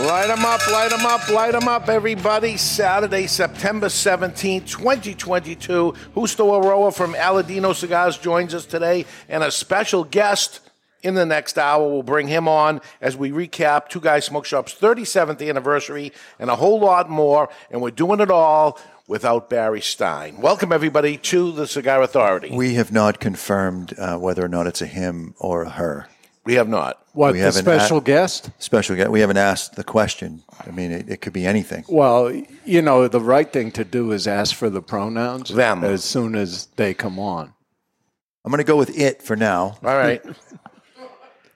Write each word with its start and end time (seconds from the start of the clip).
Light 0.00 0.28
them 0.28 0.42
up, 0.46 0.66
light 0.68 0.88
them 0.88 1.04
up, 1.04 1.28
light 1.28 1.52
them 1.52 1.68
up, 1.68 1.90
everybody. 1.90 2.56
Saturday, 2.56 3.26
September 3.26 3.88
17th, 3.88 4.66
2022. 4.66 5.94
Justo 6.14 6.46
Eiroa 6.46 6.94
from 6.94 7.12
Aladino 7.12 7.74
Cigars 7.74 8.16
joins 8.16 8.54
us 8.54 8.64
today, 8.64 9.04
and 9.28 9.44
a 9.44 9.50
special 9.50 10.02
guest 10.02 10.60
in 11.02 11.12
the 11.12 11.26
next 11.26 11.58
hour. 11.58 11.86
We'll 11.86 12.02
bring 12.02 12.26
him 12.26 12.48
on 12.48 12.80
as 13.02 13.18
we 13.18 13.32
recap 13.32 13.90
Two 13.90 14.00
Guys 14.00 14.24
Smoke 14.24 14.46
Shop's 14.46 14.74
37th 14.74 15.46
anniversary 15.46 16.14
and 16.38 16.48
a 16.48 16.56
whole 16.56 16.80
lot 16.80 17.10
more. 17.10 17.50
And 17.70 17.82
we're 17.82 17.90
doing 17.90 18.20
it 18.20 18.30
all 18.30 18.78
without 19.06 19.50
Barry 19.50 19.82
Stein. 19.82 20.38
Welcome, 20.40 20.72
everybody, 20.72 21.18
to 21.18 21.52
the 21.52 21.66
Cigar 21.66 22.00
Authority. 22.00 22.50
We 22.50 22.74
have 22.74 22.92
not 22.92 23.20
confirmed 23.20 23.92
uh, 23.98 24.16
whether 24.16 24.42
or 24.42 24.48
not 24.48 24.66
it's 24.66 24.80
a 24.80 24.86
him 24.86 25.34
or 25.38 25.64
a 25.64 25.70
her. 25.70 26.08
We 26.44 26.54
have 26.54 26.68
not. 26.68 26.98
What 27.12 27.34
We 27.34 27.40
the 27.40 27.52
special 27.52 28.00
guest? 28.00 28.50
Special 28.58 28.96
guest. 28.96 29.10
We 29.10 29.20
haven't 29.20 29.36
asked 29.36 29.76
the 29.76 29.84
question. 29.84 30.42
I 30.66 30.70
mean, 30.70 30.90
it, 30.90 31.08
it 31.08 31.20
could 31.20 31.32
be 31.32 31.46
anything. 31.46 31.84
Well, 31.88 32.32
you 32.64 32.82
know, 32.82 33.06
the 33.06 33.20
right 33.20 33.52
thing 33.52 33.70
to 33.72 33.84
do 33.84 34.12
is 34.12 34.26
ask 34.26 34.54
for 34.54 34.68
the 34.68 34.82
pronouns 34.82 35.50
Them. 35.50 35.84
as 35.84 36.02
soon 36.02 36.34
as 36.34 36.66
they 36.76 36.94
come 36.94 37.18
on. 37.18 37.52
I'm 38.44 38.50
going 38.50 38.58
to 38.58 38.64
go 38.64 38.76
with 38.76 38.98
it 38.98 39.22
for 39.22 39.36
now. 39.36 39.78
All 39.84 39.96
right. 39.96 40.22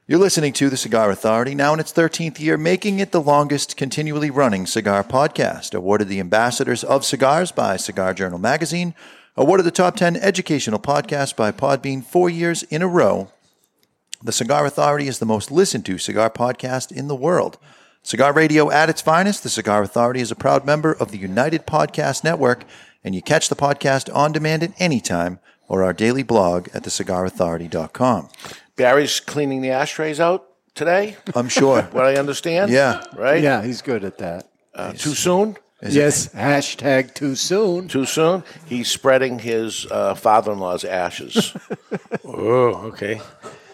You're 0.07 0.21
listening 0.21 0.53
to 0.53 0.71
the 0.71 0.77
Cigar 0.77 1.11
Authority, 1.11 1.57
now 1.57 1.75
in 1.75 1.81
its 1.81 1.93
13th 1.93 2.39
year, 2.39 2.57
making 2.57 3.01
it 3.01 3.11
the 3.11 3.21
longest 3.21 3.77
continually 3.77 4.31
running 4.31 4.65
cigar 4.65 5.03
podcast. 5.03 5.75
Awarded 5.75 6.07
the 6.07 6.21
Ambassadors 6.21 6.85
of 6.85 7.05
Cigars 7.05 7.51
by 7.51 7.77
Cigar 7.77 8.15
Journal 8.15 8.39
Magazine. 8.39 8.95
Awarded 9.37 9.67
the 9.67 9.73
Top 9.73 9.97
10 9.97 10.15
Educational 10.15 10.79
Podcast 10.79 11.35
by 11.35 11.51
Podbean 11.51 12.05
four 12.05 12.31
years 12.31 12.63
in 12.65 12.83
a 12.83 12.87
row. 12.87 13.33
The 14.23 14.33
Cigar 14.33 14.65
Authority 14.67 15.09
is 15.09 15.19
the 15.19 15.27
most 15.27 15.51
listened 15.51 15.85
to 15.87 15.99
cigar 15.99 16.31
podcast 16.31 16.91
in 16.91 17.07
the 17.07 17.15
world. 17.15 17.59
Cigar 18.03 18.33
radio 18.33 18.71
at 18.71 18.89
its 18.89 19.03
finest, 19.03 19.43
the 19.43 19.49
Cigar 19.49 19.83
Authority 19.83 20.21
is 20.21 20.31
a 20.31 20.37
proud 20.37 20.65
member 20.65 20.93
of 20.93 21.11
the 21.11 21.19
United 21.19 21.67
Podcast 21.67 22.25
Network, 22.25 22.65
and 23.05 23.15
you 23.15 23.23
catch 23.23 23.49
the 23.49 23.57
podcast 23.57 24.13
on 24.15 24.33
demand 24.33 24.63
at 24.63 24.73
any 24.79 25.01
time 25.01 25.39
or 25.69 25.83
our 25.85 25.93
daily 25.93 26.23
blog 26.23 26.69
at 26.73 26.85
thecigarauthority.com. 26.85 28.29
Barry's 28.77 29.21
cleaning 29.21 29.61
the 29.61 29.71
ashtrays 29.71 30.19
out 30.21 30.47
today, 30.75 31.17
I'm 31.35 31.49
sure. 31.49 31.83
what 31.93 32.07
I 32.07 32.17
understand. 32.17 32.71
Yeah. 32.71 33.05
Right? 33.17 33.43
Yeah, 33.43 33.63
he's 33.63 33.83
good 33.83 34.05
at 34.05 34.19
that. 34.19 34.49
Uh, 34.75 34.93
too 34.93 35.15
soon? 35.15 35.57
yes, 35.83 36.29
hashtag 36.29 37.15
too 37.15 37.35
soon. 37.35 37.89
Too 37.89 38.07
soon? 38.07 38.45
He's 38.67 38.89
spreading 38.91 39.39
his 39.41 39.87
uh, 39.91 40.15
father 40.15 40.53
in 40.53 40.59
law's 40.59 40.85
ashes. 40.85 41.55
Oh, 42.29 42.89
okay. 42.89 43.21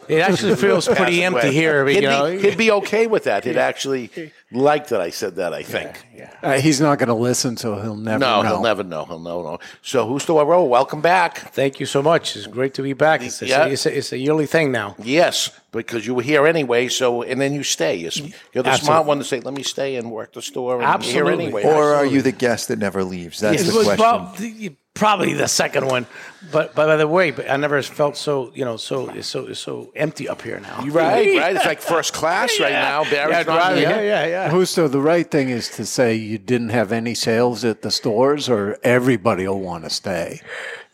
It 0.08 0.20
actually 0.20 0.56
feels 0.66 0.88
pretty 0.88 1.22
empty 1.22 1.52
here, 1.52 1.84
but 1.84 1.94
he'd, 1.94 2.02
you 2.02 2.08
know. 2.08 2.30
be, 2.30 2.42
he'd 2.42 2.58
be 2.58 2.70
okay 2.70 3.06
with 3.06 3.24
that. 3.24 3.44
He'd 3.44 3.56
actually 3.56 4.10
like 4.52 4.88
that 4.88 5.00
I 5.00 5.10
said 5.10 5.36
that, 5.36 5.52
I 5.52 5.62
think. 5.62 6.04
Uh, 6.42 6.60
he's 6.60 6.80
not 6.80 6.98
going 6.98 7.08
to 7.08 7.14
listen, 7.14 7.56
so 7.56 7.80
he'll 7.80 7.96
never 7.96 8.18
No, 8.18 8.42
know. 8.42 8.48
he'll 8.48 8.62
never 8.62 8.82
know. 8.84 9.04
He'll 9.04 9.18
never 9.18 9.42
know. 9.42 9.58
So, 9.82 10.06
who's 10.06 10.24
the 10.26 10.34
roll? 10.34 10.68
Welcome 10.68 11.00
back. 11.00 11.38
Thank 11.52 11.80
you 11.80 11.86
so 11.86 12.02
much. 12.02 12.36
It's 12.36 12.46
great 12.46 12.74
to 12.74 12.82
be 12.82 12.92
back. 12.92 13.22
It's, 13.22 13.40
it's, 13.42 13.50
Yeah. 13.50 13.66
a, 13.66 13.68
it's, 13.70 13.86
a, 13.86 13.96
it's 13.96 14.12
a 14.12 14.18
yearly 14.18 14.46
thing 14.46 14.70
now. 14.72 14.94
Yes, 15.02 15.50
because 15.72 16.06
you 16.06 16.14
were 16.14 16.22
here 16.22 16.46
anyway. 16.46 16.88
So, 16.88 17.22
and 17.22 17.40
then 17.40 17.54
you 17.54 17.62
stay. 17.62 17.96
You're, 17.96 18.12
you're 18.52 18.64
the 18.64 18.76
smart 18.76 19.06
one 19.06 19.18
to 19.18 19.24
say, 19.24 19.40
"Let 19.40 19.54
me 19.54 19.62
stay 19.62 19.96
and 19.96 20.10
work 20.10 20.32
the 20.32 20.42
store." 20.42 20.82
And 20.82 21.04
you're 21.04 21.12
here 21.12 21.30
anyway. 21.30 21.64
Or 21.64 21.94
are 21.94 22.06
you 22.06 22.22
the 22.22 22.32
guest 22.32 22.68
that 22.68 22.78
never 22.78 23.04
leaves? 23.04 23.40
That's 23.40 23.62
It 23.62 23.66
the 23.66 23.76
was 23.78 23.86
question. 23.86 24.04
prob- 24.04 24.76
probably 24.94 25.32
the 25.32 25.48
second 25.48 25.86
one, 25.86 26.06
but, 26.52 26.74
but 26.74 26.86
by 26.86 26.96
the 26.96 27.08
way, 27.08 27.30
but 27.30 27.50
I 27.50 27.56
never 27.56 27.80
felt 27.82 28.14
so 28.14 28.52
you 28.54 28.62
know 28.64 28.76
so 28.76 29.08
it's 29.08 29.26
so 29.26 29.46
it's 29.46 29.58
so 29.58 29.90
empty 29.96 30.28
up 30.28 30.42
here 30.42 30.60
now. 30.60 30.82
You're 30.84 30.92
right, 30.92 31.36
right. 31.38 31.56
It's 31.56 31.64
like 31.64 31.80
first 31.80 32.12
class 32.12 32.60
right 32.60 32.72
now. 32.72 33.02
Barry's 33.04 33.32
yeah, 33.32 33.42
not 33.42 33.44
driving, 33.44 33.78
here. 33.88 34.04
yeah, 34.04 34.26
yeah, 34.26 34.41
yeah. 34.44 34.50
Justo, 34.50 34.88
the 34.88 35.00
right 35.00 35.30
thing 35.30 35.48
is 35.48 35.68
to 35.76 35.84
say 35.86 36.14
you 36.14 36.38
didn't 36.38 36.70
have 36.70 36.92
any 36.92 37.14
sales 37.14 37.64
at 37.64 37.82
the 37.82 37.90
stores, 37.90 38.48
or 38.48 38.78
everybody 38.82 39.46
will 39.46 39.60
want 39.60 39.84
to 39.84 39.90
stay. 39.90 40.40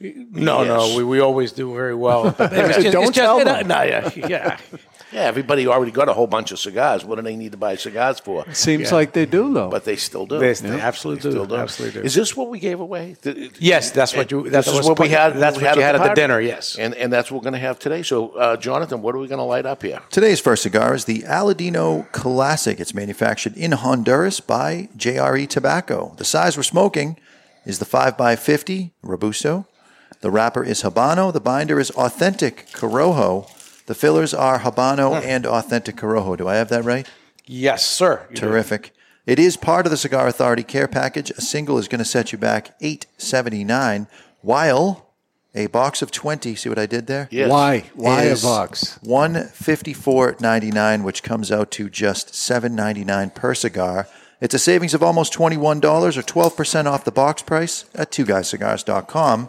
No, 0.01 0.63
Yes. 0.63 0.69
no, 0.69 0.97
we, 0.97 1.05
we 1.05 1.21
always 1.21 1.53
do 1.53 1.75
very 1.75 1.95
well. 1.95 2.31
But 2.39 2.53
it's 2.53 2.77
just- 2.79 2.93
Don't 2.93 3.09
it's 3.09 3.17
just- 3.17 3.25
tell 3.27 3.45
them. 3.45 3.67
No, 3.69 3.83
yeah, 3.83 4.11
yeah. 4.15 4.59
Yeah, 5.13 5.23
everybody 5.23 5.67
already 5.67 5.91
got 5.91 6.09
a 6.09 6.13
whole 6.13 6.27
bunch 6.27 6.53
of 6.53 6.59
cigars. 6.59 7.05
What 7.05 7.17
do 7.17 7.23
they 7.23 7.37
need 7.37 7.53
to 7.53 7.59
buy 7.59 7.77
cigars 7.77 8.21
for? 8.21 8.45
Seems 8.53 8.93
like 8.93 9.13
they 9.13 9.25
do, 9.25 9.53
though. 9.53 9.71
But 9.71 9.85
they 9.85 9.97
still 9.97 10.27
do. 10.27 10.39
They- 10.39 10.53
they 10.53 10.81
absolutely 10.81 11.31
still 11.31 11.47
do. 11.47 11.57
Absolutely 11.57 12.01
do. 12.01 12.07
Is 12.07 12.15
this 12.15 12.37
what 12.37 12.49
we 12.51 12.59
gave 12.59 12.81
away? 12.81 13.17
Yes, 13.59 13.91
that's 13.91 14.15
what 14.15 14.31
you. 14.31 14.49
That's 14.51 14.67
this 14.67 14.75
is 14.75 14.79
was 14.81 14.89
what 14.89 14.99
we 14.99 15.09
had. 15.09 15.37
That's 15.37 15.57
we 15.57 15.65
what 15.65 15.77
you 15.77 15.83
had 15.83 15.95
at 15.95 15.99
the 15.99 16.07
party? 16.09 16.21
dinner. 16.21 16.41
Yes. 16.41 16.77
and 16.79 16.95
and 16.95 17.13
that's 17.13 17.31
what 17.31 17.39
we're 17.39 17.45
going 17.51 17.61
to 17.61 17.67
have 17.67 17.79
today. 17.79 18.03
So, 18.03 18.31
uh, 18.31 18.57
Jonathan, 18.57 19.03
what 19.03 19.15
are 19.15 19.19
we 19.19 19.29
going 19.29 19.39
to 19.39 19.45
light 19.45 19.67
up 19.67 19.83
here? 19.83 20.01
Today's 20.11 20.41
first 20.41 20.63
cigar 20.63 20.95
is 20.95 21.05
the 21.07 21.21
Aladino 21.23 22.11
Classic. 22.13 22.79
It's 22.81 22.95
manufactured 22.95 23.57
in 23.57 23.73
Honduras 23.73 24.41
by 24.41 24.89
JRE 24.97 25.49
Tobacco. 25.49 26.15
The 26.17 26.25
size 26.25 26.57
we're 26.57 26.63
smoking 26.65 27.17
is 27.65 27.79
the 27.79 27.87
5x50 27.87 28.91
Robusto. 29.03 29.67
The 30.21 30.31
wrapper 30.31 30.65
is 30.65 30.83
Habano. 30.83 31.33
The 31.33 31.41
binder 31.41 31.79
is 31.79 31.91
authentic 31.93 32.67
Corojo. 32.73 33.49
The 33.89 33.95
fillers 33.95 34.35
are 34.35 34.59
Habano 34.59 35.19
hmm. 35.19 35.27
and 35.27 35.47
authentic 35.47 35.97
Corojo. 35.97 36.37
Do 36.37 36.47
I 36.47 36.57
have 36.57 36.69
that 36.69 36.85
right? 36.85 37.09
Yes, 37.47 37.87
sir. 37.87 38.27
You 38.29 38.37
do. 38.37 38.43
Terrific. 38.43 38.93
It 39.25 39.39
is 39.39 39.57
part 39.57 39.87
of 39.87 39.91
the 39.91 39.97
Cigar 39.97 40.29
Authority 40.29 40.63
care 40.63 40.87
package. 40.87 41.31
A 41.31 41.41
single 41.41 41.79
is 41.79 41.89
going 41.89 42.01
to 42.01 42.05
set 42.05 42.31
you 42.31 42.37
back 42.37 42.77
eight 42.83 43.07
seventy 43.17 43.65
nine, 43.65 44.07
while 44.43 45.15
a 45.55 45.69
box 45.69 46.03
of 46.03 46.11
twenty. 46.11 46.55
See 46.55 46.69
what 46.69 46.79
I 46.79 46.85
did 46.85 47.07
there? 47.07 47.29
Yes. 47.31 47.49
Why? 47.49 47.91
Why 47.95 48.25
a 48.25 48.37
box? 48.37 48.99
One 49.03 49.45
fifty 49.45 49.95
four 49.95 50.37
ninety 50.39 50.71
nine, 50.71 51.03
which 51.03 51.23
comes 51.23 51.51
out 51.51 51.71
to 51.73 51.89
just 51.89 52.35
seven 52.35 52.75
ninety 52.75 53.05
nine 53.05 53.31
per 53.31 53.55
cigar. 53.55 54.07
It's 54.43 54.55
a 54.55 54.59
savings 54.59 54.93
of 54.93 55.03
almost 55.03 55.33
twenty 55.33 55.57
one 55.57 55.81
dollars 55.81 56.19
or 56.19 56.23
twelve 56.23 56.59
percent 56.59 56.89
off 56.89 57.07
the 57.07 57.11
box 57.11 57.41
price 57.41 57.87
at 57.95 58.11
twoguyscigars.com. 58.11 59.49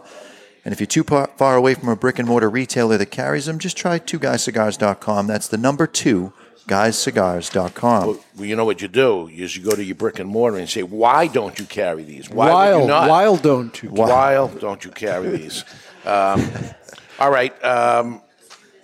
And 0.64 0.72
if 0.72 0.80
you're 0.80 0.86
too 0.86 1.04
par- 1.04 1.30
far 1.36 1.56
away 1.56 1.74
from 1.74 1.88
a 1.88 1.96
brick 1.96 2.18
and 2.18 2.28
mortar 2.28 2.50
retailer 2.50 2.98
that 2.98 3.06
carries 3.06 3.46
them, 3.46 3.58
just 3.58 3.76
try 3.76 3.98
twoguyscigars.com. 3.98 5.26
That's 5.26 5.48
the 5.48 5.56
number 5.56 5.86
two, 5.86 6.32
guyscigars.com. 6.68 8.06
Well, 8.06 8.46
you 8.46 8.56
know 8.56 8.64
what 8.64 8.82
you 8.82 8.88
do 8.88 9.28
is 9.28 9.56
you 9.56 9.64
go 9.64 9.74
to 9.74 9.82
your 9.84 9.94
brick 9.96 10.18
and 10.18 10.28
mortar 10.28 10.58
and 10.58 10.68
say, 10.68 10.82
"Why 10.82 11.26
don't 11.26 11.58
you 11.58 11.64
carry 11.64 12.04
these? 12.04 12.28
Why 12.28 12.46
would 12.46 12.52
While, 12.52 12.80
you 12.82 12.86
not? 12.86 13.08
while 13.08 13.36
don't 13.36 13.82
you? 13.82 13.90
Why 13.90 14.34
don't 14.60 14.84
you 14.84 14.90
carry 14.90 15.30
these?" 15.36 15.64
Um, 16.04 16.46
all 17.18 17.30
right. 17.30 17.64
Um, 17.64 18.20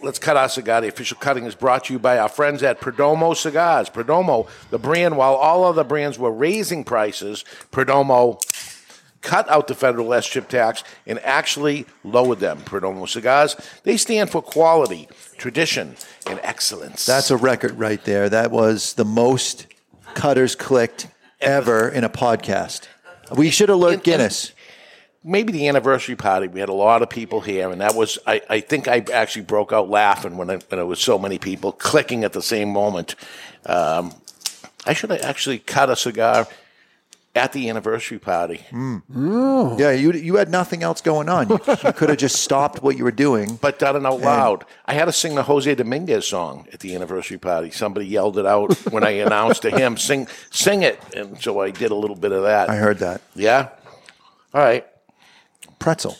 let's 0.03 0.19
cut 0.19 0.36
our 0.36 0.48
cigar. 0.48 0.81
The 0.81 0.88
official 0.88 1.19
cutting 1.19 1.44
is 1.44 1.54
brought 1.54 1.84
to 1.84 1.92
you 1.92 1.98
by 1.98 2.19
our 2.19 2.28
friends 2.28 2.62
at 2.62 2.81
Perdomo 2.81 3.36
Cigars. 3.36 3.91
Perdomo, 3.91 4.48
the 4.70 4.78
brand, 4.78 5.16
while 5.16 5.34
all 5.34 5.65
other 5.65 5.84
brands 5.84 6.19
were 6.19 6.32
raising 6.32 6.84
prices, 6.84 7.44
Perdomo 7.72 8.41
cut 9.26 9.50
out 9.50 9.66
the 9.66 9.75
federal 9.75 10.12
SCHIP 10.22 10.48
tax 10.48 10.84
and 11.04 11.18
actually 11.24 11.84
lowered 12.04 12.39
them. 12.39 12.59
Perdomo 12.60 13.09
Cigars, 13.09 13.56
they 13.83 13.97
stand 13.97 14.30
for 14.30 14.41
quality, 14.41 15.09
tradition, 15.36 15.97
and 16.30 16.39
excellence. 16.45 17.04
That's 17.04 17.33
a 17.33 17.36
record 17.36 17.72
right 17.72 18.03
there. 18.04 18.28
That 18.28 18.53
was 18.53 18.95
the 18.95 19.04
most 19.04 19.66
cutters 20.15 20.54
clicked 20.54 21.09
ever 21.41 21.89
in 21.89 22.04
a 22.04 22.09
podcast. 22.09 22.86
We 23.36 23.51
should 23.51 23.68
alert 23.68 24.04
Guinness. 24.04 24.53
maybe 25.24 25.53
the 25.53 25.66
anniversary 25.66 26.15
party. 26.15 26.47
We 26.47 26.60
had 26.60 26.68
a 26.68 26.80
lot 26.89 27.03
of 27.03 27.10
people 27.10 27.41
here, 27.41 27.68
and 27.72 27.80
that 27.80 27.97
was 27.97 28.21
I, 28.28 28.41
I 28.48 28.60
think 28.60 28.86
I 28.86 29.04
actually 29.12 29.45
broke 29.45 29.72
out 29.72 29.91
laughing 29.91 30.36
when, 30.36 30.51
I, 30.51 30.59
when 30.68 30.78
it 30.78 30.86
was 30.86 31.01
so 31.01 31.18
many 31.18 31.39
people 31.39 31.72
clicking 31.72 32.22
at 32.22 32.33
the 32.33 32.42
same 32.42 32.68
moment. 32.68 33.16
Um, 33.66 34.15
I 34.86 34.92
should 34.92 35.10
have 35.10 35.22
actually 35.22 35.59
cut 35.59 35.91
a 35.91 35.97
cigar 35.97 36.47
at 37.36 37.53
the 37.53 37.68
anniversary 37.68 38.18
party, 38.18 38.65
mm. 38.72 39.78
Yeah, 39.78 39.91
you 39.92 40.12
you 40.12 40.36
had 40.36 40.48
nothing 40.48 40.83
else 40.83 41.00
going 41.00 41.28
on. 41.28 41.48
You, 41.48 41.60
you 41.84 41.92
could 41.92 42.09
have 42.09 42.18
just 42.18 42.36
stopped 42.42 42.83
what 42.83 42.97
you 42.97 43.04
were 43.04 43.12
doing. 43.12 43.56
but 43.60 43.78
done 43.78 43.94
it 43.97 44.04
out 44.06 44.21
loud. 44.21 44.65
I 44.86 44.94
had 44.94 45.04
to 45.04 45.12
sing 45.12 45.34
the 45.34 45.42
Jose 45.42 45.72
Dominguez 45.74 46.27
song 46.27 46.66
at 46.72 46.80
the 46.80 46.94
anniversary 46.94 47.38
party. 47.38 47.71
Somebody 47.71 48.06
yelled 48.06 48.38
it 48.38 48.47
out 48.47 48.74
when 48.91 49.04
I 49.04 49.10
announced 49.10 49.62
to 49.62 49.71
him, 49.71 49.97
"Sing, 49.97 50.27
sing 50.50 50.83
it!" 50.83 50.98
And 51.15 51.41
so 51.41 51.60
I 51.60 51.71
did 51.71 51.91
a 51.91 51.94
little 51.94 52.16
bit 52.16 52.33
of 52.33 52.42
that. 52.44 52.71
I 52.71 52.77
heard 52.77 52.98
that. 52.98 53.21
Yeah. 53.34 53.68
All 54.54 54.62
right. 54.62 54.86
pretzel. 55.78 56.16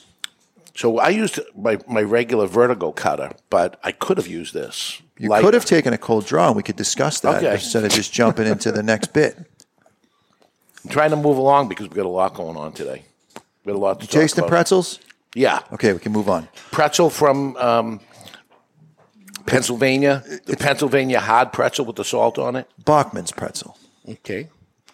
So 0.75 0.99
I 0.99 1.09
used 1.09 1.41
my, 1.57 1.79
my 1.89 2.03
regular 2.03 2.47
vertigo 2.47 2.93
cutter, 2.93 3.33
but 3.49 3.81
I 3.83 3.93
could 3.93 4.19
have 4.19 4.27
used 4.27 4.53
this. 4.53 5.01
You 5.17 5.31
Lighter. 5.31 5.45
could 5.47 5.55
have 5.55 5.65
taken 5.65 5.95
a 5.95 5.99
cold 5.99 6.27
draw, 6.27 6.49
and 6.49 6.57
we 6.57 6.63
could 6.63 6.77
discuss 6.77 7.21
that 7.21 7.37
Okay. 7.37 7.55
instead 7.55 7.85
of 7.85 7.91
just 7.93 8.13
jumping 8.13 8.47
into 8.47 8.71
the 8.71 8.83
next 8.83 9.15
bit. 9.15 9.39
I'm 10.87 10.93
trying 10.93 11.11
to 11.11 11.17
move 11.17 11.37
along 11.37 11.69
because 11.69 11.89
we've 11.89 11.97
got 11.97 12.07
a 12.07 12.09
lot 12.09 12.35
going 12.35 12.57
on 12.57 12.73
today. 12.73 13.03
We 13.65 13.73
got 13.73 13.77
a 13.77 13.81
lot 13.81 14.01
to 14.01 14.07
talk 14.07 14.13
Tasting 14.21 14.43
about. 14.45 14.51
pretzels? 14.51 15.01
Yeah. 15.35 15.61
Okay, 15.73 15.93
we 15.93 15.99
can 15.99 16.13
move 16.13 16.29
on. 16.29 16.47
Pretzel 16.71 17.11
from 17.11 17.57
um, 17.57 17.99
Pennsylvania. 19.47 20.23
The 20.45 20.57
Pennsylvania 20.57 21.19
hard 21.19 21.53
pretzel 21.53 21.85
with 21.85 21.97
the 21.97 22.05
salt 22.05 22.39
on 22.39 22.55
it. 22.55 22.71
Bachman's 22.85 23.33
pretzel. 23.33 23.77
Okay. 24.09 24.49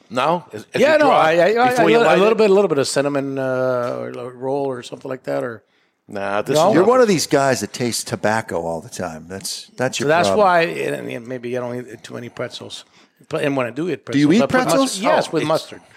No? 0.08 0.44
As- 0.52 0.66
as 0.72 0.80
Yeah, 0.80 0.94
you 0.94 0.98
no, 1.00 1.04
draw 1.06 1.18
I, 1.18 1.32
I, 1.32 1.64
I, 1.66 1.70
before 1.70 1.90
you 1.90 1.98
little- 1.98 2.02
a 2.02 2.04
light 2.06 2.18
little 2.18 2.32
it? 2.32 2.38
bit, 2.38 2.50
a 2.50 2.54
little 2.54 2.68
bit 2.68 2.78
of 2.78 2.88
cinnamon 2.88 3.38
uh, 3.38 3.96
or 3.98 4.08
a 4.08 4.30
roll 4.30 4.64
or 4.64 4.82
something 4.82 5.10
like 5.10 5.24
that, 5.24 5.44
or 5.44 5.62
Nah, 6.08 6.40
this 6.42 6.56
No? 6.56 6.68
is 6.70 6.74
You're 6.74 6.84
one 6.84 7.00
of 7.02 7.08
these 7.08 7.26
guys 7.26 7.60
that 7.60 7.72
tastes 7.74 8.02
tobacco 8.02 8.62
all 8.62 8.80
the 8.80 8.88
time. 8.90 9.26
That's 9.28 9.68
that's 9.76 10.00
your 10.00 10.06
so 10.06 10.08
that's 10.08 10.28
problem. 10.28 10.46
why. 10.46 10.62
And, 10.62 11.08
and 11.10 11.26
maybe 11.28 11.56
I 11.56 11.60
don't 11.60 11.86
eat 11.86 12.02
too 12.02 12.14
many 12.14 12.28
pretzels. 12.30 12.84
But 13.28 13.44
and 13.44 13.56
when 13.56 13.66
I 13.66 13.70
do 13.70 13.88
eat 13.90 14.04
pretzels, 14.04 14.12
do 14.14 14.18
you 14.18 14.32
eat 14.32 14.42
I 14.42 14.46
put 14.46 14.50
pretzels? 14.50 14.80
mustard- 14.80 15.02
yes, 15.02 15.28
Oh, 15.28 15.30
with 15.32 15.44
mustard. 15.44 15.80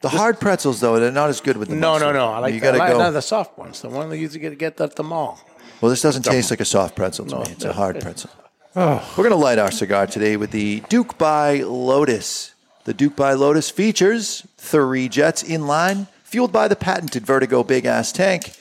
The 0.00 0.10
hard 0.10 0.38
pretzels, 0.38 0.78
though, 0.78 1.00
they're 1.00 1.10
not 1.10 1.28
as 1.28 1.40
good 1.40 1.56
with 1.56 1.70
the 1.70 1.74
mustard. 1.74 2.06
No, 2.06 2.12
no, 2.12 2.16
no. 2.16 2.32
I 2.32 2.38
like 2.38 2.54
you 2.54 2.60
the, 2.60 2.66
got 2.66 2.72
to 2.72 2.76
I 2.76 2.80
like, 2.86 2.92
go. 2.92 2.98
no, 3.00 3.10
the 3.10 3.20
soft 3.20 3.58
ones, 3.58 3.82
the 3.82 3.88
one 3.88 4.08
that 4.10 4.18
you 4.18 4.28
get 4.28 4.56
get 4.56 4.80
at 4.80 4.94
the 4.94 5.02
mall. 5.02 5.40
Well, 5.80 5.90
this 5.90 6.02
doesn't 6.02 6.22
taste 6.22 6.50
like 6.50 6.60
a 6.60 6.64
soft 6.64 6.94
pretzel 6.94 7.26
to 7.26 7.36
me. 7.40 7.46
It's 7.50 7.64
a 7.64 7.72
hard 7.72 8.00
pretzel. 8.00 8.30
Oh. 8.76 9.02
We're 9.16 9.24
going 9.24 9.30
to 9.30 9.44
light 9.44 9.58
our 9.58 9.72
cigar 9.72 10.06
today 10.06 10.36
with 10.36 10.52
the 10.52 10.80
Duke 10.88 11.18
by 11.18 11.62
Lotus. 11.62 12.54
The 12.84 12.94
Duke 12.94 13.16
by 13.16 13.32
Lotus 13.32 13.70
features 13.70 14.46
three 14.56 15.08
jets 15.08 15.42
in 15.42 15.66
line, 15.66 16.06
fueled 16.22 16.52
by 16.52 16.68
the 16.68 16.76
patented 16.76 17.26
Vertigo 17.26 17.64
big 17.64 17.86
ass 17.86 18.12
tank. 18.12 18.52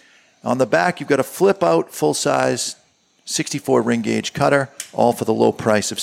On 0.44 0.58
the 0.58 0.66
back, 0.66 1.00
you've 1.00 1.10
got 1.10 1.20
a 1.20 1.24
flip 1.24 1.62
out 1.62 1.92
full 1.92 2.16
size 2.16 2.78
64 3.26 3.82
ring 3.84 4.02
gauge 4.02 4.34
cutter, 4.34 4.70
all 4.92 5.14
for 5.14 5.26
the 5.26 5.34
low 5.34 5.52
price 5.52 5.92
of 5.92 6.00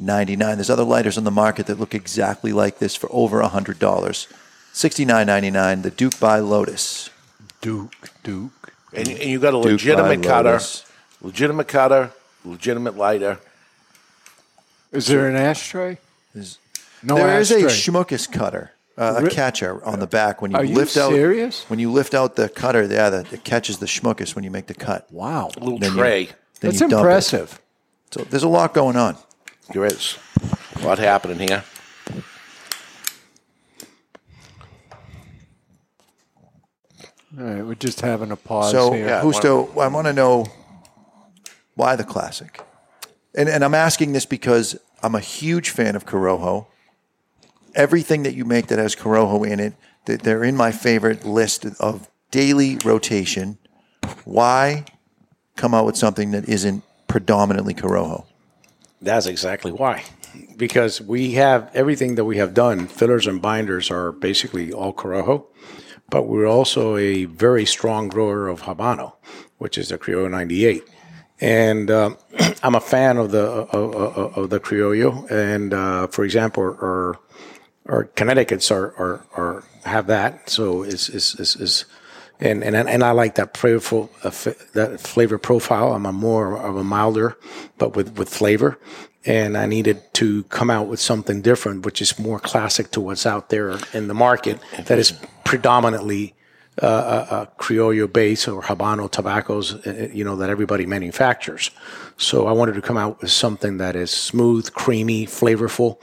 $69.99. 0.00 0.54
There's 0.56 0.70
other 0.70 0.84
lighters 0.84 1.18
on 1.18 1.24
the 1.24 1.30
market 1.30 1.66
that 1.66 1.78
look 1.78 1.94
exactly 1.94 2.52
like 2.52 2.78
this 2.78 2.94
for 2.96 3.08
over 3.12 3.40
$100. 3.42 3.76
$69.99, 4.72 5.82
the 5.82 5.90
Duke 5.90 6.18
by 6.20 6.38
Lotus. 6.38 7.10
Duke, 7.60 8.10
Duke. 8.22 8.72
And, 8.94 9.08
and 9.08 9.18
you 9.22 9.38
got 9.38 9.50
a 9.50 9.56
Duke 9.58 9.64
legitimate 9.72 10.22
by 10.22 10.28
cutter, 10.28 10.50
Lotus. 10.52 10.84
legitimate 11.20 11.68
cutter, 11.68 12.10
legitimate 12.44 12.96
lighter. 12.96 13.38
Is 14.92 15.06
there 15.06 15.28
an 15.28 15.36
ashtray? 15.36 15.98
no 17.02 17.14
There 17.16 17.38
is 17.40 17.50
a 17.52 17.56
ashtray. 17.64 17.70
schmuckus 17.70 18.30
cutter, 18.30 18.72
uh, 18.98 19.22
a 19.24 19.30
catcher 19.30 19.84
on 19.84 20.00
the 20.00 20.06
back 20.06 20.42
when 20.42 20.50
you 20.50 20.56
Are 20.56 20.64
you 20.64 20.74
lift 20.74 20.96
out. 20.96 21.10
serious? 21.12 21.64
When 21.68 21.78
you 21.78 21.90
lift 21.92 22.14
out 22.14 22.36
the 22.36 22.48
cutter, 22.48 22.82
yeah, 22.82 23.10
that 23.10 23.32
it 23.32 23.44
catches 23.44 23.78
the 23.78 23.86
schmuckus 23.86 24.34
when 24.34 24.42
you 24.44 24.50
make 24.50 24.66
the 24.66 24.74
cut. 24.74 25.10
wow. 25.12 25.50
A 25.56 25.60
little 25.60 25.78
Then 25.78 25.92
you- 25.92 25.98
tray. 25.98 26.24
Then 26.60 26.70
That's 26.72 26.80
you 26.80 26.88
dump 26.88 26.92
it. 26.92 26.96
impressive. 26.98 27.60
So 28.10 28.24
there's 28.28 28.42
a 28.42 28.48
lot 28.48 28.74
going 28.74 28.96
on. 28.96 29.16
There 29.72 29.84
is 29.84 30.18
a 30.76 30.86
lot 30.86 30.98
happening 30.98 31.38
here. 31.48 31.62
All 37.38 37.44
right, 37.44 37.64
we're 37.64 37.74
just 37.76 38.00
having 38.00 38.32
a 38.32 38.36
pause 38.36 38.72
So, 38.72 38.92
here. 38.92 39.06
yeah. 39.06 39.22
Justo, 39.22 39.70
I 39.78 39.86
want 39.88 40.06
to 40.08 40.12
know 40.12 40.46
why 41.76 41.94
the 41.96 42.02
classic, 42.04 42.60
and 43.34 43.48
and 43.48 43.64
I'm 43.64 43.74
asking 43.74 44.12
this 44.12 44.26
because 44.26 44.76
I'm 45.02 45.14
a 45.14 45.20
huge 45.20 45.70
fan 45.70 45.94
of 45.94 46.04
Corojo. 46.06 46.66
Everything 47.76 48.24
that 48.24 48.34
you 48.34 48.44
make 48.44 48.66
that 48.66 48.80
has 48.80 48.96
Corojo 48.96 49.48
in 49.48 49.60
it, 49.60 49.74
that 50.06 50.22
they're 50.22 50.42
in 50.42 50.56
my 50.56 50.72
favorite 50.72 51.24
list 51.24 51.64
of 51.78 52.10
daily 52.32 52.78
rotation. 52.84 53.58
Why 54.24 54.84
come 55.56 55.72
out 55.72 55.86
with 55.86 55.96
something 55.96 56.32
that 56.32 56.48
isn't 56.48 56.82
predominantly 57.06 57.74
Corojo? 57.74 58.24
That's 59.00 59.26
exactly 59.26 59.72
why. 59.72 60.04
Because 60.56 61.00
we 61.00 61.32
have 61.32 61.70
everything 61.74 62.14
that 62.16 62.24
we 62.24 62.36
have 62.36 62.54
done, 62.54 62.86
fillers 62.86 63.26
and 63.26 63.40
binders 63.40 63.90
are 63.90 64.12
basically 64.12 64.72
all 64.72 64.92
Corojo, 64.92 65.46
but 66.10 66.24
we're 66.24 66.46
also 66.46 66.96
a 66.96 67.24
very 67.24 67.64
strong 67.64 68.08
grower 68.08 68.48
of 68.48 68.62
Habano, 68.62 69.14
which 69.58 69.78
is 69.78 69.88
the 69.88 69.98
Criollo 69.98 70.30
98. 70.30 70.84
And 71.40 71.90
um, 71.90 72.18
I'm 72.62 72.74
a 72.74 72.80
fan 72.80 73.16
of 73.16 73.30
the 73.30 73.42
of, 73.42 73.94
of, 73.94 74.38
of 74.38 74.50
the 74.50 74.60
Criollo. 74.60 75.30
And 75.30 75.72
uh, 75.72 76.06
for 76.08 76.24
example, 76.24 76.62
our 76.62 77.18
our 77.86 78.04
Connecticut's 78.04 78.70
are, 78.70 78.94
are, 78.96 79.26
are 79.34 79.64
have 79.84 80.06
that. 80.08 80.50
So 80.50 80.82
it's 80.82 81.08
is 81.08 81.34
is, 81.36 81.56
is 81.56 81.84
and, 82.40 82.64
and 82.64 82.76
and 82.76 83.02
I 83.02 83.10
like 83.12 83.34
that 83.36 83.54
flavorful 83.54 84.08
uh, 84.24 84.28
f- 84.28 84.72
that 84.72 85.00
flavor 85.00 85.38
profile. 85.38 85.92
I'm 85.92 86.06
a 86.06 86.12
more 86.12 86.56
of 86.56 86.76
a 86.76 86.84
milder, 86.84 87.36
but 87.78 87.96
with 87.96 88.16
with 88.18 88.28
flavor. 88.28 88.78
And 89.26 89.58
I 89.58 89.66
needed 89.66 90.02
to 90.14 90.44
come 90.44 90.70
out 90.70 90.88
with 90.88 90.98
something 90.98 91.42
different, 91.42 91.84
which 91.84 92.00
is 92.00 92.18
more 92.18 92.40
classic 92.40 92.90
to 92.92 93.02
what's 93.02 93.26
out 93.26 93.50
there 93.50 93.76
in 93.92 94.08
the 94.08 94.14
market. 94.14 94.58
That 94.86 94.98
is 94.98 95.12
predominantly 95.44 96.34
uh, 96.80 97.26
a, 97.30 97.34
a 97.34 97.46
Criollo 97.58 98.10
base 98.10 98.48
or 98.48 98.62
Habano 98.62 99.10
tobaccos, 99.10 99.74
uh, 99.86 100.08
you 100.12 100.24
know, 100.24 100.36
that 100.36 100.48
everybody 100.48 100.86
manufactures. 100.86 101.70
So 102.16 102.46
I 102.46 102.52
wanted 102.52 102.76
to 102.76 102.82
come 102.82 102.96
out 102.96 103.20
with 103.20 103.30
something 103.30 103.76
that 103.76 103.94
is 103.94 104.10
smooth, 104.10 104.72
creamy, 104.72 105.26
flavorful, 105.26 105.98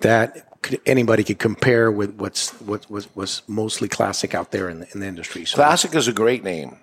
that 0.00 0.49
could, 0.62 0.80
anybody 0.86 1.24
could 1.24 1.38
compare 1.38 1.90
with 1.90 2.14
what's 2.16 2.50
what 2.60 2.88
was 2.90 3.14
was 3.14 3.42
mostly 3.46 3.88
classic 3.88 4.34
out 4.34 4.50
there 4.50 4.68
in 4.68 4.80
the, 4.80 4.88
in 4.92 5.00
the 5.00 5.06
industry. 5.06 5.44
So 5.44 5.56
Classic 5.56 5.94
is 5.94 6.08
a 6.08 6.12
great 6.12 6.44
name. 6.44 6.76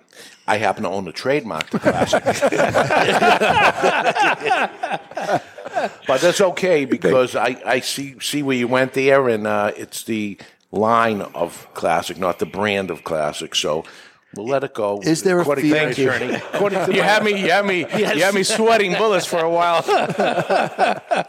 I 0.46 0.56
happen 0.56 0.82
to 0.82 0.88
own 0.88 1.04
the 1.04 1.12
trademark 1.12 1.70
to 1.70 1.78
Classic. 1.78 2.24
but 6.06 6.20
that's 6.20 6.40
okay 6.40 6.86
because 6.86 7.36
I, 7.36 7.60
I 7.64 7.80
see 7.80 8.18
see 8.20 8.42
where 8.42 8.56
you 8.56 8.66
went 8.66 8.94
there, 8.94 9.28
and 9.28 9.46
uh, 9.46 9.72
it's 9.76 10.04
the 10.04 10.38
line 10.72 11.22
of 11.22 11.68
Classic, 11.74 12.18
not 12.18 12.38
the 12.38 12.46
brand 12.46 12.90
of 12.90 13.04
Classic. 13.04 13.54
So 13.54 13.84
we'll 14.34 14.46
let 14.46 14.62
it 14.64 14.74
go. 14.74 15.00
Is 15.02 15.22
there 15.22 15.38
a 15.38 15.42
According 15.42 15.64
fee- 15.64 15.70
to 15.70 15.74
Thank 15.76 15.98
you. 15.98 16.10
attorney- 16.10 16.34
according 16.52 16.84
to 16.86 16.92
you 16.92 17.00
my- 17.00 17.06
had 17.06 17.24
me, 17.24 17.40
you 17.42 17.50
had 17.50 17.64
me, 17.66 17.78
you 17.98 18.22
had 18.22 18.34
me 18.34 18.42
sweating 18.42 18.94
bullets 18.94 19.26
for 19.26 19.38
a 19.40 19.50
while. 19.50 19.82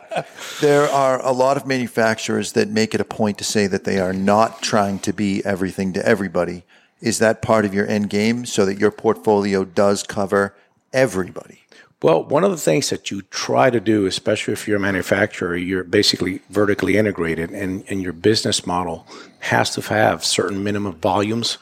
There 0.61 0.89
are 0.89 1.25
a 1.25 1.31
lot 1.31 1.55
of 1.57 1.65
manufacturers 1.65 2.51
that 2.53 2.67
make 2.69 2.93
it 2.93 2.99
a 3.01 3.05
point 3.05 3.37
to 3.37 3.43
say 3.43 3.67
that 3.67 3.85
they 3.85 3.99
are 3.99 4.11
not 4.13 4.61
trying 4.61 4.99
to 4.99 5.13
be 5.13 5.43
everything 5.45 5.93
to 5.93 6.05
everybody. 6.05 6.63
Is 7.01 7.19
that 7.19 7.41
part 7.41 7.63
of 7.63 7.73
your 7.73 7.87
end 7.87 8.09
game 8.09 8.45
so 8.45 8.65
that 8.65 8.77
your 8.77 8.91
portfolio 8.91 9.63
does 9.63 10.03
cover 10.03 10.53
everybody? 10.91 11.61
Well, 12.01 12.23
one 12.25 12.43
of 12.43 12.51
the 12.51 12.57
things 12.57 12.89
that 12.89 13.09
you 13.11 13.21
try 13.23 13.69
to 13.69 13.79
do, 13.79 14.05
especially 14.05 14.53
if 14.53 14.67
you're 14.67 14.77
a 14.77 14.81
manufacturer, 14.81 15.55
you're 15.55 15.83
basically 15.85 16.41
vertically 16.49 16.97
integrated, 16.97 17.51
and, 17.51 17.83
and 17.89 18.01
your 18.01 18.13
business 18.13 18.65
model 18.65 19.05
has 19.39 19.69
to 19.75 19.81
have 19.81 20.23
certain 20.25 20.63
minimum 20.63 20.93
volumes. 20.95 21.57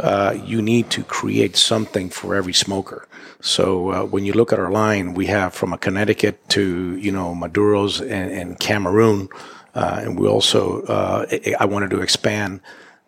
Uh, 0.00 0.36
you 0.44 0.62
need 0.62 0.90
to 0.90 1.02
create 1.04 1.56
something 1.56 2.08
for 2.10 2.34
every 2.34 2.52
smoker. 2.52 3.06
So 3.40 3.90
uh, 3.90 4.04
when 4.04 4.24
you 4.24 4.32
look 4.32 4.52
at 4.52 4.58
our 4.58 4.70
line, 4.70 5.14
we 5.14 5.26
have 5.26 5.52
from 5.54 5.72
a 5.72 5.78
Connecticut 5.78 6.48
to 6.50 6.96
you 6.96 7.12
know 7.12 7.34
Maduros 7.34 8.00
and, 8.00 8.30
and 8.32 8.58
Cameroon, 8.58 9.28
uh, 9.74 10.00
and 10.02 10.18
we 10.18 10.26
also 10.28 10.82
uh, 10.82 11.26
I 11.58 11.64
wanted 11.66 11.90
to 11.90 12.00
expand 12.00 12.60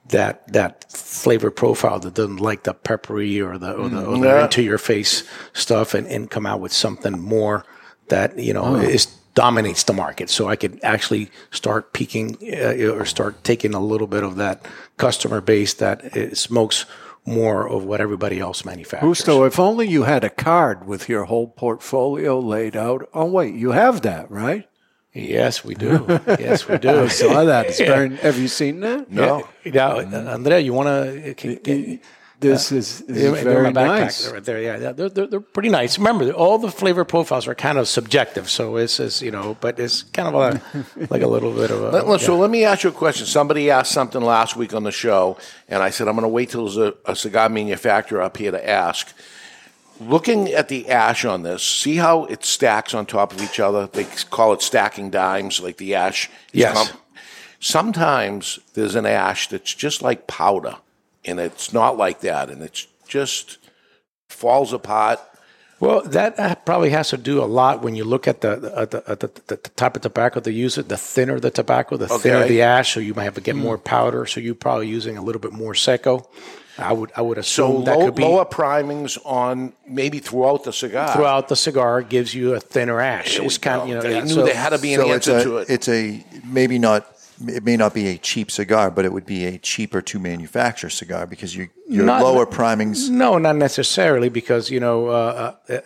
that 0.09 0.51
that 0.53 0.91
flavor 0.91 1.51
profile 1.51 1.99
that 2.01 2.15
doesn't 2.15 2.39
like 2.41 2.63
the 2.65 2.75
peppery 2.75 3.41
or 3.41 3.59
the 3.59 3.73
or 3.75 3.89
the, 3.89 4.05
or 4.05 4.19
the 4.19 4.27
Yeah. 4.27 4.45
into 4.45 4.63
your 4.63 4.79
face 4.79 5.23
stuff 5.53 5.95
and, 5.95 6.07
and 6.07 6.31
come 6.31 6.47
out 6.47 6.61
with 6.61 6.73
something 6.73 7.19
more 7.19 7.65
that 8.09 8.39
you 8.39 8.53
know 8.55 8.77
is 8.77 9.07
dominates 9.39 9.85
the 9.85 9.93
market 9.93 10.29
so 10.29 10.49
i 10.49 10.57
could 10.57 10.81
actually 10.83 11.31
start 11.53 11.93
peaking 11.93 12.37
uh, 12.53 12.97
or 12.97 13.05
start 13.05 13.35
taking 13.45 13.73
a 13.73 13.79
little 13.93 14.09
bit 14.09 14.25
of 14.25 14.35
that 14.35 14.67
customer 14.97 15.41
base 15.41 15.75
that 15.75 15.97
uh, 16.17 16.35
smokes 16.35 16.87
more 17.25 17.69
of 17.69 17.85
what 17.85 18.01
everybody 18.01 18.41
else 18.41 18.65
manufactures 18.65 19.19
Justo, 19.19 19.45
if 19.45 19.61
only 19.61 19.87
you 19.87 20.03
had 20.03 20.25
a 20.25 20.31
card 20.31 20.89
with 20.89 21.09
your 21.09 21.25
whole 21.25 21.47
portfolio 21.47 22.41
laid 22.41 22.75
out. 22.75 23.09
Oh, 23.13 23.27
wait, 23.27 23.55
you 23.55 23.73
have 23.73 24.01
that, 24.03 24.31
right? 24.31 24.67
yes 25.15 25.65
we 25.65 25.75
do 25.75 26.05
yes 26.39 26.69
we 26.69 26.77
do 26.79 26.91
I 27.05 27.09
saw 27.09 27.45
that. 27.45 27.67
It's 27.67 27.79
very, 27.79 28.17
have 28.17 28.39
you 28.39 28.49
seen 28.49 28.81
that? 28.81 29.11
No. 29.11 29.49
yeah, 29.65 29.89
uh, 29.89 30.35
andrea 30.35 30.59
you 30.59 30.73
want 30.75 30.89
to 30.89 31.99
This 32.41 32.71
is, 32.71 33.01
this 33.01 33.17
They're- 33.23 33.35
is 33.37 33.43
they're 33.45 33.53
very 33.63 33.73
my 33.73 33.83
backpack 33.83 33.99
nice. 34.01 34.31
right 34.31 34.45
there. 34.45 34.63
Yeah, 34.63 34.93
they're, 34.93 35.09
they're, 35.09 35.27
they're 35.27 35.41
pretty 35.41 35.71
nice. 35.71 35.99
Remember, 35.99 36.31
all 36.31 36.57
the 36.59 36.71
flavor 36.71 37.05
profiles 37.05 37.49
are 37.49 37.55
kind 37.57 37.79
of 37.79 37.89
subjective, 37.89 38.49
so 38.49 38.77
it's, 38.77 39.01
it's 39.01 39.21
you 39.21 39.33
know, 39.33 39.57
but 39.61 39.81
it's 39.81 40.03
kind 40.05 40.29
of 40.29 40.35
a, 40.37 41.07
like 41.11 41.23
a 41.23 41.27
little 41.27 41.53
bit 41.53 41.73
of 41.73 41.83
a. 41.83 41.91
Let- 41.91 42.07
let- 42.07 42.21
So 42.21 42.37
let 42.39 42.51
me 42.51 42.65
ask 42.65 42.85
you 42.85 42.91
a 42.91 42.93
question. 42.93 43.27
Somebody 43.27 43.71
asked 43.73 43.91
something 43.91 44.23
last 44.23 44.55
week 44.57 44.73
on 44.73 44.85
the 44.85 44.93
show, 44.93 45.37
and 45.69 45.83
I 45.83 45.91
said 45.91 46.07
I'm 46.07 46.15
going 46.15 46.23
to 46.23 46.29
wait 46.29 46.51
till 46.51 46.65
there's 46.65 46.77
a, 46.77 46.95
a 47.07 47.17
cigar 47.17 47.49
manufacturer 47.49 48.23
up 48.23 48.37
here 48.37 48.53
to 48.53 48.69
ask. 48.69 49.13
Looking 50.01 50.47
at 50.53 50.69
the 50.69 50.89
ash 50.91 51.25
on 51.25 51.43
this, 51.43 51.61
see 51.65 51.97
how 51.97 52.25
it 52.27 52.45
stacks 52.45 52.95
on 52.95 53.05
top 53.05 53.33
of 53.33 53.43
each 53.43 53.59
other. 53.59 53.89
They 53.89 54.05
call 54.31 54.53
it 54.53 54.63
stacking 54.63 55.11
dimes, 55.11 55.59
like 55.61 55.79
the 55.79 55.97
ash. 55.97 56.27
is 56.53 56.61
Yes. 56.61 56.93
Sometimes 57.59 58.61
there's 58.75 58.95
an 58.95 59.07
ash 59.07 59.49
that's 59.49 59.75
just 59.75 60.01
like 60.01 60.29
powder 60.29 60.77
and 61.29 61.39
it's 61.39 61.73
not 61.73 61.97
like 61.97 62.21
that, 62.21 62.51
and 62.51 62.63
it's 62.63 62.87
just 63.07 63.59
falls 64.29 64.73
apart. 64.73 65.21
Well, 65.81 66.03
that 66.03 66.39
uh, 66.39 66.57
probably 66.57 66.91
has 66.91 67.11
to 67.11 67.17
do 67.17 67.43
a 67.43 67.47
lot 67.47 67.83
when 67.83 67.95
you 67.95 68.05
look 68.05 68.27
at 68.27 68.41
the 68.41 68.73
at 68.77 68.91
the, 68.91 68.99
uh, 68.99 69.13
at 69.13 69.25
uh, 69.25 69.27
the, 69.27 69.27
the, 69.47 69.57
the 69.57 69.69
type 69.71 69.95
of 69.95 70.03
tobacco 70.03 70.41
they 70.41 70.51
use. 70.51 70.77
It 70.77 70.89
the 70.89 70.97
thinner 70.97 71.39
the 71.39 71.51
tobacco, 71.51 71.97
the 71.97 72.09
thinner 72.09 72.47
the 72.47 72.63
ash, 72.63 72.95
so 72.95 73.01
you 73.01 73.15
might 73.15 73.25
have 73.25 73.35
to 73.35 73.41
get 73.41 73.55
hmm. 73.55 73.63
more 73.63 73.79
powder. 73.79 74.27
So 74.27 74.41
you're 74.41 74.57
probably 74.57 74.89
using 74.89 75.17
a 75.17 75.23
little 75.23 75.41
bit 75.41 75.53
more 75.53 75.75
seco. 75.75 76.29
I 76.79 76.93
would 76.93 77.11
I 77.17 77.23
would 77.23 77.45
So 77.45 77.73
assume 77.73 77.85
that 77.85 77.99
low, 77.99 78.05
could 78.07 78.15
be 78.15 78.23
lower 78.23 78.45
primings 78.45 79.19
on 79.25 79.73
maybe 79.87 80.21
throughout 80.21 80.65
the 80.65 80.73
cigar. 80.73 81.13
throughout 81.13 81.49
the 81.49 81.57
cigar 81.57 82.03
gives 82.03 82.35
you 82.35 82.55
a 82.55 82.61
thinner 82.61 83.01
ash. 83.01 83.39
It's 83.39 83.59
kind 83.59 83.83
of 83.83 83.89
you 83.89 83.95
know 83.95 84.01
I 84.01 84.21
knew 84.21 84.35
so- 84.35 84.45
there 84.45 84.55
had 84.55 84.71
to 84.71 84.79
be 84.79 84.95
an 84.95 85.01
so 85.01 85.13
answer 85.13 85.39
a, 85.39 85.43
to 85.43 85.57
it. 85.59 85.71
it's 85.71 85.89
a 85.89 86.25
maybe 86.45 86.79
not. 86.79 87.15
It 87.47 87.65
may 87.65 87.77
not 87.77 87.95
be 87.95 88.09
a 88.09 88.19
cheap 88.19 88.51
cigar, 88.51 88.91
but 88.91 89.05
it 89.05 89.13
would 89.13 89.27
be 89.27 89.45
a 89.45 89.59
cheaper 89.59 90.03
to 90.03 90.19
manufacture 90.19 90.91
cigar 90.91 91.27
because 91.27 91.55
you 91.55 91.69
your 91.89 92.05
Not- 92.05 92.23
lower 92.23 92.47
primings. 92.47 93.09
No, 93.09 93.39
not 93.39 93.57
necessarily, 93.57 94.29
because 94.29 94.71
you 94.71 94.81
know 94.81 95.09
uh, 95.09 95.55
uh, 95.69 95.81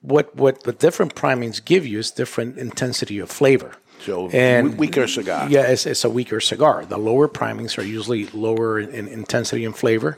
what 0.00 0.34
what 0.36 0.62
the 0.62 0.72
different 0.72 1.14
primings 1.14 1.60
give 1.60 1.86
you 1.86 1.98
is 1.98 2.10
different 2.10 2.58
intensity 2.58 3.18
of 3.18 3.30
flavor. 3.30 3.72
So 4.00 4.28
and 4.30 4.78
weaker 4.78 5.06
cigar. 5.06 5.48
Yeah, 5.50 5.62
it's, 5.62 5.84
it's 5.84 6.04
a 6.04 6.10
weaker 6.10 6.40
cigar. 6.40 6.86
The 6.86 6.96
lower 6.96 7.28
primings 7.28 7.76
are 7.76 7.84
usually 7.84 8.26
lower 8.26 8.78
in, 8.78 8.90
in 8.90 9.08
intensity 9.08 9.64
and 9.64 9.76
flavor, 9.76 10.16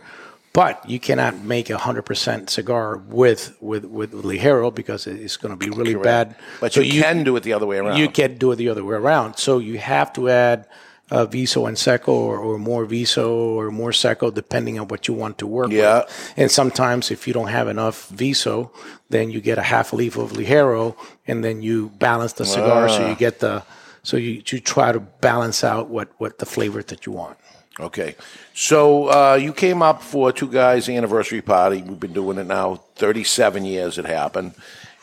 but 0.52 0.88
you 0.88 0.98
cannot 1.00 1.38
make 1.44 1.70
a 1.70 1.78
hundred 1.78 2.02
percent 2.02 2.50
cigar 2.50 2.96
with 3.08 3.56
with 3.60 3.84
with 3.86 4.12
Ligero 4.12 4.74
because 4.74 5.06
it's 5.06 5.36
going 5.36 5.56
to 5.56 5.56
be 5.56 5.70
really 5.70 5.94
bad. 5.94 6.36
But 6.60 6.72
So 6.72 6.80
you, 6.80 7.00
can 7.00 7.24
do 7.24 7.36
it 7.36 7.42
the 7.42 7.52
other 7.54 7.66
way 7.66 7.78
around. 7.78 7.96
you 7.98 8.08
can't 8.08 8.38
do 8.38 8.52
it 8.52 8.56
the 8.56 8.68
other 8.68 8.84
way 8.84 8.96
around. 8.96 9.36
So 9.38 9.58
you 9.58 9.78
have 9.78 10.12
to 10.14 10.28
add 10.28 10.66
uh, 11.10 11.26
Viso 11.26 11.66
and 11.66 11.76
Seco 11.78 12.12
or, 12.12 12.38
or 12.38 12.58
more 12.58 12.84
Viso 12.86 13.28
or 13.58 13.70
more 13.70 13.92
Seco, 13.92 14.30
depending 14.30 14.78
on 14.80 14.88
what 14.88 15.08
you 15.08 15.14
want 15.14 15.38
to 15.38 15.46
work 15.46 15.70
Yeah. 15.70 16.00
with. 16.00 16.34
And 16.36 16.50
sometimes 16.50 17.10
if 17.10 17.26
you 17.26 17.34
don't 17.34 17.48
have 17.48 17.68
enough 17.68 18.08
Viso, 18.10 18.70
then 19.10 19.30
you 19.30 19.40
get 19.40 19.58
a 19.58 19.62
half 19.62 19.92
leaf 19.92 20.16
of 20.16 20.32
Ligero 20.32 20.96
and 21.26 21.42
then 21.44 21.60
you 21.62 21.90
balance 21.98 22.32
the 22.34 22.44
cigar 22.46 22.88
so 22.88 23.02
Ah. 23.04 23.08
you 23.10 23.14
get 23.14 23.40
the, 23.40 23.62
so 24.02 24.16
you, 24.16 24.42
you 24.46 24.58
try 24.60 24.90
to 24.92 25.00
balance 25.00 25.62
out 25.62 25.88
what, 25.88 26.08
what 26.18 26.38
the 26.38 26.46
flavor 26.46 26.82
that 26.82 27.04
you 27.06 27.12
want. 27.12 27.36
Okay. 27.80 28.16
So 28.54 29.06
uh, 29.08 29.34
you 29.34 29.52
came 29.52 29.82
up 29.82 30.02
for 30.02 30.30
Two 30.32 30.48
Guys 30.48 30.88
anniversary 30.88 31.40
party. 31.40 31.82
We've 31.82 31.98
been 31.98 32.12
doing 32.12 32.38
it 32.38 32.46
now 32.46 32.76
37 32.96 33.64
years 33.64 33.98
it 33.98 34.04
happened. 34.04 34.54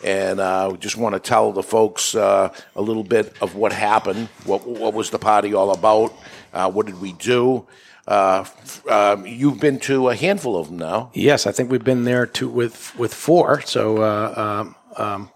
And 0.03 0.39
uh, 0.39 0.69
we 0.71 0.77
just 0.77 0.95
want 0.95 1.13
to 1.15 1.19
tell 1.19 1.51
the 1.51 1.63
folks 1.63 2.15
uh, 2.15 2.53
a 2.75 2.81
little 2.81 3.03
bit 3.03 3.33
of 3.41 3.55
what 3.55 3.73
happened. 3.73 4.29
What, 4.45 4.65
what 4.65 4.93
was 4.93 5.09
the 5.09 5.19
party 5.19 5.53
all 5.53 5.71
about? 5.71 6.13
Uh, 6.53 6.71
what 6.71 6.85
did 6.85 7.01
we 7.01 7.13
do? 7.13 7.67
Uh, 8.07 8.45
um, 8.89 9.25
you've 9.27 9.59
been 9.59 9.77
to 9.79 10.09
a 10.09 10.15
handful 10.15 10.55
of 10.57 10.67
them 10.67 10.77
now. 10.77 11.11
Yes, 11.13 11.45
I 11.45 11.51
think 11.51 11.69
we've 11.69 11.83
been 11.83 12.05
there 12.05 12.25
to 12.25 12.47
with 12.47 12.97
with 12.97 13.13
four. 13.13 13.61
So 13.61 13.97
uh, 14.01 14.63
um, 14.65 14.75
um, 14.97 15.31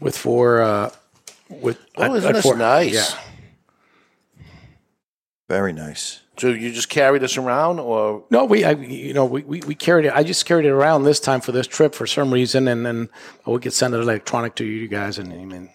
with 0.00 0.18
four, 0.18 0.60
uh, 0.60 0.90
with 1.48 1.78
Oh, 1.96 2.14
isn't 2.14 2.28
at 2.28 2.34
this 2.34 2.42
four- 2.42 2.56
nice? 2.56 2.92
Yeah. 2.92 4.44
Very 5.48 5.72
nice. 5.72 6.20
So 6.36 6.48
you 6.48 6.72
just 6.72 6.88
carried 6.88 7.22
this 7.22 7.36
around, 7.36 7.78
or 7.78 8.24
No, 8.30 8.44
we, 8.44 8.64
I, 8.64 8.72
you 8.72 9.14
know, 9.14 9.24
we, 9.24 9.42
we, 9.44 9.60
we 9.60 9.74
carried 9.74 10.04
it. 10.06 10.12
I 10.14 10.24
just 10.24 10.46
carried 10.46 10.66
it 10.66 10.70
around 10.70 11.04
this 11.04 11.20
time 11.20 11.40
for 11.40 11.52
this 11.52 11.66
trip 11.66 11.94
for 11.94 12.06
some 12.06 12.32
reason, 12.32 12.66
and 12.66 12.84
then 12.84 13.08
we 13.46 13.60
could 13.60 13.72
send 13.72 13.94
it 13.94 13.98
electronic 13.98 14.56
to 14.56 14.64
you 14.64 14.88
guys, 14.88 15.18
and 15.18 15.32
I 15.32 15.44
mean, 15.44 15.70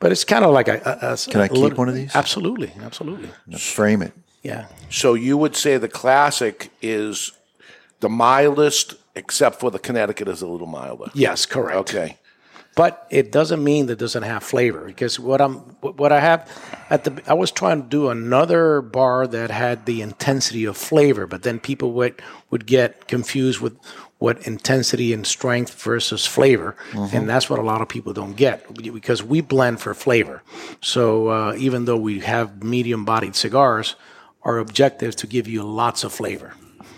but 0.00 0.10
it's 0.12 0.24
kind 0.24 0.44
of 0.44 0.52
like 0.52 0.68
a. 0.68 0.80
a, 1.02 1.12
a 1.12 1.16
Can 1.16 1.40
I 1.40 1.44
a 1.46 1.48
keep 1.48 1.58
little- 1.58 1.78
one 1.78 1.88
of 1.88 1.94
these? 1.94 2.14
Absolutely, 2.14 2.72
absolutely. 2.82 3.28
Frame 3.58 4.02
it. 4.02 4.12
Yeah, 4.42 4.66
so 4.90 5.14
you 5.14 5.36
would 5.36 5.54
say 5.56 5.76
the 5.78 5.88
classic 5.88 6.70
is 6.80 7.32
the 8.00 8.08
mildest, 8.08 8.94
except 9.16 9.58
for 9.60 9.70
the 9.70 9.78
Connecticut 9.80 10.28
is 10.28 10.42
a 10.42 10.46
little 10.46 10.66
milder. 10.68 11.10
yes, 11.14 11.44
correct. 11.46 11.76
Okay. 11.90 12.18
But 12.78 13.08
it 13.10 13.32
doesn't 13.32 13.64
mean 13.64 13.86
that 13.86 13.94
it 13.94 13.98
doesn't 13.98 14.22
have 14.22 14.44
flavor 14.44 14.84
because 14.84 15.18
what 15.18 15.40
I'm 15.40 15.54
what 15.80 16.12
I 16.12 16.20
have 16.20 16.48
at 16.90 17.02
the 17.02 17.20
I 17.26 17.34
was 17.34 17.50
trying 17.50 17.82
to 17.82 17.88
do 17.88 18.08
another 18.08 18.80
bar 18.80 19.26
that 19.26 19.50
had 19.50 19.84
the 19.84 20.00
intensity 20.00 20.64
of 20.64 20.76
flavor, 20.76 21.26
but 21.26 21.42
then 21.42 21.58
people 21.58 21.90
would 21.94 22.22
would 22.50 22.66
get 22.66 23.08
confused 23.08 23.58
with 23.58 23.76
what 24.18 24.46
intensity 24.46 25.12
and 25.12 25.26
strength 25.26 25.82
versus 25.82 26.24
flavor, 26.24 26.76
and 27.12 27.28
that's 27.28 27.50
what 27.50 27.58
a 27.58 27.62
lot 27.62 27.80
of 27.80 27.88
people 27.88 28.12
don't 28.12 28.36
get 28.36 28.56
because 28.92 29.24
we 29.24 29.40
blend 29.40 29.80
for 29.80 29.92
flavor. 29.92 30.44
So 30.80 31.30
uh, 31.30 31.54
even 31.58 31.84
though 31.84 31.98
we 31.98 32.20
have 32.20 32.62
medium 32.62 33.04
bodied 33.04 33.34
cigars, 33.34 33.96
our 34.44 34.58
objective 34.58 35.08
is 35.08 35.16
to 35.16 35.26
give 35.26 35.48
you 35.48 35.64
lots 35.64 36.04
of 36.04 36.12
flavor. 36.12 36.54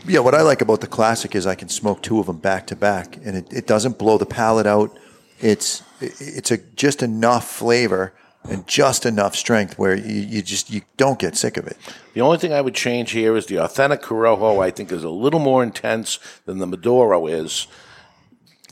Yeah, 0.06 0.20
what 0.20 0.34
I 0.34 0.42
like 0.42 0.60
about 0.60 0.82
the 0.82 0.86
classic 0.86 1.34
is 1.34 1.46
I 1.46 1.54
can 1.54 1.70
smoke 1.70 2.02
two 2.02 2.20
of 2.20 2.26
them 2.26 2.38
back 2.38 2.66
to 2.66 2.76
back, 2.76 3.16
and 3.24 3.34
it, 3.34 3.50
it 3.50 3.66
doesn't 3.66 3.96
blow 3.96 4.18
the 4.18 4.26
palate 4.26 4.66
out. 4.66 4.98
It's 5.40 5.82
it's 6.00 6.50
a 6.50 6.58
just 6.58 7.02
enough 7.02 7.48
flavor 7.48 8.14
and 8.48 8.66
just 8.66 9.04
enough 9.04 9.36
strength 9.36 9.78
where 9.78 9.94
you, 9.94 10.20
you 10.20 10.42
just 10.42 10.70
you 10.70 10.82
don't 10.96 11.18
get 11.18 11.36
sick 11.36 11.56
of 11.56 11.66
it. 11.66 11.76
The 12.14 12.20
only 12.20 12.38
thing 12.38 12.52
I 12.52 12.60
would 12.60 12.74
change 12.74 13.10
here 13.10 13.36
is 13.36 13.46
the 13.46 13.56
authentic 13.56 14.02
Corojo. 14.02 14.62
I 14.62 14.70
think 14.70 14.92
is 14.92 15.04
a 15.04 15.10
little 15.10 15.40
more 15.40 15.62
intense 15.62 16.18
than 16.46 16.58
the 16.58 16.66
Maduro 16.66 17.26
is. 17.26 17.66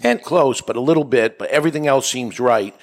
And 0.03 0.23
Close, 0.23 0.61
but 0.61 0.77
a 0.77 0.81
little 0.81 1.05
bit. 1.05 1.39
But 1.39 1.51
everything 1.51 1.87
else 1.87 2.09
seems 2.09 2.39
right. 2.39 2.75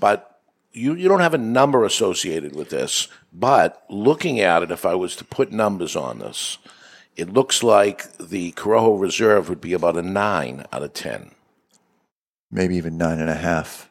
But 0.00 0.40
you 0.72 0.94
you 0.94 1.08
don't 1.08 1.20
have 1.20 1.34
a 1.34 1.38
number 1.38 1.84
associated 1.84 2.56
with 2.56 2.70
this. 2.70 3.08
But 3.32 3.84
looking 3.88 4.40
at 4.40 4.62
it, 4.62 4.70
if 4.70 4.84
I 4.84 4.94
was 4.94 5.16
to 5.16 5.24
put 5.24 5.52
numbers 5.52 5.96
on 5.96 6.18
this, 6.18 6.58
it 7.16 7.32
looks 7.32 7.62
like 7.62 8.16
the 8.18 8.52
Corojo 8.52 9.00
Reserve 9.00 9.48
would 9.48 9.60
be 9.60 9.74
about 9.74 9.96
a 9.96 10.02
nine 10.02 10.64
out 10.72 10.82
of 10.82 10.94
ten. 10.94 11.32
Maybe 12.52 12.76
even 12.76 12.98
nine 12.98 13.18
and 13.18 13.30
a 13.30 13.34
half. 13.34 13.88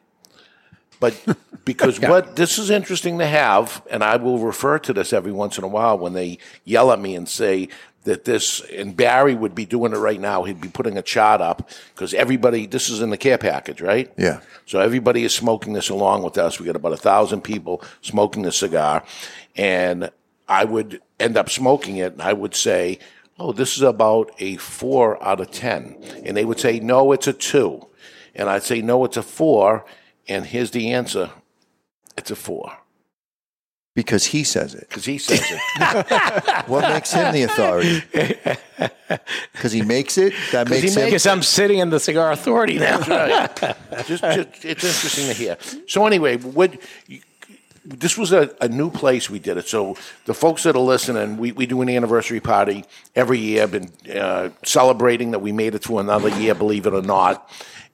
But 1.00 1.20
because 1.64 2.00
what 2.00 2.36
this 2.36 2.58
is 2.58 2.70
interesting 2.70 3.18
to 3.18 3.26
have, 3.26 3.82
and 3.90 4.02
I 4.04 4.16
will 4.16 4.38
refer 4.38 4.78
to 4.78 4.92
this 4.92 5.12
every 5.12 5.32
once 5.32 5.58
in 5.58 5.64
a 5.64 5.68
while 5.68 5.98
when 5.98 6.12
they 6.12 6.38
yell 6.64 6.92
at 6.92 7.00
me 7.00 7.16
and 7.16 7.28
say 7.28 7.68
that 8.04 8.24
this, 8.24 8.60
and 8.72 8.96
Barry 8.96 9.34
would 9.34 9.54
be 9.54 9.64
doing 9.64 9.92
it 9.92 9.98
right 9.98 10.20
now. 10.20 10.42
He'd 10.44 10.60
be 10.60 10.68
putting 10.68 10.98
a 10.98 11.02
chart 11.02 11.40
up 11.40 11.70
because 11.94 12.14
everybody, 12.14 12.66
this 12.66 12.88
is 12.88 13.00
in 13.00 13.10
the 13.10 13.16
care 13.16 13.38
package, 13.38 13.80
right? 13.80 14.12
Yeah. 14.16 14.40
So 14.66 14.80
everybody 14.80 15.24
is 15.24 15.34
smoking 15.34 15.72
this 15.72 15.88
along 15.88 16.22
with 16.22 16.38
us. 16.38 16.58
We 16.58 16.66
got 16.66 16.76
about 16.76 16.92
a 16.92 16.96
thousand 16.96 17.42
people 17.42 17.82
smoking 18.00 18.42
the 18.42 18.52
cigar, 18.52 19.04
and 19.56 20.10
I 20.48 20.64
would 20.64 21.00
end 21.20 21.36
up 21.36 21.50
smoking 21.50 21.96
it, 21.96 22.12
and 22.12 22.22
I 22.22 22.32
would 22.32 22.54
say, 22.54 22.98
"Oh, 23.38 23.52
this 23.52 23.76
is 23.76 23.82
about 23.82 24.32
a 24.38 24.56
four 24.56 25.22
out 25.22 25.40
of 25.40 25.50
ten," 25.50 25.96
and 26.24 26.36
they 26.36 26.44
would 26.44 26.58
say, 26.58 26.80
"No, 26.80 27.12
it's 27.12 27.26
a 27.26 27.32
two. 27.32 27.86
And 28.34 28.48
I'd 28.48 28.62
say, 28.62 28.82
"No, 28.82 29.04
it's 29.04 29.16
a 29.16 29.22
four. 29.22 29.84
and 30.28 30.46
here's 30.46 30.70
the 30.70 30.92
answer: 30.92 31.30
it's 32.16 32.30
a 32.30 32.36
four 32.36 32.72
Because 33.94 34.26
he 34.26 34.44
says 34.44 34.74
it. 34.74 34.88
because 34.88 35.04
he 35.04 35.18
says 35.18 35.40
it. 35.40 36.64
What 36.68 36.88
makes 36.88 37.12
him 37.12 37.32
the 37.32 37.42
authority? 37.42 38.02
Because 39.52 39.72
he 39.72 39.82
makes 39.82 40.16
it. 40.16 40.32
That 40.52 40.70
makes 40.70 40.94
him. 40.94 41.04
because 41.04 41.26
I'm 41.26 41.42
sitting 41.42 41.78
in 41.80 41.90
the 41.90 42.00
cigar 42.00 42.32
authority 42.32 42.78
now. 42.78 42.98
right. 43.00 43.54
just, 44.06 44.22
just, 44.22 44.64
it's 44.64 44.84
interesting 44.84 45.26
to 45.26 45.34
hear. 45.34 45.58
So 45.86 46.06
anyway, 46.06 46.38
what 46.38 46.78
this 47.84 48.16
was 48.16 48.32
a, 48.32 48.54
a 48.60 48.68
new 48.68 48.90
place 48.90 49.28
we 49.28 49.38
did 49.38 49.56
it. 49.58 49.66
So 49.68 49.96
the 50.24 50.34
folks 50.34 50.62
that 50.62 50.76
are 50.76 50.78
listening, 50.78 51.36
we, 51.36 51.52
we 51.52 51.66
do 51.66 51.82
an 51.82 51.88
anniversary 51.88 52.40
party 52.40 52.84
every 53.14 53.38
year. 53.38 53.66
Been 53.66 53.90
uh, 54.14 54.50
celebrating 54.64 55.32
that 55.32 55.40
we 55.40 55.52
made 55.52 55.74
it 55.74 55.82
through 55.82 55.98
another 55.98 56.28
year, 56.28 56.54
believe 56.54 56.86
it 56.86 56.94
or 56.94 57.02
not. 57.02 57.50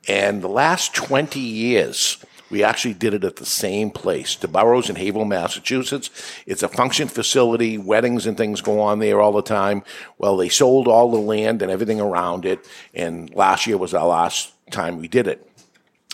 And 0.08 0.42
the 0.42 0.48
last 0.48 0.94
twenty 0.94 1.40
years, 1.40 2.24
we 2.50 2.64
actually 2.64 2.94
did 2.94 3.12
it 3.12 3.24
at 3.24 3.36
the 3.36 3.44
same 3.44 3.90
place, 3.90 4.36
the 4.36 4.48
Burroughs 4.48 4.88
in 4.88 4.96
Haverhill, 4.96 5.26
Massachusetts. 5.26 6.10
It's 6.46 6.62
a 6.62 6.68
function 6.68 7.08
facility. 7.08 7.76
Weddings 7.76 8.24
and 8.26 8.36
things 8.36 8.62
go 8.62 8.80
on 8.80 9.00
there 9.00 9.20
all 9.20 9.32
the 9.32 9.42
time. 9.42 9.82
Well, 10.16 10.38
they 10.38 10.48
sold 10.48 10.88
all 10.88 11.10
the 11.10 11.18
land 11.18 11.60
and 11.60 11.70
everything 11.70 12.00
around 12.00 12.46
it. 12.46 12.66
And 12.94 13.32
last 13.34 13.66
year 13.66 13.76
was 13.76 13.92
our 13.92 14.06
last 14.06 14.52
time 14.70 14.98
we 14.98 15.08
did 15.08 15.26
it. 15.26 15.46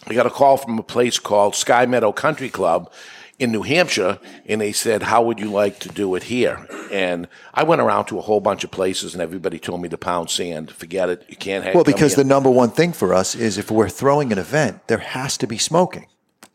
I 0.07 0.15
got 0.15 0.27
a 0.27 0.31
call 0.31 0.57
from 0.57 0.79
a 0.79 0.83
place 0.83 1.21
called 1.21 1.55
Sky 1.55 1.87
Meadow 1.87 2.13
Country 2.13 2.51
Club 2.51 2.93
in 3.39 3.51
New 3.53 3.63
Hampshire, 3.63 4.19
and 4.47 4.61
they 4.61 4.73
said, 4.73 5.03
How 5.03 5.23
would 5.23 5.41
you 5.41 5.51
like 5.51 5.79
to 5.81 5.89
do 5.89 6.15
it 6.15 6.25
here? 6.25 6.67
And 6.93 7.27
I 7.53 7.65
went 7.65 7.81
around 7.81 8.05
to 8.07 8.19
a 8.19 8.23
whole 8.23 8.41
bunch 8.41 8.63
of 8.65 8.71
places, 8.71 9.13
and 9.15 9.23
everybody 9.23 9.59
told 9.59 9.83
me 9.83 9.89
to 9.89 9.99
pound 9.99 10.31
sand. 10.31 10.71
Forget 10.71 11.09
it. 11.09 11.25
You 11.29 11.37
can't 11.37 11.65
have 11.65 11.75
Well, 11.75 11.85
because 11.85 12.15
the 12.15 12.25
number 12.25 12.51
one 12.51 12.71
thing 12.71 12.93
for 12.93 13.13
us 13.13 13.35
is 13.35 13.59
if 13.59 13.71
we're 13.71 13.89
throwing 13.89 14.33
an 14.33 14.39
event, 14.39 14.87
there 14.87 14.99
has 14.99 15.37
to 15.39 15.47
be 15.47 15.59
smoking. 15.59 16.07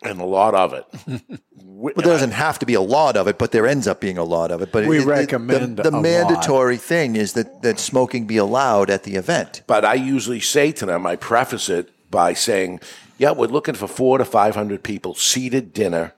and 0.02 0.20
a 0.20 0.24
lot 0.24 0.54
of 0.54 0.72
it. 0.72 0.84
Well, 1.80 1.94
there 1.96 2.04
doesn't 2.04 2.32
have 2.32 2.58
to 2.58 2.66
be 2.66 2.74
a 2.74 2.80
lot 2.82 3.16
of 3.16 3.26
it, 3.26 3.38
but 3.38 3.52
there 3.52 3.66
ends 3.66 3.86
up 3.86 4.02
being 4.02 4.18
a 4.18 4.24
lot 4.24 4.50
of 4.50 4.60
it. 4.60 4.70
But 4.70 4.84
We 4.86 4.98
it- 4.98 5.02
it- 5.02 5.06
recommend 5.06 5.78
the, 5.78 5.84
the 5.84 5.90
a 5.90 5.92
lot. 5.92 6.02
mandatory 6.02 6.76
thing 6.76 7.16
is 7.16 7.32
that, 7.32 7.62
that 7.62 7.78
smoking 7.78 8.26
be 8.26 8.36
allowed 8.36 8.90
at 8.90 9.04
the 9.04 9.14
event. 9.16 9.62
But 9.66 9.82
I 9.86 9.94
usually 9.94 10.40
say 10.40 10.72
to 10.72 10.84
them, 10.84 11.06
I 11.06 11.16
preface 11.16 11.70
it 11.70 11.88
by 12.10 12.34
saying, 12.34 12.80
Yeah, 13.16 13.30
we're 13.30 13.46
looking 13.46 13.74
for 13.76 13.86
four 13.88 14.18
to 14.18 14.26
500 14.26 14.82
people, 14.82 15.14
seated 15.14 15.72
dinner. 15.72 16.12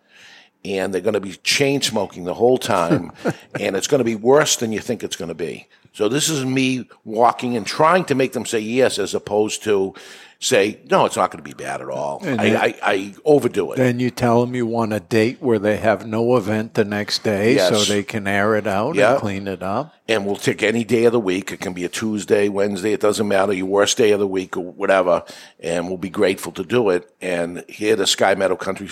And 0.64 0.94
they're 0.94 1.00
going 1.00 1.14
to 1.14 1.20
be 1.20 1.32
chain 1.32 1.82
smoking 1.82 2.24
the 2.24 2.34
whole 2.34 2.58
time, 2.58 3.12
and 3.58 3.74
it's 3.76 3.88
going 3.88 3.98
to 3.98 4.04
be 4.04 4.14
worse 4.14 4.56
than 4.56 4.72
you 4.72 4.80
think 4.80 5.02
it's 5.02 5.16
going 5.16 5.28
to 5.28 5.34
be. 5.34 5.66
So 5.92 6.08
this 6.08 6.28
is 6.30 6.44
me 6.44 6.88
walking 7.04 7.56
and 7.56 7.66
trying 7.66 8.04
to 8.06 8.14
make 8.14 8.32
them 8.32 8.46
say 8.46 8.60
yes, 8.60 8.98
as 8.98 9.14
opposed 9.14 9.62
to 9.64 9.94
say 10.42 10.80
no. 10.90 11.06
It's 11.06 11.16
not 11.16 11.30
going 11.30 11.42
to 11.42 11.48
be 11.48 11.54
bad 11.54 11.80
at 11.80 11.88
all. 11.88 12.18
I, 12.22 12.36
then- 12.36 12.56
I, 12.56 12.74
I 12.82 13.14
overdo 13.24 13.72
it. 13.72 13.76
Then 13.76 14.00
you 14.00 14.10
tell 14.10 14.44
them 14.44 14.54
you 14.54 14.66
want 14.66 14.92
a 14.92 15.00
date 15.00 15.40
where 15.40 15.58
they 15.58 15.76
have 15.78 16.06
no 16.06 16.36
event 16.36 16.74
the 16.74 16.84
next 16.84 17.22
day 17.22 17.56
so 17.58 17.78
they 17.84 18.02
can 18.02 18.26
air 18.26 18.56
it 18.56 18.66
out 18.66 18.96
Yeah. 18.96 19.12
and 19.12 19.20
clean 19.20 19.46
it 19.48 19.62
up. 19.62 19.94
and 20.08 20.26
we'll 20.26 20.36
take 20.36 20.62
any 20.62 20.84
day 20.84 21.04
of 21.04 21.12
the 21.12 21.20
week. 21.20 21.52
It 21.52 21.60
can 21.60 21.72
be 21.72 21.84
a 21.84 21.88
Tuesday, 21.88 22.48
Wednesday. 22.48 22.92
It 22.92 23.00
doesn't 23.00 23.26
matter. 23.28 23.52
Your 23.52 23.66
worst 23.66 23.96
day 23.96 24.10
of 24.10 24.18
the 24.20 24.26
week 24.26 24.56
or 24.56 24.64
whatever. 24.64 25.22
And 25.60 25.88
we'll 25.88 25.96
be 25.96 26.10
grateful 26.10 26.52
to 26.52 26.64
do 26.64 26.90
it. 26.90 27.10
And 27.22 27.64
here, 27.68 27.94
the 27.96 28.06
Sky 28.06 28.34
Meadow 28.34 28.56
Country 28.56 28.88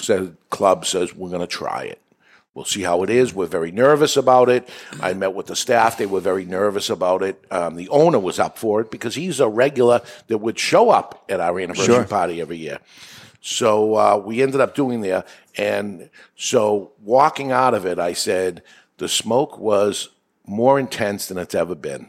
Club 0.50 0.86
says 0.86 1.14
we're 1.14 1.28
going 1.30 1.40
to 1.40 1.46
try 1.46 1.82
it. 1.84 2.00
We'll 2.54 2.64
see 2.64 2.82
how 2.82 3.04
it 3.04 3.10
is. 3.10 3.32
We're 3.32 3.46
very 3.46 3.70
nervous 3.70 4.16
about 4.16 4.48
it. 4.48 4.68
I 5.00 5.14
met 5.14 5.34
with 5.34 5.46
the 5.46 5.54
staff. 5.54 5.96
They 5.96 6.06
were 6.06 6.20
very 6.20 6.44
nervous 6.44 6.90
about 6.90 7.22
it. 7.22 7.44
Um, 7.50 7.76
the 7.76 7.88
owner 7.90 8.18
was 8.18 8.40
up 8.40 8.58
for 8.58 8.80
it 8.80 8.90
because 8.90 9.14
he's 9.14 9.38
a 9.38 9.48
regular 9.48 10.02
that 10.26 10.38
would 10.38 10.58
show 10.58 10.90
up 10.90 11.24
at 11.28 11.38
our 11.40 11.60
anniversary 11.60 11.94
Sure. 11.94 12.04
party 12.04 12.40
every 12.40 12.56
year. 12.58 12.78
So 13.40 13.94
uh, 13.94 14.16
we 14.24 14.42
ended 14.42 14.60
up 14.60 14.74
doing 14.74 15.00
there. 15.00 15.24
And 15.56 16.10
so 16.36 16.90
walking 17.02 17.52
out 17.52 17.72
of 17.72 17.86
it, 17.86 17.98
I 18.00 18.14
said, 18.14 18.62
the 18.98 19.08
smoke 19.08 19.56
was 19.58 20.08
more 20.44 20.78
intense 20.78 21.26
than 21.26 21.38
it's 21.38 21.54
ever 21.54 21.76
been. 21.76 22.08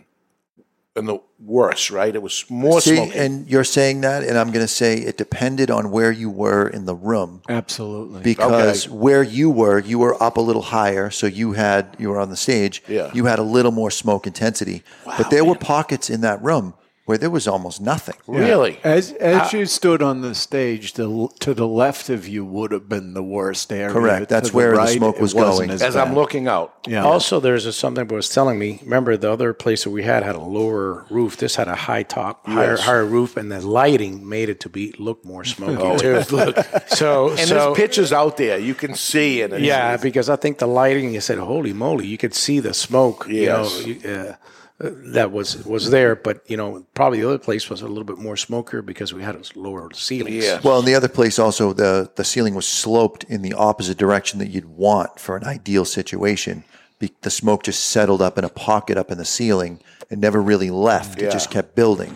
And 0.94 1.08
the 1.08 1.20
worse, 1.40 1.90
right? 1.90 2.14
It 2.14 2.22
was 2.22 2.44
more 2.50 2.82
See, 2.82 2.98
smoke. 2.98 3.12
and 3.16 3.50
you're 3.50 3.64
saying 3.64 4.02
that, 4.02 4.24
and 4.24 4.38
I'm 4.38 4.48
going 4.52 4.64
to 4.66 4.68
say 4.68 4.98
it 4.98 5.18
depended 5.18 5.72
on 5.72 5.90
where 5.90 6.12
you 6.12 6.30
were 6.30 6.68
in 6.68 6.84
the 6.86 6.94
room. 6.96 7.42
Absolutely. 7.48 8.22
because 8.24 8.88
Okay. 8.88 8.94
where 8.98 9.24
you 9.24 9.50
were, 9.50 9.80
you 9.80 10.00
were 10.00 10.22
up 10.22 10.36
a 10.36 10.42
little 10.42 10.64
higher, 10.64 11.10
so 11.10 11.28
you 11.28 11.54
had 11.54 11.96
you 11.98 12.10
were 12.10 12.20
on 12.20 12.30
the 12.30 12.36
stage. 12.36 12.84
Yeah. 12.90 13.10
you 13.14 13.24
had 13.24 13.40
a 13.40 13.44
little 13.44 13.72
more 13.72 13.90
smoke 13.90 14.28
intensity, 14.28 14.84
but 15.06 15.30
there 15.30 15.46
were 15.46 15.56
pockets 15.56 16.10
in 16.10 16.20
that 16.22 16.44
room 16.44 16.74
where 17.06 17.18
there 17.18 17.30
was 17.30 17.48
almost 17.48 17.82
nothing. 17.82 18.16
really? 18.28 18.80
As 18.84 19.12
as 19.14 19.52
you 19.54 19.66
stood 19.66 20.02
on 20.02 20.22
the 20.22 20.36
stage, 20.36 20.94
the, 20.94 21.28
to 21.40 21.54
the 21.54 21.68
left 21.68 22.10
of 22.10 22.28
you 22.28 22.46
would 22.46 22.72
have 22.72 22.88
been 22.88 23.14
the 23.14 23.24
worst 23.24 23.72
area. 23.74 23.92
Correct. 23.94 24.30
That's 24.30 24.52
the 24.52 24.56
where 24.56 24.72
the 24.72 24.78
right, 24.78 24.98
smoke 24.98 25.20
was 25.20 25.34
going. 25.34 25.70
As, 25.72 25.82
As 25.82 25.96
I'm 25.96 26.14
looking 26.14 26.48
out. 26.48 26.74
Yeah. 26.88 27.04
Also, 27.04 27.40
there's 27.40 27.66
a, 27.66 27.74
something 27.74 28.06
that 28.08 28.14
was 28.14 28.30
telling 28.30 28.58
me. 28.60 28.80
Remember, 28.84 29.18
the 29.18 29.32
other 29.32 29.54
place 29.54 29.84
that 29.84 29.90
we 29.90 30.04
had 30.04 30.24
had 30.24 30.36
a 30.36 30.40
lower 30.42 31.06
roof. 31.10 31.38
This 31.38 31.56
had 31.56 31.68
a 31.68 31.76
high 31.76 32.04
top, 32.04 32.46
higher, 32.46 32.72
Yes. 32.76 32.82
higher 32.82 33.06
roof, 33.06 33.36
and 33.36 33.52
the 33.52 33.60
lighting 33.62 34.28
made 34.28 34.50
it 34.50 34.60
to 34.62 34.70
be 34.70 34.94
look 35.00 35.26
more 35.26 35.44
smoky 35.44 35.98
too. 36.00 36.22
so, 36.88 37.30
And 37.32 37.40
so 37.40 37.56
there's 37.56 37.76
pictures 37.78 38.14
out 38.14 38.38
there. 38.38 38.58
You 38.58 38.76
can 38.76 38.94
see 38.96 39.42
it. 39.42 39.52
and 39.54 39.64
yeah, 39.66 39.98
because 39.98 40.30
I 40.30 40.36
think 40.36 40.60
the 40.60 40.68
lighting. 40.68 41.14
You 41.14 41.22
said, 41.22 41.40
"Holy 41.40 41.74
moly!" 41.74 42.06
You 42.08 42.18
could 42.18 42.34
see 42.36 42.60
the 42.60 42.74
smoke. 42.74 43.26
Yes. 43.28 43.86
You 43.86 43.96
know, 43.96 44.02
you- 44.02 44.10
uh, 44.30 44.36
that 44.82 45.32
was 45.32 45.66
was 45.66 45.90
there, 45.90 46.16
but 46.16 46.50
you 46.50 46.58
know, 46.58 46.86
probably 46.94 47.22
the 47.22 47.28
other 47.28 47.38
place 47.38 47.70
was 47.70 47.82
a 47.82 47.88
little 47.88 48.04
bit 48.04 48.18
more 48.18 48.38
smoker 48.38 48.82
because 48.82 49.14
we 49.14 49.22
had 49.22 49.36
a 49.36 49.42
lower 49.56 49.90
ceilings. 49.94 50.44
Yeah. 50.46 50.60
Well, 50.64 50.80
in 50.80 50.86
the 50.86 50.96
other 50.96 51.08
place, 51.08 51.40
also 51.40 51.74
the 51.74 52.12
the 52.16 52.24
ceiling 52.24 52.56
was 52.56 52.68
sloped 52.68 53.24
in 53.26 53.42
the 53.42 53.54
opposite 53.54 53.98
direction 53.98 54.40
that 54.40 54.50
you'd 54.50 54.66
want 54.66 55.20
for 55.20 55.38
an 55.38 55.44
ideal 55.44 55.86
situation. 55.86 56.64
Be, 57.00 57.12
the 57.22 57.32
smoke 57.32 57.64
just 57.64 57.86
settled 57.86 58.22
up 58.22 58.38
in 58.38 58.44
a 58.44 58.50
pocket 58.50 58.98
up 58.98 59.12
in 59.12 59.18
the 59.18 59.26
ceiling 59.26 59.80
and 60.10 60.20
never 60.22 60.42
really 60.42 60.70
left. 60.70 61.22
It 61.22 61.32
just 61.32 61.50
kept 61.50 61.76
building. 61.76 62.16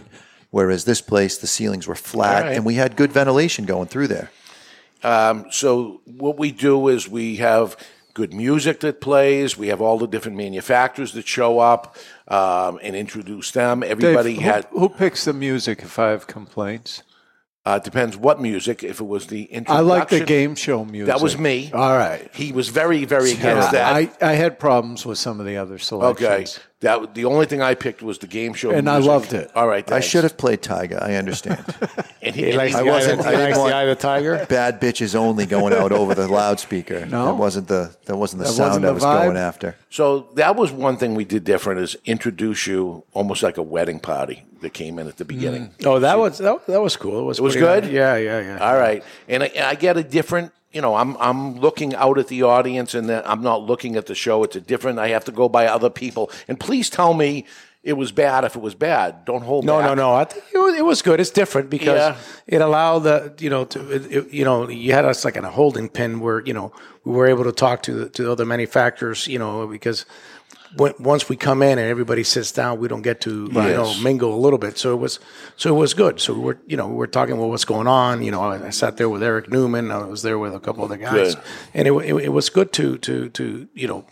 Whereas 0.52 0.86
this 0.86 1.02
place, 1.02 1.38
the 1.38 1.48
ceilings 1.48 1.86
were 1.88 1.96
flat, 1.96 2.44
All 2.44 2.48
right. 2.48 2.56
and 2.56 2.66
we 2.66 2.76
had 2.76 2.96
good 2.96 3.12
ventilation 3.12 3.66
going 3.66 3.88
through 3.88 4.08
there. 4.08 4.32
Um, 5.04 5.48
so 5.52 6.02
what 6.06 6.38
we 6.38 6.52
do 6.52 6.88
is 6.88 7.10
we 7.10 7.36
have 7.38 7.76
good 8.16 8.34
music 8.34 8.80
that 8.80 9.02
plays. 9.02 9.58
We 9.58 9.68
have 9.68 9.82
all 9.82 10.00
the 10.00 10.08
different 10.08 10.38
manufacturers 10.38 11.14
that 11.14 11.28
show 11.28 11.60
up 11.60 11.98
um, 12.28 12.80
and 12.82 12.96
introduce 12.96 13.52
them. 13.52 13.82
Dave, 13.82 13.92
Everybody 13.92 14.36
who, 14.36 14.42
had 14.42 14.66
who 14.72 14.90
picks 14.90 15.26
the 15.26 15.34
music 15.34 15.82
if 15.84 16.00
I 16.00 16.10
have 16.10 16.28
complaints? 16.28 17.04
uh, 17.66 17.80
depends 17.80 18.16
what 18.16 18.40
music. 18.40 18.84
If 18.84 19.02
it 19.02 19.06
was 19.06 19.28
the 19.28 19.44
introduction, 19.46 19.78
I 19.78 19.80
like 19.80 20.10
the 20.10 20.24
game 20.24 20.56
show 20.56 20.86
music. 20.86 21.08
That 21.08 21.22
was 21.22 21.38
me. 21.38 21.72
All 21.74 21.98
right. 21.98 22.30
He 22.34 22.52
was 22.52 22.70
very, 22.70 23.06
very 23.06 23.32
against 23.32 23.72
that. 23.72 23.96
I, 23.96 24.12
I 24.22 24.34
had 24.34 24.60
problems 24.60 25.06
with 25.06 25.18
some 25.18 25.40
of 25.40 25.48
the 25.48 25.58
other 25.58 25.80
selections. 25.80 26.30
okay, 26.30 26.46
that 26.82 27.16
the 27.16 27.26
only 27.26 27.46
thing 27.46 27.62
I 27.62 27.74
picked 27.74 28.02
was 28.02 28.18
the 28.20 28.28
game 28.28 28.54
show, 28.54 28.72
And 28.72 28.90
I 28.90 28.98
loved 28.98 29.34
it. 29.34 29.50
All 29.56 29.68
right, 29.68 29.90
I 29.92 30.02
should 30.02 30.24
have 30.24 30.38
played 30.38 30.62
Tiger. 30.62 31.00
I 31.02 31.16
understand. 31.16 31.64
And 32.26 32.34
he, 32.36 32.46
He 32.46 32.54
likes 32.54 32.74
he- 32.74 32.82
the 32.84 32.90
eye 32.90 32.92
wasn't- 32.92 33.20
of- 33.20 33.26
I 33.28 33.30
he 33.30 33.36
didn't 33.36 33.46
likes 33.50 33.58
want- 33.60 33.70
the 33.70 33.76
eye 33.76 33.82
of 33.84 33.90
the 33.90 34.02
tiger. 34.02 34.46
Bad 34.50 34.82
bitches 34.82 35.14
only 35.14 35.46
going 35.46 35.74
out 35.74 35.92
over 35.92 36.16
the 36.16 36.28
loudspeaker. 36.28 37.06
No? 37.06 37.28
that 37.28 37.36
wasn't 37.36 37.68
the 37.68 37.96
that 38.06 38.18
wasn't 38.18 38.40
the 38.42 38.48
That 38.48 38.54
sound 38.54 38.70
wasn't 38.70 38.86
I 38.86 38.92
was 38.92 39.04
vibe? 39.04 39.24
going 39.26 39.38
after. 39.38 39.76
So 39.92 40.30
that 40.34 40.56
was 40.56 40.72
one 40.72 40.98
thing 40.98 41.14
we 41.14 41.24
did 41.24 41.44
different 41.44 41.82
is 41.82 41.96
introduce 42.04 42.66
you 42.66 43.04
almost 43.14 43.44
like 43.44 43.58
a 43.58 43.62
wedding 43.62 44.00
party 44.00 44.44
that 44.62 44.74
came 44.74 44.98
in 44.98 45.08
at 45.08 45.18
the 45.18 45.24
hmm. 45.24 45.28
beginning. 45.36 45.76
Oh, 45.86 46.00
that 46.00 46.18
was 46.18 46.40
that, 46.40 46.66
that 46.66 46.82
was 46.82 46.98
cool. 46.98 47.20
It 47.20 47.24
was 47.26 47.38
It 47.38 47.44
was 47.44 47.54
pretty 47.56 47.68
good? 47.68 47.84
nice. 47.84 47.94
Yeah, 47.94 48.16
yeah, 48.16 48.40
yeah. 48.42 48.58
All 48.68 48.76
right, 48.76 49.04
and 49.30 49.44
I, 49.44 49.52
I 49.64 49.76
get 49.76 49.98
a 49.98 50.04
different. 50.04 50.52
You 50.76 50.82
know, 50.82 50.94
I'm 50.96 51.16
I'm 51.22 51.56
looking 51.62 51.96
out 51.96 52.18
at 52.20 52.28
the 52.28 52.44
audience, 52.44 52.94
and 52.94 53.08
then 53.08 53.24
I'm 53.26 53.42
not 53.42 53.62
looking 53.64 53.96
at 53.96 54.08
the 54.08 54.14
show. 54.14 54.44
It's 54.44 54.58
a 54.58 54.62
different. 54.62 55.00
I 55.00 55.08
have 55.08 55.24
to 55.24 55.32
go 55.32 55.48
by 55.48 55.68
other 55.68 55.90
people, 55.90 56.30
and 56.50 56.60
please 56.60 56.90
tell 56.90 57.14
me 57.14 57.46
it 57.82 57.94
was 57.94 58.12
bad 58.12 58.44
if 58.44 58.58
it 58.58 58.62
was 58.62 58.76
bad. 58.76 59.24
Don't 59.24 59.44
hold 59.44 59.64
No, 59.64 59.78
back. 59.80 59.88
no, 59.88 59.94
no. 59.94 60.14
I 60.16 60.26
think 60.26 60.44
it 60.54 60.58
was, 60.58 60.76
it 60.76 60.84
was 60.84 61.02
good. 61.02 61.22
It's 61.22 61.30
different 61.30 61.70
because 61.70 61.96
Yeah. 61.98 62.18
it 62.58 62.62
allowed 62.62 63.00
the 63.04 63.34
you 63.40 63.50
know 63.50 63.64
to 63.64 63.80
it- 63.90 64.34
you 64.34 64.44
know 64.44 64.68
you 64.68 64.92
had 64.92 65.06
us 65.06 65.24
like 65.24 65.38
in 65.38 65.46
a 65.46 65.50
holding 65.50 65.88
pen 65.88 66.20
where 66.20 66.42
you 66.42 66.54
know 66.54 66.74
we 67.06 67.14
were 67.14 67.28
able 67.28 67.46
to 67.46 67.54
talk 67.54 67.82
to 67.84 67.94
the, 67.94 68.10
to 68.10 68.24
the 68.26 68.32
other 68.34 68.44
manufacturers. 68.46 69.28
You 69.28 69.40
know 69.40 69.66
because 69.68 70.06
when, 70.78 70.94
once 71.00 71.30
we 71.30 71.36
come 71.36 71.62
in 71.62 71.78
and 71.80 71.88
everybody 71.88 72.24
sits 72.24 72.52
down, 72.52 72.80
we 72.80 72.88
don't 72.88 73.02
get 73.02 73.22
to 73.22 73.46
you 73.46 73.52
know 73.52 73.94
mingle 74.02 74.34
a 74.34 74.42
little 74.42 74.60
bit. 74.60 74.78
So 74.78 74.94
it 74.94 74.98
was 74.98 75.20
so 75.56 75.76
it 75.76 75.80
was 75.80 75.94
good. 75.94 76.20
So 76.20 76.34
we 76.34 76.40
were 76.42 76.58
you 76.68 76.78
know 76.78 76.88
we 76.88 76.96
were 76.96 77.08
talking 77.08 77.36
about 77.36 77.48
what's 77.48 77.66
going 77.66 77.88
on. 77.88 78.24
You 78.24 78.32
know 78.32 78.42
I, 78.42 78.68
I 78.68 78.70
sat 78.72 78.98
there 78.98 79.10
with 79.10 79.24
Eric 79.24 79.50
Newman. 79.52 79.92
I 79.92 80.06
was 80.06 80.22
there 80.22 80.38
with 80.40 80.54
a 80.54 80.60
couple 80.60 80.84
other 80.84 80.98
guys, 80.98 81.36
Good. 81.36 81.44
and 81.74 81.88
it, 81.88 81.92
it 81.94 82.16
it 82.26 82.30
was 82.30 82.50
good 82.50 82.72
to 82.74 82.98
to 83.00 83.30
to 83.30 83.68
you 83.74 83.88
know. 83.88 84.06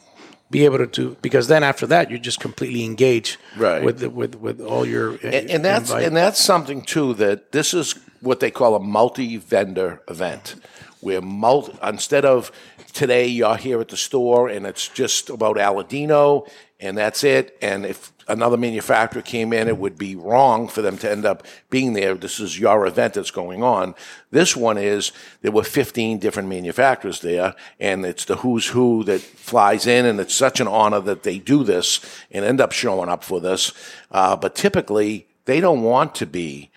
Be 0.52 0.66
able 0.66 0.78
to, 0.78 0.86
to 0.88 1.18
because 1.24 1.48
then 1.48 1.64
after 1.64 1.88
that 1.88 2.12
you 2.12 2.20
just 2.20 2.40
completely 2.40 2.84
engage 2.86 3.40
Right. 3.58 3.84
with 3.84 3.98
the, 3.98 4.10
with 4.12 4.36
with 4.36 4.62
all 4.62 4.86
your 4.86 5.14
and, 5.24 5.50
and 5.50 5.66
that's 5.66 5.90
invite. 5.90 6.06
and 6.06 6.16
that's 6.16 6.40
something 6.40 6.84
too 6.84 7.16
that 7.16 7.54
this 7.54 7.74
is 7.74 7.96
what 8.22 8.40
they 8.40 8.52
call 8.52 8.76
a 8.76 8.80
multi-vendor 8.80 10.04
event 10.08 10.56
where 11.02 11.22
multi, 11.22 11.76
instead 11.82 12.24
of 12.24 12.52
today 12.94 13.28
you're 13.28 13.58
here 13.58 13.82
at 13.82 13.90
the 13.90 13.98
store 13.98 14.48
and 14.48 14.66
it's 14.66 14.88
just 14.88 15.30
about 15.30 15.58
Aladino 15.58 16.48
and 16.80 16.98
that's 16.98 17.24
it. 17.24 17.58
And 17.62 17.86
if 17.86 18.12
another 18.28 18.58
manufacturer 18.58 19.22
came 19.22 19.52
in 19.52 19.68
it 19.68 19.78
would 19.78 19.98
be 19.98 20.16
wrong 20.16 20.68
for 20.68 20.82
them 20.82 20.98
to 21.00 21.12
end 21.12 21.26
up 21.26 21.46
being 21.70 21.94
there. 21.94 22.14
This 22.14 22.40
is 22.40 22.60
your 22.60 22.86
event 22.86 23.16
that's 23.16 23.32
going 23.32 23.64
on. 23.64 23.96
This 24.32 24.56
one 24.56 24.78
is 24.78 25.12
there 25.42 25.52
were 25.52 25.64
15 25.64 26.20
different 26.20 26.48
manufacturers 26.48 27.22
there 27.22 27.56
and 27.80 28.06
it's 28.06 28.26
the 28.26 28.38
who's 28.38 28.68
who 28.68 29.04
that 29.06 29.22
flies 29.22 29.88
in 29.88 30.06
and 30.06 30.20
it's 30.20 30.36
such 30.36 30.60
an 30.60 30.68
honor 30.68 31.00
that 31.02 31.24
they 31.24 31.40
do 31.40 31.64
this 31.64 32.00
and 32.32 32.46
end 32.46 32.62
up 32.62 32.72
showing 32.72 33.10
up 33.10 33.24
for 33.24 33.42
this. 33.42 33.74
Uh, 34.12 34.36
but 34.36 34.56
typically 34.56 35.28
they 35.46 35.60
don't 35.60 35.82
want 35.82 36.16
to 36.16 36.26
be 36.26 36.70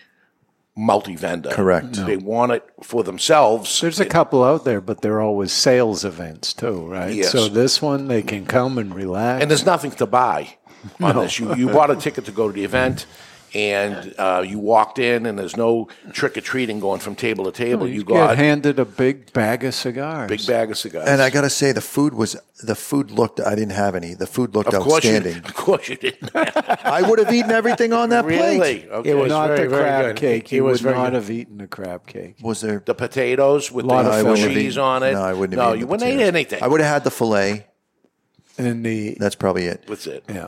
multi-vendor 0.77 1.49
Correct. 1.49 1.93
they 2.05 2.17
want 2.17 2.51
it 2.51 2.63
for 2.83 3.03
themselves 3.03 3.81
There's 3.81 3.99
a 3.99 4.05
couple 4.05 4.43
out 4.43 4.63
there, 4.63 4.79
but 4.79 5.01
they're 5.01 5.19
always 5.19 5.51
sales 5.51 6.05
events 6.05 6.53
too, 6.53 6.85
right? 6.85 7.13
Yes. 7.13 7.31
So 7.31 7.47
this 7.47 7.81
one, 7.81 8.07
they 8.07 8.21
can 8.21 8.45
come 8.45 8.77
and 8.77 8.93
relax. 8.93 9.41
and 9.41 9.49
there's 9.49 9.65
nothing 9.65 9.91
to 9.91 10.05
buy 10.05 10.55
on 11.01 11.15
this. 11.15 11.39
You, 11.39 11.55
you 11.55 11.69
bought 11.69 11.89
a 11.89 11.95
ticket 11.95 12.25
to 12.25 12.31
go 12.31 12.47
to 12.47 12.53
the 12.53 12.63
event, 12.63 13.07
and 13.53 14.13
uh, 14.17 14.43
you 14.45 14.59
walked 14.59 14.99
in, 14.99 15.25
and 15.25 15.37
there's 15.39 15.55
no 15.57 15.87
trick 16.11 16.37
or 16.37 16.41
treating 16.41 16.79
going 16.79 16.99
from 16.99 17.15
table 17.15 17.45
to 17.45 17.51
table. 17.51 17.87
you, 17.87 17.95
you 17.95 18.03
got 18.03 18.37
handed 18.37 18.79
a 18.79 18.85
big 18.85 19.31
bag 19.33 19.63
of 19.63 19.73
cigars. 19.73 20.29
big 20.29 20.45
bag 20.45 20.69
of 20.71 20.77
cigars. 20.77 21.07
And 21.07 21.21
I 21.21 21.29
got 21.29 21.41
to 21.41 21.49
say, 21.49 21.71
the 21.71 21.81
food 21.81 22.13
was 22.13 22.35
the 22.63 22.75
food 22.75 23.11
looked. 23.11 23.39
I 23.39 23.55
didn't 23.55 23.71
have 23.73 23.95
any. 23.95 24.13
The 24.13 24.27
food 24.27 24.53
looked 24.55 24.73
of 24.73 24.83
course 24.83 25.03
you, 25.03 25.15
outstanding. 25.15 25.43
of 25.45 25.53
course 25.53 25.89
you 25.89 25.95
didn't. 25.95 26.31
I 26.35 27.01
would 27.07 27.19
have 27.19 27.33
eaten 27.33 27.51
everything 27.51 27.93
on 27.93 28.09
that 28.09 28.25
plate. 28.25 28.87
Okay. 28.89 29.09
It 29.09 29.13
was 29.13 29.29
not 29.29 29.47
very, 29.47 29.67
the 29.67 29.75
crab 29.75 30.05
good. 30.07 30.15
cake. 30.17 30.51
It 30.51 30.55
You 30.57 30.63
was 30.63 30.83
would 30.83 30.95
not 30.95 31.05
good. 31.07 31.13
have 31.13 31.29
eaten 31.31 31.57
the 31.57 31.67
crab 31.67 32.05
cake. 32.07 32.35
Was 32.41 32.61
there? 32.61 32.81
the 32.85 32.95
potatoes 32.95 33.71
with 33.71 33.85
Lot 33.85 34.03
the 34.03 34.09
of 34.09 34.15
I 34.15 34.23
wouldn't 34.23 34.39
have 34.39 34.51
cheese 34.53 34.73
eaten- 34.73 34.83
on 34.83 35.03
it. 35.03 35.13
No, 35.13 35.21
I 35.21 35.33
wouldn't 35.33 35.57
have 35.59 35.67
No, 35.67 35.71
eaten 35.71 35.79
you 35.79 35.85
the 35.85 35.91
wouldn't 35.91 36.11
eat 36.11 36.23
anything. 36.23 36.63
I 36.63 36.67
would 36.67 36.81
have 36.81 36.91
had 36.93 37.03
the 37.03 37.11
fillet. 37.11 37.65
And 38.59 38.83
the 38.83 39.15
That's 39.19 39.35
probably 39.35 39.65
it. 39.67 39.83
That's 39.87 40.07
it. 40.07 40.23
yeah, 40.27 40.47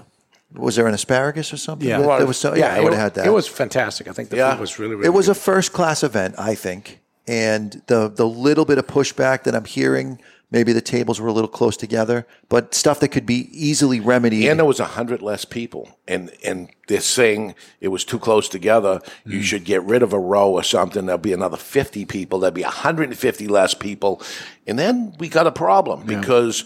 Was 0.56 0.76
there 0.76 0.88
an 0.88 0.94
asparagus 0.96 1.54
or 1.54 1.58
something? 1.58 1.88
Yeah. 1.88 2.00
there 2.18 2.26
was. 2.26 2.38
So, 2.38 2.56
yeah, 2.56 2.74
I 2.74 2.80
would 2.80 2.94
have 2.94 3.02
had 3.02 3.14
that. 3.16 3.28
It 3.28 3.32
was 3.32 3.48
fantastic. 3.48 4.08
I 4.08 4.14
think 4.14 4.30
the 4.30 4.38
Yeah. 4.38 4.52
food 4.54 4.62
was 4.62 4.80
really, 4.80 4.96
really 4.96 5.06
It 5.08 5.12
was 5.14 5.28
good. 5.28 5.34
a 5.38 5.40
first 5.40 5.74
class 5.74 6.04
event, 6.04 6.36
I 6.40 6.56
think. 6.56 7.00
And 7.28 7.84
the 7.88 8.10
the 8.10 8.28
little 8.28 8.66
bit 8.66 8.80
of 8.80 8.88
pushback 8.88 9.44
that 9.44 9.54
I'm 9.54 9.66
hearing, 9.66 10.20
maybe 10.50 10.74
the 10.74 10.82
tables 10.82 11.22
were 11.22 11.28
a 11.28 11.32
little 11.32 11.48
close 11.50 11.78
together, 11.78 12.26
but 12.50 12.74
stuff 12.74 13.00
that 13.02 13.10
could 13.10 13.28
be 13.28 13.48
easily 13.54 14.00
remedied. 14.00 14.50
And 14.50 14.58
there 14.58 14.66
was 14.66 14.80
a 14.80 14.86
hundred 14.86 15.22
less 15.22 15.46
people, 15.46 16.00
and 16.08 16.32
and 16.44 16.70
they're 16.88 17.00
saying 17.02 17.54
it 17.80 17.90
was 17.90 18.04
too 18.04 18.18
close 18.18 18.50
together. 18.50 19.02
Mm. 19.28 19.32
You 19.34 19.44
should 19.44 19.64
get 19.66 19.84
rid 19.84 20.02
of 20.02 20.12
a 20.14 20.20
row 20.20 20.50
or 20.50 20.64
something. 20.64 21.06
There'll 21.06 21.20
be 21.22 21.34
another 21.34 21.58
fifty 21.58 22.04
people. 22.06 22.40
There'll 22.40 22.52
be 22.56 22.64
hundred 22.64 23.10
and 23.10 23.18
fifty 23.18 23.48
less 23.48 23.76
people, 23.76 24.20
and 24.66 24.80
then 24.80 25.14
we 25.20 25.30
got 25.30 25.46
a 25.46 25.52
problem 25.52 26.08
because 26.08 26.64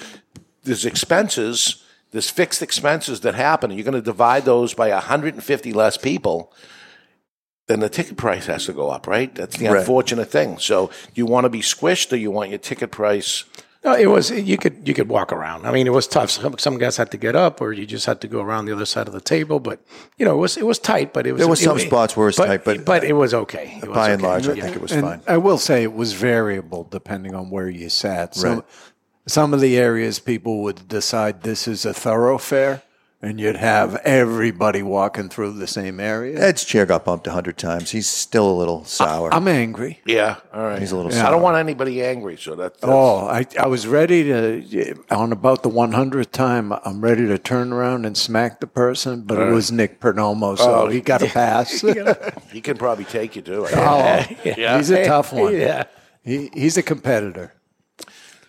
there's 0.64 0.86
expenses 0.86 1.83
there's 2.14 2.30
fixed 2.30 2.62
expenses 2.62 3.20
that 3.22 3.36
happen, 3.36 3.70
and 3.72 3.78
you're 3.78 3.84
going 3.84 3.94
to 4.02 4.02
divide 4.02 4.46
those 4.46 4.74
by 4.74 4.90
150 4.90 5.74
less 5.74 5.98
people. 5.98 6.54
Then 7.68 7.80
the 7.80 7.90
ticket 7.90 8.18
price 8.18 8.46
has 8.48 8.66
to 8.66 8.74
go 8.74 8.90
up, 8.90 9.08
right? 9.08 9.34
That's 9.34 9.58
the 9.58 9.68
Right. 9.70 9.80
unfortunate 9.80 10.30
thing. 10.30 10.58
So, 10.60 10.88
do 10.88 10.94
you 11.16 11.26
want 11.26 11.46
to 11.46 11.50
be 11.50 11.62
squished, 11.62 12.12
or 12.12 12.18
you 12.18 12.30
want 12.32 12.50
your 12.50 12.60
ticket 12.60 12.92
price? 12.92 13.46
No, 13.86 13.94
it 13.96 14.08
was 14.08 14.32
you 14.32 14.58
could 14.58 14.88
you 14.88 14.94
could 14.94 15.10
walk 15.10 15.34
around. 15.34 15.66
I 15.66 15.72
mean, 15.72 15.88
it 15.88 15.92
was 15.92 16.08
tough. 16.08 16.30
Some, 16.32 16.58
some 16.58 16.78
guys 16.78 16.96
had 16.98 17.12
to 17.12 17.18
get 17.18 17.36
up, 17.36 17.60
or 17.62 17.74
you 17.74 17.86
just 17.86 18.06
had 18.06 18.22
to 18.22 18.28
go 18.30 18.42
around 18.42 18.66
the 18.66 18.74
other 18.74 18.86
side 18.86 19.08
of 19.08 19.14
the 19.14 19.20
table. 19.22 19.60
But 19.60 19.80
you 20.18 20.26
know, 20.26 20.34
it 20.36 20.40
was 20.40 20.56
it 20.58 20.66
was 20.66 20.80
tight. 20.80 21.12
But 21.14 21.26
it 21.28 21.34
was 21.34 21.40
There 21.40 21.50
was 21.50 21.62
it- 21.62 21.66
some 21.66 21.78
it- 21.78 21.88
spots 21.88 22.16
where 22.16 22.26
it 22.28 22.30
was 22.30 22.36
tight, 22.38 22.64
but- 22.64 22.86
but 22.86 23.04
it 23.04 23.14
was 23.14 23.34
okay. 23.34 23.80
It 23.84 23.88
was 23.90 23.96
By 23.96 24.12
and 24.12 24.22
okay. 24.22 24.28
large, 24.30 24.48
I 24.48 24.54
Yeah. 24.54 24.64
think 24.64 24.76
it 24.78 24.82
was 24.82 24.92
and 24.94 25.02
fine. 25.02 25.22
I 25.28 25.38
will 25.38 25.58
say 25.58 25.84
it 25.84 25.94
was 25.94 26.14
variable 26.14 26.86
depending 26.90 27.34
on 27.36 27.50
where 27.50 27.70
you 27.70 27.90
sat. 27.90 28.36
Some, 28.36 28.56
Right. 28.56 28.64
Some 29.26 29.54
of 29.54 29.62
the 29.62 29.78
areas 29.78 30.20
people 30.20 30.64
would 30.64 30.88
decide 30.88 31.44
this 31.44 31.68
is 31.68 31.86
a 31.86 31.94
thoroughfare, 31.94 32.82
and 33.22 33.40
you'd 33.40 33.56
have 33.56 33.96
everybody 34.04 34.84
walking 34.84 35.30
through 35.30 35.54
the 35.54 35.66
same 35.66 36.02
area. 36.02 36.38
Ed's 36.38 36.66
chair 36.66 36.86
got 36.86 37.06
bumped 37.06 37.26
a 37.28 37.32
hundred 37.32 37.58
times. 37.58 37.92
He's 37.92 38.10
still 38.10 38.52
a 38.52 38.52
little 38.52 38.84
sour. 38.84 39.34
I'm 39.34 39.48
angry. 39.48 40.02
Yeah, 40.06 40.36
all 40.54 40.64
right. 40.64 40.78
He's 40.78 40.92
a 40.92 40.98
little 40.98 41.10
I 41.10 41.16
sour. 41.16 41.28
I 41.28 41.32
don't 41.32 41.42
want 41.42 41.56
anybody 41.56 42.04
angry, 42.04 42.36
so 42.36 42.56
that, 42.56 42.74
that's 42.82 42.84
Oh, 42.84 43.26
I, 43.28 43.46
I 43.58 43.68
was 43.68 43.88
ready 43.88 44.24
to, 44.24 45.02
on 45.10 45.32
about 45.32 45.64
the 45.64 45.70
100th 45.70 46.32
time, 46.32 46.74
I'm 46.84 47.00
ready 47.00 47.26
to 47.28 47.38
turn 47.38 47.72
around 47.72 48.06
and 48.06 48.18
smack 48.18 48.60
the 48.60 48.68
person, 48.68 49.22
but 49.22 49.40
it 49.40 49.52
was 49.52 49.72
Nick 49.72 50.02
Perdomo, 50.02 50.58
so 50.58 50.84
oh. 50.84 50.88
he 50.90 51.00
got 51.00 51.22
a 51.22 51.28
pass. 51.28 51.80
he 52.52 52.60
can 52.60 52.76
probably 52.76 53.06
take 53.06 53.38
you 53.38 53.42
too. 53.42 53.68
oh, 53.72 54.26
Yeah. 54.44 54.76
he's 54.76 54.90
a 54.90 55.06
tough 55.06 55.32
one. 55.32 55.56
Yeah. 55.58 55.86
He, 56.26 56.50
he's 56.54 56.76
a 56.78 56.84
competitor. 56.84 57.54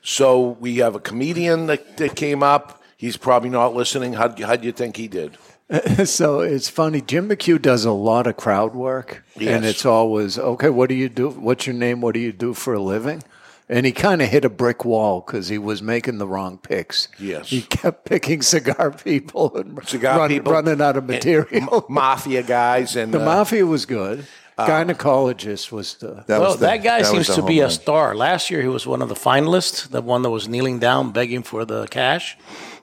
So 0.07 0.57
we 0.61 0.77
have 0.77 0.95
a 0.95 1.01
comedian 1.01 1.67
that, 1.67 1.97
that 1.97 2.15
came 2.15 2.43
up. 2.43 2.83
He's 2.97 3.17
probably 3.17 3.49
not 3.51 3.75
listening. 3.75 4.13
How 4.13 4.29
how 4.43 4.55
do 4.57 4.67
you 4.67 4.73
think 4.73 4.97
he 4.97 5.09
did? 5.09 5.37
so 6.05 6.41
it's 6.41 6.69
funny. 6.69 7.01
Jim 7.01 7.29
McHugh 7.29 7.61
does 7.61 7.85
a 7.87 7.91
lot 7.91 8.27
of 8.27 8.37
crowd 8.37 8.75
work, 8.75 9.25
Yes. 9.37 9.57
and 9.57 9.65
it's 9.65 9.87
always 9.87 10.39
okay. 10.39 10.69
What 10.69 10.91
do 10.91 10.95
you 10.95 11.09
do? 11.09 11.31
What's 11.31 11.67
your 11.67 11.75
name? 11.75 12.01
What 12.03 12.15
do 12.15 12.21
you 12.21 12.33
do 12.33 12.53
for 12.55 12.75
a 12.75 12.81
living? 12.81 13.23
And 13.67 13.87
he 13.87 13.93
kind 13.93 14.21
of 14.21 14.29
hit 14.29 14.45
a 14.45 14.51
brick 14.51 14.85
wall 14.85 15.23
because 15.23 15.49
he 15.49 15.57
was 15.57 15.81
making 15.81 16.19
the 16.19 16.27
wrong 16.29 16.59
picks. 16.59 17.09
Yes. 17.19 17.49
he 17.49 17.63
kept 17.63 18.05
picking 18.05 18.43
cigar 18.43 18.91
people 18.91 19.57
and 19.57 19.89
Cigar 19.89 20.19
run- 20.19 20.29
people, 20.29 20.53
running 20.53 20.83
out 20.83 20.99
of 20.99 21.07
material. 21.07 21.87
Mafia 21.89 22.43
guys 22.43 22.95
and 22.95 23.13
the 23.15 23.23
uh, 23.23 23.25
mafia 23.25 23.65
was 23.65 23.87
good. 23.87 24.27
Gynecologist 24.59 25.73
was 25.73 25.95
the. 25.95 26.25
That 26.27 26.41
well, 26.41 26.51
was 26.51 26.59
the- 26.61 26.67
that 26.67 26.83
guy 26.83 26.99
was 27.01 27.09
seems 27.11 27.27
to 27.35 27.43
be 27.43 27.59
home 27.59 27.67
a 27.69 27.71
star. 27.71 28.15
Last 28.15 28.51
year, 28.51 28.63
he 28.63 28.69
was 28.69 28.87
one 28.87 29.03
of 29.03 29.09
the 29.09 29.15
finalists, 29.15 29.89
the 29.89 30.01
one 30.03 30.23
that 30.23 30.31
was 30.31 30.49
kneeling 30.49 30.79
down 30.79 31.13
begging 31.13 31.43
for 31.43 31.65
the 31.65 31.87
cash. 31.89 32.37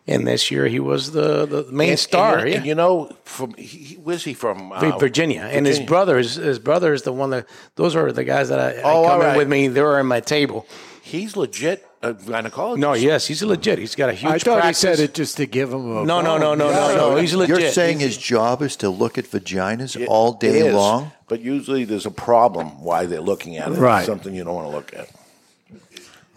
And 0.07 0.25
this 0.27 0.49
year, 0.49 0.65
he 0.67 0.79
was 0.79 1.12
the, 1.12 1.45
the 1.45 1.71
main 1.71 1.91
and- 1.91 1.99
star. 1.99 2.39
And, 2.39 2.45
you- 2.47 2.51
yeah. 2.51 2.57
and 2.57 2.65
you 2.65 2.75
know, 2.75 3.15
from 3.23 3.53
he, 3.53 3.63
he- 3.63 3.95
where's 3.95 4.23
he 4.23 4.34
from? 4.34 4.71
Uh, 4.71 4.97
Virginia. 4.97 5.41
and 5.43 5.65
his 5.65 5.77
Virginia. 5.77 5.88
brother 5.88 6.17
is 6.17 6.36
his 6.36 6.60
brother 6.60 6.93
is 6.93 7.03
the 7.03 7.13
one 7.13 7.29
that 7.29 7.45
those 7.75 7.95
are 7.95 8.12
the 8.12 8.23
guys 8.23 8.49
that 8.49 8.60
I, 8.60 8.79
I 8.79 8.81
Oh, 8.84 9.03
come 9.07 9.21
all 9.21 9.21
in 9.21 9.38
with 9.38 9.47
me. 9.47 9.67
They 9.67 9.81
were 9.81 9.99
at 9.99 10.05
my 10.05 10.19
table. 10.19 10.65
He's 11.03 11.38
legit 11.38 11.86
a 12.03 12.13
gynecologist. 12.13 12.77
No, 12.79 12.93
yes, 12.93 13.27
he's 13.27 13.43
legit. 13.43 13.79
He's 13.79 13.95
got 13.95 14.09
a 14.09 14.13
huge. 14.13 14.31
I 14.31 14.37
thought 14.39 14.59
practice. 14.61 14.81
he 14.81 14.87
said 14.87 14.99
it 14.99 15.13
just 15.13 15.37
to 15.37 15.45
give 15.45 15.71
him 15.73 15.85
a. 15.97 16.03
No, 16.05 16.21
no, 16.21 16.37
no, 16.37 16.55
no, 16.55 16.69
Yeah. 16.69 16.95
no, 16.95 16.95
no. 17.11 17.15
He's 17.17 17.33
legit. 17.33 17.59
You're 17.59 17.69
saying 17.71 17.99
He's- 17.99 18.15
his 18.15 18.23
job 18.23 18.61
is 18.61 18.75
to 18.77 18.89
look 18.89 19.17
at 19.17 19.25
vaginas 19.25 19.95
It- 19.99 20.07
all 20.07 20.33
day 20.33 20.67
is, 20.67 20.73
long? 20.73 21.11
But 21.27 21.41
usually 21.41 21.83
there's 21.85 22.05
a 22.05 22.11
problem 22.11 22.81
why 22.83 23.05
they're 23.05 23.21
looking 23.21 23.57
at 23.57 23.71
it. 23.71 23.75
Right. 23.77 24.05
Something 24.05 24.33
you 24.35 24.43
don't 24.43 24.55
want 24.55 24.67
to 24.69 24.75
look 24.75 24.93
at. 24.95 25.09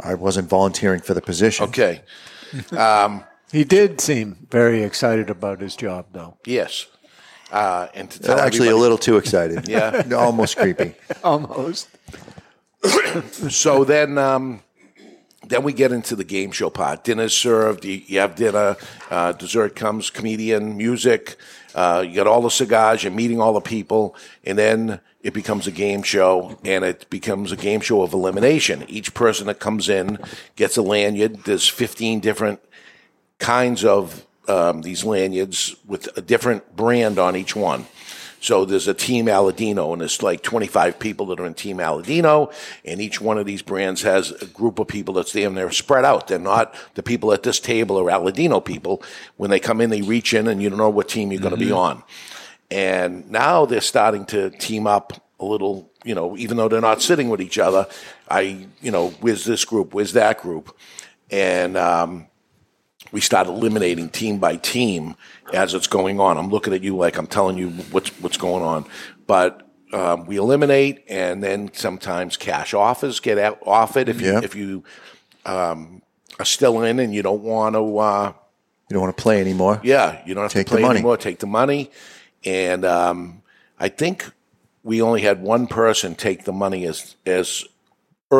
I 0.00 0.14
wasn't 0.14 0.48
volunteering 0.48 1.00
for 1.00 1.14
the 1.14 1.22
position. 1.22 1.64
Okay. 1.68 2.03
He 3.53 3.62
did 3.62 4.00
seem 4.00 4.48
very 4.50 4.83
excited 4.83 5.31
about 5.31 5.61
his 5.61 5.77
job, 5.77 6.07
though. 6.12 6.37
Yes. 6.44 6.87
Uh, 7.53 7.87
and 7.94 8.11
to 8.11 8.18
tell 8.18 8.40
Actually, 8.40 8.70
a 8.70 8.77
little 8.77 8.98
too 8.98 9.16
excited. 9.16 9.68
Yeah. 9.77 10.03
Almost 10.12 10.57
creepy. 10.57 10.94
Almost. 11.22 11.88
So 13.48 13.85
then, 13.85 14.18
um, 14.18 14.61
then 15.55 15.62
we 15.62 15.73
get 15.73 15.93
into 15.93 16.17
the 16.17 16.25
game 16.25 16.51
show 16.51 16.69
part. 16.69 17.05
Dinner's 17.05 17.35
served. 17.35 17.85
You, 17.85 18.03
you 18.07 18.19
have 18.19 18.35
dinner. 18.35 18.77
Uh, 19.09 19.31
dessert 19.31 19.77
comes. 19.77 20.11
Comedian, 20.11 20.77
music. 20.77 21.37
Uh, 21.77 22.05
you 22.05 22.17
got 22.17 22.27
all 22.27 22.43
the 22.43 22.51
cigars. 22.51 23.05
You're 23.05 23.12
meeting 23.12 23.40
all 23.40 23.53
the 23.53 23.61
people, 23.61 24.17
and 24.43 24.59
then 24.59 25.01
it 25.23 25.33
becomes 25.33 25.69
a 25.69 25.71
game 25.71 26.03
show, 26.03 26.59
and 26.64 26.85
it 26.85 27.09
becomes 27.09 27.53
a 27.53 27.57
game 27.57 27.81
show 27.81 28.03
of 28.03 28.12
elimination. 28.12 28.85
Each 28.88 29.14
person 29.14 29.47
that 29.47 29.61
comes 29.61 29.88
in 29.88 30.19
gets 30.57 30.77
a 30.77 30.83
lanyard. 30.83 31.45
There's 31.45 31.69
15 31.69 32.19
different 32.19 32.61
kinds 33.38 33.85
of 33.85 34.27
um, 34.49 34.83
these 34.83 35.05
lanyards 35.05 35.77
with 35.87 36.09
a 36.17 36.21
different 36.21 36.75
brand 36.75 37.21
on 37.21 37.37
each 37.37 37.55
one. 37.55 37.87
So 38.44 38.66
there's 38.66 38.88
a 38.88 38.92
Team 38.92 39.24
Aladino, 39.24 39.94
and 39.94 40.02
it's 40.02 40.22
like 40.22 40.42
25 40.42 40.98
people 40.98 41.24
that 41.26 41.40
are 41.40 41.46
in 41.46 41.54
Team 41.54 41.78
Aladino, 41.78 42.52
and 42.85 43.00
each 43.00 43.18
one 43.18 43.38
of 43.38 43.46
these 43.46 43.62
brands 43.62 44.02
has 44.02 44.33
a 44.33 44.44
group 44.44 44.78
of 44.78 44.87
people 44.87 45.14
that's 45.14 45.33
there, 45.33 45.48
and 45.48 45.57
they're 45.57 45.70
spread 45.70 46.04
out. 46.04 46.28
They're 46.28 46.38
not 46.38 46.74
the 46.92 47.02
people 47.02 47.33
at 47.33 47.42
this 47.42 47.59
table 47.59 47.98
are 47.98 48.04
Aladino 48.04 48.62
people. 48.62 49.02
When 49.38 49.48
they 49.48 49.59
come 49.59 49.80
in, 49.80 49.88
they 49.88 50.02
reach 50.02 50.35
in, 50.35 50.46
and 50.46 50.62
you 50.62 50.68
don't 50.68 50.76
know 50.76 50.90
what 50.90 51.09
team 51.09 51.33
you're 51.33 51.40
going 51.40 51.54
to 51.54 51.64
be 51.64 51.72
on. 51.72 52.02
And 52.70 53.30
now 53.30 53.64
they're 53.64 53.80
starting 53.80 54.26
to 54.26 54.50
team 54.50 54.87
up 54.87 55.14
a 55.40 55.44
little, 55.46 55.90
you 56.04 56.14
know, 56.14 56.37
even 56.37 56.59
though 56.59 56.68
they're 56.68 56.83
not 56.83 57.00
sitting 57.00 57.30
with 57.30 57.40
each 57.40 57.59
other. 57.59 57.87
I, 58.28 58.66
you 58.83 58.90
know, 58.90 59.09
where's 59.22 59.46
this 59.46 59.64
group? 59.64 59.94
Where's 59.94 60.12
that 60.12 60.42
group? 60.42 60.76
And 61.30 61.78
um, 61.78 62.26
we 63.11 63.22
start 63.22 63.46
eliminating 63.46 64.11
team 64.11 64.38
by 64.38 64.57
team 64.57 65.16
as 65.52 65.74
it's 65.74 65.87
going 65.87 66.20
on. 66.20 66.37
I'm 66.38 66.48
looking 66.48 66.72
at 66.74 66.83
you 66.83 66.96
like 66.96 67.16
I'm 67.18 67.26
telling 67.26 67.57
you 67.59 67.70
what's 67.90 68.11
what's 68.20 68.37
going 68.37 68.62
on, 68.62 68.87
but 69.26 69.61
um, 69.92 70.26
we 70.26 70.37
eliminate, 70.38 71.04
and 71.09 71.42
then 71.42 71.72
sometimes 71.72 72.37
cash 72.37 72.74
offers 72.74 73.20
get 73.20 73.38
out, 73.38 73.59
offered 73.66 74.09
if 74.09 74.20
you 74.20 74.38
if 74.38 74.54
you 74.54 74.83
um, 75.46 76.02
are 76.38 76.44
still 76.44 76.83
in 76.83 76.98
and 76.98 77.14
you 77.14 77.22
don't 77.22 77.42
want 77.42 77.74
to. 77.76 77.98
Uh, 77.98 78.33
You 78.90 78.94
don't 78.94 79.02
want 79.02 79.16
to 79.16 79.22
play 79.22 79.40
anymore? 79.40 79.80
yeah, 79.85 80.20
you 80.26 80.35
don't 80.35 80.44
have 80.44 80.52
Take 80.52 80.66
to 80.66 80.72
play 80.72 80.85
anymore. 80.85 81.16
Take 81.16 81.38
the 81.38 81.46
money, 81.46 81.90
and 82.44 82.85
um, 82.85 83.42
I 83.78 83.88
think 83.88 84.30
we 84.83 85.00
only 85.00 85.22
had 85.22 85.42
one 85.42 85.66
person 85.66 86.14
take 86.14 86.44
the 86.44 86.52
money 86.52 86.87
as 86.87 87.16
as 87.26 87.64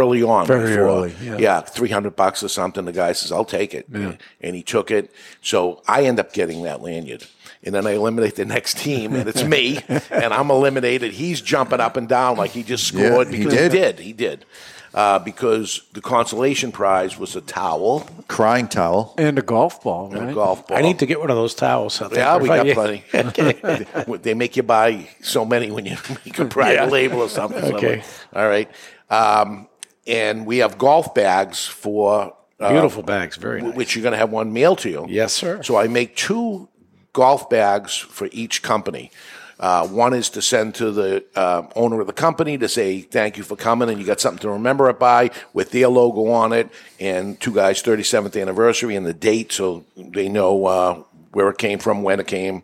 early 0.01 0.23
on. 0.23 0.47
Very 0.47 0.71
before. 0.71 0.85
early, 0.85 1.15
yeah. 1.23 1.61
three 1.61 1.91
hundred 1.91 2.17
bucks 2.17 2.43
or 2.43 2.49
something. 2.49 2.85
The 2.85 2.93
guy 2.93 3.13
says, 3.13 3.33
"I'll 3.33 3.45
take 3.45 3.75
it," 3.75 3.87
and 3.89 4.19
he 4.57 4.63
took 4.63 4.91
it. 4.91 5.11
So 5.43 5.83
I 5.89 6.05
end 6.05 6.19
up 6.21 6.33
getting 6.33 6.63
that 6.65 6.83
lanyard. 6.83 7.25
And 7.67 7.75
then 7.75 7.87
I 7.87 7.93
eliminate 7.93 8.35
the 8.37 8.45
next 8.45 8.77
team, 8.77 9.15
and 9.15 9.27
it's 9.27 9.43
me, 9.43 9.81
and 10.11 10.35
I'm 10.35 10.51
eliminated. 10.51 11.13
He's 11.13 11.41
jumping 11.41 11.81
up 11.81 11.97
and 11.97 12.07
down 12.07 12.37
like 12.37 12.51
he 12.51 12.63
just 12.63 12.93
Yeah, 12.93 13.09
scored 13.09 13.29
he 13.29 13.39
because 13.39 13.55
did. 13.55 13.73
he 13.73 13.79
did. 13.79 13.99
He 14.01 14.13
did. 14.13 14.45
Uh, 14.93 15.19
because 15.19 15.81
the 15.95 16.01
consolation 16.01 16.71
prize 16.71 17.19
was 17.19 17.35
a 17.35 17.41
towel 17.41 18.07
Crying 18.29 18.69
towel. 18.69 19.13
And 19.19 19.37
a 19.39 19.43
golf 19.43 19.83
ball, 19.83 20.13
and 20.13 20.21
right? 20.21 20.31
a 20.31 20.35
golf 20.35 20.69
ball. 20.69 20.77
I 20.77 20.83
need 20.83 20.99
to 21.01 21.07
get 21.07 21.19
one 21.19 21.31
of 21.31 21.37
those 21.37 21.55
towels. 21.55 22.01
I 22.01 22.05
think. 22.05 22.19
Yeah, 22.19 22.37
we 22.37 22.47
got 22.49 22.67
Yeah. 22.67 22.75
plenty. 23.33 24.19
they 24.23 24.35
make 24.35 24.57
you 24.57 24.63
buy 24.63 25.09
so 25.23 25.45
many 25.45 25.71
when 25.71 25.87
you 25.87 25.97
make 26.25 26.39
a 26.39 26.45
private 26.45 26.75
Yeah. 26.75 26.85
label 26.87 27.21
or 27.23 27.29
something. 27.29 27.61
So 27.63 27.77
Okay. 27.77 27.97
like, 27.97 28.05
All 28.35 28.47
right. 28.49 28.71
Um, 29.11 29.69
and 30.07 30.47
we 30.47 30.59
have 30.59 30.79
golf 30.79 31.15
bags 31.15 31.67
for 31.67 32.35
uh, 32.61 32.71
Beautiful 32.71 33.03
bags, 33.03 33.37
very 33.37 33.63
nice. 33.63 33.75
which 33.75 33.95
you're 33.97 34.03
going 34.03 34.13
to 34.13 34.19
have 34.19 34.31
one 34.31 34.53
mailed 34.53 34.79
to 34.81 34.91
you. 34.91 35.07
Yes, 35.09 35.33
sir. 35.33 35.63
So 35.63 35.77
I 35.77 35.89
make 35.89 36.15
two 36.17 36.69
golf 37.13 37.51
bags 37.51 37.97
for 37.97 38.29
each 38.33 38.63
company. 38.63 39.11
Uh, 39.59 39.87
one 39.87 40.13
is 40.15 40.31
to 40.31 40.43
send 40.43 40.75
to 40.75 40.91
the 40.91 41.25
uh, 41.37 41.67
owner 41.77 42.01
of 42.01 42.07
the 42.07 42.13
company 42.13 42.59
to 42.59 42.69
say 42.69 43.01
thank 43.01 43.37
you 43.37 43.45
for 43.45 43.57
coming, 43.57 43.89
and 43.89 43.99
you 44.01 44.05
got 44.05 44.21
something 44.21 44.41
to 44.41 44.51
remember 44.51 44.89
it 44.91 44.99
by 44.99 45.31
with 45.53 45.71
their 45.71 45.89
logo 45.89 46.27
on 46.31 46.53
it, 46.53 46.69
and 46.99 47.41
two 47.41 47.55
guys' 47.55 47.83
37th 47.83 48.41
anniversary 48.41 48.97
and 48.97 49.07
the 49.07 49.15
date, 49.15 49.53
so 49.53 49.85
they 49.97 50.29
know 50.29 50.67
uh, 50.67 51.03
where 51.33 51.49
it 51.49 51.59
came 51.59 51.79
from, 51.79 52.03
when 52.03 52.19
it 52.21 52.27
came. 52.27 52.63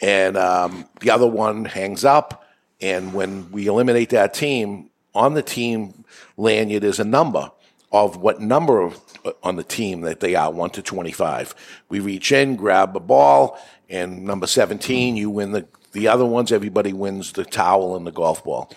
And 0.00 0.36
um, 0.36 0.86
the 1.00 1.10
other 1.10 1.26
one 1.26 1.64
hangs 1.66 2.04
up, 2.04 2.46
and 2.80 3.12
when 3.12 3.50
we 3.50 3.66
eliminate 3.66 4.10
that 4.10 4.34
team, 4.34 4.90
on 5.16 5.34
the 5.34 5.42
team 5.42 6.04
lanyard 6.36 6.84
is 6.84 7.00
a 7.00 7.04
number 7.04 7.50
of 7.92 8.16
what 8.16 8.40
number 8.40 8.80
of 8.80 9.00
uh, 9.24 9.32
on 9.42 9.56
the 9.56 9.64
team 9.64 10.02
that 10.02 10.20
they 10.20 10.34
are, 10.34 10.50
1 10.50 10.70
to 10.70 10.82
25. 10.82 11.54
We 11.88 12.00
reach 12.00 12.30
in, 12.32 12.56
grab 12.56 12.94
a 12.96 13.00
ball, 13.00 13.58
and 13.88 14.24
number 14.24 14.46
17, 14.46 15.16
you 15.16 15.30
win 15.30 15.52
the, 15.52 15.66
the 15.92 16.08
other 16.08 16.26
ones, 16.26 16.52
everybody 16.52 16.92
wins 16.92 17.32
the 17.32 17.44
towel 17.44 17.96
and 17.96 18.06
the 18.06 18.12
golf 18.12 18.44
ball. 18.44 18.70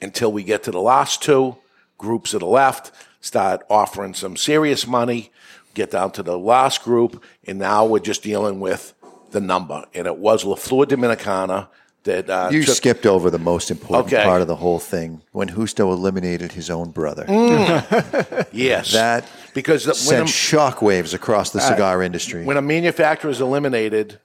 Until 0.00 0.30
we 0.30 0.44
get 0.44 0.62
to 0.64 0.70
the 0.70 0.80
last 0.80 1.22
two, 1.22 1.56
groups 1.96 2.30
to 2.30 2.38
the 2.38 2.46
left 2.46 2.92
start 3.20 3.64
offering 3.68 4.14
some 4.14 4.36
serious 4.36 4.86
money, 4.86 5.32
get 5.74 5.90
down 5.90 6.12
to 6.12 6.22
the 6.22 6.38
last 6.38 6.84
group, 6.84 7.22
and 7.44 7.58
now 7.58 7.84
we're 7.84 7.98
just 7.98 8.22
dealing 8.22 8.60
with 8.60 8.94
the 9.32 9.40
number. 9.40 9.84
And 9.94 10.06
it 10.06 10.18
was 10.18 10.44
La 10.44 10.54
Flor 10.54 10.86
Dominicana 10.86 11.68
that 12.08 12.28
uh, 12.28 12.48
You 12.50 12.62
took- 12.64 12.74
skipped 12.76 13.06
over 13.06 13.30
the 13.30 13.38
most 13.38 13.70
important 13.70 14.12
Okay. 14.12 14.24
part 14.24 14.42
of 14.42 14.48
the 14.48 14.56
whole 14.56 14.78
thing 14.80 15.20
when 15.32 15.48
Justo 15.48 15.92
eliminated 15.92 16.52
his 16.52 16.68
own 16.70 16.90
brother. 16.90 17.24
Yes. 18.52 18.92
That 18.92 19.24
because 19.54 19.86
when 19.86 19.94
a, 19.94 20.26
Sent 20.26 20.28
shockwaves 20.28 21.14
across 21.14 21.50
the 21.50 21.60
cigar 21.60 22.02
industry. 22.02 22.44
when 22.44 22.56
a 22.56 22.62
manufacturer 22.62 23.30
is 23.30 23.40
eliminated, 23.40 24.18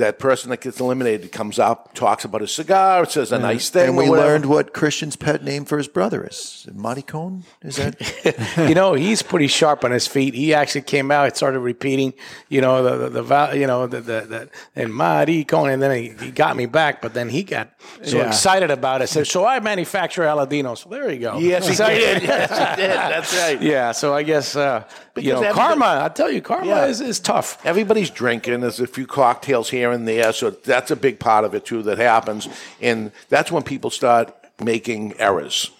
that 0.00 0.18
person 0.18 0.50
that 0.50 0.60
gets 0.60 0.80
eliminated 0.80 1.30
comes 1.32 1.58
up, 1.58 1.94
talks 1.94 2.24
about 2.24 2.40
his 2.40 2.52
cigar, 2.52 3.04
says 3.06 3.32
a 3.32 3.38
nice 3.38 3.70
thing, 3.70 3.88
and 3.90 3.96
we 3.96 4.08
learned 4.10 4.46
what 4.46 4.74
Christian's 4.74 5.16
pet 5.16 5.42
name 5.44 5.64
for 5.64 5.78
his 5.78 5.88
brother 5.88 6.26
is. 6.26 6.66
Marty 6.74 7.02
Cohn? 7.02 7.44
Is 7.62 7.76
that? 7.76 7.96
you 8.68 8.74
know, 8.74 8.94
he's 8.94 9.22
pretty 9.22 9.46
sharp 9.46 9.84
on 9.84 9.90
his 9.92 10.06
feet. 10.06 10.34
He 10.34 10.52
actually 10.52 10.82
came 10.82 11.10
out 11.10 11.26
and 11.26 11.36
started 11.36 11.60
repeating, 11.60 12.12
you 12.48 12.60
know, 12.60 12.82
the 12.82 13.08
the, 13.08 13.22
the 13.22 13.50
you 13.58 13.66
know 13.66 13.86
the 13.86 14.00
the, 14.00 14.20
the 14.22 14.50
and 14.74 14.92
Mari 14.92 15.44
Cohen, 15.44 15.70
and 15.70 15.82
then 15.82 15.96
he, 15.96 16.08
he 16.24 16.30
got 16.30 16.56
me 16.56 16.66
back. 16.66 17.00
But 17.00 17.14
then 17.14 17.28
he 17.28 17.42
got 17.44 17.70
so 18.02 18.18
Yeah. 18.18 18.26
excited 18.28 18.70
about 18.70 19.02
it. 19.02 19.08
Said, 19.08 19.26
"So 19.26 19.44
I 19.46 19.60
manufacture 19.60 20.22
Aladino." 20.22 20.76
So 20.76 20.88
there 20.88 21.10
you 21.12 21.18
go. 21.20 21.38
Yes, 21.38 21.68
he 21.68 21.74
did. 21.76 22.22
Yes, 22.30 22.50
he 22.50 22.82
did. 22.82 22.90
That's 22.90 23.36
right. 23.36 23.60
Yeah. 23.62 23.92
So 23.92 24.14
I 24.14 24.22
guess 24.22 24.56
uh, 24.56 24.84
you 25.16 25.32
know, 25.32 25.52
karma. 25.52 26.00
I 26.04 26.08
tell 26.08 26.30
you, 26.30 26.40
karma 26.40 26.66
Yeah. 26.66 26.86
is, 26.86 27.00
is 27.00 27.20
tough. 27.20 27.58
Everybody's 27.64 28.10
drinking. 28.10 28.60
There's 28.60 28.80
a 28.80 28.86
few 28.86 29.06
cocktails 29.06 29.68
here 29.70 29.89
and 29.92 30.06
there, 30.06 30.32
so 30.32 30.50
that's 30.50 30.90
a 30.90 30.96
big 30.96 31.18
part 31.18 31.44
of 31.44 31.54
it 31.54 31.64
too 31.64 31.82
that 31.84 31.98
happens, 31.98 32.48
and 32.80 33.12
that's 33.28 33.50
when 33.52 33.62
people 33.62 33.90
start 33.90 34.34
making 34.62 35.14
errors, 35.18 35.70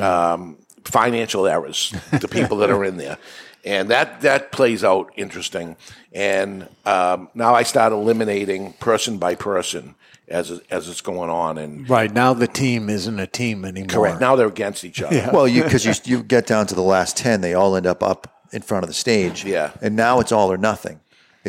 um, 0.00 0.56
financial 0.84 1.46
errors. 1.46 1.94
The 2.20 2.28
people 2.28 2.56
that 2.58 2.70
are 2.70 2.84
in 2.84 2.96
there, 2.96 3.18
and 3.64 3.88
that 3.90 4.20
that 4.22 4.52
plays 4.52 4.84
out 4.84 5.12
interesting. 5.16 5.76
And 6.12 6.68
um, 6.86 7.28
now 7.34 7.54
I 7.54 7.62
start 7.62 7.92
eliminating 7.92 8.72
person 8.74 9.18
by 9.18 9.34
person 9.36 9.94
as 10.28 10.50
as 10.70 10.88
it's 10.88 11.00
going 11.00 11.30
on, 11.30 11.58
and 11.58 11.88
Right 11.88 12.12
now, 12.12 12.32
the 12.34 12.46
team 12.48 12.88
isn't 12.88 13.18
a 13.18 13.26
team 13.26 13.64
anymore. 13.64 13.88
correct 13.88 14.20
now 14.20 14.36
they're 14.36 14.46
against 14.48 14.84
each 14.84 15.02
other. 15.02 15.30
well, 15.32 15.46
you 15.48 15.62
because 15.62 15.84
you 15.84 15.94
you 16.04 16.22
get 16.22 16.46
down 16.46 16.66
to 16.68 16.74
the 16.74 16.82
last 16.82 17.16
ten, 17.16 17.40
they 17.40 17.54
all 17.54 17.76
end 17.76 17.86
up 17.86 18.02
up 18.02 18.42
in 18.52 18.62
front 18.62 18.82
of 18.84 18.88
the 18.88 18.94
stage. 18.94 19.44
Yeah. 19.44 19.70
and 19.80 19.94
now 19.94 20.18
it's 20.20 20.32
all 20.32 20.50
or 20.50 20.56
nothing. 20.56 21.00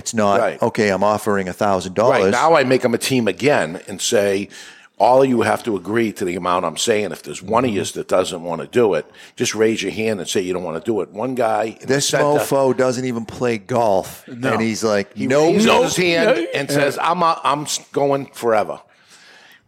It's 0.01 0.13
not 0.15 0.39
Right. 0.39 0.61
okay. 0.61 0.89
I'm 0.89 1.03
offering 1.03 1.47
a 1.47 1.53
thousand 1.53 1.93
dollars. 1.93 2.31
now, 2.31 2.55
I 2.55 2.63
make 2.63 2.81
them 2.81 2.95
a 2.95 2.97
team 2.97 3.27
again 3.27 3.79
and 3.87 4.01
say, 4.01 4.49
all 4.97 5.21
of 5.23 5.29
you 5.29 5.41
have 5.41 5.63
to 5.63 5.75
agree 5.75 6.11
to 6.13 6.25
the 6.25 6.35
amount 6.35 6.63
I'm 6.65 6.77
saying. 6.77 7.11
If 7.11 7.21
there's 7.23 7.41
one 7.41 7.65
of 7.65 7.71
you 7.71 7.83
that 7.83 8.07
doesn't 8.07 8.41
want 8.43 8.61
to 8.61 8.67
do 8.67 8.93
it, 8.95 9.05
just 9.35 9.53
raise 9.55 9.81
your 9.83 9.91
hand 9.91 10.19
and 10.19 10.27
say 10.29 10.41
you 10.41 10.53
don't 10.53 10.63
want 10.63 10.83
to 10.83 10.91
do 10.91 11.01
it. 11.01 11.09
One 11.09 11.33
guy, 11.35 11.77
in 11.81 11.87
This 11.87 12.07
center, 12.09 12.23
mofo 12.39 12.75
doesn't 12.75 13.05
even 13.05 13.25
play 13.25 13.57
golf, 13.57 14.27
and 14.27 14.61
he's 14.61 14.83
like, 14.83 15.15
he 15.15 15.25
"Nope, 15.27 15.53
raises 15.53 15.65
nope." 15.65 15.83
his 15.85 15.95
hand 15.97 16.47
and 16.53 16.69
says, 16.69 16.97
"I'm 17.01 17.21
uh, 17.23 17.35
I'm 17.43 17.65
going 17.93 18.27
forever," 18.27 18.79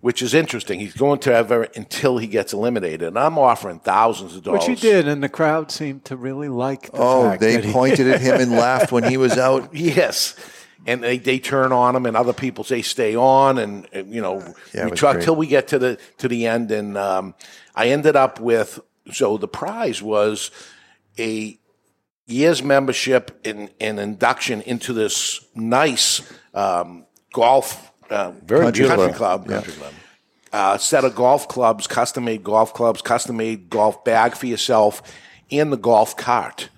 which 0.04 0.22
is 0.22 0.34
interesting. 0.34 0.82
He's 0.82 0.94
going 0.96 1.20
to 1.20 1.34
ever 1.34 1.64
until 1.78 2.18
he 2.18 2.28
gets 2.28 2.52
eliminated, 2.52 3.04
and 3.04 3.18
I'm 3.18 3.38
offering 3.38 3.80
thousands 3.80 4.36
of 4.36 4.44
dollars. 4.44 4.68
Which 4.68 4.82
he 4.82 4.88
did, 4.90 5.08
and 5.08 5.24
the 5.24 5.30
crowd 5.30 5.72
seemed 5.72 6.04
to 6.06 6.18
really 6.18 6.50
like 6.50 6.92
the 6.92 6.98
Oh, 6.98 7.24
fact 7.30 7.40
they 7.40 7.56
that 7.56 7.64
he- 7.64 7.72
pointed 7.80 8.10
at 8.10 8.20
him 8.20 8.42
and 8.42 8.52
laughed 8.52 8.92
when 8.92 9.06
he 9.06 9.16
was 9.16 9.38
out. 9.38 9.74
Yes. 9.74 10.36
And 10.86 11.02
they, 11.02 11.18
they 11.20 11.40
turn 11.40 11.72
on 11.72 11.96
him, 11.96 12.06
and 12.06 12.18
other 12.18 12.34
people 12.34 12.66
say 12.66 12.82
stay 12.82 13.16
on, 13.16 13.58
and, 13.58 13.88
and, 13.94 14.14
you 14.14 14.22
know 14.22 14.40
Yeah, 14.74 14.82
it 14.82 14.86
we 14.86 14.92
was 14.92 15.00
talk 15.00 15.14
great. 15.14 15.24
till 15.24 15.38
we 15.38 15.48
get 15.48 15.70
to 15.70 15.80
the 15.80 15.98
to 16.18 16.28
the 16.28 16.48
end, 16.48 16.70
and 16.72 16.98
um, 16.98 17.34
I 17.74 17.88
ended 17.88 18.18
up 18.18 18.42
with 18.42 18.82
so 19.14 19.38
the 19.38 19.48
prize 19.48 20.02
was 20.02 20.52
a 21.18 21.58
year's 22.28 22.62
membership 22.62 23.40
and 23.46 23.70
an 23.80 23.98
induction 24.00 24.60
into 24.64 24.92
this 24.92 25.40
nice 25.56 26.22
um, 26.54 27.06
golf 27.32 27.93
uh, 28.14 28.32
very 28.46 28.62
Country 28.66 28.88
country 28.88 29.14
club. 29.14 29.48
club, 29.48 29.68
Uh, 30.54 30.78
set 30.78 31.04
of 31.04 31.16
golf 31.16 31.48
clubs, 31.48 31.88
custom 31.88 32.26
made 32.26 32.44
golf 32.44 32.74
clubs, 32.74 33.02
custom 33.02 33.38
made 33.38 33.70
golf 33.70 34.04
bag 34.04 34.36
for 34.36 34.46
yourself, 34.46 35.02
and 35.52 35.72
the 35.74 35.78
golf 35.78 36.16
cart 36.16 36.70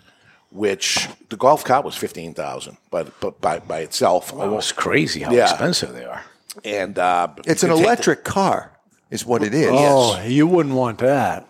which 0.52 1.10
the 1.30 1.36
golf 1.36 1.66
cart 1.66 1.84
was 1.84 1.96
fifteen 1.98 2.34
thousand, 2.34 2.78
but 2.90 3.12
but 3.20 3.42
by 3.42 3.60
by 3.60 3.80
itself, 3.80 4.32
It 4.32 4.36
was 4.48 4.72
crazy 4.72 5.22
how 5.22 5.32
Yeah. 5.34 5.50
expensive 5.52 5.94
they 5.94 6.06
are. 6.06 6.24
and 6.64 6.98
uh, 6.98 7.28
It's 7.46 7.64
an 7.64 7.70
could 7.70 7.78
take 7.78 7.86
electric 7.86 8.24
car, 8.24 8.72
is 9.12 9.26
what 9.26 9.44
it 9.44 9.54
is. 9.54 9.68
Oh, 9.70 10.22
you 10.24 10.48
wouldn't 10.48 10.76
want 10.76 11.00
that. 11.00 11.50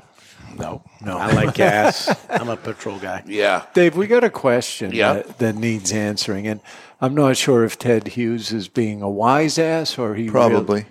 No, 0.57 0.83
no, 1.01 1.17
I 1.17 1.31
like 1.33 1.53
gas. 1.65 2.13
I'm 2.29 2.49
a 2.49 2.57
petrol 2.57 2.97
guy. 2.99 3.23
yeah, 3.25 3.65
Dave, 3.73 3.95
we 3.97 4.07
got 4.07 4.23
a 4.23 4.29
question 4.29 4.91
Yeah. 4.93 5.13
that, 5.13 5.37
that 5.39 5.55
needs 5.55 5.91
answering, 5.91 6.47
and 6.47 6.61
I'm 7.01 7.13
not 7.13 7.37
sure 7.37 7.63
if 7.65 7.77
Ted 7.77 8.07
Hughes 8.09 8.51
is 8.53 8.67
being 8.67 9.01
a 9.01 9.09
wise 9.09 9.57
ass 9.59 9.97
or 9.97 10.15
he 10.15 10.29
Probably. 10.29 10.85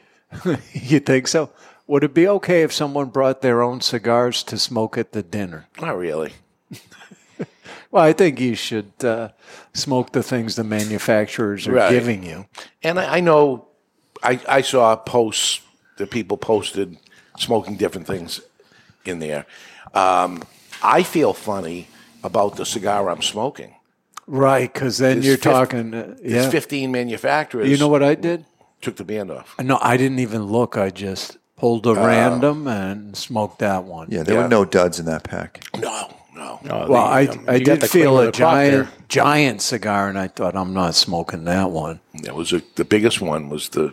really- 0.45 0.59
you 0.73 1.01
think 1.01 1.29
so? 1.29 1.51
Would 1.87 2.03
it 2.05 2.15
be 2.15 2.27
okay 2.29 2.63
if 2.63 2.73
someone 2.73 3.09
brought 3.11 3.43
their 3.43 3.63
own 3.63 3.81
cigars 3.81 4.43
to 4.45 4.59
smoke 4.59 4.97
at 4.99 5.13
the 5.13 5.23
dinner? 5.23 5.67
not 5.81 5.97
really. 5.99 6.33
Well, 7.91 8.03
I 8.03 8.13
think 8.13 8.41
you 8.41 8.57
should 8.57 8.91
uh, 9.05 9.29
smoke 9.73 10.11
the 10.11 10.23
things 10.25 10.57
the 10.57 10.65
manufacturers 10.65 11.69
are 11.69 11.73
Right. 11.75 11.91
giving 11.91 12.25
you. 12.25 12.47
And 12.83 12.99
I, 12.99 13.19
I 13.19 13.21
know, 13.21 13.69
I 14.21 14.41
I 14.49 14.63
saw 14.63 14.97
posts 14.97 15.61
that 15.99 16.11
people 16.11 16.37
posted 16.37 16.99
smoking 17.39 17.77
different 17.77 18.09
things 18.09 18.41
in 19.09 19.19
there. 19.19 19.47
Um, 19.93 20.43
I 20.83 21.03
feel 21.03 21.33
funny 21.33 21.89
about 22.23 22.57
the 22.57 22.65
cigar 22.67 23.09
I'm 23.11 23.23
smoking. 23.23 23.75
Right, 24.27 24.73
because 24.73 24.99
then 24.99 25.17
There's 25.17 25.27
you're 25.27 25.37
fif- 25.37 25.43
talking. 25.45 25.95
Uh, 25.95 26.17
There's 26.23 26.51
15 26.51 26.91
manufacturers. 26.91 27.69
You 27.69 27.77
know 27.77 27.89
what 27.89 28.03
I 28.03 28.15
did? 28.15 28.45
Took 28.81 28.97
the 28.97 29.05
band 29.05 29.31
off. 29.31 29.55
No, 29.63 29.79
I 29.83 29.97
didn't 29.97 30.19
even 30.19 30.45
look. 30.45 30.77
I 30.77 30.91
just 30.91 31.37
pulled 31.57 31.87
a 31.87 31.91
Oh. 31.91 32.07
random 32.07 32.67
and 32.67 33.17
smoked 33.17 33.59
that 33.61 33.85
one. 33.85 34.09
Yeah, 34.11 34.23
there 34.23 34.37
Yeah. 34.37 34.43
were 34.43 34.49
no 34.49 34.65
duds 34.65 34.99
in 34.99 35.05
that 35.07 35.25
pack. 35.25 35.63
No, 35.79 36.09
no. 36.35 36.59
No, 36.65 36.87
Well, 36.89 37.03
the, 37.07 37.15
I, 37.15 37.27
um, 37.27 37.45
I 37.47 37.59
did 37.59 37.89
feel 37.89 38.19
a 38.19 38.33
giant 38.33 38.89
giant 39.09 39.61
cigar, 39.63 40.09
and 40.09 40.19
I 40.19 40.29
thought 40.29 40.57
I'm 40.57 40.73
not 40.73 40.95
smoking 40.95 41.45
that 41.45 41.71
one. 41.71 42.01
That 42.23 42.35
was 42.35 42.53
a, 42.53 42.63
the 42.77 42.85
biggest 42.85 43.21
one. 43.21 43.49
Was 43.51 43.69
the 43.71 43.93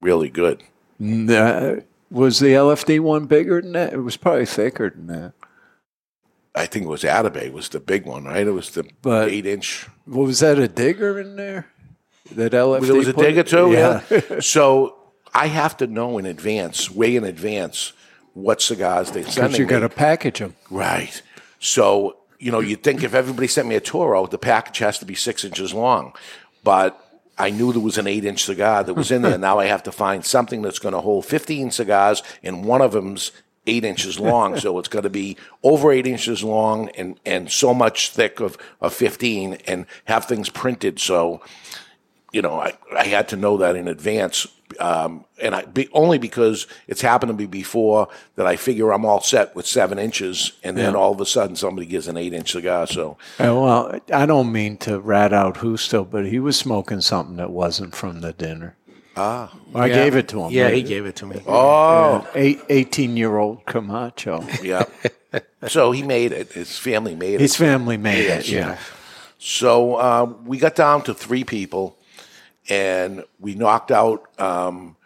really 0.00 0.28
good. 0.30 0.62
Uh, 1.00 1.76
was 2.10 2.38
the 2.38 2.48
LFD 2.52 3.00
one 3.00 3.26
bigger 3.26 3.60
than 3.60 3.72
that? 3.72 3.92
It 3.92 3.98
was 3.98 4.16
probably 4.16 4.46
thicker 4.46 4.90
than 4.90 5.06
that. 5.08 5.32
I 6.54 6.66
think 6.66 6.86
it 6.86 6.88
was 6.88 7.02
Atabey 7.02 7.52
was 7.52 7.68
the 7.68 7.80
big 7.80 8.06
one, 8.06 8.24
right? 8.24 8.46
It 8.46 8.50
was 8.52 8.70
the 8.70 8.84
But- 9.02 9.28
eight 9.28 9.46
inch. 9.46 9.86
Well, 10.06 10.26
was 10.26 10.40
that 10.40 10.58
a 10.58 10.68
digger 10.68 11.18
in 11.20 11.36
there? 11.36 11.66
That 12.32 12.52
LFD 12.54 12.86
There 12.86 12.96
was 12.96 13.08
a 13.08 13.14
put- 13.14 13.24
digger 13.26 13.42
too, 13.42 13.72
yeah. 13.72 14.00
so 14.40 14.96
I 15.34 15.48
have 15.48 15.76
to 15.78 15.86
know 15.86 16.18
in 16.18 16.26
advance, 16.26 16.90
way 16.90 17.14
in 17.16 17.24
advance, 17.24 17.92
what 18.34 18.60
cigars 18.62 19.10
they 19.10 19.22
sent 19.22 19.36
me. 19.36 19.42
Because 19.42 19.58
you 19.58 19.66
got 19.66 19.80
to 19.80 19.88
package 19.88 20.38
them. 20.40 20.54
right. 20.70 21.20
So 21.60 22.16
you 22.38 22.52
know, 22.52 22.60
you'd 22.60 22.82
think 22.82 23.02
if 23.02 23.14
everybody 23.14 23.46
sent 23.46 23.66
me 23.66 23.76
a 23.76 23.80
Toro, 23.80 24.22
oh, 24.22 24.26
the 24.26 24.36
package 24.38 24.78
has 24.78 24.98
to 24.98 25.06
be 25.06 25.14
six 25.14 25.42
inches 25.44 25.72
long, 25.72 26.12
but 26.62 27.02
I 27.38 27.50
knew 27.50 27.72
there 27.72 27.80
was 27.80 27.98
an 27.98 28.06
eight-inch 28.06 28.44
cigar 28.44 28.82
that 28.84 28.94
was 28.94 29.10
in 29.10 29.22
there. 29.22 29.38
now 29.48 29.58
I 29.58 29.66
have 29.66 29.82
to 29.84 29.92
find 29.92 30.24
something 30.24 30.62
that's 30.62 30.78
going 30.78 30.94
to 30.94 31.00
hold 31.00 31.26
fifteen 31.26 31.70
cigars, 31.70 32.22
and 32.42 32.64
one 32.64 32.80
of 32.80 32.92
them's 32.92 33.32
eight 33.66 33.84
inches 33.84 34.18
long. 34.18 34.56
so 34.60 34.78
it's 34.78 34.88
going 34.88 35.02
to 35.02 35.10
be 35.10 35.36
over 35.62 35.92
eight 35.92 36.06
inches 36.06 36.42
long 36.42 36.88
and 36.90 37.18
and 37.26 37.50
so 37.50 37.74
much 37.74 38.10
thick 38.10 38.40
of 38.40 38.56
of 38.80 38.92
fifteen, 38.92 39.54
and 39.66 39.86
have 40.06 40.24
things 40.24 40.48
printed 40.48 40.98
so 40.98 41.42
you 42.32 42.42
know, 42.42 42.60
I, 42.60 42.76
I 42.96 43.04
had 43.04 43.28
to 43.28 43.36
know 43.36 43.56
that 43.58 43.76
in 43.76 43.88
advance, 43.88 44.46
um, 44.80 45.24
and 45.40 45.54
I 45.54 45.64
be, 45.64 45.88
only 45.92 46.18
because 46.18 46.66
it's 46.88 47.00
happened 47.00 47.30
to 47.30 47.36
me 47.36 47.46
before 47.46 48.08
that 48.34 48.46
I 48.46 48.56
figure 48.56 48.90
I'm 48.92 49.04
all 49.04 49.20
set 49.22 49.54
with 49.54 49.66
seven 49.66 49.98
inches, 49.98 50.52
and 50.64 50.76
then 50.76 50.92
Yeah. 50.92 50.98
all 50.98 51.12
of 51.12 51.20
a 51.20 51.26
sudden 51.26 51.56
somebody 51.56 51.86
gives 51.86 52.08
an 52.08 52.16
eight 52.16 52.32
inch 52.34 52.52
cigar. 52.52 52.86
So 52.86 53.16
Uh, 53.38 53.54
well, 53.54 54.00
I 54.12 54.26
don't 54.26 54.50
mean 54.52 54.76
to 54.78 54.98
rat 55.00 55.32
out 55.32 55.58
Justo, 55.60 56.04
but 56.04 56.26
he 56.26 56.38
was 56.40 56.56
smoking 56.58 57.00
something 57.00 57.36
that 57.36 57.50
wasn't 57.50 57.94
from 57.94 58.20
the 58.20 58.32
dinner. 58.32 58.76
Ah, 59.18 59.50
I 59.74 59.88
gave 59.88 60.14
it 60.14 60.28
to 60.28 60.42
him. 60.42 60.50
Yeah, 60.52 60.68
he 60.68 60.82
gave 60.82 61.06
it 61.06 61.16
to 61.16 61.26
me. 61.26 61.40
Oh, 61.46 62.28
eight, 62.34 62.60
18 62.68 63.16
year 63.16 63.38
old 63.38 63.64
Camacho. 63.64 64.44
yeah, 64.62 64.84
so 65.68 65.90
he 65.92 66.02
made 66.02 66.32
it. 66.32 66.52
His 66.52 66.76
family 66.76 67.14
made 67.14 67.34
it. 67.34 67.40
His 67.40 67.56
family 67.56 67.96
made 67.96 68.24
Yes, 68.26 68.46
it. 68.48 68.52
Yeah. 68.52 68.78
So 69.38 69.94
uh, 69.94 70.32
we 70.44 70.58
got 70.58 70.74
down 70.74 71.02
to 71.04 71.14
three 71.14 71.44
people, 71.44 71.95
and 72.68 73.24
we 73.40 73.54
knocked 73.54 73.90
out 73.90 74.28
um, 74.40 74.96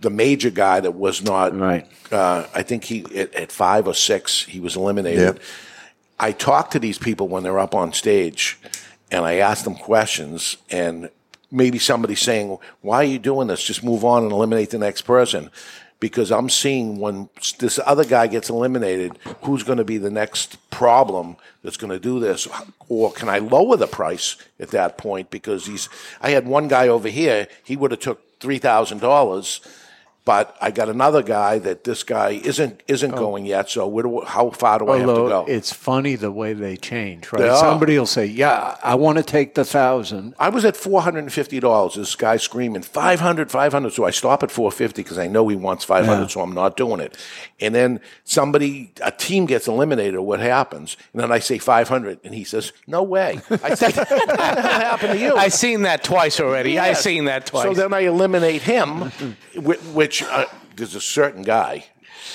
the 0.00 0.10
major 0.10 0.50
guy 0.50 0.80
that 0.80 0.92
was 0.92 1.22
not. 1.22 1.56
Right. 1.56 1.86
Uh, 2.12 2.46
I 2.54 2.62
think 2.62 2.84
he 2.84 3.04
at, 3.16 3.34
at 3.34 3.52
five 3.52 3.86
or 3.86 3.94
six 3.94 4.44
he 4.44 4.60
was 4.60 4.76
eliminated. 4.76 5.20
Yep. 5.20 5.38
I 6.18 6.32
talk 6.32 6.70
to 6.70 6.78
these 6.78 6.98
people 6.98 7.28
when 7.28 7.42
they're 7.42 7.58
up 7.58 7.74
on 7.74 7.92
stage, 7.92 8.58
and 9.10 9.24
I 9.24 9.36
ask 9.36 9.64
them 9.64 9.74
questions, 9.74 10.56
and 10.70 11.10
maybe 11.50 11.78
somebody 11.78 12.14
saying, 12.14 12.58
"Why 12.82 12.98
are 12.98 13.04
you 13.04 13.18
doing 13.18 13.48
this? 13.48 13.62
Just 13.64 13.82
move 13.82 14.04
on 14.04 14.22
and 14.22 14.32
eliminate 14.32 14.70
the 14.70 14.78
next 14.78 15.02
person." 15.02 15.50
Because 16.04 16.30
I'm 16.30 16.50
seeing 16.50 16.98
when 16.98 17.30
this 17.60 17.80
other 17.86 18.04
guy 18.04 18.26
gets 18.26 18.50
eliminated, 18.50 19.18
who's 19.40 19.62
going 19.62 19.78
to 19.78 19.84
be 19.84 19.96
the 19.96 20.10
next 20.10 20.58
problem 20.68 21.36
that's 21.62 21.78
going 21.78 21.94
to 21.94 21.98
do 21.98 22.20
this, 22.20 22.46
or 22.90 23.10
can 23.10 23.30
I 23.30 23.38
lower 23.38 23.78
the 23.78 23.86
price 23.86 24.36
at 24.60 24.68
that 24.72 24.98
point? 24.98 25.30
Because 25.30 25.64
he's, 25.64 25.88
I 26.20 26.28
had 26.32 26.46
one 26.46 26.68
guy 26.68 26.88
over 26.88 27.08
here, 27.08 27.48
he 27.64 27.74
would 27.74 27.90
have 27.90 28.00
took 28.00 28.38
three 28.38 28.58
thousand 28.58 28.98
dollars, 28.98 29.62
But 30.26 30.56
I 30.58 30.70
got 30.70 30.88
another 30.88 31.22
guy 31.22 31.58
that 31.58 31.84
this 31.84 32.02
guy 32.02 32.30
isn't 32.30 32.82
isn't 32.88 33.12
oh. 33.12 33.16
going 33.16 33.44
yet. 33.44 33.68
So 33.68 33.86
where 33.86 34.04
do, 34.04 34.22
how 34.22 34.48
far 34.50 34.78
do 34.78 34.88
I 34.88 34.98
have 34.98 35.08
to 35.08 35.14
go? 35.14 35.44
it's 35.46 35.70
funny 35.70 36.14
the 36.14 36.32
way 36.32 36.54
they 36.54 36.78
change, 36.78 37.30
right? 37.30 37.42
They. 37.42 37.54
Somebody 37.56 37.98
will 37.98 38.06
say, 38.06 38.24
"Yeah, 38.24 38.78
I 38.82 38.94
want 38.94 39.18
to 39.18 39.24
take 39.24 39.54
the 39.54 39.66
thousand. 39.66 40.34
I 40.38 40.48
was 40.48 40.64
at 40.64 40.78
four 40.78 41.02
hundred 41.02 41.20
and 41.20 41.32
fifty 41.32 41.60
dollars. 41.60 41.96
This 41.96 42.14
guy 42.16 42.38
screaming 42.38 42.80
500, 42.80 43.50
500. 43.50 43.92
So 43.92 44.04
I 44.04 44.10
stop 44.10 44.42
at 44.42 44.50
four 44.50 44.72
fifty 44.72 45.02
because 45.02 45.18
I 45.18 45.26
know 45.26 45.46
he 45.48 45.56
wants 45.56 45.84
five 45.84 46.06
hundred. 46.06 46.22
Yeah. 46.22 46.28
So 46.28 46.40
I'm 46.40 46.54
not 46.54 46.78
doing 46.78 47.00
it. 47.00 47.18
And 47.60 47.74
then 47.74 48.00
somebody, 48.24 48.92
a 49.02 49.10
team 49.10 49.44
gets 49.44 49.68
eliminated. 49.68 50.20
What 50.20 50.40
happens? 50.40 50.96
And 51.12 51.20
then 51.20 51.32
I 51.32 51.38
say 51.38 51.58
five 51.58 51.88
hundred, 51.88 52.18
and 52.24 52.34
he 52.34 52.44
says, 52.44 52.72
"No 52.86 53.02
way." 53.02 53.42
I 53.62 53.74
said, 53.74 53.94
"What 54.08 54.38
happened 54.38 55.12
to 55.12 55.18
you?" 55.18 55.36
I've 55.36 55.52
seen 55.52 55.82
that 55.82 56.02
twice 56.02 56.40
already. 56.40 56.78
I've 56.78 56.96
seen 56.96 57.26
that 57.26 57.44
twice. 57.44 57.64
So 57.64 57.74
then 57.74 57.92
I 57.92 58.00
eliminate 58.00 58.62
him, 58.62 59.10
whi- 59.56 59.76
which 60.20 60.30
uh, 60.30 60.46
there's 60.76 60.94
a 60.94 61.00
certain 61.00 61.42
guy. 61.42 61.84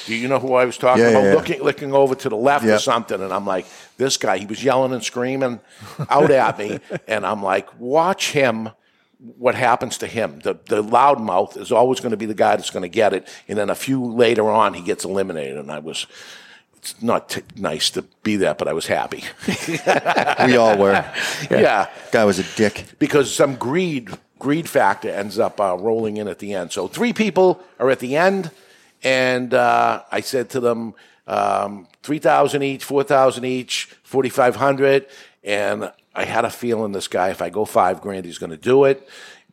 Do 0.05 0.15
you 0.15 0.27
know 0.27 0.39
who 0.39 0.53
I 0.53 0.65
was 0.65 0.77
talking 0.77 1.03
Yeah, 1.03 1.09
about? 1.11 1.23
yeah, 1.23 1.29
yeah. 1.29 1.35
Looking, 1.35 1.61
looking 1.63 1.93
over 1.93 2.15
to 2.15 2.29
the 2.29 2.35
left 2.35 2.65
Yeah. 2.65 2.75
or 2.75 2.79
something, 2.79 3.21
and 3.21 3.33
I'm 3.33 3.45
like, 3.45 3.65
this 3.97 4.17
guy. 4.17 4.37
He 4.37 4.45
was 4.45 4.63
yelling 4.63 4.93
and 4.93 5.03
screaming 5.03 5.59
out 6.09 6.31
at 6.31 6.57
me, 6.59 6.79
and 7.07 7.25
I'm 7.25 7.41
like, 7.43 7.67
watch 7.79 8.31
him. 8.31 8.69
What 9.37 9.55
happens 9.55 9.97
to 9.99 10.07
him? 10.07 10.39
The 10.39 10.53
the 10.67 10.81
loudmouth 10.83 11.57
is 11.57 11.71
always 11.71 11.99
going 11.99 12.11
to 12.11 12.17
be 12.17 12.25
the 12.25 12.33
guy 12.33 12.55
that's 12.55 12.69
going 12.69 12.83
to 12.83 12.89
get 12.89 13.13
it, 13.13 13.27
and 13.47 13.57
then 13.57 13.69
a 13.69 13.75
few 13.75 14.03
later 14.05 14.49
on, 14.49 14.73
he 14.73 14.81
gets 14.81 15.03
eliminated. 15.05 15.57
And 15.57 15.71
I 15.71 15.79
was. 15.79 16.07
It's 16.77 17.01
not 17.03 17.27
t- 17.29 17.41
nice 17.57 17.89
to 17.89 18.03
be 18.23 18.37
that, 18.37 18.57
but 18.57 18.69
I 18.69 18.73
was 18.73 18.87
happy. 18.87 19.23
We 20.47 20.55
all 20.55 20.77
were. 20.77 21.03
yeah 21.51 21.89
Guy 22.13 22.23
was 22.23 22.39
a 22.39 22.45
dick. 22.55 22.85
because 22.99 23.35
some 23.35 23.55
greed 23.55 24.07
greed 24.39 24.67
factor 24.67 25.10
ends 25.10 25.38
up 25.38 25.60
uh, 25.60 25.78
rolling 25.78 26.17
in 26.17 26.28
at 26.28 26.39
the 26.39 26.54
end. 26.54 26.71
So 26.71 26.88
three 26.88 27.13
people 27.13 27.62
are 27.78 27.89
at 27.89 27.99
the 27.99 28.15
end, 28.15 28.49
and 29.04 29.54
uh, 29.54 30.04
I 30.12 30.21
said 30.21 30.49
to 30.52 30.60
them, 30.60 30.95
um, 31.28 31.88
three 32.02 32.19
thousand 32.19 32.63
each, 32.63 32.84
four 32.84 33.04
thousand 33.04 33.45
each, 33.45 33.86
forty 34.04 34.30
five 34.30 34.56
hundred, 34.56 35.06
and 35.43 35.91
I 36.15 36.25
had 36.25 36.45
a 36.45 36.49
feeling 36.49 36.93
this 36.93 37.08
guy, 37.08 37.30
if 37.30 37.41
I 37.41 37.49
go 37.49 37.65
five 37.65 38.02
grand, 38.02 38.25
he's 38.25 38.39
going 38.39 38.49
to 38.49 38.58
do 38.58 38.86
it. 38.86 39.08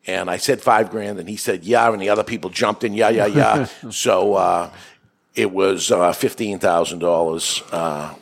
And 0.07 0.31
I 0.31 0.37
said 0.37 0.62
five 0.62 0.90
grand, 0.90 1.18
and 1.18 1.29
he 1.29 1.37
said 1.37 1.64
yeah, 1.64 1.92
and 1.92 2.01
the 2.01 2.09
other 2.09 2.25
people 2.25 2.49
jumped 2.49 2.85
in, 2.85 2.94
yeah, 2.94 3.11
yeah, 3.11 3.27
yeah. 3.27 3.64
so 3.90 4.35
uh, 4.35 4.70
it 5.35 5.51
was 5.51 5.90
uh, 5.90 6.12
fifteen 6.12 6.59
thousand 6.59 7.01
dollars, 7.01 7.62
uh, 7.72 8.14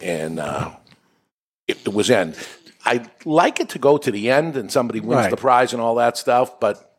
and. 0.00 0.38
Uh, 0.38 0.72
it 1.70 1.88
was 1.88 2.10
in. 2.10 2.34
I 2.84 3.04
like 3.24 3.60
it 3.60 3.68
to 3.70 3.78
go 3.78 3.98
to 3.98 4.10
the 4.10 4.30
end 4.30 4.56
and 4.56 4.70
somebody 4.72 5.00
wins 5.00 5.14
Right. 5.22 5.30
the 5.30 5.36
prize 5.36 5.72
and 5.72 5.82
all 5.82 5.96
that 5.96 6.16
stuff, 6.16 6.58
but 6.60 6.96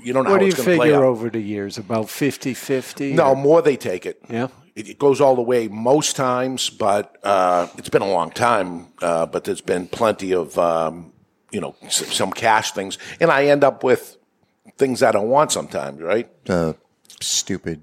you 0.00 0.12
don't 0.12 0.24
know 0.24 0.30
What 0.30 0.36
how 0.36 0.38
do 0.40 0.44
you 0.46 0.50
it's 0.52 0.56
going 0.64 0.70
to 0.70 0.76
play 0.76 0.86
figure 0.88 1.04
out. 1.04 1.08
over 1.08 1.30
the 1.30 1.40
years? 1.40 1.78
About 1.78 2.08
50 2.08 2.54
50? 2.54 3.12
No, 3.14 3.34
more 3.34 3.62
they 3.62 3.76
take 3.76 4.06
it. 4.06 4.20
Yeah. 4.28 4.48
It, 4.74 4.88
it 4.90 4.98
goes 4.98 5.20
all 5.20 5.34
the 5.34 5.42
way 5.42 5.66
most 5.68 6.14
times, 6.16 6.70
but 6.70 7.16
uh, 7.24 7.66
it's 7.78 7.88
been 7.88 8.02
a 8.02 8.10
long 8.10 8.30
time. 8.30 8.88
Uh, 9.02 9.26
but 9.26 9.42
there's 9.44 9.60
been 9.60 9.88
plenty 9.88 10.32
of 10.32 10.56
um, 10.58 11.12
you 11.50 11.60
know 11.60 11.74
s- 11.82 12.14
some 12.14 12.30
cash 12.32 12.70
things, 12.72 12.96
and 13.20 13.30
I 13.30 13.46
end 13.46 13.64
up 13.64 13.82
with 13.82 14.16
things 14.76 15.02
I 15.02 15.10
don't 15.10 15.28
want 15.30 15.50
sometimes. 15.50 16.00
Right? 16.00 16.28
Uh, 16.48 16.74
stupid 17.20 17.82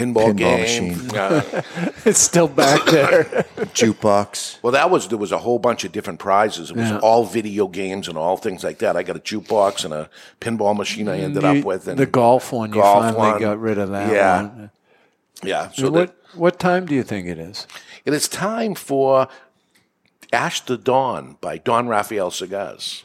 Pinball, 0.00 0.32
Pinball 0.32 0.36
game. 0.36 0.60
machine. 0.60 1.10
Uh, 1.16 1.42
It's 2.06 2.18
still 2.20 2.48
back 2.48 2.86
there. 2.86 3.24
jukebox. 3.74 4.58
well, 4.62 4.72
that 4.72 4.88
was 4.90 5.08
there 5.08 5.18
was 5.18 5.32
a 5.32 5.38
whole 5.38 5.58
bunch 5.58 5.84
of 5.84 5.92
different 5.92 6.18
prizes. 6.18 6.70
It 6.70 6.76
was 6.76 6.88
Yeah. 6.90 6.98
all 7.00 7.24
video 7.24 7.68
games 7.68 8.08
and 8.08 8.16
all 8.16 8.36
things 8.38 8.64
like 8.64 8.78
that. 8.78 8.96
I 8.96 9.02
got 9.02 9.16
a 9.16 9.20
jukebox 9.20 9.84
and 9.84 9.92
a 9.92 10.08
pinball 10.40 10.74
machine. 10.76 11.08
I 11.08 11.18
ended 11.20 11.42
You- 11.42 11.48
up 11.60 11.64
with 11.64 11.86
and 11.88 11.98
the 11.98 12.06
golf 12.06 12.52
one, 12.52 12.70
you 12.72 12.80
golf 12.80 13.04
finally 13.04 13.18
one. 13.32 13.40
got 13.40 13.60
rid 13.60 13.78
of 13.78 13.90
that 13.90 14.10
Yeah. 14.12 14.42
one. 14.42 14.70
Yeah. 15.42 15.68
So 15.70 15.82
So 15.84 15.90
that, 15.90 15.92
what, 15.92 16.16
what 16.34 16.58
time 16.58 16.86
do 16.86 16.94
you 16.94 17.02
think 17.02 17.26
it 17.26 17.38
is? 17.38 17.66
it 18.04 18.14
is 18.14 18.28
time 18.28 18.74
for 18.74 19.28
Ask 20.32 20.66
the 20.66 20.78
Don 20.78 21.36
by 21.40 21.58
Don 21.58 21.88
Rafael 21.88 22.30
Cigars. 22.30 23.04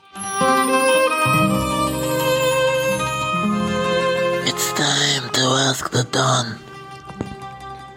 It's 4.48 4.72
time 4.74 5.30
to 5.34 5.42
ask 5.68 5.90
the 5.92 6.04
Don. 6.12 6.60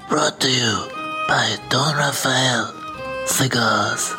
Brought 0.08 0.40
to 0.40 0.50
you 0.50 0.88
by 1.28 1.56
Don 1.68 1.94
Rafael 1.94 2.72
Cigars. 3.26 4.14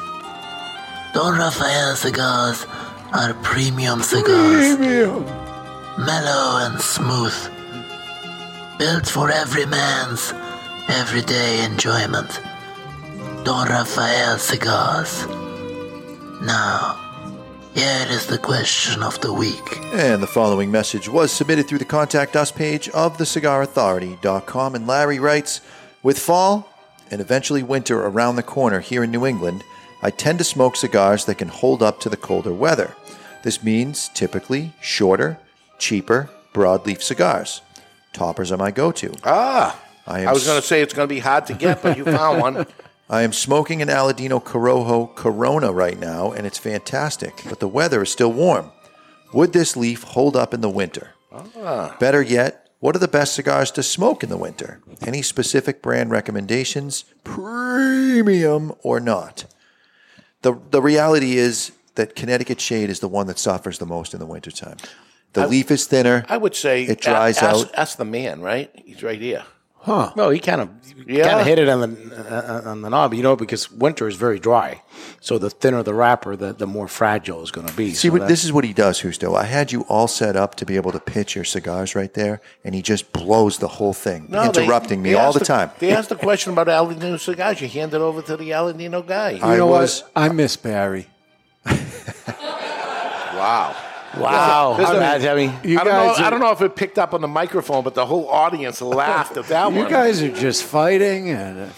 Don 1.15 1.35
Rafael 1.35 1.95
cigars 1.95 2.67
are 3.11 3.33
premium 3.41 4.03
cigars. 4.03 4.75
Premium. 4.75 5.25
Mellow 5.97 6.67
and 6.67 6.79
smooth. 6.79 7.33
Built 8.77 9.07
for 9.07 9.31
every 9.31 9.65
man's 9.65 10.31
everyday 10.89 11.65
enjoyment. 11.65 12.39
Don 13.43 13.67
Rafael 13.67 14.37
cigars. 14.37 15.25
Now, 16.43 16.99
here 17.73 18.05
is 18.09 18.27
the 18.27 18.37
question 18.37 19.01
of 19.01 19.19
the 19.21 19.33
week. 19.33 19.79
And 19.93 20.21
the 20.21 20.27
following 20.27 20.69
message 20.69 21.09
was 21.09 21.31
submitted 21.31 21.67
through 21.67 21.79
the 21.79 21.85
Contact 21.85 22.35
Us 22.35 22.51
page 22.51 22.89
of 22.89 23.17
thecigarauthority.com. 23.17 24.75
And 24.75 24.85
Larry 24.85 25.17
writes 25.17 25.61
With 26.01 26.17
fall 26.17 26.69
and 27.11 27.19
eventually 27.19 27.63
winter 27.63 27.99
around 28.05 28.35
the 28.35 28.43
corner 28.43 28.79
here 28.79 29.03
in 29.03 29.11
New 29.11 29.25
England, 29.25 29.63
I 30.01 30.11
tend 30.11 30.37
to 30.37 30.45
smoke 30.45 30.75
cigars 30.75 31.25
that 31.25 31.37
can 31.37 31.49
hold 31.49 31.83
up 31.83 31.99
to 32.01 32.09
the 32.09 32.17
colder 32.17 32.53
weather. 32.53 32.95
This 33.43 33.63
means 33.63 34.09
typically 34.13 34.73
shorter, 34.81 35.37
cheaper, 35.77 36.29
broadleaf 36.53 37.01
cigars. 37.01 37.61
Toppers 38.13 38.51
are 38.51 38.57
my 38.57 38.71
go 38.71 38.91
to. 38.93 39.13
Ah, 39.23 39.79
I 40.07 40.25
I, 40.25 40.33
was 40.33 40.45
going 40.45 40.59
to 40.59 40.65
say 40.65 40.81
it's 40.81 40.93
going 40.93 41.07
to 41.07 41.13
be 41.13 41.19
hard 41.19 41.45
to 41.47 41.53
get, 41.53 41.81
but 41.81 41.97
you 41.97 42.05
found 42.05 42.41
one. 42.41 42.65
I 43.09 43.23
am 43.23 43.33
smoking 43.33 43.81
an 43.81 43.87
Aladino 43.87 44.43
Corojo 44.43 45.15
Corona 45.15 45.73
right 45.73 45.99
now, 45.99 46.31
and 46.31 46.45
it's 46.45 46.59
fantastic, 46.59 47.41
but 47.49 47.59
the 47.59 47.67
weather 47.67 48.03
is 48.03 48.11
still 48.11 48.31
warm. 48.31 48.71
Would 49.33 49.51
this 49.51 49.75
leaf 49.75 50.03
hold 50.03 50.35
up 50.35 50.53
in 50.53 50.61
the 50.61 50.69
winter? 50.69 51.11
Ah. 51.31 51.95
Better 51.99 52.21
yet, 52.21 52.68
what 52.79 52.95
are 52.95 52.99
the 52.99 53.07
best 53.07 53.33
cigars 53.33 53.71
to 53.71 53.83
smoke 53.83 54.23
in 54.23 54.29
the 54.29 54.37
winter? 54.37 54.81
Any 55.05 55.21
specific 55.21 55.81
brand 55.81 56.11
recommendations, 56.11 57.03
premium 57.23 58.73
or 58.83 58.99
not? 58.99 59.45
The, 60.41 60.57
the 60.71 60.81
reality 60.81 61.37
is 61.37 61.71
that 61.95 62.15
Connecticut 62.15 62.61
shade 62.61 62.89
is 62.89 63.01
the 63.01 63.09
one 63.09 63.27
that 63.27 63.37
suffers 63.37 63.77
the 63.79 63.85
most 63.85 64.13
in 64.13 64.19
the 64.19 64.25
wintertime. 64.25 64.77
The 65.33 65.47
leaf 65.47 65.69
is 65.69 65.85
thinner. 65.85 66.25
I 66.27 66.37
would 66.37 66.55
say 66.55 66.83
It 66.83 67.01
dries 67.01 67.37
ask, 67.39 67.67
out. 67.67 67.75
Ask 67.75 67.97
the 67.97 68.05
man, 68.05 68.41
right? 68.41 68.71
He's 68.73 69.03
right 69.03 69.19
here. 69.19 69.43
No, 70.15 70.29
he 70.29 70.39
kind 70.39 70.61
of 70.61 70.69
Yeah. 71.07 71.27
kind 71.27 71.39
of 71.41 71.45
hit 71.47 71.59
it 71.59 71.67
on 71.69 71.79
the 71.81 72.65
uh, 72.65 72.69
on 72.69 72.81
the 72.81 72.89
knob, 72.89 73.13
you 73.13 73.23
know, 73.23 73.35
because 73.35 73.71
winter 73.71 74.07
is 74.07 74.15
very 74.15 74.39
dry. 74.39 74.81
So 75.21 75.37
the 75.37 75.49
thinner 75.49 75.83
the 75.83 75.93
wrapper, 75.93 76.35
the, 76.35 76.53
the 76.53 76.67
more 76.67 76.87
fragile 76.87 77.41
it's 77.41 77.51
going 77.51 77.67
to 77.67 77.73
be. 77.75 77.93
See, 77.93 78.07
so 78.09 78.13
what, 78.13 78.27
this 78.27 78.43
is 78.45 78.53
what 78.53 78.63
he 78.63 78.73
does, 78.73 78.99
Justo. 79.01 79.35
I 79.35 79.43
had 79.45 79.71
you 79.71 79.81
all 79.89 80.07
set 80.07 80.35
up 80.35 80.55
to 80.55 80.65
be 80.65 80.75
able 80.75 80.91
to 80.91 80.99
pitch 80.99 81.35
your 81.35 81.43
cigars 81.45 81.95
right 81.95 82.13
there, 82.13 82.41
and 82.63 82.75
he 82.75 82.81
just 82.81 83.11
blows 83.13 83.57
the 83.57 83.67
whole 83.67 83.93
thing, 83.93 84.27
No, 84.29 84.49
they- 84.51 84.63
interrupting 84.63 85.01
me 85.01 85.11
they 85.11 85.15
all 85.17 85.27
asked 85.29 85.39
the 85.39 85.45
time. 85.45 85.71
They 85.79 85.91
asked 85.91 86.09
the 86.09 86.15
question 86.15 86.53
about 86.53 86.67
Aladino 86.67 87.19
cigars. 87.19 87.59
You 87.61 87.67
hand 87.67 87.93
it 87.93 88.01
over 88.01 88.21
to 88.21 88.37
the 88.37 88.51
Aladino 88.51 89.05
guy. 89.05 89.31
You 89.31 89.43
I 89.43 89.57
know 89.57 89.67
was- 89.67 90.01
what? 90.03 90.11
I 90.15 90.29
miss 90.29 90.55
Barry. 90.55 91.07
wow. 93.35 93.75
Wow, 94.17 94.75
There's 94.77 94.89
a- 95.25 95.29
I 95.31 95.35
mean, 95.35 95.53
You 95.63 95.79
I 95.79 95.83
don't, 95.83 95.93
know, 95.93 96.13
guys, 96.13 96.19
I 96.19 96.29
don't 96.29 96.39
know 96.39 96.51
if 96.51 96.61
it 96.61 96.75
picked 96.75 96.97
up 96.97 97.13
on 97.13 97.21
the 97.21 97.27
microphone, 97.27 97.83
but 97.83 97.93
the 97.95 98.05
whole 98.05 98.27
audience 98.27 98.81
laughed 98.81 99.37
at 99.37 99.45
that 99.47 99.71
you 99.71 99.79
one. 99.79 99.89
guys 99.89 100.21
are 100.23 100.31
just 100.31 100.63
fighting, 100.63 101.29
and 101.29 101.59
uh, 101.59 101.73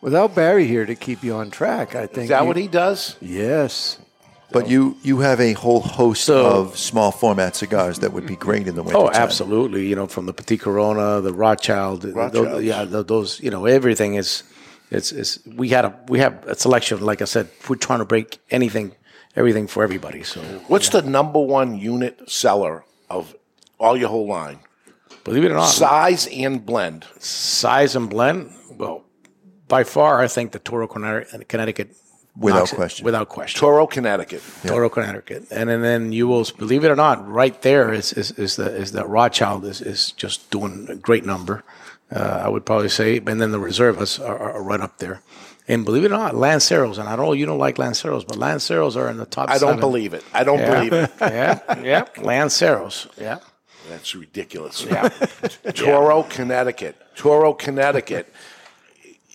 without 0.00 0.34
Barry 0.34 0.66
here 0.66 0.86
to 0.86 0.94
keep 0.94 1.22
you 1.22 1.34
on 1.34 1.50
track, 1.50 1.94
I 1.94 2.06
think. 2.06 2.24
Is 2.24 2.28
that 2.30 2.42
you- 2.42 2.46
what 2.48 2.56
he 2.56 2.68
does? 2.68 3.16
Yes. 3.20 3.98
But 4.50 4.68
you 4.68 4.96
you 5.02 5.20
have 5.20 5.40
a 5.40 5.54
whole 5.54 5.80
host 5.80 6.24
So- 6.24 6.44
of 6.44 6.76
small 6.78 7.10
format 7.10 7.56
cigars 7.56 8.00
that 8.00 8.12
would 8.12 8.26
be 8.26 8.36
great 8.36 8.68
in 8.68 8.74
the 8.74 8.82
winter. 8.82 8.98
Oh, 8.98 9.08
absolutely. 9.10 9.86
You 9.86 9.96
know, 9.96 10.06
from 10.06 10.26
the 10.26 10.34
Petit 10.34 10.58
Corona, 10.58 11.22
the 11.22 11.32
Rothschild, 11.32 12.02
th- 12.02 12.14
Rothschilds. 12.14 12.62
yeah, 12.62 12.84
those. 12.84 13.40
You 13.40 13.50
know, 13.50 13.64
everything 13.64 14.14
is. 14.16 14.42
It's, 14.90 15.10
it's 15.10 15.38
we 15.56 15.70
had 15.70 15.86
a 15.86 15.94
we 16.08 16.18
have 16.18 16.34
a 16.46 16.54
selection. 16.54 17.00
Like 17.00 17.22
I 17.22 17.24
said, 17.24 17.48
we're 17.66 17.76
trying 17.76 18.00
to 18.00 18.04
break 18.04 18.40
anything, 18.50 18.92
everything 19.36 19.66
for 19.66 19.82
everybody. 19.82 20.22
So 20.22 20.40
What's 20.68 20.88
the 20.90 21.02
number 21.02 21.40
one 21.40 21.78
unit 21.78 22.30
seller 22.30 22.84
of 23.10 23.34
all 23.78 23.96
your 23.96 24.08
whole 24.08 24.26
line? 24.26 24.58
believe 25.24 25.44
it 25.44 25.52
or 25.52 25.54
not, 25.54 25.66
Size 25.66 26.26
and 26.32 26.64
blend. 26.66 27.06
size 27.18 27.94
and 27.94 28.10
blend. 28.10 28.50
Well, 28.76 29.04
by 29.68 29.84
far, 29.84 30.20
I 30.20 30.26
think 30.28 30.50
the 30.52 30.58
Toro 30.58 30.86
Connecticut, 30.88 31.48
Connecticut 31.48 31.96
Without 32.36 32.58
knocks 32.60 32.72
it- 32.72 32.76
question. 32.76 33.04
without 33.04 33.28
question. 33.28 33.60
Toro, 33.60 33.86
Connecticut. 33.86 34.42
Toro, 34.66 34.88
Connecticut, 34.88 35.44
and, 35.50 35.68
then 35.68 35.82
then 35.82 36.12
you 36.12 36.26
will 36.26 36.46
believe 36.58 36.82
it 36.82 36.90
or 36.90 36.96
not, 36.96 37.28
right 37.28 37.60
there 37.62 37.92
is 37.92 38.12
is, 38.14 38.30
is 38.32 38.56
the 38.56 38.74
is 38.74 38.92
that 38.92 39.06
Rothschild 39.08 39.64
is, 39.66 39.80
is 39.82 40.12
just 40.12 40.50
doing 40.50 40.86
a 40.88 40.96
great 40.96 41.24
number. 41.26 41.62
Uh, 42.10 42.42
I 42.44 42.48
would 42.48 42.64
probably 42.66 42.88
say, 42.88 43.18
and 43.18 43.40
then 43.40 43.52
the 43.52 43.58
reservists 43.60 44.18
are, 44.18 44.36
are, 44.38 44.52
are 44.54 44.62
right 44.62 44.80
up 44.80 44.98
there. 44.98 45.20
And 45.68 45.84
believe 45.84 46.02
it 46.04 46.06
or 46.12 46.18
not, 46.18 46.34
Lanceros, 46.34 46.98
and 46.98 47.08
I 47.08 47.14
don't 47.14 47.26
know 47.26 47.32
you 47.34 47.46
don't 47.46 47.58
like 47.58 47.76
Lanceros, 47.78 48.24
but 48.26 48.36
Lanceros 48.36 48.96
are 48.96 49.08
in 49.08 49.16
the 49.16 49.26
top. 49.26 49.48
I 49.48 49.58
don't 49.58 49.78
believe 49.78 50.12
it. 50.12 50.24
I 50.34 50.42
don't 50.44 50.58
Yeah. 50.58 50.74
believe 50.74 50.92
it. 50.92 51.10
yeah, 51.20 51.80
yeah, 51.82 52.04
Lanceros, 52.16 53.06
yeah. 53.16 53.38
That's 53.88 54.14
ridiculous. 54.14 54.84
Yeah. 54.84 55.08
Toro, 55.74 56.24
Connecticut. 56.24 56.96
Toro, 57.16 57.52
Connecticut. 57.52 58.32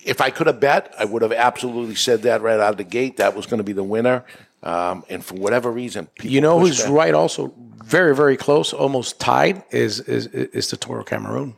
If 0.06 0.22
I 0.22 0.30
could 0.30 0.48
have 0.48 0.60
bet, 0.60 0.94
I 0.98 1.06
would 1.06 1.22
have 1.22 1.34
absolutely 1.34 1.96
said 1.96 2.22
that 2.24 2.42
right 2.42 2.60
out 2.60 2.72
of 2.72 2.78
the 2.78 2.84
gate. 2.86 3.18
That 3.18 3.36
was 3.36 3.46
going 3.46 3.58
to 3.60 3.64
be 3.64 3.74
the 3.74 3.84
winner. 3.84 4.24
Um, 4.64 5.04
and 5.10 5.24
for 5.24 5.36
whatever 5.36 5.70
reason, 5.72 6.08
people 6.16 6.32
You 6.32 6.42
know 6.42 6.60
pushed 6.60 6.78
who's 6.80 6.86
that. 6.86 6.92
right? 6.94 7.14
Also, 7.14 7.54
very 7.84 8.16
very 8.16 8.38
close, 8.38 8.74
almost 8.74 9.20
tied. 9.20 9.64
Is 9.72 10.00
is 10.02 10.28
is 10.28 10.70
the 10.70 10.78
Toro 10.78 11.04
Cameroon? 11.04 11.56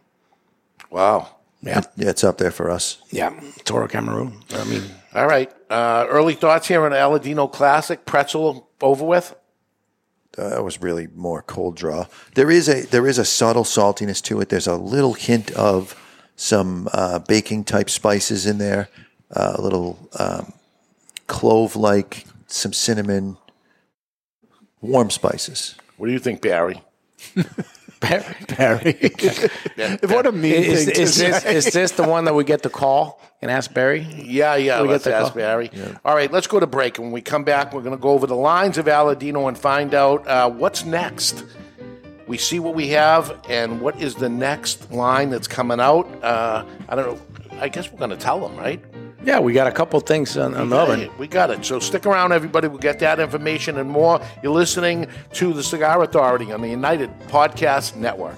Wow. 0.90 1.30
Yeah, 1.62 1.82
Yeah, 1.98 2.10
it's 2.10 2.24
up 2.24 2.38
there 2.38 2.52
for 2.52 2.70
us. 2.70 3.02
yeah, 3.12 3.38
Toro 3.66 3.88
Cameroon. 3.88 4.42
I 4.52 4.64
mean, 4.66 4.84
All 5.14 5.28
right. 5.28 5.52
Uh, 5.70 6.06
early 6.10 6.34
thoughts 6.36 6.68
here 6.68 6.86
on 6.86 6.92
Aladino 6.92 7.52
Classic. 7.52 8.06
Pretzel 8.06 8.70
over 8.82 9.04
with. 9.06 9.36
Uh, 10.38 10.50
that 10.50 10.64
was 10.64 10.82
really 10.82 11.08
more 11.16 11.42
cold 11.42 11.76
draw. 11.76 12.06
There 12.36 12.50
is 12.50 12.70
a 12.70 12.84
there 12.86 13.08
is 13.08 13.18
a 13.18 13.26
subtle 13.26 13.64
saltiness 13.66 14.22
to 14.24 14.40
it. 14.40 14.50
There's 14.50 14.68
a 14.68 14.76
little 14.76 15.14
hint 15.14 15.52
of 15.52 15.96
some 16.38 16.88
uh, 16.94 17.20
baking 17.20 17.66
type 17.66 17.90
spices 17.90 18.46
in 18.46 18.58
there, 18.60 18.88
uh, 19.36 19.56
a 19.56 19.62
little 19.62 19.98
um, 20.18 20.54
clove 21.28 21.76
like, 21.76 22.26
some 22.48 22.72
cinnamon, 22.72 23.38
warm 24.80 25.10
spices. 25.10 25.76
What 25.98 26.08
do 26.08 26.14
you 26.14 26.20
think, 26.20 26.42
Barry? 26.42 26.82
Barry. 28.00 29.12
what 30.02 30.26
a 30.26 30.32
mean 30.32 30.54
is, 30.54 30.86
thing 30.86 30.96
to 30.96 31.02
is 31.02 31.18
this 31.18 31.46
is 31.46 31.66
this 31.74 31.92
the 31.92 32.04
one 32.08 32.26
that 32.26 32.34
we 32.34 32.44
get 32.44 32.64
the 32.64 32.70
call 32.70 33.22
and 33.42 33.52
ask 33.52 33.74
Barry? 33.74 34.02
Yeah, 34.02 34.56
yeah. 34.56 34.82
We 34.82 34.88
let's 34.88 35.04
get 35.04 35.12
the 35.12 35.16
ask 35.18 35.34
call. 35.34 35.42
Barry. 35.42 35.72
All 36.06 36.16
right, 36.16 36.32
let's 36.32 36.48
go 36.48 36.60
to 36.60 36.68
break. 36.68 36.98
And 36.98 37.08
when 37.08 37.14
we 37.14 37.22
come 37.22 37.44
back, 37.44 37.74
we're 37.74 37.82
going 37.82 37.96
to 37.96 38.02
go 38.02 38.10
over 38.10 38.28
the 38.28 38.36
lines 38.36 38.78
of 38.78 38.86
Aladino 38.86 39.48
and 39.48 39.58
find 39.58 39.94
out 39.94 40.28
uh, 40.28 40.50
what's 40.50 40.86
next. 40.86 41.44
We 42.28 42.38
see 42.38 42.60
what 42.60 42.76
we 42.76 42.90
have 42.90 43.38
and 43.50 43.82
what 43.82 44.00
is 44.00 44.16
the 44.16 44.30
next 44.30 44.92
line 44.92 45.30
that's 45.30 45.48
coming 45.48 45.80
out. 45.80 46.06
Uh, 46.24 46.64
I 46.88 46.96
don't 46.96 47.08
know. 47.08 47.58
I 47.60 47.70
guess 47.70 47.92
we're 47.92 47.98
going 47.98 48.12
to 48.12 48.18
tell 48.18 48.40
them, 48.40 48.56
right? 48.56 48.82
Yeah, 49.24 49.40
we 49.40 49.52
got 49.54 49.68
a 49.68 49.72
couple 49.72 50.00
things 50.00 50.38
on, 50.38 50.56
on 50.56 50.70
the 50.70 50.78
oven. 50.78 51.10
We 51.18 51.28
got 51.28 51.50
it. 51.52 51.66
So 51.66 51.80
stick 51.80 52.06
around, 52.06 52.32
everybody. 52.32 52.68
We'll 52.70 52.78
get 52.78 53.00
that 53.00 53.20
information 53.20 53.78
and 53.78 53.90
more. 53.90 54.22
You're 54.42 54.54
listening 54.54 55.08
to 55.34 55.54
the 55.54 55.64
Cigar 55.64 56.02
Authority 56.04 56.52
on 56.54 56.62
the 56.62 56.70
United 56.70 57.10
Podcast 57.28 57.96
Network. 57.96 58.38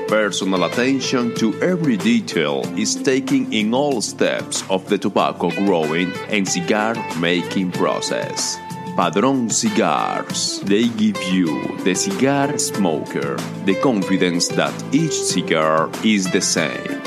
personal 0.11 0.65
attention 0.65 1.33
to 1.35 1.57
every 1.61 1.95
detail 1.95 2.63
is 2.77 2.95
taken 2.95 3.49
in 3.53 3.73
all 3.73 4.01
steps 4.01 4.61
of 4.69 4.85
the 4.89 4.97
tobacco 4.97 5.49
growing 5.51 6.11
and 6.27 6.45
cigar 6.45 6.93
making 7.17 7.71
process. 7.71 8.57
Padron 8.97 9.49
Cigars. 9.49 10.59
They 10.65 10.89
give 10.89 11.15
you, 11.31 11.47
the 11.85 11.95
cigar 11.95 12.57
smoker, 12.57 13.37
the 13.63 13.79
confidence 13.81 14.49
that 14.49 14.73
each 14.93 15.13
cigar 15.13 15.89
is 16.03 16.29
the 16.29 16.41
same. 16.41 17.01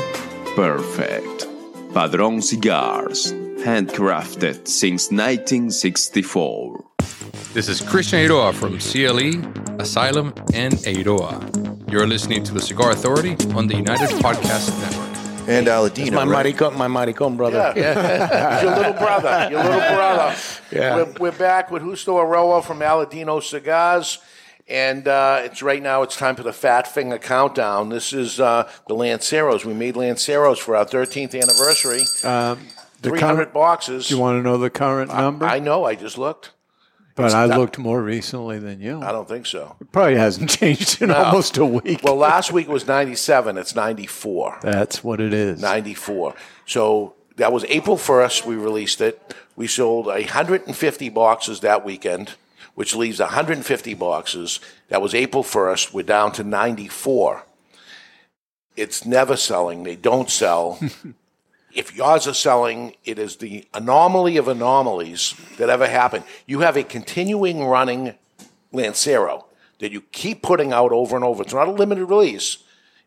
Perfect. 0.56 1.46
Padron 1.92 2.40
Cigars. 2.40 3.34
handcrafted 3.64 4.66
since 4.66 5.10
1964. 5.10 6.84
This 7.52 7.68
is 7.68 7.82
Christian 7.82 8.20
Eiroa 8.20 8.52
from 8.54 8.78
CLE, 8.78 9.44
Asylum, 9.78 10.32
and 10.54 10.72
Eiroa. 10.84 11.73
You're 11.94 12.08
listening 12.08 12.42
to 12.42 12.52
the 12.52 12.60
Cigar 12.60 12.90
Authority 12.90 13.36
on 13.54 13.68
the 13.68 13.76
United 13.76 14.08
Podcast 14.18 14.76
Network. 14.80 15.48
And 15.48 15.68
Aladino. 15.68 16.10
my 16.10 16.24
right? 16.24 16.52
maricon, 16.52 16.76
my 16.76 16.88
maricon 16.88 17.36
brother. 17.36 17.72
Yeah. 17.76 18.62
your 18.62 18.74
little 18.74 18.92
brother. 18.94 19.48
Your 19.48 19.62
little 19.62 19.78
brother. 19.78 20.36
Yeah. 20.72 20.96
We're, 20.96 21.12
we're 21.20 21.38
back 21.38 21.70
with 21.70 21.84
Justo 21.84 22.16
Eiroa 22.16 22.64
from 22.64 22.80
Aladino 22.80 23.40
Cigars. 23.40 24.18
And 24.66 25.06
uh, 25.06 25.42
it's 25.44 25.62
right 25.62 25.80
now. 25.80 26.02
It's 26.02 26.16
time 26.16 26.34
for 26.34 26.42
the 26.42 26.52
Fat 26.52 26.88
Finger 26.88 27.16
Countdown. 27.16 27.90
This 27.90 28.12
is 28.12 28.40
uh, 28.40 28.68
the 28.88 28.96
Lanceros. 28.96 29.64
We 29.64 29.72
made 29.72 29.94
Lanceros 29.94 30.58
for 30.58 30.74
our 30.74 30.84
13th 30.84 31.40
anniversary. 31.40 32.00
Um, 32.28 32.66
the 33.02 33.10
300 33.10 33.20
current- 33.20 33.52
boxes. 33.52 34.08
Do 34.08 34.16
you 34.16 34.20
want 34.20 34.40
to 34.40 34.42
know 34.42 34.58
the 34.58 34.68
current 34.68 35.12
number? 35.12 35.46
I 35.46 35.60
know. 35.60 35.84
I 35.84 35.94
just 35.94 36.18
looked. 36.18 36.50
But 37.14 37.26
it's 37.26 37.34
I 37.34 37.46
not- 37.46 37.58
looked 37.58 37.78
more 37.78 38.02
recently 38.02 38.58
than 38.58 38.80
you. 38.80 39.00
I 39.00 39.12
don't 39.12 39.28
think 39.28 39.46
so. 39.46 39.76
It 39.80 39.92
probably 39.92 40.16
hasn't 40.16 40.50
changed 40.58 41.00
in 41.02 41.08
No. 41.08 41.16
almost 41.16 41.56
a 41.58 41.64
week. 41.64 42.00
Well, 42.02 42.16
last 42.16 42.52
week 42.52 42.68
was 42.68 42.86
97. 42.86 43.56
It's 43.58 43.74
94. 43.74 44.58
That's 44.62 45.04
what 45.04 45.20
it 45.20 45.32
is. 45.32 45.60
94. 45.60 46.34
So 46.66 47.14
that 47.36 47.52
was 47.52 47.64
April 47.68 47.96
1st, 47.96 48.46
we 48.46 48.56
released 48.56 49.00
it. 49.00 49.34
We 49.56 49.66
sold 49.66 50.06
150 50.06 51.08
boxes 51.10 51.60
that 51.60 51.84
weekend, 51.84 52.34
which 52.74 52.94
leaves 52.96 53.20
150 53.20 53.94
boxes. 53.94 54.58
That 54.88 55.00
was 55.02 55.14
April 55.14 55.42
1st. 55.44 55.92
We're 55.92 56.02
down 56.02 56.32
to 56.32 56.42
94. 56.44 57.44
It's 58.76 59.04
never 59.06 59.36
selling. 59.36 59.84
They 59.84 59.94
don't 59.96 60.28
sell. 60.30 60.78
if 61.74 61.94
yours 61.94 62.26
are 62.26 62.34
selling, 62.34 62.94
it 63.04 63.18
is 63.18 63.36
the 63.36 63.66
anomaly 63.74 64.36
of 64.36 64.48
anomalies 64.48 65.34
that 65.58 65.68
ever 65.68 65.86
happened. 65.86 66.24
You 66.46 66.60
have 66.60 66.76
a 66.76 66.84
continuing 66.84 67.64
running 67.64 68.14
Lancero 68.72 69.46
that 69.80 69.92
you 69.92 70.00
keep 70.00 70.42
putting 70.42 70.72
out 70.72 70.92
over 70.92 71.16
and 71.16 71.24
over. 71.24 71.42
It's 71.42 71.52
not 71.52 71.68
a 71.68 71.72
limited 71.72 72.06
release. 72.06 72.58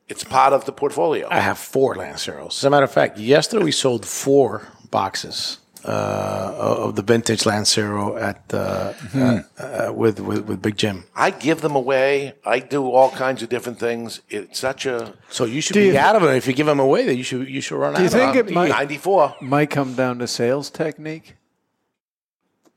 It's 0.10 0.24
part 0.24 0.54
of 0.54 0.66
the 0.66 0.72
portfolio. 0.72 1.28
I 1.30 1.40
have 1.40 1.58
four 1.58 1.96
Lanceros. 1.96 2.58
As 2.60 2.64
a 2.64 2.70
matter 2.70 2.86
of 2.86 2.92
fact, 2.92 3.18
yesterday 3.18 3.64
we 3.64 3.72
sold 3.72 4.06
four 4.06 4.68
boxes 4.90 5.60
uh, 5.88 6.54
of 6.86 6.96
the 6.96 7.02
vintage 7.02 7.46
Lancero 7.46 8.18
at 8.18 8.54
uh, 8.54 8.92
Hmm. 9.14 9.38
uh, 9.58 9.92
with, 9.94 10.20
with 10.20 10.42
with 10.50 10.62
Big 10.62 10.76
Jim. 10.78 11.06
I 11.16 11.30
give 11.32 11.62
them 11.62 11.76
away. 11.76 12.34
I 12.46 12.60
do 12.60 12.92
all 12.92 13.10
kinds 13.12 13.42
of 13.44 13.50
different 13.50 13.80
things. 13.80 14.22
It's 14.30 14.60
such 14.60 14.86
a 14.86 15.14
So 15.30 15.46
you 15.46 15.62
should 15.62 15.74
Do 15.76 15.80
be 15.82 15.94
you- 15.94 15.98
out 15.98 16.16
of 16.16 16.22
them. 16.22 16.36
If 16.36 16.46
you 16.48 16.54
give 16.54 16.68
them 16.68 16.80
away, 16.80 17.06
then 17.06 17.18
you 17.18 17.24
should 17.24 17.48
you 17.50 17.62
should 17.62 17.80
run 17.80 17.94
Do 17.94 18.02
you 18.02 18.08
out. 18.08 18.12
think 18.12 18.36
of 18.36 18.48
it 18.50 18.54
might 18.54 18.70
94 18.70 19.36
might 19.42 19.70
come 19.70 19.94
down 19.96 20.20
to 20.20 20.28
sales 20.28 20.70
technique? 20.70 21.36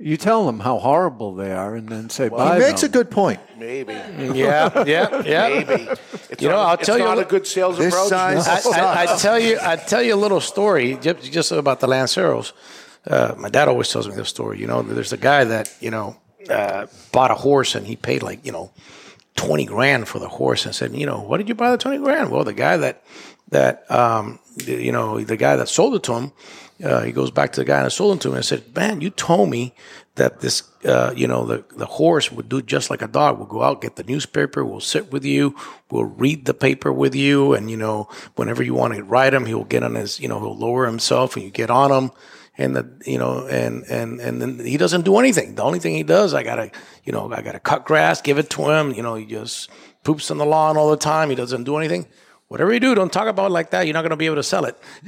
You 0.03 0.17
tell 0.17 0.47
them 0.47 0.61
how 0.61 0.79
horrible 0.79 1.35
they 1.35 1.53
are, 1.53 1.75
and 1.77 1.87
then 1.87 2.09
say, 2.09 2.31
"Buy 2.31 2.55
He 2.55 2.61
makes 2.61 2.83
a 2.83 2.89
good 2.89 3.11
point. 3.11 3.39
maybe. 3.59 3.93
Yeah, 4.45 4.85
yeah, 4.87 5.23
yeah. 5.27 5.49
Maybe. 5.49 5.89
It's 6.31 6.41
You 6.43 6.49
know, 6.49 6.57
not, 6.57 6.69
I'll 6.69 6.75
it's 6.79 6.87
tell 6.87 6.97
you 6.99 7.05
not 7.05 7.19
a 7.19 7.23
a 7.23 7.25
good 7.27 7.47
sales 7.47 7.77
This 7.77 7.93
approach. 7.93 8.09
size- 8.09 8.47
I, 8.67 8.81
I, 8.81 9.03
I 9.03 9.07
tell 9.19 9.39
you, 9.39 9.59
I 9.61 9.77
tell 9.77 10.03
you 10.03 10.15
a 10.15 10.21
little 10.25 10.41
story 10.41 10.97
just, 11.03 11.31
just 11.31 11.53
about 11.53 11.81
the 11.81 11.87
Lanceros. 11.87 12.53
Uh, 13.07 13.35
my 13.39 13.49
dad 13.49 13.69
always 13.69 13.89
tells 13.89 14.09
me 14.09 14.15
this 14.15 14.29
story. 14.29 14.59
You 14.59 14.67
know, 14.67 14.83
there's 14.83 15.13
a 15.13 15.17
guy 15.17 15.45
that 15.45 15.75
you 15.81 15.91
know 15.91 16.17
uh, 16.49 16.87
bought 17.13 17.31
a 17.31 17.35
horse 17.35 17.75
and 17.75 17.87
he 17.87 17.97
paid 17.97 18.23
like 18.23 18.45
you 18.45 18.53
know 18.53 18.73
twenty 19.37 19.65
grand 19.65 20.09
for 20.09 20.19
the 20.19 20.29
horse 20.29 20.67
and 20.67 20.75
said, 20.75 20.95
you 20.95 21.07
know, 21.07 21.21
what 21.21 21.39
did 21.39 21.49
you 21.49 21.55
buy 21.55 21.71
the 21.71 21.79
twenty 21.79 21.99
grand? 21.99 22.31
Well, 22.31 22.45
the 22.45 22.53
guy 22.53 22.77
that 22.77 23.03
that 23.49 23.91
um, 23.91 24.39
you 24.67 24.93
know 24.93 25.21
the 25.21 25.37
guy 25.37 25.57
that 25.57 25.69
sold 25.69 25.95
it 25.95 26.03
to 26.05 26.15
him, 26.15 26.33
uh, 26.85 27.03
he 27.03 27.13
goes 27.13 27.31
back 27.31 27.53
to 27.53 27.61
the 27.61 27.65
guy 27.65 27.83
that 27.83 27.91
sold 27.91 28.19
it 28.19 28.23
to 28.23 28.29
him 28.29 28.37
and 28.37 28.45
said, 28.45 28.75
man, 28.75 29.01
you 29.01 29.11
told 29.11 29.49
me 29.49 29.75
that 30.17 30.41
this 30.41 30.63
uh, 30.85 31.13
you 31.17 31.27
know 31.27 31.47
the 31.47 31.65
the 31.77 31.87
horse 31.87 32.31
would 32.31 32.49
do 32.49 32.61
just 32.61 32.91
like 32.91 33.03
a 33.03 33.09
dog. 33.09 33.39
We'll 33.39 33.47
go 33.47 33.63
out, 33.63 33.81
get 33.81 33.97
the 33.97 34.05
newspaper, 34.05 34.65
we'll 34.65 34.81
sit 34.81 35.11
with 35.11 35.25
you, 35.25 35.57
we'll 35.91 36.05
read 36.05 36.45
the 36.45 36.55
paper 36.55 36.93
with 36.93 37.15
you, 37.15 37.55
and 37.55 37.71
you 37.71 37.77
know 37.77 38.09
whenever 38.37 38.63
you 38.63 38.75
want 38.75 38.95
to 38.95 39.03
ride 39.03 39.33
him, 39.33 39.47
he'll 39.47 39.65
get 39.65 39.83
on 39.83 39.95
his 39.95 40.21
you 40.21 40.29
know 40.29 40.39
he'll 40.39 40.57
lower 40.57 40.87
himself 40.87 41.35
and 41.37 41.45
you 41.45 41.51
get 41.51 41.71
on 41.71 41.91
him 41.91 42.11
and 42.59 42.77
the 42.77 42.89
you 43.07 43.19
know 43.19 43.47
and 43.47 43.85
and 43.85 44.21
and 44.21 44.41
then 44.41 44.65
he 44.65 44.77
doesn't 44.77 45.05
do 45.05 45.19
anything. 45.19 45.55
The 45.55 45.63
only 45.63 45.79
thing 45.79 45.95
he 45.95 46.03
does, 46.03 46.35
I 46.35 46.43
gotta 46.43 46.71
you 47.05 47.13
know 47.13 47.33
I 47.33 47.43
gotta 47.43 47.61
cut 47.61 47.85
grass, 47.85 48.21
give 48.21 48.39
it 48.39 48.51
to 48.51 48.71
him. 48.71 48.93
You 48.93 49.03
know 49.03 49.15
he 49.15 49.27
just 49.27 49.71
poops 50.05 50.31
on 50.31 50.39
the 50.39 50.47
lawn 50.47 50.77
all 50.77 50.91
the 50.91 50.97
time. 50.97 51.31
He 51.31 51.37
doesn't 51.37 51.65
do 51.65 51.77
anything. 51.77 52.07
Whatever 52.51 52.73
you 52.75 52.81
do, 52.81 52.97
don't 52.97 53.13
talk 53.13 53.29
about 53.29 53.47
it 53.47 53.53
like 53.53 53.71
that. 53.71 53.87
You're 53.87 53.95
not 53.95 54.03
going 54.03 54.11
to 54.11 54.17
be 54.17 54.27
able 54.27 54.35
to 54.35 54.43
sell 54.43 54.65
it. 54.65 54.77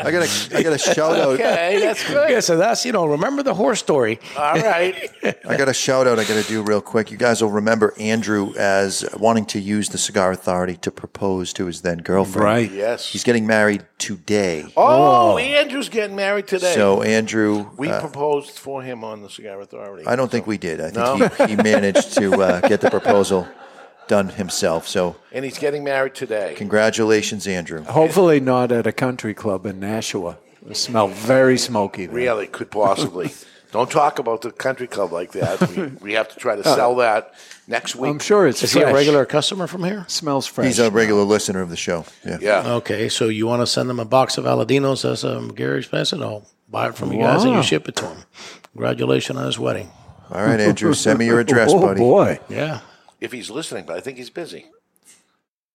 I 0.00 0.10
got 0.10 0.22
a, 0.26 0.56
I 0.56 0.62
got 0.64 0.72
a 0.72 0.78
shout 0.78 1.16
out. 1.16 1.28
Okay, 1.34 1.78
that's 1.80 2.04
good. 2.04 2.28
Yeah, 2.28 2.40
so 2.40 2.56
that's 2.56 2.84
you 2.84 2.90
know 2.90 3.06
remember 3.06 3.44
the 3.44 3.54
horse 3.54 3.78
story. 3.78 4.18
All 4.36 4.54
right. 4.54 5.08
I 5.48 5.56
got 5.56 5.68
a 5.68 5.72
shout 5.74 6.08
out 6.08 6.18
I 6.18 6.24
got 6.24 6.42
to 6.42 6.48
do 6.48 6.62
real 6.64 6.80
quick. 6.80 7.12
You 7.12 7.16
guys 7.16 7.40
will 7.40 7.52
remember 7.52 7.94
Andrew 8.00 8.52
as 8.58 9.04
wanting 9.16 9.46
to 9.46 9.60
use 9.60 9.88
the 9.90 9.98
Cigar 9.98 10.32
Authority 10.32 10.76
to 10.78 10.90
propose 10.90 11.52
to 11.52 11.66
his 11.66 11.82
then 11.82 11.98
girlfriend. 11.98 12.44
Right. 12.44 12.72
Yes. 12.72 13.08
He's 13.08 13.22
getting 13.22 13.46
married 13.46 13.84
today. 13.98 14.64
Oh, 14.76 15.38
Andrew's 15.38 15.88
getting 15.88 16.16
married 16.16 16.48
today. 16.48 16.74
So, 16.74 17.02
Andrew, 17.02 17.70
we 17.76 17.90
uh, 17.90 18.00
proposed 18.00 18.58
for 18.58 18.82
him 18.82 19.04
on 19.04 19.22
the 19.22 19.30
Cigar 19.30 19.60
Authority. 19.60 20.04
I 20.04 20.16
don't 20.16 20.30
think 20.32 20.48
we 20.48 20.58
did. 20.58 20.80
I 20.80 20.90
think 20.90 20.96
No? 21.38 21.46
he, 21.46 21.54
he 21.54 21.62
managed 21.62 22.14
to 22.14 22.34
uh, 22.42 22.60
get 22.66 22.80
the 22.80 22.90
proposal 22.90 23.46
done 24.08 24.30
himself. 24.30 24.88
So, 24.88 25.16
and 25.32 25.44
he's 25.44 25.58
getting 25.58 25.84
married 25.84 26.14
today. 26.14 26.54
congratulations, 26.56 27.46
Andrew. 27.46 27.84
Hopefully, 27.84 28.40
not 28.40 28.72
at 28.72 28.86
a 28.86 28.92
country 28.92 29.34
club 29.34 29.66
in 29.66 29.80
Nashua. 29.80 30.38
It 30.68 30.76
smelled 30.76 31.12
very 31.12 31.56
smoky. 31.58 32.06
There. 32.06 32.14
Really, 32.14 32.46
could 32.46 32.70
possibly. 32.70 33.32
Don't 33.70 33.90
talk 33.90 34.18
about 34.18 34.40
the 34.40 34.50
country 34.50 34.86
club 34.86 35.12
like 35.12 35.32
that. 35.32 35.60
We, 35.68 35.86
we 36.00 36.12
have 36.14 36.28
to 36.28 36.36
try 36.36 36.56
to 36.56 36.64
sell 36.64 36.98
uh, 36.98 37.02
that 37.02 37.34
next 37.66 37.96
week. 37.96 38.10
I'm 38.10 38.18
sure 38.18 38.46
it's 38.46 38.62
Is 38.62 38.72
he 38.72 38.80
a 38.80 38.92
regular 38.94 39.26
customer 39.26 39.66
from 39.66 39.84
here? 39.84 40.06
Smells 40.08 40.46
fresh. 40.46 40.66
He's 40.66 40.78
a 40.78 40.90
regular 40.90 41.22
listener 41.22 41.60
of 41.60 41.68
the 41.68 41.76
show. 41.76 42.06
Yeah. 42.24 42.38
Yeah. 42.40 42.72
Okay, 42.76 43.10
so 43.10 43.28
you 43.28 43.46
want 43.46 43.60
to 43.60 43.66
send 43.66 43.90
them 43.90 44.00
a 44.00 44.06
box 44.06 44.38
of 44.38 44.46
Aladinos 44.46 45.04
as 45.04 45.22
um, 45.22 45.50
a 45.50 45.52
Gary 45.52 45.82
Spencer? 45.82 46.16
I'll 46.16 46.46
buy 46.70 46.88
it 46.88 46.94
from 46.94 47.12
you 47.12 47.20
guys 47.20 47.44
and 47.44 47.54
you 47.54 47.62
ship 47.62 47.88
it 47.88 47.96
to 47.96 48.06
him. 48.06 48.24
Congratulations 48.72 49.38
on 49.38 49.44
his 49.44 49.58
wedding. 49.58 49.90
All 50.30 50.44
right, 50.44 50.60
Andrew, 50.60 50.94
send 50.94 51.18
me 51.18 51.26
your 51.26 51.40
address, 51.40 51.70
oh, 51.72 51.80
buddy. 51.80 52.00
boy. 52.00 52.38
Yeah. 52.48 52.80
If 53.20 53.32
he's 53.32 53.50
listening, 53.50 53.84
but 53.86 53.96
I 53.96 54.00
think 54.00 54.16
he's 54.18 54.30
busy. 54.30 54.66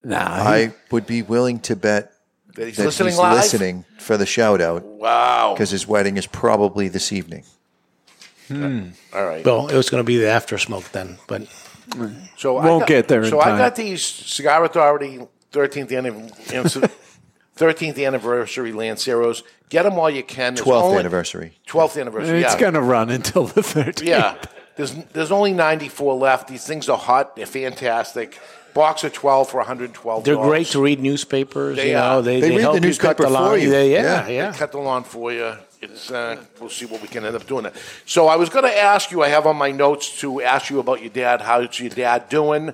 Nah, 0.03 0.17
I 0.19 0.73
would 0.91 1.05
be 1.05 1.21
willing 1.21 1.59
to 1.61 1.75
bet 1.75 2.11
That 2.55 2.67
he's 2.67 2.77
that 2.77 2.85
listening 2.85 3.09
he's 3.09 3.17
live. 3.19 3.35
listening 3.37 3.85
for 3.99 4.17
the 4.17 4.25
shout 4.25 4.61
out 4.61 4.83
Wow. 4.83 5.53
because 5.53 5.69
his 5.69 5.87
wedding 5.87 6.17
is 6.17 6.27
probably 6.27 6.87
this 6.89 7.11
evening. 7.11 7.43
Hmm. 8.49 8.89
All 9.13 9.25
right. 9.25 9.45
Well, 9.45 9.67
it 9.69 9.75
was 9.75 9.89
going 9.89 10.03
to 10.03 10.05
be 10.05 10.17
the 10.17 10.27
after 10.27 10.57
smoke 10.57 10.91
then, 10.91 11.17
but 11.27 11.47
So 12.37 12.53
Won't 12.55 12.81
got, 12.81 12.87
get 12.87 13.07
there 13.07 13.23
in 13.23 13.29
So 13.29 13.39
I 13.39 13.57
got 13.57 13.75
these 13.75 14.03
Cigar 14.03 14.63
Authority 14.65 15.19
13th 15.53 15.95
anniversary, 15.97 16.89
13th 17.57 18.05
anniversary 18.05 18.71
Lanceros. 18.73 19.43
Get 19.69 19.83
them 19.83 19.95
while 19.95 20.09
you 20.09 20.23
can. 20.23 20.55
12th 20.55 20.81
only- 20.83 20.99
anniversary. 20.99 21.57
12th 21.67 21.99
anniversary. 21.99 22.41
it's 22.41 22.53
yeah. 22.53 22.59
going 22.59 22.73
to 22.73 22.81
run 22.81 23.09
until 23.09 23.45
the 23.45 23.61
13th. 23.61 24.03
Yeah. 24.05 24.35
There's 24.75 24.93
there's 25.13 25.31
only 25.31 25.53
94 25.53 26.15
left. 26.15 26.47
These 26.47 26.65
things 26.65 26.89
are 26.89 26.97
hot. 26.97 27.35
They're 27.35 27.45
fantastic. 27.45 28.39
Box 28.73 29.03
of 29.03 29.13
12 29.13 29.49
for 29.49 29.57
112. 29.57 30.23
they're 30.23 30.35
great 30.35 30.65
to 30.67 30.81
read 30.81 30.99
newspapers. 30.99 31.75
They 31.77 31.89
you 31.89 31.93
know, 31.93 32.23
they, 32.23 32.41
They 32.41 32.49
they, 32.49 32.55
read 32.55 32.61
help 32.61 32.73
the 32.81 32.87
you 32.87 32.95
cut 32.95 33.19
newspaper 33.19 33.29
the 33.29 33.37
for 33.37 33.57
you. 33.57 33.69
They- 33.69 33.91
Yeah. 33.93 34.27
yeah, 34.27 34.49
They 34.51 34.57
cut 34.57 34.71
the 34.71 34.79
lawn 34.79 35.03
for 35.03 35.31
you. 35.31 35.53
It's 35.79 36.09
uh, 36.09 36.37
we'll 36.59 36.69
see 36.69 36.85
what 36.85 36.99
we 37.01 37.07
can 37.07 37.23
end 37.23 37.35
up 37.35 37.45
doing. 37.45 37.65
It. 37.65 37.75
So 38.07 38.27
I 38.27 38.35
was 38.37 38.49
going 38.49 38.63
to 38.65 38.75
ask 38.75 39.11
you. 39.11 39.21
I 39.21 39.27
have 39.27 39.45
on 39.45 39.57
my 39.57 39.69
notes 39.71 40.19
to 40.21 40.41
ask 40.41 40.71
you 40.71 40.79
about 40.79 41.01
your 41.01 41.11
dad. 41.11 41.41
How's 41.41 41.79
your 41.79 41.89
dad 41.89 42.29
doing? 42.29 42.73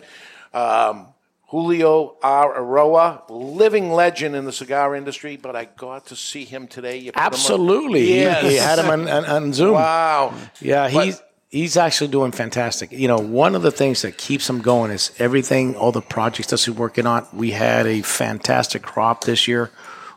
Um, 0.53 1.07
Julio 1.47 2.15
R. 2.21 2.59
Eiroa, 2.61 3.23
living 3.29 3.91
legend 3.91 4.35
in 4.35 4.45
the 4.45 4.51
cigar 4.53 4.95
industry, 4.95 5.35
but 5.35 5.55
I 5.55 5.65
got 5.65 6.05
to 6.07 6.15
see 6.15 6.45
him 6.45 6.67
today. 6.67 6.97
You 6.97 7.11
put 7.11 7.19
him 7.19 7.25
on- 7.25 7.33
Absolutely. 7.33 8.05
He- 8.05 8.19
He, 8.19 8.55
had 8.55 8.77
him 8.79 8.89
on, 8.89 9.09
on, 9.09 9.25
on 9.25 9.53
Zoom. 9.53 9.73
Wow. 9.73 10.33
Yeah, 10.61 10.89
But- 10.93 11.28
he's 11.49 11.61
he's 11.61 11.77
actually 11.77 12.07
doing 12.09 12.31
fantastic. 12.31 12.91
You 12.91 13.07
know, 13.07 13.17
one 13.17 13.55
of 13.55 13.61
the 13.61 13.71
things 13.71 14.01
that 14.03 14.17
keeps 14.17 14.49
him 14.49 14.61
going 14.61 14.91
is 14.91 15.11
everything, 15.19 15.75
all 15.75 15.91
the 15.91 16.01
projects 16.01 16.49
that 16.49 16.59
he's 16.61 16.73
working 16.75 17.05
on. 17.05 17.27
We 17.33 17.51
had 17.51 17.85
a 17.85 18.01
fantastic 18.01 18.81
crop 18.81 19.23
this 19.25 19.47
year, 19.47 19.71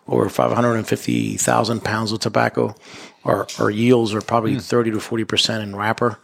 over 0.07 0.29
550,000 0.29 1.85
pounds 1.85 2.13
of 2.13 2.21
tobacco. 2.21 2.75
Our, 3.25 3.47
our 3.59 3.71
yields 3.71 4.15
are 4.15 4.21
probably 4.21 4.59
30 4.59 4.93
to 4.93 5.01
40 5.01 5.25
percent 5.25 5.63
in 5.63 5.77
wrapper. 5.77 6.19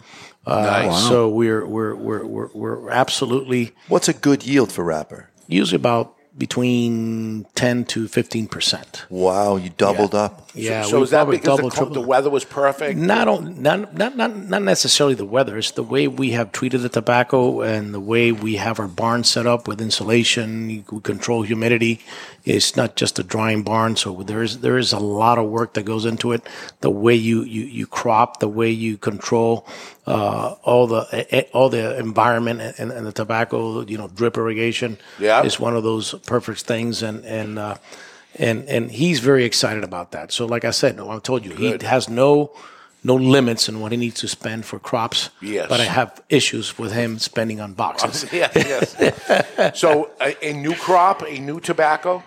Uh, 0.46 0.62
Nice. 0.86 1.09
So 1.09 1.28
we're, 1.28 1.66
we're 1.66 1.94
we're 1.94 2.24
we're 2.24 2.48
we're 2.54 2.90
absolutely 2.90 3.72
What's 3.88 4.09
a 4.09 4.14
good 4.14 4.46
yield 4.46 4.72
for 4.72 4.82
wrapper? 4.84 5.30
usually 5.46 5.76
about 5.76 6.14
between 6.36 7.44
10 7.54 7.84
to 7.86 8.09
15 8.09 8.46
percent. 8.48 9.06
Wow, 9.11 9.56
you 9.56 9.70
doubled 9.70 10.14
up. 10.14 10.47
Yeah, 10.59 10.82
So, 10.82 10.90
so 10.90 11.02
is 11.02 11.11
that 11.11 11.28
because 11.28 11.42
the, 11.42 11.56
double, 11.56 11.70
co- 11.70 11.76
triple- 11.76 11.94
the 11.94 12.00
weather 12.09 12.30
was 12.30 12.44
perfect? 12.44 12.98
Not, 12.98 13.28
on- 13.28 13.62
not 13.62 13.94
not 13.94 14.16
not 14.16 14.36
not 14.36 14.62
necessarily 14.62 15.14
the 15.14 15.24
weather. 15.24 15.56
It's 15.59 15.70
the 15.72 15.82
way 15.82 16.09
we 16.09 16.30
have 16.32 16.52
treated 16.52 16.78
the 16.82 16.88
tobacco 16.88 17.61
and 17.62 17.94
the 17.94 18.00
way 18.00 18.32
we 18.32 18.56
have 18.56 18.78
our 18.80 18.88
barn 18.88 19.24
set 19.24 19.46
up 19.46 19.68
with 19.68 19.80
insulation. 19.80 20.70
You 20.70 20.82
can 20.82 21.00
control 21.00 21.42
humidity. 21.42 22.00
It's 22.44 22.76
not 22.76 22.96
just 22.96 23.18
a 23.18 23.22
drying 23.22 23.62
barn, 23.62 23.96
so 23.96 24.22
there 24.22 24.42
is 24.42 24.61
there 24.61 24.78
is 24.78 24.92
a 24.92 24.98
lot 24.98 25.38
of 25.38 25.48
work 25.48 25.74
that 25.74 25.84
goes 25.84 26.04
into 26.06 26.32
it. 26.32 26.42
The 26.80 26.90
way 26.90 27.14
you 27.14 27.42
you, 27.42 27.62
you 27.64 27.86
crop, 27.86 28.40
the 28.40 28.48
way 28.48 28.70
you 28.70 28.96
control 28.96 29.66
uh, 30.06 30.54
all 30.62 30.86
the 30.86 31.06
eh, 31.30 31.42
all 31.52 31.68
the 31.68 31.98
environment 31.98 32.61
and, 32.78 32.90
and 32.90 33.06
the 33.06 33.12
tobacco. 33.12 33.84
You 33.84 33.98
know, 33.98 34.09
drip 34.09 34.36
irrigation. 34.36 34.98
Yeah. 35.18 35.42
is 35.42 35.61
one 35.61 35.76
of 35.76 35.82
those 35.82 36.14
perfect 36.26 36.62
things, 36.62 37.02
and 37.02 37.24
and. 37.24 37.59
Uh, 37.59 37.74
and 38.37 38.68
and 38.68 38.91
he's 38.91 39.20
very 39.20 39.45
excited 39.45 39.85
about 39.85 40.12
that. 40.12 40.33
So, 40.33 40.47
like 40.47 40.64
I 40.64 40.70
said, 40.70 40.97
no, 40.97 41.11
I 41.11 41.18
told 41.18 41.45
you, 41.45 41.55
Good. 41.55 41.83
he 41.83 41.89
has 41.89 42.09
no 42.09 42.53
no 43.05 43.14
limits 43.14 43.68
in 43.68 43.81
what 43.81 43.93
he 43.93 43.99
needs 43.99 44.20
to 44.20 44.29
spend 44.29 44.64
for 44.64 44.79
crops. 44.79 45.31
Yes. 45.41 45.68
But 45.68 45.81
I 45.81 45.85
have 45.85 46.20
issues 46.29 46.79
with 46.79 46.93
him 46.93 47.18
spending 47.18 47.61
on 47.61 47.74
boxes. 47.74 48.26
yes, 48.33 48.97
yes. 48.99 49.79
so 49.79 50.11
a, 50.20 50.37
a 50.45 50.53
new 50.53 50.74
crop, 50.74 51.22
a 51.22 51.39
new 51.39 51.61
tobacco. 51.61 52.22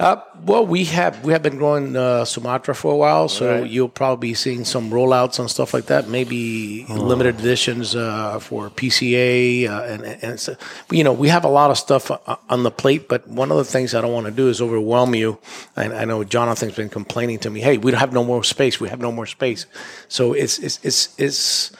Uh, 0.00 0.16
well, 0.46 0.64
we 0.66 0.84
have 0.86 1.22
we 1.22 1.30
have 1.34 1.42
been 1.42 1.58
growing 1.58 1.94
uh, 1.94 2.24
Sumatra 2.24 2.74
for 2.74 2.90
a 2.90 2.96
while, 2.96 3.28
so 3.28 3.60
Right. 3.60 3.70
you'll 3.70 3.90
probably 3.90 4.30
be 4.30 4.34
seeing 4.34 4.64
some 4.64 4.88
rollouts 4.90 5.38
and 5.38 5.50
stuff 5.50 5.74
like 5.74 5.86
that. 5.92 6.08
Maybe 6.08 6.86
limited 6.88 7.38
editions 7.38 7.94
uh, 7.94 8.38
for 8.38 8.70
PCA, 8.70 9.68
uh, 9.68 9.82
and, 9.92 10.02
and 10.24 10.40
so, 10.40 10.56
you 10.90 11.04
know 11.04 11.12
we 11.12 11.28
have 11.28 11.44
a 11.44 11.48
lot 11.48 11.70
of 11.70 11.76
stuff 11.76 12.10
on 12.48 12.62
the 12.62 12.70
plate. 12.70 13.08
But 13.10 13.28
one 13.28 13.50
of 13.50 13.58
the 13.58 13.64
things 13.64 13.94
I 13.94 14.00
don't 14.00 14.14
want 14.14 14.24
to 14.24 14.32
do 14.32 14.48
is 14.48 14.62
overwhelm 14.62 15.14
you. 15.14 15.36
And 15.76 15.92
I 15.92 16.06
know 16.06 16.24
Jonathan's 16.24 16.76
been 16.76 16.88
complaining 16.88 17.38
to 17.40 17.50
me, 17.50 17.60
"Hey, 17.60 17.76
we 17.76 17.90
don't 17.90 18.00
have 18.00 18.14
no 18.14 18.24
more 18.24 18.42
space. 18.42 18.80
We 18.80 18.88
have 18.88 19.00
no 19.00 19.12
more 19.12 19.26
space." 19.26 19.66
So 20.08 20.32
it's 20.32 20.58
it's 20.60 20.80
it's, 20.82 21.14
it's 21.18 21.72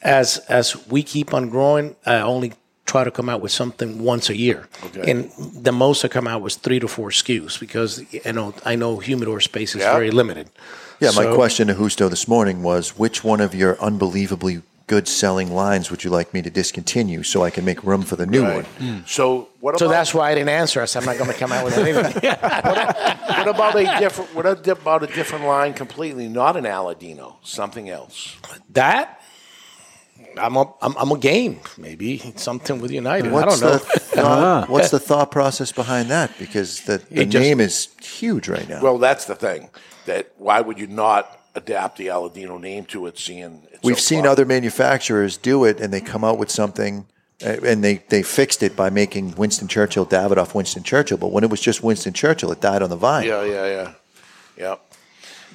as 0.00 0.38
as 0.48 0.86
we 0.88 1.02
keep 1.02 1.34
on 1.34 1.50
growing, 1.50 1.96
I 2.06 2.20
only 2.20 2.54
try 2.84 3.04
to 3.04 3.10
come 3.10 3.28
out 3.28 3.40
with 3.40 3.52
something 3.52 4.02
once 4.02 4.28
a 4.28 4.36
year. 4.36 4.68
Okay. 4.86 5.10
And 5.10 5.30
the 5.64 5.72
most 5.72 6.04
I 6.04 6.08
come 6.08 6.26
out 6.26 6.42
was 6.42 6.56
three 6.56 6.80
to 6.80 6.88
four 6.88 7.10
SKUs 7.10 7.58
because 7.60 8.02
you 8.12 8.32
know 8.32 8.54
I 8.64 8.74
know 8.76 8.98
humidor 8.98 9.40
space 9.40 9.74
is 9.74 9.82
Yeah. 9.82 9.92
very 9.92 10.10
limited. 10.10 10.48
Yeah, 11.00 11.10
my 11.16 11.34
question 11.34 11.66
to 11.68 11.74
Justo 11.74 12.08
this 12.08 12.28
morning 12.28 12.62
was 12.62 12.96
which 12.98 13.24
one 13.24 13.40
of 13.40 13.54
your 13.54 13.76
unbelievably 13.80 14.62
good 14.88 15.08
selling 15.08 15.50
lines 15.54 15.90
would 15.90 16.04
you 16.04 16.10
like 16.10 16.34
me 16.34 16.42
to 16.42 16.50
discontinue 16.50 17.22
so 17.22 17.42
I 17.42 17.50
can 17.50 17.64
make 17.64 17.82
room 17.82 18.02
for 18.02 18.16
the 18.16 18.26
new 18.26 18.42
one? 18.42 18.64
Hmm. 18.64 18.98
So 19.06 19.48
what? 19.60 19.78
So 19.78 19.88
that's 19.88 20.12
why 20.12 20.30
I 20.30 20.34
didn't 20.34 20.50
answer. 20.50 20.80
us. 20.82 20.94
I'm 20.96 21.04
not 21.04 21.16
going 21.18 21.30
to 21.30 21.36
come 21.38 21.50
out 21.50 21.64
with 21.64 21.78
anything. 21.78 22.12
what 22.30 23.48
about 23.48 23.74
a 23.76 23.84
different? 23.98 24.34
What 24.34 24.46
about 24.68 25.02
a 25.02 25.06
different 25.06 25.44
line 25.46 25.72
completely? 25.74 26.28
Not 26.28 26.56
an 26.56 26.64
Aladino, 26.64 27.36
something 27.42 27.88
else. 27.88 28.36
that 28.70 29.21
I'm 30.38 30.56
a 30.56 30.72
I'm, 30.80 30.96
I'm 30.96 31.10
a 31.12 31.18
game 31.18 31.60
maybe 31.78 32.18
something 32.36 32.80
with 32.80 32.90
United. 32.90 33.32
I 33.32 33.44
don't 33.44 33.60
know. 33.60 33.72
the 33.72 33.78
thought, 33.78 34.68
what's 34.68 34.90
the 34.90 34.98
thought 35.00 35.30
process 35.30 35.72
behind 35.72 36.10
that? 36.10 36.36
Because 36.38 36.82
the, 36.82 36.98
the 37.10 37.24
just- 37.24 37.42
name 37.42 37.60
is 37.60 37.88
huge 38.02 38.48
right 38.48 38.68
now. 38.68 38.82
Well, 38.82 38.98
that's 38.98 39.24
the 39.26 39.34
thing. 39.34 39.70
That 40.06 40.32
why 40.36 40.60
would 40.60 40.78
you 40.78 40.86
not 40.86 41.38
adapt 41.54 41.98
the 41.98 42.06
Aladino 42.08 42.60
name 42.60 42.84
to 42.86 43.06
it? 43.06 43.18
Seeing 43.18 43.62
it's 43.72 43.82
We've 43.82 44.00
so 44.00 44.14
seen 44.14 44.26
other 44.26 44.44
manufacturers 44.44 45.36
do 45.36 45.64
it, 45.64 45.80
and 45.80 45.92
they 45.92 46.00
come 46.00 46.24
out 46.24 46.38
with 46.38 46.50
something, 46.50 47.06
uh, 47.44 47.56
and 47.64 47.84
they, 47.84 47.98
they 48.08 48.22
fixed 48.22 48.62
it 48.62 48.74
by 48.74 48.90
making 48.90 49.34
Winston 49.36 49.68
Churchill 49.68 50.06
Davidoff 50.06 50.54
Winston 50.54 50.82
Churchill. 50.82 51.18
But 51.18 51.30
when 51.32 51.44
it 51.44 51.50
was 51.50 51.60
just 51.60 51.82
Winston 51.82 52.12
Churchill, 52.12 52.50
it 52.52 52.60
died 52.60 52.82
on 52.82 52.90
the 52.90 52.96
vine. 52.96 53.26
Yeah, 53.26 53.44
yeah, 53.44 53.92
yeah, 54.56 54.76
yeah. 54.76 54.76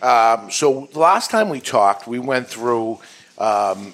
Um, 0.02 0.52
so 0.52 0.88
last 0.94 1.32
time 1.32 1.50
we 1.50 1.60
talked, 1.60 2.08
we 2.08 2.20
went 2.20 2.48
through 2.48 3.00
um, 3.38 3.94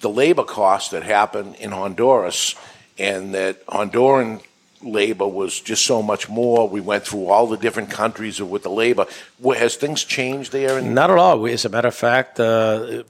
the 0.00 0.10
labor 0.10 0.44
costs 0.44 0.90
that 0.90 1.02
happened 1.02 1.56
in 1.56 1.70
Honduras, 1.70 2.54
and 2.98 3.34
that 3.34 3.64
Honduran 3.66 4.42
labor 4.82 5.26
was 5.26 5.60
just 5.60 5.84
so 5.84 6.02
much 6.02 6.28
more. 6.28 6.68
We 6.68 6.80
went 6.80 7.04
through 7.04 7.26
all 7.26 7.46
the 7.46 7.56
different 7.56 7.90
countries 7.90 8.40
with 8.40 8.62
the 8.62 8.70
labor. 8.70 9.06
Has 9.44 9.76
things 9.76 10.04
changed 10.04 10.52
there? 10.52 10.78
In, 10.78 10.94
Not 10.94 11.10
at 11.10 11.18
all. 11.18 11.46
As 11.46 11.64
a 11.64 11.68
matter 11.68 11.88
of 11.88 11.94
fact, 11.94 12.38
uh, 12.40 13.04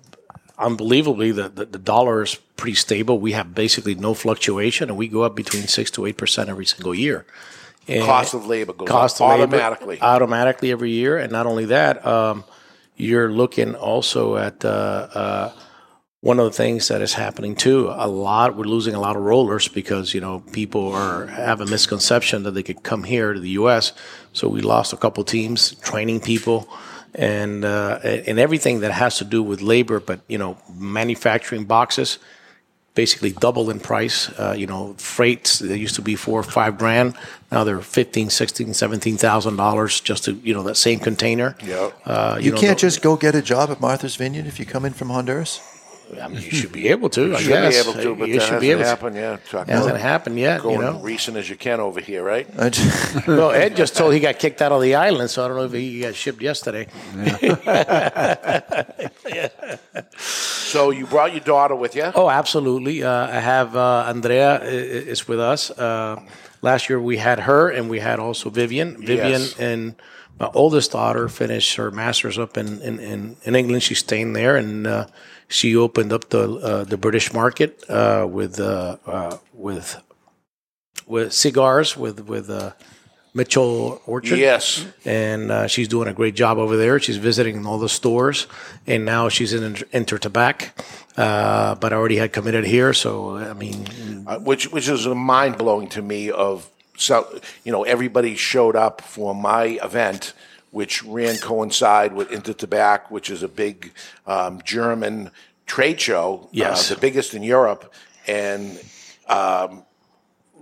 unbelievably, 0.59 1.33
the, 1.33 1.49
the, 1.49 1.65
the 1.67 1.79
dollar 1.79 2.23
is 2.23 2.37
pretty 2.57 2.75
stable. 2.75 3.19
We 3.19 3.33
have 3.33 3.55
basically 3.55 3.95
no 3.95 4.15
fluctuation, 4.15 4.89
and 4.89 4.99
we 4.99 5.09
go 5.09 5.23
up 5.23 5.35
between 5.35 5.67
six 5.67 5.91
to 5.93 6.07
eight 6.07 6.17
percent 6.17 6.49
every 6.49 6.67
single 6.67 6.95
year. 6.95 7.27
And 7.89 8.05
Cost 8.05 8.35
of 8.35 8.47
labor 8.47 8.73
goes 8.73 8.89
cost 8.89 9.21
up 9.21 9.29
automatically. 9.29 10.01
automatically 10.01 10.73
every 10.73 10.91
year, 10.91 11.19
and 11.19 11.31
not 11.31 11.47
only 11.47 11.67
that, 11.67 12.05
um, 12.05 12.45
you're 12.97 13.31
looking 13.31 13.75
also 13.75 14.37
at. 14.37 14.65
Uh, 14.65 14.69
uh, 14.69 15.53
one 16.21 16.39
of 16.41 16.47
the 16.47 16.51
things 16.51 16.89
that 16.89 17.03
is 17.03 17.15
happening 17.15 17.55
too, 17.55 17.89
a 17.91 18.09
lot, 18.09 18.57
we're 18.57 18.65
losing 18.65 18.95
a 18.95 19.01
lot 19.01 19.17
of 19.17 19.23
rollers 19.23 19.69
because, 19.69 20.15
you 20.15 20.21
know, 20.21 20.41
people 20.53 20.93
are 20.93 21.27
have 21.27 21.61
a 21.61 21.67
misconception 21.67 22.43
that 22.45 22.53
they 22.53 22.63
could 22.63 22.83
come 22.83 23.05
here 23.05 23.33
to 23.33 23.41
the 23.41 23.51
U.S. 23.51 23.93
So 24.33 24.49
we 24.49 24.61
lost 24.61 24.93
a 24.93 24.97
couple 24.97 25.23
teams, 25.25 25.75
training 25.77 26.21
people, 26.21 26.69
and 27.15 27.65
uh, 27.65 28.01
and 28.03 28.39
everything 28.39 28.81
that 28.81 28.93
has 28.93 29.19
to 29.19 29.25
do 29.25 29.43
with 29.43 29.61
labor. 29.61 30.01
But 30.01 30.21
you 30.27 30.39
know, 30.39 30.59
manufacturing 30.75 31.65
boxes 31.65 32.19
basically 32.95 33.31
double 33.31 33.71
in 33.71 33.79
price. 33.79 34.31
Uh, 34.31 34.55
you 34.57 34.67
know, 34.67 34.95
freights 34.95 35.61
they 35.61 35.77
used 35.77 35.95
to 35.95 36.03
be 36.03 36.17
four 36.17 36.41
or 36.41 36.43
five 36.43 36.77
grand. 36.79 37.15
Now 37.53 37.63
they're 37.63 37.81
fifteen, 37.81 38.31
sixteen, 38.31 38.75
seventeen 38.75 39.17
thousand 39.17 39.57
dollars 39.57 40.01
just 40.01 40.25
to 40.25 40.33
you 40.33 40.55
know 40.55 40.65
that 40.65 40.77
same 40.77 40.99
container. 40.99 41.55
Yeah. 41.63 41.91
Uh, 42.05 42.39
you 42.41 42.51
know, 42.51 42.59
can't 42.59 42.79
the- 42.79 42.81
just 42.81 43.03
go 43.03 43.17
get 43.17 43.37
a 43.37 43.43
job 43.43 43.71
at 43.71 43.81
Martha's 43.81 44.17
Vineyard 44.17 44.47
if 44.47 44.59
you 44.59 44.67
come 44.67 44.85
in 44.85 44.93
from 44.93 45.11
Honduras. 45.11 45.61
I 46.23 46.29
mean, 46.29 46.43
you 46.43 46.51
should 46.51 46.73
be 46.73 46.89
able 46.89 47.09
to. 47.11 47.35
I 47.35 47.39
should 47.41 47.49
guess. 47.49 47.85
be 47.85 47.91
able 47.91 48.01
to, 48.03 48.15
but 48.17 48.29
you 48.29 48.35
that 48.35 48.41
should 48.43 48.53
hasn't 48.55 48.61
be 48.61 48.71
able 48.71 48.83
to. 48.83 48.87
happened 48.89 49.17
yet. 49.17 49.45
Talk 49.47 49.69
Hasn't 49.69 49.91
about 49.91 50.01
happened 50.01 50.39
yet. 50.39 50.61
Going 50.63 50.77
You 50.77 50.83
know. 50.83 51.01
recent 51.01 51.37
as 51.37 51.49
you 51.51 51.57
can 51.57 51.81
over 51.81 52.01
here, 52.01 52.23
right? 52.23 52.47
well, 53.27 53.51
Ed 53.51 53.77
just 53.77 53.97
told 53.97 54.15
he 54.15 54.21
got 54.21 54.39
kicked 54.39 54.63
out 54.63 54.73
of 54.73 54.83
the 54.83 54.95
island, 54.95 55.31
so 55.31 55.45
I 55.45 55.49
don't 55.49 55.57
know 55.57 55.65
if 55.65 55.73
he 55.73 56.01
got 56.01 56.15
shipped 56.15 56.41
yesterday. 56.43 56.87
So 60.19 60.91
you 60.91 61.07
brought 61.07 61.33
your 61.33 61.41
daughter 61.41 61.75
with 61.75 61.95
you? 61.95 62.11
Oh, 62.15 62.29
absolutely. 62.29 63.03
Uh, 63.03 63.27
I 63.29 63.39
have 63.41 63.77
uh, 63.77 64.05
Andrea 64.09 64.59
i- 64.61 64.65
i- 64.65 64.69
is 65.13 65.27
with 65.29 65.41
us. 65.41 65.71
Uh, 65.71 66.21
last 66.61 66.89
year 66.91 67.01
we 67.01 67.17
had 67.17 67.41
her, 67.41 67.71
and 67.71 67.89
we 67.89 68.01
had 68.01 68.19
also 68.19 68.51
Vivian. 68.51 68.97
Vivian 68.99 69.31
Yes. 69.43 69.59
and 69.59 69.95
my 70.39 70.51
oldest 70.55 70.93
daughter 70.93 71.29
finished 71.29 71.77
her 71.77 71.91
master's 71.91 72.39
up 72.39 72.59
in 72.59 72.81
in, 72.83 72.99
in, 72.99 73.37
in 73.45 73.55
England. 73.55 73.83
She's 73.85 74.01
staying 74.01 74.33
there, 74.35 74.57
and 74.57 74.87
uh, 74.87 75.07
she 75.49 75.77
opened 75.77 76.13
up 76.13 76.29
the 76.31 76.51
uh, 76.51 76.85
the 76.85 76.97
British 76.97 77.33
market 77.33 77.83
uh, 77.89 78.27
with 78.29 78.61
uh, 78.61 78.97
uh, 79.07 79.39
with 79.53 80.01
with 81.07 81.33
cigars 81.33 81.97
with 81.97 82.21
with. 82.27 82.51
Uh, 82.51 82.73
Mitchell 83.37 84.01
Orchard. 84.07 84.39
Yes. 84.39 84.87
And 85.05 85.51
uh, 85.53 85.67
she's 85.67 85.89
doing 85.89 86.09
a 86.09 86.15
great 86.15 86.35
job 86.35 86.57
over 86.57 86.79
there. 86.79 86.99
She's 86.99 87.19
visiting 87.19 87.67
all 87.67 87.79
the 87.79 87.89
stores, 87.89 88.47
and 88.87 89.05
now 89.05 89.29
she's 89.29 89.53
in 89.53 89.77
Enter. 89.93 90.19
Uh, 91.17 91.75
but 91.75 91.93
I 91.93 91.97
already 91.97 92.17
had 92.17 92.33
committed 92.33 92.65
here, 92.65 92.95
so 92.95 93.37
I 93.37 93.53
mean, 93.53 93.85
which 94.41 94.73
which 94.73 94.89
is 94.89 95.07
mind 95.07 95.59
blowing 95.59 95.89
to 95.91 96.01
me. 96.01 96.31
Of 96.31 96.71
so 96.97 97.29
you 97.63 97.73
know 97.73 97.85
everybody 97.85 98.37
showed 98.37 98.75
up 98.75 99.03
for 99.03 99.35
my 99.35 99.79
event, 99.83 100.33
which 100.77 101.03
ran 101.05 101.39
coincide 101.39 102.13
with 102.13 102.29
Intertabac, 102.29 103.11
which 103.11 103.31
is 103.31 103.43
a 103.43 103.49
big 103.49 103.95
um, 104.27 104.61
German 104.63 105.31
trade 105.65 105.99
show, 105.99 106.51
Yes. 106.53 106.91
uh, 106.91 106.95
the 106.95 107.01
biggest 107.01 107.33
in 107.33 107.43
Europe. 107.43 107.95
And 108.27 108.79
um, 109.27 109.85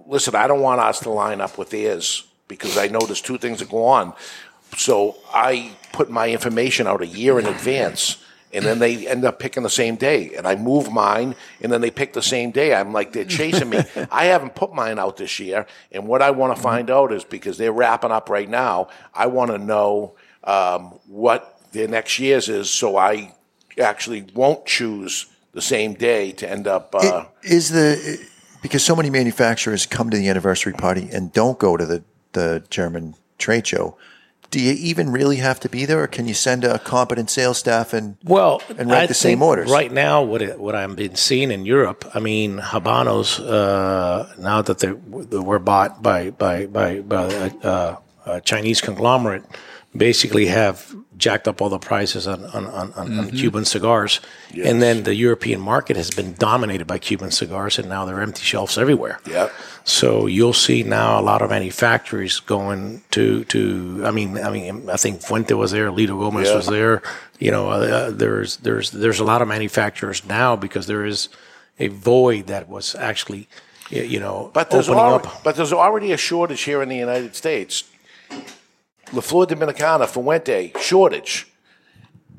listen, 0.06 0.36
I 0.36 0.46
don't 0.46 0.60
want 0.60 0.80
us 0.80 1.00
to 1.00 1.10
line 1.10 1.40
up 1.40 1.58
with 1.58 1.70
theirs 1.70 2.28
because 2.46 2.78
I 2.78 2.86
know 2.86 3.00
there's 3.00 3.20
two 3.20 3.38
things 3.38 3.58
that 3.58 3.68
go 3.68 3.82
on. 3.86 4.12
So 4.76 5.16
I 5.34 5.72
put 5.92 6.10
my 6.10 6.30
information 6.30 6.86
out 6.86 7.02
a 7.02 7.08
year 7.08 7.40
in 7.40 7.46
advance, 7.46 8.23
and 8.54 8.64
then 8.64 8.78
they 8.78 9.06
end 9.06 9.24
up 9.24 9.38
picking 9.38 9.62
the 9.62 9.70
same 9.70 9.96
day. 9.96 10.34
And 10.34 10.46
I 10.46 10.56
move 10.56 10.92
mine, 10.92 11.34
and 11.60 11.72
then 11.72 11.80
they 11.80 11.90
pick 11.90 12.12
the 12.12 12.22
same 12.22 12.50
day. 12.50 12.74
I'm 12.74 12.92
like, 12.92 13.12
they're 13.12 13.24
chasing 13.24 13.70
me. 13.70 13.80
I 14.10 14.26
haven't 14.26 14.54
put 14.54 14.72
mine 14.72 14.98
out 14.98 15.16
this 15.16 15.38
year. 15.40 15.66
And 15.92 16.06
what 16.06 16.22
I 16.22 16.30
want 16.30 16.56
to 16.56 16.62
find 16.62 16.90
out 16.90 17.12
is 17.12 17.24
because 17.24 17.58
they're 17.58 17.72
wrapping 17.72 18.12
up 18.12 18.28
right 18.28 18.48
now, 18.48 18.88
I 19.12 19.26
want 19.26 19.50
to 19.50 19.58
know 19.58 20.14
um, 20.44 20.98
what 21.06 21.60
their 21.72 21.88
next 21.88 22.18
year's 22.18 22.48
is 22.48 22.70
so 22.70 22.96
I 22.96 23.34
actually 23.78 24.26
won't 24.34 24.64
choose 24.66 25.26
the 25.52 25.62
same 25.62 25.94
day 25.94 26.32
to 26.32 26.50
end 26.50 26.66
up. 26.66 26.94
Uh, 26.94 27.24
Is 27.42 27.70
the 27.70 28.26
because 28.62 28.82
so 28.82 28.96
many 28.96 29.10
manufacturers 29.10 29.84
come 29.84 30.08
to 30.08 30.16
the 30.16 30.28
anniversary 30.28 30.72
party 30.72 31.08
and 31.12 31.32
don't 31.32 31.58
go 31.58 31.76
to 31.76 31.84
the, 31.84 32.02
the 32.32 32.64
German 32.70 33.14
trade 33.36 33.66
show. 33.66 33.96
Do 34.54 34.60
you 34.60 34.70
even 34.74 35.10
really 35.10 35.38
have 35.38 35.58
to 35.60 35.68
be 35.68 35.84
there, 35.84 36.04
or 36.04 36.06
can 36.06 36.28
you 36.28 36.34
send 36.34 36.62
a 36.62 36.78
competent 36.78 37.28
sales 37.28 37.58
staff 37.58 37.92
and 37.92 38.16
well, 38.22 38.62
and 38.78 38.88
write 38.88 39.02
I 39.02 39.06
the 39.06 39.14
same 39.14 39.42
orders? 39.42 39.68
Right 39.68 39.90
now, 39.90 40.22
what 40.22 40.42
it, 40.42 40.60
what 40.60 40.76
I'm 40.76 40.94
been 40.94 41.16
seeing 41.16 41.50
in 41.50 41.66
Europe, 41.66 42.08
I 42.14 42.20
mean, 42.20 42.60
Habanos 42.60 43.40
uh, 43.40 44.32
now 44.38 44.62
that 44.62 44.78
they 44.78 44.92
they 44.92 45.38
were 45.38 45.58
bought 45.58 46.04
by 46.04 46.30
by 46.30 46.66
by, 46.66 47.00
by 47.00 47.24
a, 47.32 47.46
uh, 47.66 47.96
a 48.26 48.40
Chinese 48.42 48.80
conglomerate, 48.80 49.42
basically 49.96 50.46
have 50.46 50.94
jacked 51.16 51.46
up 51.46 51.60
all 51.62 51.68
the 51.68 51.78
prices 51.78 52.26
on 52.26 52.44
on, 52.46 52.66
on, 52.66 52.92
on, 52.94 53.08
Mhm. 53.08 53.38
Cuban 53.38 53.64
cigars, 53.64 54.20
Yes. 54.52 54.66
and 54.68 54.82
then 54.82 55.04
the 55.04 55.14
European 55.14 55.60
market 55.60 55.96
has 55.96 56.10
been 56.10 56.34
dominated 56.38 56.86
by 56.86 56.98
Cuban 56.98 57.30
cigars, 57.30 57.78
and 57.78 57.88
now 57.88 58.04
there 58.04 58.16
are 58.16 58.22
empty 58.22 58.42
shelves 58.42 58.76
everywhere. 58.78 59.20
Yep. 59.26 59.52
So 59.84 60.26
you'll 60.26 60.52
see 60.54 60.82
now 60.82 61.20
a 61.20 61.22
lot 61.22 61.42
of 61.42 61.50
manufacturers 61.50 62.40
going 62.40 63.02
to 63.12 63.44
to. 63.44 64.02
I 64.04 64.10
mean, 64.10 64.38
I 64.38 64.50
mean, 64.50 64.88
I 64.90 64.96
think 64.96 65.22
Fuente 65.22 65.54
was 65.54 65.70
there, 65.70 65.90
Litto 65.90 66.18
Gomez 66.18 66.48
Yeah. 66.48 66.56
was 66.56 66.66
there. 66.66 67.02
You 67.38 67.50
know, 67.50 67.70
uh, 67.70 68.10
there's 68.10 68.56
there's 68.58 68.90
there's 68.90 69.20
a 69.20 69.24
lot 69.24 69.42
of 69.42 69.48
manufacturers 69.48 70.22
now 70.26 70.56
because 70.56 70.86
there 70.86 71.04
is 71.04 71.28
a 71.78 71.88
void 71.88 72.46
that 72.46 72.68
was 72.68 72.94
actually, 72.98 73.48
you 73.90 74.20
know, 74.20 74.50
But 74.52 74.70
there's, 74.70 74.88
opening 74.88 75.04
already, 75.04 75.28
up. 75.28 75.42
but 75.44 75.56
there's 75.56 75.72
already 75.72 76.12
a 76.12 76.16
shortage 76.16 76.62
here 76.62 76.82
in 76.82 76.88
the 76.88 76.96
United 76.96 77.34
States. 77.36 77.84
La 79.12 79.20
Flor 79.20 79.46
Dominicana, 79.46 80.06
Fuente, 80.06 80.72
shortage. 80.80 81.46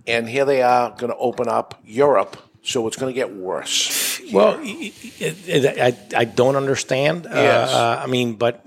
And 0.08 0.30
here 0.30 0.46
they 0.46 0.62
are 0.62 0.92
going 0.92 1.12
to 1.12 1.18
open 1.18 1.48
up 1.48 1.82
Europe, 1.86 2.38
so 2.62 2.88
it's 2.88 2.96
going 2.98 3.12
to 3.12 3.16
get 3.16 3.34
worse. 3.34 4.22
Well, 4.32 4.60
it, 4.62 4.94
it, 5.48 5.80
I, 5.80 6.20
I 6.22 6.26
don't 6.26 6.56
understand. 6.56 7.28
Yes. 7.30 7.72
Uh, 7.72 7.78
uh, 7.78 8.02
I 8.04 8.08
mean, 8.08 8.36
but 8.36 8.66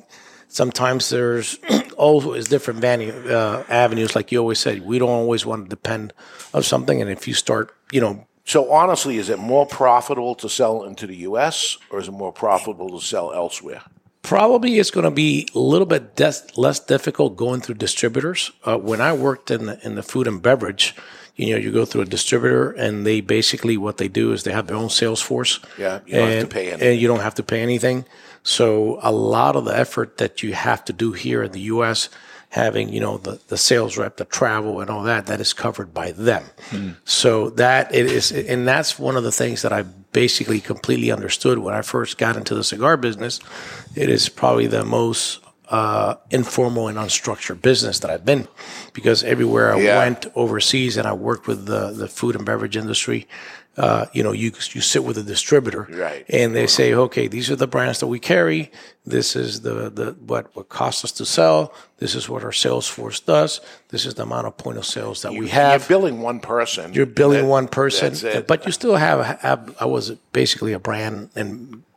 sometimes 0.48 1.10
there's 1.10 1.58
always 1.96 2.48
different 2.48 2.80
venue, 2.80 3.12
uh, 3.12 3.64
avenues. 3.68 4.16
Like 4.16 4.32
you 4.32 4.38
always 4.38 4.58
said, 4.58 4.84
we 4.84 4.98
don't 4.98 5.10
always 5.10 5.46
want 5.46 5.64
to 5.64 5.68
depend 5.68 6.12
on 6.52 6.62
something. 6.62 7.00
And 7.00 7.10
if 7.10 7.28
you 7.28 7.34
start, 7.34 7.74
you 7.92 8.00
know, 8.00 8.26
So 8.44 8.72
honestly, 8.72 9.18
is 9.18 9.28
it 9.28 9.38
more 9.38 9.66
profitable 9.66 10.34
to 10.36 10.48
sell 10.48 10.84
into 10.84 11.06
the 11.06 11.16
U.S. 11.28 11.76
or 11.90 12.00
is 12.00 12.08
it 12.08 12.12
more 12.12 12.32
profitable 12.32 12.98
to 12.98 13.04
sell 13.04 13.32
elsewhere? 13.32 13.82
Probably 14.28 14.78
it's 14.78 14.90
going 14.90 15.04
to 15.04 15.10
be 15.10 15.48
a 15.54 15.58
little 15.58 15.86
bit 15.86 16.14
des- 16.14 16.52
less 16.54 16.78
difficult 16.80 17.36
going 17.38 17.62
through 17.62 17.76
distributors. 17.76 18.50
Uh, 18.62 18.76
when 18.76 19.00
I 19.00 19.14
worked 19.14 19.50
in 19.50 19.64
the, 19.64 19.86
in 19.86 19.94
the 19.94 20.02
food 20.02 20.26
and 20.26 20.42
beverage, 20.42 20.94
you 21.34 21.54
know, 21.54 21.56
you 21.56 21.72
go 21.72 21.86
through 21.86 22.02
a 22.02 22.04
distributor 22.04 22.72
and 22.72 23.06
they 23.06 23.22
basically 23.22 23.78
what 23.78 23.96
they 23.96 24.08
do 24.08 24.32
is 24.32 24.42
they 24.42 24.52
have 24.52 24.66
their 24.66 24.76
own 24.76 24.90
sales 24.90 25.22
force. 25.22 25.60
Yeah, 25.78 26.00
you 26.04 26.16
don't 26.16 26.30
have 26.30 26.42
to 26.42 26.46
pay 26.48 26.66
anything. 26.68 26.88
And 26.88 27.00
you 27.00 27.08
don't 27.08 27.20
have 27.20 27.36
to 27.36 27.42
pay 27.42 27.62
anything. 27.62 28.04
So 28.42 28.98
a 29.02 29.12
lot 29.12 29.56
of 29.56 29.64
the 29.64 29.74
effort 29.74 30.18
that 30.18 30.42
you 30.42 30.52
have 30.52 30.84
to 30.86 30.92
do 30.92 31.12
here 31.12 31.42
in 31.42 31.52
the 31.52 31.60
U.S., 31.60 32.10
having 32.50 32.92
you 32.92 33.00
know 33.00 33.18
the, 33.18 33.40
the 33.48 33.56
sales 33.56 33.96
rep, 33.96 34.16
the 34.18 34.24
travel, 34.26 34.80
and 34.80 34.90
all 34.90 35.04
that, 35.04 35.26
that 35.26 35.40
is 35.40 35.54
covered 35.54 35.94
by 35.94 36.12
them. 36.12 36.44
So 37.04 37.50
that 37.50 37.94
it 37.94 38.06
is, 38.06 38.30
and 38.32 38.66
that's 38.68 38.98
one 38.98 39.16
of 39.16 39.22
the 39.22 39.32
things 39.32 39.62
that 39.62 39.72
I 39.72 39.84
basically 40.12 40.60
completely 40.60 41.10
understood 41.10 41.58
when 41.58 41.74
I 41.74 41.82
first 41.82 42.18
got 42.18 42.36
into 42.36 42.54
the 42.54 42.64
cigar 42.64 42.96
business. 42.96 43.40
It 43.94 44.08
is 44.08 44.28
probably 44.28 44.66
the 44.66 44.84
most 44.84 45.40
uh, 45.68 46.14
informal 46.30 46.88
and 46.88 46.96
unstructured 46.96 47.60
business 47.60 47.98
that 47.98 48.10
I've 48.10 48.24
been, 48.24 48.48
because 48.94 49.22
everywhere 49.22 49.74
I 49.74 49.80
Yeah. 49.80 49.98
went 49.98 50.26
overseas 50.34 50.96
and 50.96 51.06
I 51.06 51.12
worked 51.12 51.46
with 51.46 51.66
the 51.66 51.90
the 51.92 52.08
food 52.08 52.36
and 52.36 52.44
beverage 52.46 52.76
industry. 52.76 53.26
Uh, 53.78 54.06
you 54.12 54.24
know, 54.24 54.32
you 54.32 54.50
you 54.74 54.80
sit 54.80 55.04
with 55.04 55.16
a 55.18 55.22
distributor, 55.22 55.86
Right. 55.90 56.24
and 56.28 56.54
they 56.54 56.66
say, 56.66 56.92
okay, 56.94 57.28
these 57.28 57.48
are 57.48 57.56
the 57.56 57.68
brands 57.68 58.00
that 58.00 58.08
we 58.08 58.18
carry. 58.18 58.72
This 59.06 59.36
is 59.36 59.60
the, 59.60 59.88
the 59.88 60.16
what 60.26 60.54
what 60.56 60.68
costs 60.68 61.04
us 61.04 61.12
to 61.12 61.24
sell. 61.24 61.72
This 61.98 62.14
is 62.16 62.28
what 62.28 62.42
our 62.42 62.52
sales 62.52 62.88
force 62.88 63.20
does. 63.20 63.60
This 63.90 64.04
is 64.04 64.14
the 64.14 64.24
amount 64.24 64.46
of 64.48 64.56
point 64.56 64.78
of 64.78 64.84
sales 64.84 65.22
that 65.22 65.32
we 65.32 65.48
have. 65.50 65.82
You're 65.88 66.00
billing 66.00 66.20
one 66.20 66.40
person. 66.40 66.92
You're 66.92 67.06
billing 67.06 67.42
That- 67.44 67.48
one 67.58 67.68
person, 67.68 68.44
but 68.48 68.66
you 68.66 68.72
still 68.72 68.96
have, 68.96 69.38
have. 69.40 69.76
I 69.80 69.84
was 69.86 70.10
basically 70.32 70.72
a 70.72 70.78
brand 70.80 71.30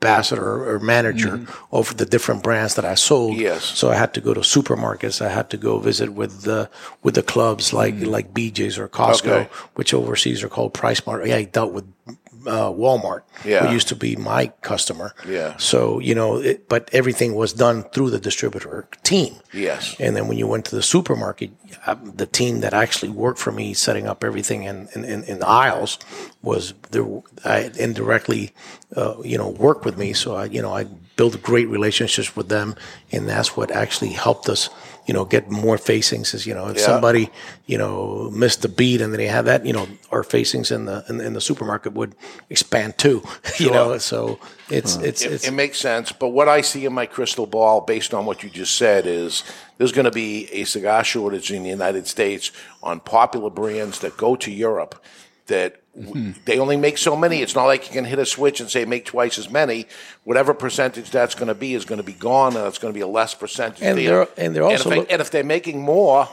ambassador 0.02 0.68
or 0.70 0.80
manager 0.80 1.45
over 1.72 1.93
the 1.93 2.06
different 2.06 2.41
brands 2.43 2.76
that 2.76 2.86
I 2.86 2.95
sold. 2.95 3.34
Mm-hmm. 3.34 3.41
Yes. 3.41 3.64
So 3.64 3.89
I 3.91 3.95
had 3.95 4.14
to 4.16 4.22
go 4.22 4.34
to 4.34 4.39
supermarkets. 4.41 5.22
I 5.24 5.30
had 5.30 5.49
to 5.52 5.58
go 5.58 5.78
visit 5.80 6.10
with 6.14 6.41
the 6.41 6.70
with 7.04 7.16
the 7.16 7.24
clubs 7.24 7.72
like 7.74 7.95
like 8.02 8.34
BJ's 8.34 8.78
or 8.78 8.88
Costco, 8.88 9.22
Mm-hmm. 9.22 9.30
Okay. 9.30 9.49
which 9.76 9.93
overseas 9.93 10.43
are 10.43 10.49
called 10.49 10.74
PriceSmart. 10.74 11.28
Yeah, 11.28 11.36
I 11.38 11.43
dealt 11.43 11.74
with 11.74 11.86
uh, 12.08 12.72
Walmart. 12.72 13.22
Yeah. 13.45 13.66
who 13.66 13.74
used 13.74 13.88
to 13.89 13.95
be 13.95 14.16
my 14.16 14.47
customer. 14.62 15.14
Yeah. 15.28 15.58
So 15.58 15.99
you 15.99 16.16
know, 16.16 16.38
it, 16.38 16.68
but 16.68 16.89
everything 16.93 17.34
was 17.34 17.54
done 17.54 17.84
through 17.84 18.12
the 18.12 18.20
distributor 18.20 18.88
team. 19.04 19.36
Yes. 19.54 19.95
And 19.99 20.16
then 20.16 20.28
when 20.28 20.38
you 20.38 20.47
went 20.47 20.66
to 20.66 20.76
the 20.76 20.84
supermarket, 20.84 21.52
uh, 21.86 21.95
the 22.04 22.26
team 22.26 22.62
that 22.62 22.74
actually 22.74 23.10
worked 23.10 23.39
for 23.39 23.52
me 23.52 23.74
setting 23.74 24.08
up 24.08 24.24
everything 24.24 24.64
in, 24.64 24.88
in, 24.95 25.06
in, 25.06 25.24
in 25.24 25.39
the 25.39 25.47
aisles 25.47 25.99
was 26.41 26.74
there. 26.91 27.06
I 27.45 27.72
indirectly, 27.78 28.54
uh, 28.95 29.16
you 29.24 29.38
know, 29.38 29.49
worked 29.49 29.86
with 29.86 29.97
me. 29.97 30.14
So 30.14 30.36
I, 30.36 30.45
you 30.45 30.62
know, 30.62 30.74
I 30.74 30.86
built 31.16 31.41
great 31.41 31.68
relationships 31.70 32.36
with 32.36 32.49
them, 32.49 32.76
and 33.12 33.28
that's 33.28 33.56
what 33.56 33.70
actually 33.72 34.14
helped 34.14 34.49
us, 34.49 34.70
you 35.12 35.18
know, 35.18 35.26
get 35.26 35.51
more 35.51 35.78
facings. 35.78 36.34
Is 36.34 36.47
you 36.47 36.53
know, 36.53 36.70
if 36.70 36.78
Yeah. 36.78 36.86
somebody, 36.86 37.30
you 37.66 37.78
know, 37.78 38.32
missed 38.34 38.62
the 38.62 38.70
beat 38.70 39.01
and 39.01 39.12
then 39.12 39.18
they 39.18 39.28
had 39.28 39.43
that, 39.43 39.66
you 39.66 39.74
know, 39.74 39.86
our 40.09 40.24
facings 40.24 40.72
in 40.72 40.86
the 40.86 41.03
in, 41.09 41.20
in 41.20 41.34
the 41.34 41.41
supermarket 41.41 41.91
would 41.91 42.16
expand 42.49 42.97
too. 42.97 43.22
you 43.57 43.72
know, 43.72 43.97
so 43.97 44.39
it's 44.70 44.95
it's 44.95 45.22
it, 45.22 45.34
it's 45.34 45.47
it 45.49 45.51
makes 45.51 45.80
sense. 45.80 46.14
But 46.14 46.30
what 46.30 46.47
I 46.47 46.62
see 46.62 46.86
in 46.86 46.93
my 46.93 47.07
crystal 47.07 47.45
ball, 47.45 47.82
based 47.82 48.14
on 48.14 48.26
what 48.26 48.41
you 48.41 48.49
just 48.49 48.78
said, 48.78 49.05
is 49.05 49.43
there's 49.78 49.91
going 49.91 50.05
to 50.05 50.12
be 50.12 50.47
a 50.53 50.64
cigar 50.64 51.03
shortage 51.03 51.51
in 51.51 51.64
the 51.64 51.70
United 51.70 52.07
States 52.07 52.53
on 52.82 53.01
popular 53.01 53.49
brands 53.49 53.99
that 53.99 54.16
go 54.16 54.38
to 54.38 54.49
Europe 54.49 54.95
that 55.52 55.76
w- 55.95 56.32
hmm. 56.34 56.39
they 56.45 56.58
only 56.60 56.76
make 56.78 56.97
so 56.97 57.16
many. 57.16 57.41
It's 57.41 57.56
not 57.56 57.66
like 57.66 57.88
you 57.88 57.93
can 57.93 58.06
hit 58.06 58.20
a 58.20 58.26
switch 58.26 58.60
and 58.60 58.70
say 58.70 58.84
make 58.86 59.06
twice 59.06 59.38
as 59.38 59.49
many. 59.49 59.86
Whatever 60.24 60.54
percentage 60.54 61.12
that's 61.12 61.36
going 61.36 61.47
to 61.47 61.54
be 61.56 61.74
is 61.74 61.86
going 61.86 61.97
to 61.99 62.04
be 62.04 62.14
gone, 62.14 62.56
and 62.58 62.66
it's 62.68 62.78
going 62.80 62.93
to 62.93 62.97
be 62.97 63.02
a 63.02 63.08
less 63.08 63.34
percentage. 63.36 63.82
And 63.84 63.97
there. 63.97 64.26
they're- 64.26 64.28
and 64.45 64.56
they're 64.56 64.64
also 64.64 64.89
if, 64.89 64.89
they, 64.89 64.95
look- 65.02 65.12
and 65.12 65.22
if 65.22 65.30
they're 65.32 65.43
making 65.43 65.82
more 65.82 66.28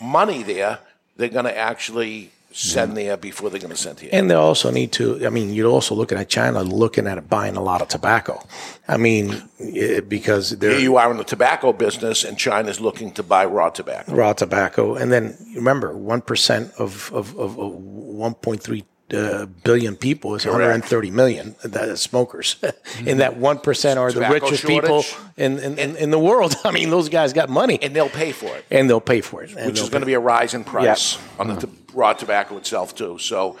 money 0.00 0.42
there, 0.42 0.78
they're 1.16 1.28
going 1.28 1.44
to 1.44 1.56
actually 1.56 2.30
send 2.52 2.96
there 2.96 3.16
before 3.16 3.50
they're 3.50 3.60
going 3.60 3.70
to 3.74 3.76
send 3.76 4.00
here. 4.00 4.10
And 4.12 4.30
they 4.30 4.34
also 4.34 4.70
need 4.70 4.92
to. 4.92 5.24
I 5.26 5.30
mean, 5.30 5.52
you're 5.54 5.70
also 5.70 5.94
looking 5.94 6.18
at 6.18 6.28
China, 6.28 6.62
looking 6.62 7.06
at 7.06 7.28
buying 7.28 7.56
a 7.56 7.62
lot 7.62 7.80
of 7.82 7.88
tobacco. 7.88 8.42
I 8.88 8.96
mean, 8.96 9.42
eh, 9.60 10.00
because 10.00 10.50
Here 10.60 10.78
you 10.78 10.96
are 10.96 11.10
in 11.10 11.16
the 11.16 11.24
tobacco 11.24 11.72
business, 11.72 12.24
and 12.24 12.36
China's 12.38 12.80
looking 12.80 13.12
to 13.12 13.22
buy 13.22 13.44
raw 13.44 13.70
tobacco. 13.70 14.14
raw 14.14 14.32
tobacco, 14.32 14.94
and 14.94 15.10
then 15.12 15.36
remember, 15.54 15.96
one 15.96 16.20
percent 16.20 16.72
of 16.78 17.10
of, 17.12 17.36
of, 17.38 17.58
of 17.58 17.72
1.3 17.72 18.84
uh, 19.14 19.44
billion 19.62 19.94
people 19.96 20.34
is 20.34 20.44
Correct. 20.44 20.56
130 20.56 21.10
million 21.10 21.54
that 21.64 21.88
is 21.88 22.00
smokers, 22.00 22.56
and 23.06 23.20
that 23.20 23.36
one 23.36 23.58
percent 23.58 23.98
are 23.98 24.08
the 24.10 24.20
Tobacco 24.20 24.46
richest 24.46 24.66
people 24.66 25.04
in 25.36 25.58
in, 25.58 25.78
in 25.78 25.96
in 25.96 26.10
the 26.10 26.18
world. 26.18 26.54
I 26.64 26.70
mean, 26.70 26.88
those 26.90 27.08
guys 27.10 27.32
got 27.34 27.48
money, 27.50 27.78
and 27.82 27.94
they'll 27.94 28.08
pay 28.08 28.32
for 28.32 28.46
it. 28.56 28.64
and 28.70 28.88
they'll 28.88 29.00
pay 29.02 29.20
for 29.20 29.42
it, 29.42 29.50
and 29.56 29.66
which 29.66 29.80
is 29.80 29.90
going 29.90 30.00
to 30.00 30.06
be 30.06 30.14
a 30.14 30.20
rise 30.20 30.54
in 30.54 30.64
price 30.64 31.14
Yeah. 31.16 31.40
on 31.40 31.48
the 31.48 31.56
t- 31.66 31.72
raw 31.94 32.12
tobacco 32.12 32.56
itself 32.56 32.94
too. 32.94 33.18
So, 33.18 33.56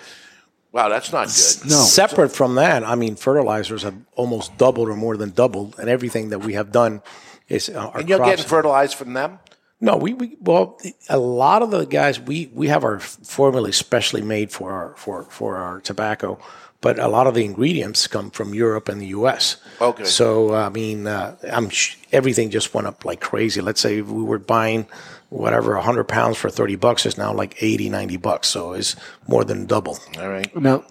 wow, 0.72 0.88
that's 0.88 1.12
not 1.12 1.26
good. 1.26 1.70
No. 1.70 1.76
Separate 1.76 2.30
from 2.30 2.54
that, 2.56 2.84
I 2.84 2.94
mean, 2.94 3.16
fertilizers 3.16 3.82
have 3.82 3.94
almost 4.14 4.56
doubled 4.58 4.88
or 4.88 4.96
more 4.96 5.16
than 5.16 5.30
doubled, 5.30 5.76
and 5.78 5.88
everything 5.88 6.30
that 6.30 6.40
we 6.40 6.54
have 6.54 6.72
done 6.72 7.02
is 7.48 7.68
uh, 7.68 7.88
our 7.88 8.00
and 8.00 8.08
you're 8.08 8.18
crops- 8.18 8.30
getting 8.32 8.46
fertilized 8.46 8.94
from 8.94 9.12
them. 9.14 9.38
No, 9.80 9.96
we, 9.96 10.14
we 10.14 10.36
well, 10.40 10.78
a 11.08 11.18
lot 11.18 11.62
of 11.62 11.72
the 11.72 11.84
guys 11.84 12.20
we 12.20 12.48
we 12.54 12.68
have 12.68 12.84
our 12.84 13.00
formula 13.00 13.72
specially 13.72 14.22
made 14.22 14.52
for 14.52 14.70
our 14.70 14.94
for 14.96 15.24
for 15.24 15.56
our 15.56 15.80
tobacco, 15.80 16.38
but 16.80 17.00
a 17.00 17.08
lot 17.08 17.26
of 17.26 17.34
the 17.34 17.44
ingredients 17.44 18.06
come 18.06 18.30
from 18.30 18.54
Europe 18.54 18.88
and 18.88 19.00
the 19.00 19.06
U.S. 19.06 19.56
Okay. 19.80 20.04
So 20.04 20.54
I 20.54 20.68
mean, 20.68 21.08
uh, 21.08 21.36
I'm 21.50 21.68
sh- 21.68 21.96
everything 22.12 22.50
just 22.50 22.72
went 22.72 22.86
up 22.86 23.04
like 23.04 23.20
crazy. 23.20 23.60
Let's 23.60 23.80
say 23.80 24.02
we 24.02 24.22
were 24.22 24.38
buying 24.38 24.86
whatever 25.32 25.74
100 25.74 26.04
pounds 26.04 26.36
for 26.36 26.50
30 26.50 26.76
bucks 26.76 27.06
is 27.06 27.16
now 27.16 27.32
like 27.32 27.62
80 27.62 27.88
90 27.88 28.16
bucks 28.18 28.48
so 28.48 28.72
it's 28.74 28.96
more 29.26 29.44
than 29.44 29.66
double 29.66 29.98
all 30.20 30.28
right 30.28 30.54
Now, 30.56 30.84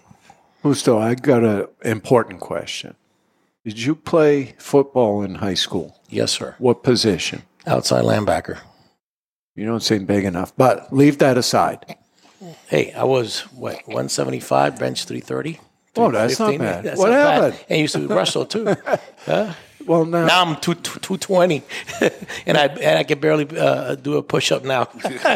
Justo, 0.62 0.98
I 0.98 1.14
got 1.14 1.42
an 1.44 1.66
important 1.84 2.40
question. 2.40 2.94
Did 3.64 3.78
you 3.80 3.94
play 3.94 4.54
football 4.58 5.22
in 5.22 5.36
high 5.36 5.54
school? 5.54 6.00
yes 6.08 6.32
sir 6.32 6.54
What 6.58 6.82
position? 6.82 7.42
outside 7.66 8.04
linebacker 8.04 8.58
You 9.54 9.64
don't 9.66 9.82
seem 9.82 10.04
big 10.06 10.24
enough, 10.24 10.52
but 10.56 10.92
leave 10.92 11.18
that 11.18 11.36
aside. 11.38 11.96
hey 12.68 12.92
i 12.92 13.04
was 13.04 13.40
what 13.54 13.76
175 13.86 14.78
bench 14.78 15.04
330 15.04 15.60
Oh, 15.94 16.10
that's 16.10 16.38
not 16.38 16.56
bad. 16.56 16.84
That's 16.86 16.98
What 16.98 17.10
not 17.10 17.16
bad. 17.16 17.34
happened? 17.42 17.64
and 17.68 17.76
I 17.76 17.80
used 17.82 17.94
to 17.94 18.08
wrestle 18.08 18.46
too 18.46 18.64
Huh? 19.26 19.52
Well, 19.86 20.04
now, 20.04 20.26
Now 20.26 20.44
I'm 20.44 20.56
two 20.56 20.74
two 20.74 21.16
twenty, 21.16 21.62
and 22.46 22.56
I 22.56 22.66
and 22.66 22.98
I 22.98 23.04
can 23.04 23.18
barely 23.18 23.46
uh, 23.58 23.94
do 23.96 24.16
a 24.16 24.22
push 24.22 24.52
up 24.52 24.64
now. 24.64 24.88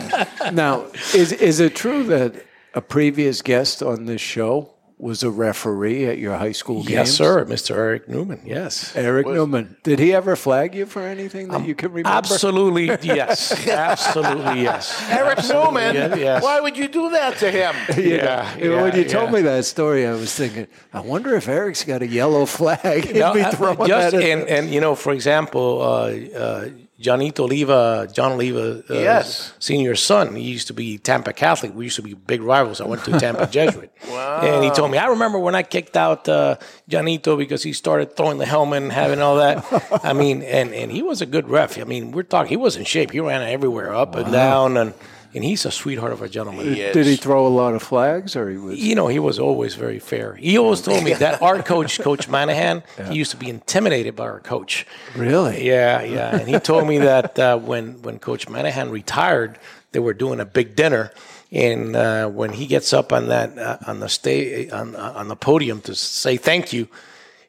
now 0.53 0.87
is 1.15 1.33
is 1.33 1.61
it 1.61 1.75
true 1.75 2.05
that 2.05 2.35
a 2.75 2.81
previous 2.81 3.43
guest 3.43 3.83
on 3.83 4.07
this 4.07 4.21
show 4.21 4.71
was 4.99 5.23
a 5.23 5.31
referee 5.31 6.07
at 6.07 6.17
your 6.19 6.37
high 6.37 6.53
school 6.53 6.77
games? 6.83 6.91
yes, 6.91 7.13
sir, 7.13 7.45
Mr. 7.45 7.77
Eric 7.77 8.09
Newman. 8.09 8.41
Yes, 8.47 8.97
Eric 8.97 9.27
Newman. 9.27 9.77
Did 9.83 9.99
he 9.99 10.15
ever 10.15 10.37
flag 10.37 10.75
you 10.75 10.87
for 10.87 11.03
anything 11.03 11.49
that 11.49 11.67
you 11.67 11.75
can 11.75 11.93
remember? 11.93 12.09
absolutely 12.17 12.87
yes, 13.03 13.67
absolutely 13.69 14.63
yes. 14.63 14.99
Eric 15.11 15.39
Newman, 15.49 16.19
yes. 16.19 16.43
why 16.43 16.61
would 16.61 16.79
you 16.79 16.89
do 16.89 17.11
that 17.11 17.37
to 17.39 17.51
him? 17.51 17.75
Yeah, 18.03 18.57
You 18.57 18.71
know, 18.71 18.83
when 18.85 18.93
yeah, 18.93 18.99
you 19.01 19.05
told 19.09 19.33
me 19.33 19.43
that 19.43 19.65
story, 19.67 20.07
I 20.07 20.13
was 20.13 20.35
thinking, 20.35 20.67
I 20.93 21.01
wonder 21.01 21.35
if 21.35 21.47
Eric's 21.49 21.85
got 21.85 22.01
a 22.03 22.07
yellow 22.07 22.47
flag. 22.47 23.05
He'd 23.05 23.17
No, 23.17 23.35
be 23.35 23.43
uh, 23.43 23.51
throwing 23.51 23.87
just 23.87 24.13
that 24.13 24.23
in 24.23 24.41
and, 24.41 24.49
and 24.49 24.71
you 24.71 24.81
know, 24.81 24.95
for 24.95 25.13
example, 25.13 25.83
uh, 25.83 26.39
uh, 26.39 26.69
Johnito 26.99 27.45
Oliva, 27.45 28.09
John 28.11 28.33
Oliva, 28.33 28.83
uh, 28.89 28.95
Yes. 28.95 29.53
senior's 29.59 30.01
son. 30.03 30.35
He 30.35 30.43
used 30.45 30.69
to 30.69 30.73
be 30.73 30.97
Tampa 30.97 31.33
Catholic. 31.35 31.75
We 31.75 31.85
used 31.85 31.97
to 31.97 32.03
be 32.03 32.15
big 32.15 32.41
rivals. 32.41 32.81
I 32.81 32.87
went 32.87 33.05
to 33.05 33.19
Tampa 33.19 33.47
Jesuit. 33.51 33.93
And 34.09 34.65
he 34.65 34.71
told 34.71 34.91
me, 34.91 34.97
I 34.99 35.09
remember 35.09 35.39
when 35.39 35.55
I 35.55 35.63
kicked 35.63 35.97
out 35.97 36.27
uh, 36.29 36.57
Johnito 36.89 37.37
because 37.37 37.63
he 37.63 37.75
started 37.75 38.17
throwing 38.17 38.39
the 38.39 38.47
helmet 38.47 38.83
and 38.83 38.93
having 38.93 39.21
all 39.21 39.37
that. 39.37 39.63
I 40.05 40.15
mean, 40.15 40.43
and, 40.43 40.73
and 40.73 40.91
he 40.91 41.03
was 41.03 41.21
a 41.21 41.27
good 41.27 41.49
ref. 41.51 41.79
I 41.79 41.85
mean, 41.85 42.13
we're 42.13 42.23
talking, 42.23 42.49
he 42.49 42.57
was 42.57 42.77
in 42.77 42.85
shape. 42.85 43.11
He 43.11 43.21
ran 43.21 43.43
everywhere, 43.43 43.95
up 43.95 44.15
and 44.15 44.33
down. 44.33 44.77
And, 44.79 44.95
and 45.37 45.45
he's 45.45 45.67
a 45.67 45.71
sweetheart 45.71 46.13
of 46.13 46.23
a 46.23 46.29
gentleman. 46.29 46.73
Did 46.73 47.07
he 47.07 47.17
throw 47.17 47.47
a 47.47 47.49
lot 47.49 47.75
of 47.75 47.83
flags, 47.83 48.35
or 48.35 48.51
he 48.51 48.57
was? 48.57 48.79
You 48.79 48.95
know, 48.95 49.07
he 49.07 49.19
was 49.19 49.39
always 49.39 49.75
very 49.75 49.99
fair. 49.99 50.35
He 50.35 50.57
always 50.57 50.81
told 50.81 51.05
me 51.05 51.13
that 51.13 51.43
our 51.43 51.63
coach, 51.63 52.01
Coach 52.09 52.27
Manahan, 52.27 52.83
he 53.09 53.17
used 53.17 53.33
to 53.33 53.37
be 53.37 53.51
intimidated 53.51 54.17
by 54.17 54.25
our 54.25 54.41
coach. 54.41 54.87
Really? 55.15 55.67
Yeah, 55.67 56.03
yeah. 56.03 56.37
And 56.37 56.49
he 56.49 56.59
told 56.59 56.89
me 56.89 56.99
that 56.99 57.39
uh, 57.39 57.59
when 57.59 58.01
when 58.01 58.19
Coach 58.19 58.49
Manahan 58.49 58.91
retired, 58.91 59.59
they 59.93 59.99
were 59.99 60.15
doing 60.15 60.41
a 60.41 60.47
big 60.47 60.75
dinner, 60.75 61.13
and 61.53 61.95
uh, 61.95 62.29
when 62.29 62.53
he 62.55 62.67
gets 62.67 62.95
up 62.95 63.13
on 63.13 63.29
that 63.29 63.59
uh, 63.59 63.77
on 63.87 64.01
the 64.01 64.09
stage 64.09 64.73
on 64.73 64.97
uh, 64.97 65.13
on 65.15 65.29
the 65.29 65.37
podium 65.37 65.83
to 65.83 65.95
say 65.95 66.39
thank 66.39 66.73
you. 66.73 66.89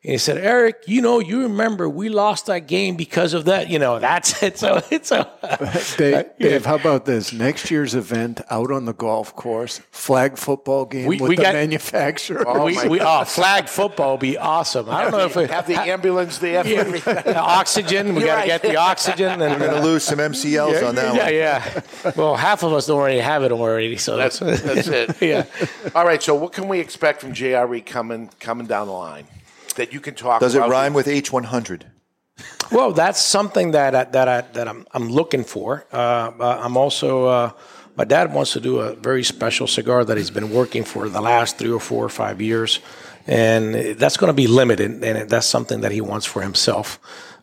And 0.03 0.11
he 0.11 0.17
said, 0.19 0.37
Eric, 0.37 0.83
you 0.85 1.01
know, 1.01 1.19
you 1.19 1.41
remember 1.41 1.89
we 1.89 2.07
lost 2.07 2.45
that 2.45 2.67
game 2.67 2.95
because 2.95 3.33
of 3.33 3.45
that. 3.45 3.69
You 3.69 3.79
know, 3.79 3.99
that's 3.99 4.41
it. 4.43 4.57
So 4.57 4.81
it's 4.89 5.11
a 5.11 5.29
Dave, 5.97 6.25
Dave, 6.39 6.65
how 6.65 6.75
about 6.75 7.05
this? 7.05 7.33
Next 7.33 7.69
year's 7.71 7.95
event 7.95 8.39
out 8.49 8.71
on 8.71 8.85
the 8.85 8.93
golf 8.93 9.35
course, 9.35 9.79
flag 9.91 10.37
football 10.37 10.85
game 10.85 11.07
We- 11.07 11.17
with 11.19 11.29
we 11.29 11.35
the 11.35 11.41
got- 11.41 11.53
manufacturer. 11.55 12.63
we, 12.63 12.87
we, 12.87 13.01
oh, 13.01 13.05
uh, 13.05 13.25
flag 13.25 13.67
football 13.67 14.11
would 14.11 14.21
be 14.21 14.37
awesome. 14.37 14.89
I 14.89 15.01
don't 15.03 15.11
know 15.11 15.25
if 15.25 15.35
we 15.35 15.45
have 15.47 15.67
the 15.67 15.75
ambulance 15.79 16.37
the, 16.37 16.51
for 16.51 16.57
everything. 16.57 17.15
Yeah, 17.25 17.41
oxygen. 17.41 18.13
We 18.15 18.21
You're 18.21 18.27
got 18.27 18.35
to 18.35 18.39
right. 18.41 18.47
get 18.47 18.61
the 18.61 18.75
oxygen. 18.77 19.41
And 19.41 19.53
We're 19.53 19.59
going 19.59 19.71
to 19.71 19.79
uh, 19.79 19.83
lose 19.83 20.03
some 20.03 20.19
MCLs 20.19 20.81
yeah, 20.81 20.87
on 20.87 20.95
that 20.95 21.15
yeah, 21.33 21.59
one. 21.73 21.83
yeah. 22.05 22.11
Well, 22.15 22.35
half 22.35 22.63
of 22.63 22.71
us 22.73 22.87
don't 22.87 22.97
already 22.99 23.19
have 23.19 23.43
it 23.43 23.51
already. 23.51 23.97
So 23.97 24.15
That's 24.15 24.39
that's 24.39 24.87
it. 24.87 25.21
yeah. 25.21 25.45
All 25.95 26.05
right. 26.05 26.21
So 26.21 26.35
what 26.35 26.53
can 26.53 26.67
we 26.67 26.79
expect 26.79 27.21
from 27.21 27.33
JRE 27.33 27.85
coming 27.85 28.29
coming 28.39 28.67
down 28.67 28.87
the 28.87 28.93
line 28.93 29.25
that 29.77 29.93
you 29.93 29.99
can 29.99 30.13
talk? 30.13 30.41
Does 30.41 30.55
it 30.55 30.59
about? 30.59 30.69
rhyme 30.69 30.93
with 30.93 31.07
H100? 31.07 31.83
Well, 32.71 32.91
that's 32.91 33.21
something 33.21 33.71
that 33.71 33.95
I, 33.95 34.03
that 34.03 34.27
I, 34.27 34.41
that 34.41 34.67
I'm 34.67 34.85
I'm 34.91 35.09
looking 35.09 35.43
for. 35.43 35.85
Uh, 35.91 36.31
uh, 36.39 36.61
I'm 36.63 36.77
also 36.77 37.25
uh, 37.25 37.51
my 37.95 38.03
dad 38.03 38.33
wants 38.33 38.53
to 38.53 38.59
do 38.59 38.79
a 38.79 38.93
very 38.93 39.23
special 39.23 39.65
cigar 39.67 40.05
that 40.05 40.17
he's 40.17 40.29
been 40.29 40.53
working 40.53 40.83
for 40.83 41.09
the 41.09 41.21
last 41.21 41.57
three 41.57 41.71
or 41.71 41.79
four 41.79 42.05
or 42.05 42.09
five 42.09 42.41
years, 42.41 42.79
and 43.25 43.73
that's 43.97 44.17
going 44.17 44.29
to 44.29 44.35
be 44.35 44.47
limited, 44.47 45.03
and 45.03 45.29
that's 45.29 45.47
something 45.47 45.81
that 45.81 45.91
he 45.91 46.01
wants 46.01 46.25
for 46.25 46.41
himself. 46.41 46.99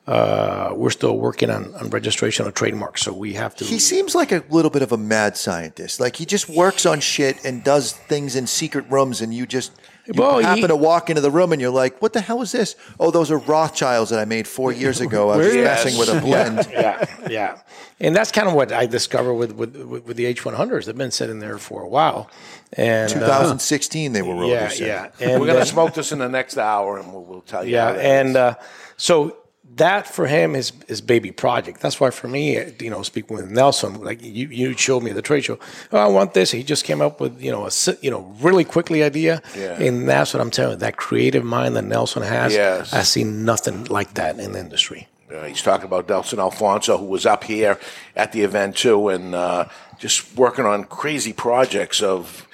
Uh, 0.07 0.72
we're 0.76 0.91
still 0.91 1.16
working 1.16 1.49
on, 1.49 1.74
on 1.76 1.89
registration 1.89 2.47
of 2.47 2.53
trademarks, 2.53 3.03
so 3.03 3.12
we 3.12 3.32
have 3.32 3.57
to. 3.57 3.64
He 3.64 3.78
seems 3.78 4.14
like 4.14 4.30
a 4.32 4.45
little 4.51 4.70
bit 4.70 4.82
of 4.82 4.93
a 4.93 4.99
mad 4.99 5.37
scientist. 5.37 5.99
Like 5.99 6.16
he 6.16 6.26
just 6.26 6.49
works 6.49 6.85
on 6.85 7.01
shit 7.01 7.43
and 7.45 7.64
does 7.64 7.93
things 7.93 8.37
in 8.37 8.47
secret 8.47 8.85
rooms, 8.91 9.22
and 9.22 9.32
you 9.32 9.47
just 9.47 9.72
you 10.07 10.14
Well, 10.16 10.38
happen 10.40 10.62
he- 10.62 10.66
to 10.68 10.76
walk 10.76 11.09
into 11.11 11.20
the 11.22 11.30
room 11.30 11.52
and 11.52 11.61
you're 11.61 11.70
like, 11.70 12.00
"What 12.02 12.12
the 12.12 12.20
hell 12.20 12.42
is 12.42 12.52
this? 12.52 12.76
Oh, 13.00 13.11
those 13.11 13.30
are 13.30 13.38
Rothschilds 13.38 14.11
that 14.11 14.18
I 14.18 14.24
made 14.24 14.46
four 14.46 14.72
years 14.72 15.00
ago. 15.00 15.30
I 15.30 15.36
was 15.36 15.55
Yes. 15.55 15.84
messing 15.84 15.98
with 15.98 16.09
a 16.11 16.20
blend." 16.20 16.68
yeah, 16.72 17.07
yeah, 17.30 17.59
and 18.00 18.14
that's 18.14 18.30
kind 18.32 18.46
of 18.48 18.55
what 18.55 18.72
I 18.72 18.86
discovered 18.86 19.34
with 19.34 19.52
with, 19.52 19.76
with, 19.76 20.05
with 20.05 20.16
the 20.16 20.26
H100s. 20.34 20.84
They've 20.86 20.96
been 20.96 21.11
sitting 21.11 21.38
there 21.40 21.59
for 21.59 21.82
a 21.82 21.88
while, 21.88 22.28
and 22.74 23.11
uh, 23.11 23.14
2016 23.14 24.12
they 24.12 24.22
were 24.22 24.34
rolled. 24.34 24.50
yeah, 24.50 24.64
you 24.70 24.76
said. 24.76 24.86
yeah. 24.86 25.26
We're 25.28 25.34
And, 25.36 25.44
going 25.46 25.57
uh, 25.57 25.61
to 25.61 25.66
smoke 25.66 25.94
this 25.94 26.12
in 26.12 26.18
the 26.18 26.28
next 26.28 26.59
hour, 26.59 26.98
and 26.98 27.12
we'll, 27.12 27.24
we'll 27.24 27.40
tell 27.42 27.64
you. 27.64 27.72
yeah, 27.72 27.90
and 27.92 28.36
uh, 28.36 28.55
so 28.96 29.36
that 29.77 30.07
for 30.07 30.27
him 30.27 30.55
is 30.55 30.72
is 30.89 31.01
baby 31.01 31.31
project. 31.33 31.81
That's 31.81 31.99
why 32.01 32.11
for 32.11 32.29
me, 32.29 32.59
you 32.81 32.91
know, 32.91 33.03
speaking 33.03 33.37
with 33.37 33.51
Nelson, 33.51 34.03
like 34.03 34.22
you 34.22 34.49
you 34.49 34.77
showed 34.77 35.03
me 35.03 35.11
at 35.11 35.16
the 35.16 35.22
trade 35.22 35.45
show, 35.45 35.59
oh, 35.93 35.99
I 35.99 36.07
want 36.07 36.35
this. 36.35 36.51
He 36.51 36.62
just 36.62 36.85
came 36.85 37.01
up 37.01 37.20
with 37.20 37.41
you 37.43 37.51
know 37.51 37.66
a 37.66 37.70
you 38.01 38.11
know 38.11 38.35
really 38.41 38.64
quickly 38.64 39.03
idea, 39.03 39.43
Yeah. 39.57 39.81
and 39.81 40.09
that's 40.09 40.33
what 40.35 40.41
I'm 40.41 40.51
telling 40.51 40.72
you. 40.72 40.79
That 40.79 40.97
creative 40.97 41.45
mind 41.45 41.77
that 41.77 41.85
Nelson 41.85 42.22
has, 42.22 42.53
Yes. 42.53 42.93
I 42.93 43.03
see 43.03 43.25
nothing 43.25 43.85
like 43.85 44.14
that 44.14 44.39
in 44.39 44.53
the 44.53 44.61
industry. 44.61 45.09
Uh, 45.35 45.45
he's 45.47 45.62
talking 45.62 45.87
about 45.87 46.09
Nelson 46.09 46.39
Alfonso, 46.39 46.97
who 46.99 47.07
was 47.07 47.27
up 47.27 47.45
here 47.45 47.79
at 48.14 48.33
the 48.33 48.43
event 48.43 48.77
too, 48.77 49.09
and 49.09 49.35
uh, 49.35 49.64
just 49.99 50.37
working 50.37 50.64
on 50.66 50.85
crazy 50.85 51.33
projects 51.33 52.01
of 52.03 52.47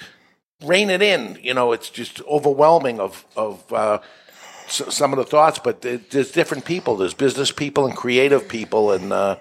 rein 0.64 0.88
it 0.90 1.02
in. 1.02 1.38
You 1.42 1.52
know, 1.54 1.72
it's 1.72 1.90
just 1.90 2.22
overwhelming 2.22 3.00
of 3.00 3.26
of 3.36 3.70
uh, 3.72 3.98
some 4.70 5.12
of 5.12 5.18
the 5.18 5.24
thoughts, 5.24 5.58
but 5.58 5.82
there's 5.82 6.32
different 6.32 6.64
people. 6.64 6.96
There's 6.96 7.14
business 7.14 7.50
people 7.52 7.86
and 7.86 7.96
creative 7.96 8.48
people, 8.48 8.92
and 8.92 9.12
uh, 9.12 9.36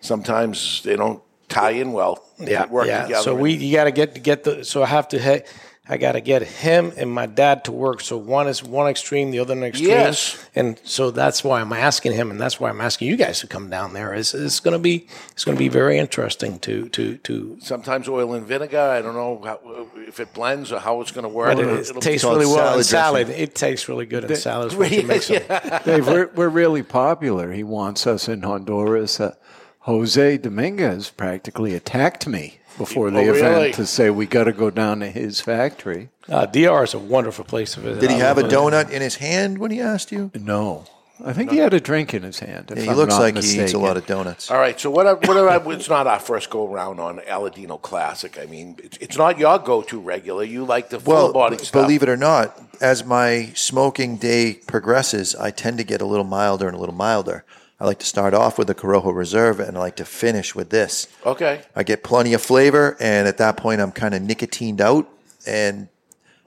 sometimes 0.00 0.82
they 0.82 0.96
don't 0.96 1.22
tie 1.48 1.70
in 1.70 1.92
well. 1.92 2.24
Yeah, 2.38 2.66
work 2.66 2.86
yeah. 2.86 3.02
together. 3.02 3.22
So 3.22 3.34
we 3.34 3.54
you 3.54 3.74
got 3.74 3.84
to 3.84 3.90
get 3.90 4.22
get 4.22 4.44
the. 4.44 4.64
So 4.64 4.82
I 4.82 4.86
have 4.86 5.08
to. 5.08 5.18
Hey, 5.18 5.44
I 5.88 5.96
got 5.96 6.12
to 6.12 6.20
get 6.20 6.42
him 6.42 6.92
and 6.96 7.10
my 7.10 7.24
dad 7.26 7.64
to 7.64 7.72
work. 7.72 8.02
So 8.02 8.18
one 8.18 8.46
is 8.46 8.62
one 8.62 8.88
extreme, 8.88 9.30
the 9.30 9.38
other 9.38 9.54
an 9.54 9.62
extreme. 9.62 9.88
Yes. 9.90 10.44
And 10.54 10.78
so 10.84 11.10
that's 11.10 11.42
why 11.42 11.60
I'm 11.60 11.72
asking 11.72 12.12
him, 12.12 12.30
and 12.30 12.38
that's 12.40 12.60
why 12.60 12.68
I'm 12.68 12.80
asking 12.80 13.08
you 13.08 13.16
guys 13.16 13.40
to 13.40 13.46
come 13.46 13.70
down 13.70 13.94
there. 13.94 14.12
Is 14.12 14.34
it's 14.34 14.60
going 14.60 14.72
to 14.72 14.78
be 14.78 15.06
it's 15.32 15.44
going 15.44 15.56
to 15.56 15.58
be 15.58 15.68
very 15.68 15.98
interesting 15.98 16.58
to 16.60 16.88
to 16.90 17.16
to. 17.18 17.56
sometimes 17.60 18.08
oil 18.08 18.34
and 18.34 18.46
vinegar. 18.46 18.78
I 18.78 19.00
don't 19.00 19.14
know 19.14 19.40
how, 19.42 19.86
if 20.06 20.20
it 20.20 20.34
blends 20.34 20.72
or 20.72 20.78
how 20.78 21.00
it's 21.00 21.10
going 21.12 21.22
to 21.24 21.28
work. 21.28 21.56
But 21.56 21.64
it, 21.64 21.68
It'll- 21.68 21.96
it 21.96 22.02
tastes 22.02 22.24
really 22.24 22.46
well 22.46 22.76
in 22.76 22.84
salad 22.84 23.26
salad. 23.26 23.28
It 23.30 23.54
tastes 23.54 23.88
really 23.88 24.06
good 24.06 24.24
in 24.24 24.36
salads 24.36 24.74
when 24.76 24.92
you 24.92 25.02
mix 25.04 25.28
them. 25.28 25.42
Dave, 25.84 26.06
we're, 26.06 26.28
we're 26.34 26.48
really 26.48 26.82
popular. 26.82 27.52
He 27.52 27.62
wants 27.64 28.06
us 28.06 28.28
in 28.28 28.42
Honduras. 28.42 29.20
Uh, 29.20 29.34
Jose 29.80 30.36
Dominguez 30.38 31.08
practically 31.10 31.74
attacked 31.74 32.26
me 32.26 32.57
before 32.78 33.10
the 33.10 33.18
Oh, 33.18 33.22
event 33.34 33.42
really? 33.56 33.72
to 33.72 33.84
say 33.86 34.08
we 34.08 34.24
got 34.26 34.44
to 34.44 34.52
go 34.52 34.70
down 34.70 35.00
to 35.00 35.10
his 35.10 35.40
factory. 35.40 36.08
Uh, 36.28 36.46
DR 36.46 36.84
is 36.84 36.94
a 36.94 36.98
wonderful 36.98 37.44
place 37.44 37.74
to 37.74 37.80
visit. 37.80 38.00
Did 38.00 38.10
he 38.10 38.16
I 38.16 38.20
have 38.20 38.38
a 38.38 38.42
love 38.42 38.52
it. 38.52 38.54
donut 38.54 38.90
in 38.90 39.02
his 39.02 39.16
hand 39.16 39.58
when 39.58 39.70
he 39.70 39.80
asked 39.80 40.12
you? 40.12 40.30
No, 40.34 40.84
I 41.24 41.32
think 41.32 41.50
he 41.50 41.56
had 41.58 41.74
a 41.74 41.80
drink 41.80 42.14
in 42.14 42.22
his 42.22 42.38
hand. 42.38 42.70
Yeah, 42.74 42.82
he 42.82 42.88
I'm 42.90 42.96
looks 42.96 43.14
not 43.14 43.20
like 43.22 43.36
he 43.42 43.60
eats 43.60 43.72
a 43.72 43.78
lot 43.78 43.96
of 43.96 44.06
donuts. 44.06 44.50
All 44.50 44.58
right. 44.58 44.78
So 44.78 44.88
what? 44.90 45.06
Are, 45.06 45.16
what 45.16 45.36
are, 45.36 45.72
it's 45.72 45.88
not 45.88 46.06
our 46.06 46.20
first 46.20 46.48
go 46.50 46.72
around 46.72 47.00
on 47.00 47.18
Aladino 47.20 47.80
Classic. 47.82 48.38
I 48.38 48.46
mean, 48.46 48.76
it's, 48.84 48.96
it's 48.98 49.16
not 49.18 49.36
your 49.38 49.58
go-to 49.58 49.98
regular. 49.98 50.44
You 50.44 50.64
like 50.64 50.90
the 50.90 51.00
full 51.00 51.12
Well, 51.14 51.32
body 51.32 51.56
b- 51.56 51.64
stuff. 51.64 51.82
believe 51.82 52.02
it 52.04 52.08
or 52.08 52.16
not, 52.16 52.56
as 52.80 53.04
my 53.04 53.50
smoking 53.56 54.16
day 54.18 54.54
progresses, 54.68 55.34
I 55.34 55.50
tend 55.50 55.78
to 55.78 55.84
get 55.84 56.00
a 56.00 56.06
little 56.06 56.24
milder 56.24 56.68
and 56.68 56.76
a 56.76 56.80
little 56.80 56.94
milder. 56.94 57.44
I 57.80 57.84
like 57.86 57.98
to 58.00 58.06
start 58.06 58.34
off 58.34 58.58
with 58.58 58.66
the 58.66 58.74
Corojo 58.74 59.14
Reserve 59.14 59.60
and 59.60 59.76
I 59.76 59.80
like 59.80 59.96
to 59.96 60.04
finish 60.04 60.54
with 60.54 60.70
this. 60.70 61.06
Okay. 61.24 61.62
I 61.76 61.82
get 61.84 62.02
plenty 62.02 62.34
of 62.34 62.42
flavor, 62.42 62.96
and 62.98 63.28
at 63.28 63.38
that 63.38 63.56
point, 63.56 63.80
I'm 63.80 63.92
kind 63.92 64.14
of 64.14 64.22
nicotined 64.22 64.80
out, 64.80 65.08
and 65.46 65.88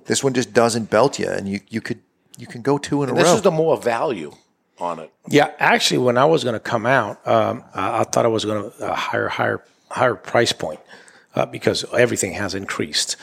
this 0.06 0.24
one 0.24 0.34
just 0.34 0.54
doesn't 0.54 0.90
belt 0.90 1.20
you, 1.20 1.28
and 1.30 1.48
you, 1.48 1.62
you 1.70 1.80
could 1.82 2.00
you 2.38 2.48
can 2.48 2.62
go 2.62 2.78
two 2.78 3.04
in 3.04 3.10
And 3.10 3.18
a 3.18 3.22
this 3.22 3.28
row. 3.30 3.32
This 3.34 3.38
is 3.40 3.44
the 3.44 3.52
more 3.52 3.78
value 3.78 4.32
on 4.80 5.00
it. 5.00 5.12
Yeah, 5.28 5.52
actually, 5.60 6.00
when 6.00 6.18
I 6.18 6.26
was 6.26 6.44
going 6.44 6.54
to 6.56 6.60
come 6.60 6.86
out, 6.86 7.26
um, 7.28 7.64
I, 7.74 8.00
I 8.00 8.04
thought 8.04 8.26
I 8.26 8.30
was 8.30 8.44
going 8.46 8.72
to 8.72 8.86
uh, 8.92 8.96
higher, 8.96 9.28
higher, 9.28 9.64
higher 9.90 10.16
price 10.16 10.52
point 10.52 10.80
uh, 11.36 11.46
because 11.46 11.86
everything 11.94 12.34
has 12.34 12.56
increased. 12.56 13.16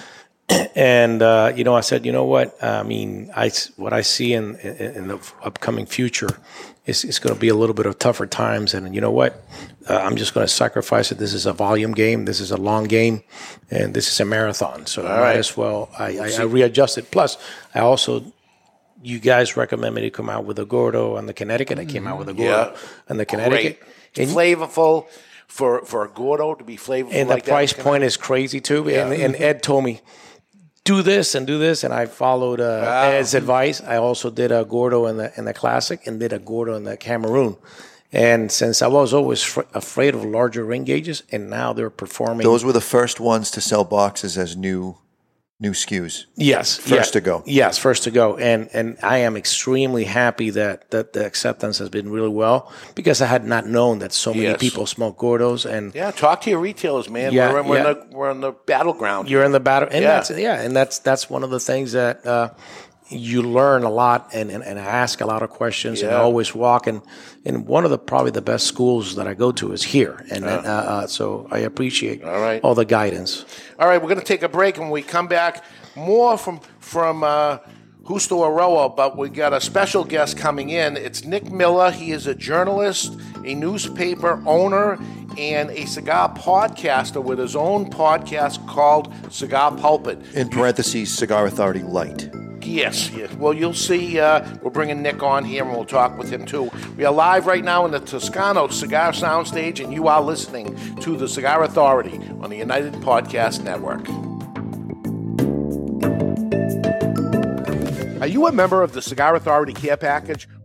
and 0.75 1.21
uh, 1.21 1.53
you 1.55 1.65
know, 1.65 1.75
I 1.75 1.81
said, 1.81 2.07
you 2.07 2.13
know 2.13 2.25
what? 2.25 2.63
I 2.63 2.83
mean, 2.85 3.31
I 3.35 3.47
s- 3.47 3.71
what 3.77 3.93
I 3.93 4.01
see 4.03 4.33
in 4.33 4.55
in, 4.57 4.77
in 4.77 5.09
the 5.09 5.19
upcoming 5.43 5.85
future 5.87 6.39
is 6.89 7.05
it's 7.05 7.19
going 7.19 7.35
to 7.35 7.41
be 7.41 7.49
a 7.49 7.55
little 7.55 7.75
bit 7.75 7.87
of 7.87 7.99
tougher 7.99 8.27
times. 8.27 8.75
And 8.75 8.95
you 8.95 9.01
know 9.01 9.11
what? 9.11 9.45
Uh, 9.89 9.97
I'm 9.97 10.17
just 10.17 10.35
going 10.35 10.47
to 10.47 10.53
sacrifice 10.53 11.13
it. 11.13 11.19
This 11.19 11.35
is 11.35 11.47
a 11.47 11.53
volume 11.53 11.93
game. 11.93 12.25
This 12.25 12.41
is 12.41 12.51
a 12.51 12.57
long 12.57 12.85
game, 12.85 13.23
and 13.71 13.95
this 13.95 14.09
is 14.11 14.19
a 14.21 14.25
marathon. 14.25 14.87
So 14.87 15.03
I 15.03 15.09
might 15.09 15.21
right. 15.21 15.37
as 15.37 15.57
well 15.57 15.91
I, 15.99 16.19
I, 16.19 16.33
I 16.39 16.43
readjusted. 16.43 17.11
Plus, 17.11 17.37
I 17.75 17.81
also 17.81 18.33
you 19.03 19.21
guys 19.21 19.57
recommend 19.57 19.95
me 19.95 20.03
to 20.03 20.11
come 20.11 20.29
out 20.29 20.45
with 20.45 20.59
a 20.59 20.65
Gordo 20.65 21.17
and 21.17 21.29
the 21.29 21.35
Connecticut. 21.35 21.79
I 21.79 21.85
came 21.85 22.07
out 22.07 22.19
with 22.19 22.29
a 22.29 22.35
Gordo 22.35 22.73
Yeah. 22.73 22.77
and 23.09 23.21
the 23.21 23.27
Connecticut. 23.27 23.81
Great. 24.15 24.29
flavorful 24.29 25.07
for 25.47 25.85
for 25.85 26.05
a 26.05 26.09
Gordo 26.09 26.55
to 26.55 26.65
be 26.65 26.77
flavorful. 26.77 27.13
And 27.15 27.29
like 27.29 27.45
the 27.45 27.51
price 27.51 27.73
point 27.73 28.03
is 28.05 28.17
crazy 28.17 28.61
too. 28.61 28.89
And, 28.89 29.13
and 29.13 29.37
Ed 29.37 29.63
told 29.63 29.85
me, 29.85 30.01
do 30.89 31.03
this 31.03 31.35
and 31.35 31.47
do 31.47 31.59
this. 31.59 31.85
And 31.85 31.93
I 31.93 32.07
followed 32.07 32.61
uh, 32.61 33.11
Ed's 33.13 33.35
advice. 33.35 33.81
I 33.83 33.97
also 33.97 34.31
did 34.31 34.51
a 34.51 34.65
Gordo 34.65 35.07
in 35.07 35.19
the, 35.19 35.33
in 35.39 35.45
the 35.45 35.55
Classic 35.55 36.07
and 36.07 36.19
did 36.19 36.33
a 36.33 36.39
Gordo 36.39 36.75
in 36.75 36.85
the 36.85 36.97
Cameroon. 36.97 37.57
And 38.11 38.51
since 38.51 38.81
I 38.81 38.87
was 38.87 39.13
always 39.13 39.43
fr- 39.43 39.69
afraid 39.75 40.15
of 40.15 40.25
larger 40.25 40.65
ring 40.65 40.85
gauges, 40.85 41.23
and 41.31 41.51
now 41.51 41.75
they're 41.75 41.91
performing. 41.91 42.45
Those 42.45 42.65
were 42.65 42.73
the 42.73 42.81
first 42.81 43.21
ones 43.21 43.51
to 43.51 43.61
sell 43.61 43.85
boxes 43.85 44.39
as 44.39 44.57
new 44.57 44.97
new 45.61 45.73
SKUs. 45.73 46.27
Yes, 46.37 46.77
First 46.77 46.93
yeah. 46.93 47.03
to 47.03 47.21
go. 47.21 47.43
Yes, 47.45 47.79
first 47.79 48.05
to 48.05 48.11
go, 48.13 48.37
and 48.37 48.69
and 48.73 48.97
I 49.03 49.19
am 49.19 49.37
extremely 49.37 50.05
happy 50.05 50.51
that 50.51 50.91
that 50.91 51.13
the 51.15 51.27
acceptance 51.27 51.79
has 51.79 51.89
been 51.89 52.11
really 52.11 52.29
well 52.29 52.73
because 52.95 53.21
I 53.21 53.27
had 53.27 53.45
not 53.45 53.67
known 53.67 53.99
that 53.99 54.13
so 54.13 54.33
many 54.33 54.45
Yes. 54.47 54.61
people 54.61 54.87
smoke 54.87 55.19
gordos, 55.19 55.67
and 55.67 55.93
Yeah, 55.95 56.13
talk 56.13 56.41
to 56.43 56.51
your 56.51 56.61
retailers, 56.61 57.11
man. 57.11 57.33
Yeah, 57.33 57.53
we're, 57.53 57.63
we're, 57.65 57.77
yeah. 57.83 57.91
in 57.91 58.11
the, 58.11 58.17
we're 58.17 58.31
in 58.31 58.41
the 58.41 58.53
battleground. 58.67 59.29
you're 59.29 59.43
in 59.45 59.53
the 59.53 59.61
battle, 59.61 59.89
and 59.91 60.03
Yeah. 60.03 60.15
that's 60.21 60.31
yeah, 60.31 60.61
and 60.61 60.77
that's 60.77 61.01
that's 61.01 61.29
one 61.29 61.43
of 61.43 61.51
the 61.51 61.61
things 61.61 61.93
that 61.93 62.25
uh, 62.25 62.51
you 63.11 63.43
learn 63.43 63.85
a 63.85 63.91
lot 63.91 64.31
and, 64.35 64.51
and, 64.51 64.63
and 64.63 64.79
ask 64.79 65.21
a 65.21 65.27
lot 65.27 65.43
of 65.43 65.51
questions 65.51 66.03
and 66.03 66.11
Yeah. 66.11 66.19
always 66.21 66.55
walk. 66.55 66.87
And, 66.87 67.01
and 67.45 67.67
one 67.67 67.85
of 67.85 67.91
the 67.91 67.99
probably 67.99 68.31
the 68.33 68.43
best 68.43 68.67
schools 68.67 69.15
that 69.17 69.27
I 69.27 69.35
go 69.35 69.51
to 69.53 69.73
is 69.73 69.83
here. 69.83 70.25
And 70.31 70.45
Yeah. 70.45 70.57
uh, 70.57 70.61
uh, 70.71 71.07
so 71.07 71.49
I 71.51 71.59
appreciate 71.61 72.23
All 72.23 72.41
right. 72.41 72.61
all 72.63 72.75
the 72.75 72.85
guidance. 72.85 73.45
All 73.79 73.89
right, 73.89 74.01
we're 74.01 74.09
going 74.09 74.21
to 74.21 74.27
take 74.27 74.43
a 74.43 74.49
break, 74.49 74.77
and 74.77 74.85
when 74.87 74.93
we 74.93 75.03
come 75.03 75.27
back, 75.29 75.65
more 75.97 76.37
from 76.39 76.61
from 76.81 77.23
uh, 77.25 77.59
Justo 78.07 78.37
Eiroa, 78.43 78.95
but 78.97 79.17
we 79.19 79.29
got 79.29 79.53
a 79.53 79.61
special 79.61 80.03
guest 80.05 80.37
coming 80.39 80.71
in. 80.71 80.97
It's 80.97 81.25
Nick 81.25 81.51
Miller. 81.51 81.91
He 81.91 82.13
is 82.13 82.27
a 82.27 82.35
journalist, 82.35 83.19
a 83.45 83.55
newspaper 83.55 84.43
owner, 84.47 84.99
and 85.37 85.71
a 85.71 85.85
cigar 85.87 86.33
podcaster 86.35 87.23
with 87.23 87.39
his 87.39 87.55
own 87.55 87.91
podcast 87.91 88.67
called 88.67 89.13
Cigar 89.31 89.73
Pulpit. 89.77 90.19
In 90.35 90.49
parentheses, 90.49 91.13
Cigar 91.15 91.47
Authority 91.47 91.83
Light. 91.83 92.31
Yes, 92.63 93.11
yes. 93.11 93.33
Well, 93.35 93.55
you'll 93.55 93.73
see. 93.75 94.19
Uh, 94.21 94.47
we're 94.63 94.71
bringing 94.71 95.03
Nick 95.03 95.23
on 95.23 95.45
here, 95.45 95.65
and 95.65 95.73
we'll 95.73 95.85
talk 95.85 96.19
with 96.19 96.31
him 96.31 96.45
too. 96.45 96.71
We 96.97 97.05
are 97.05 97.13
live 97.13 97.47
right 97.47 97.65
now 97.65 97.85
in 97.87 97.93
the 97.93 98.01
Toscano 98.01 98.69
Cigar 98.69 99.13
Soundstage, 99.13 99.83
and 99.83 99.93
you 99.93 100.09
are 100.09 100.21
listening 100.21 100.77
to 100.97 101.17
the 101.17 101.29
Cigar 101.29 101.65
Authority 101.65 102.19
on 102.41 102.51
the 102.51 102.57
United 102.57 102.93
Podcast 102.95 103.63
Network. 103.63 104.07
Are 108.21 108.27
you 108.27 108.47
a 108.49 108.53
member 108.53 108.83
of 108.83 108.93
the 108.93 109.01
Cigar 109.01 109.37
Authority 109.37 109.73
Care 109.73 109.97
Package? 109.97 110.49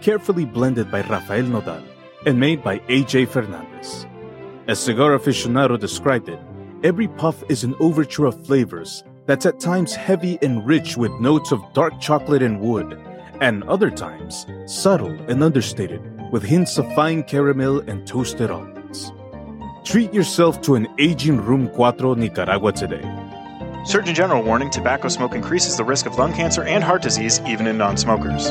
carefully 0.00 0.44
blended 0.44 0.90
by 0.90 1.02
Rafael 1.02 1.44
Nodal 1.44 1.82
and 2.26 2.38
made 2.38 2.62
by 2.62 2.78
AJ 2.80 3.28
Fernandez. 3.28 4.06
As 4.68 4.78
Cigar 4.78 5.18
Aficionado 5.18 5.78
described 5.78 6.28
it, 6.28 6.38
every 6.82 7.08
puff 7.08 7.42
is 7.48 7.64
an 7.64 7.74
overture 7.80 8.26
of 8.26 8.46
flavors 8.46 9.04
that's 9.26 9.46
at 9.46 9.60
times 9.60 9.94
heavy 9.94 10.38
and 10.42 10.66
rich 10.66 10.96
with 10.96 11.12
notes 11.20 11.52
of 11.52 11.62
dark 11.72 12.00
chocolate 12.00 12.42
and 12.42 12.60
wood, 12.60 13.00
and 13.40 13.64
other 13.64 13.90
times 13.90 14.46
subtle 14.66 15.12
and 15.28 15.42
understated 15.42 16.02
with 16.30 16.42
hints 16.42 16.78
of 16.78 16.94
fine 16.94 17.22
caramel 17.22 17.80
and 17.80 18.06
toasted 18.06 18.50
almonds. 18.50 19.12
Treat 19.84 20.12
yourself 20.12 20.60
to 20.62 20.74
an 20.74 20.86
aging 20.98 21.40
Room 21.40 21.70
4 21.74 22.16
Nicaragua 22.16 22.72
today. 22.72 23.02
Surgeon 23.84 24.14
General 24.14 24.42
warning 24.42 24.70
tobacco 24.70 25.08
smoke 25.08 25.34
increases 25.34 25.76
the 25.76 25.84
risk 25.84 26.06
of 26.06 26.18
lung 26.18 26.34
cancer 26.34 26.62
and 26.64 26.84
heart 26.84 27.02
disease 27.02 27.40
even 27.46 27.66
in 27.66 27.78
non 27.78 27.96
smokers. 27.96 28.50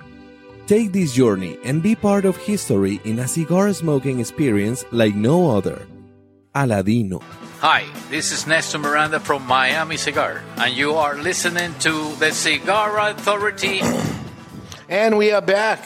Take 0.71 0.93
this 0.93 1.11
journey 1.11 1.57
and 1.65 1.83
be 1.83 1.95
part 1.95 2.23
of 2.23 2.37
history 2.37 3.01
in 3.03 3.19
a 3.19 3.27
cigar 3.27 3.73
smoking 3.73 4.21
experience 4.21 4.85
like 4.91 5.13
no 5.13 5.51
other. 5.51 5.85
Aladino. 6.55 7.21
Hi, 7.59 7.83
this 8.09 8.31
is 8.31 8.47
Nestor 8.47 8.79
Miranda 8.79 9.19
from 9.19 9.45
Miami 9.45 9.97
Cigar, 9.97 10.41
and 10.55 10.73
you 10.73 10.93
are 10.93 11.17
listening 11.17 11.75
to 11.79 12.15
the 12.19 12.31
Cigar 12.31 12.97
Authority. 13.09 13.81
And 14.87 15.17
we 15.17 15.33
are 15.33 15.41
back 15.41 15.83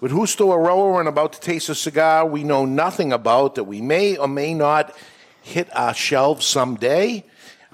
with 0.00 0.10
Justo 0.10 0.50
Eiroa 0.50 0.98
and 0.98 1.08
about 1.08 1.34
to 1.34 1.40
taste 1.40 1.68
a 1.68 1.74
cigar 1.76 2.26
we 2.26 2.42
know 2.42 2.66
nothing 2.66 3.12
about 3.12 3.54
that 3.54 3.70
we 3.70 3.80
may 3.80 4.16
or 4.16 4.26
may 4.26 4.52
not 4.52 4.96
hit 5.42 5.68
our 5.76 5.94
shelves 5.94 6.44
someday. 6.44 7.24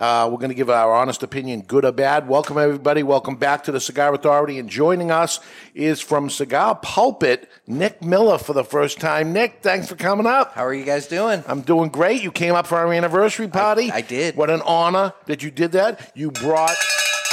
Uh, 0.00 0.26
we're 0.32 0.38
going 0.38 0.48
to 0.48 0.54
give 0.54 0.70
our 0.70 0.94
honest 0.94 1.22
opinion, 1.22 1.60
good 1.60 1.84
or 1.84 1.92
bad. 1.92 2.26
Welcome, 2.26 2.56
everybody. 2.56 3.02
Welcome 3.02 3.36
back 3.36 3.64
to 3.64 3.72
the 3.72 3.78
Cigar 3.80 4.14
Authority. 4.14 4.58
And 4.58 4.66
joining 4.66 5.10
us 5.10 5.40
is 5.74 6.00
from 6.00 6.30
Cigar 6.30 6.74
Pulpit, 6.76 7.50
Nick 7.66 8.02
Miller 8.02 8.38
for 8.38 8.54
the 8.54 8.64
first 8.64 8.98
time. 8.98 9.34
Nick, 9.34 9.58
thanks 9.60 9.88
for 9.88 9.96
coming 9.96 10.24
up. 10.24 10.54
How 10.54 10.64
are 10.64 10.72
you 10.72 10.86
guys 10.86 11.06
doing? 11.06 11.44
I'm 11.46 11.60
doing 11.60 11.90
great. 11.90 12.22
You 12.22 12.32
came 12.32 12.54
up 12.54 12.66
for 12.66 12.78
our 12.78 12.90
anniversary 12.90 13.46
party. 13.48 13.92
I 13.92 14.00
did. 14.00 14.36
What 14.36 14.48
an 14.48 14.62
honor 14.62 15.12
that 15.26 15.42
you 15.42 15.50
did 15.50 15.72
that. 15.72 16.12
You 16.14 16.30
brought 16.30 16.76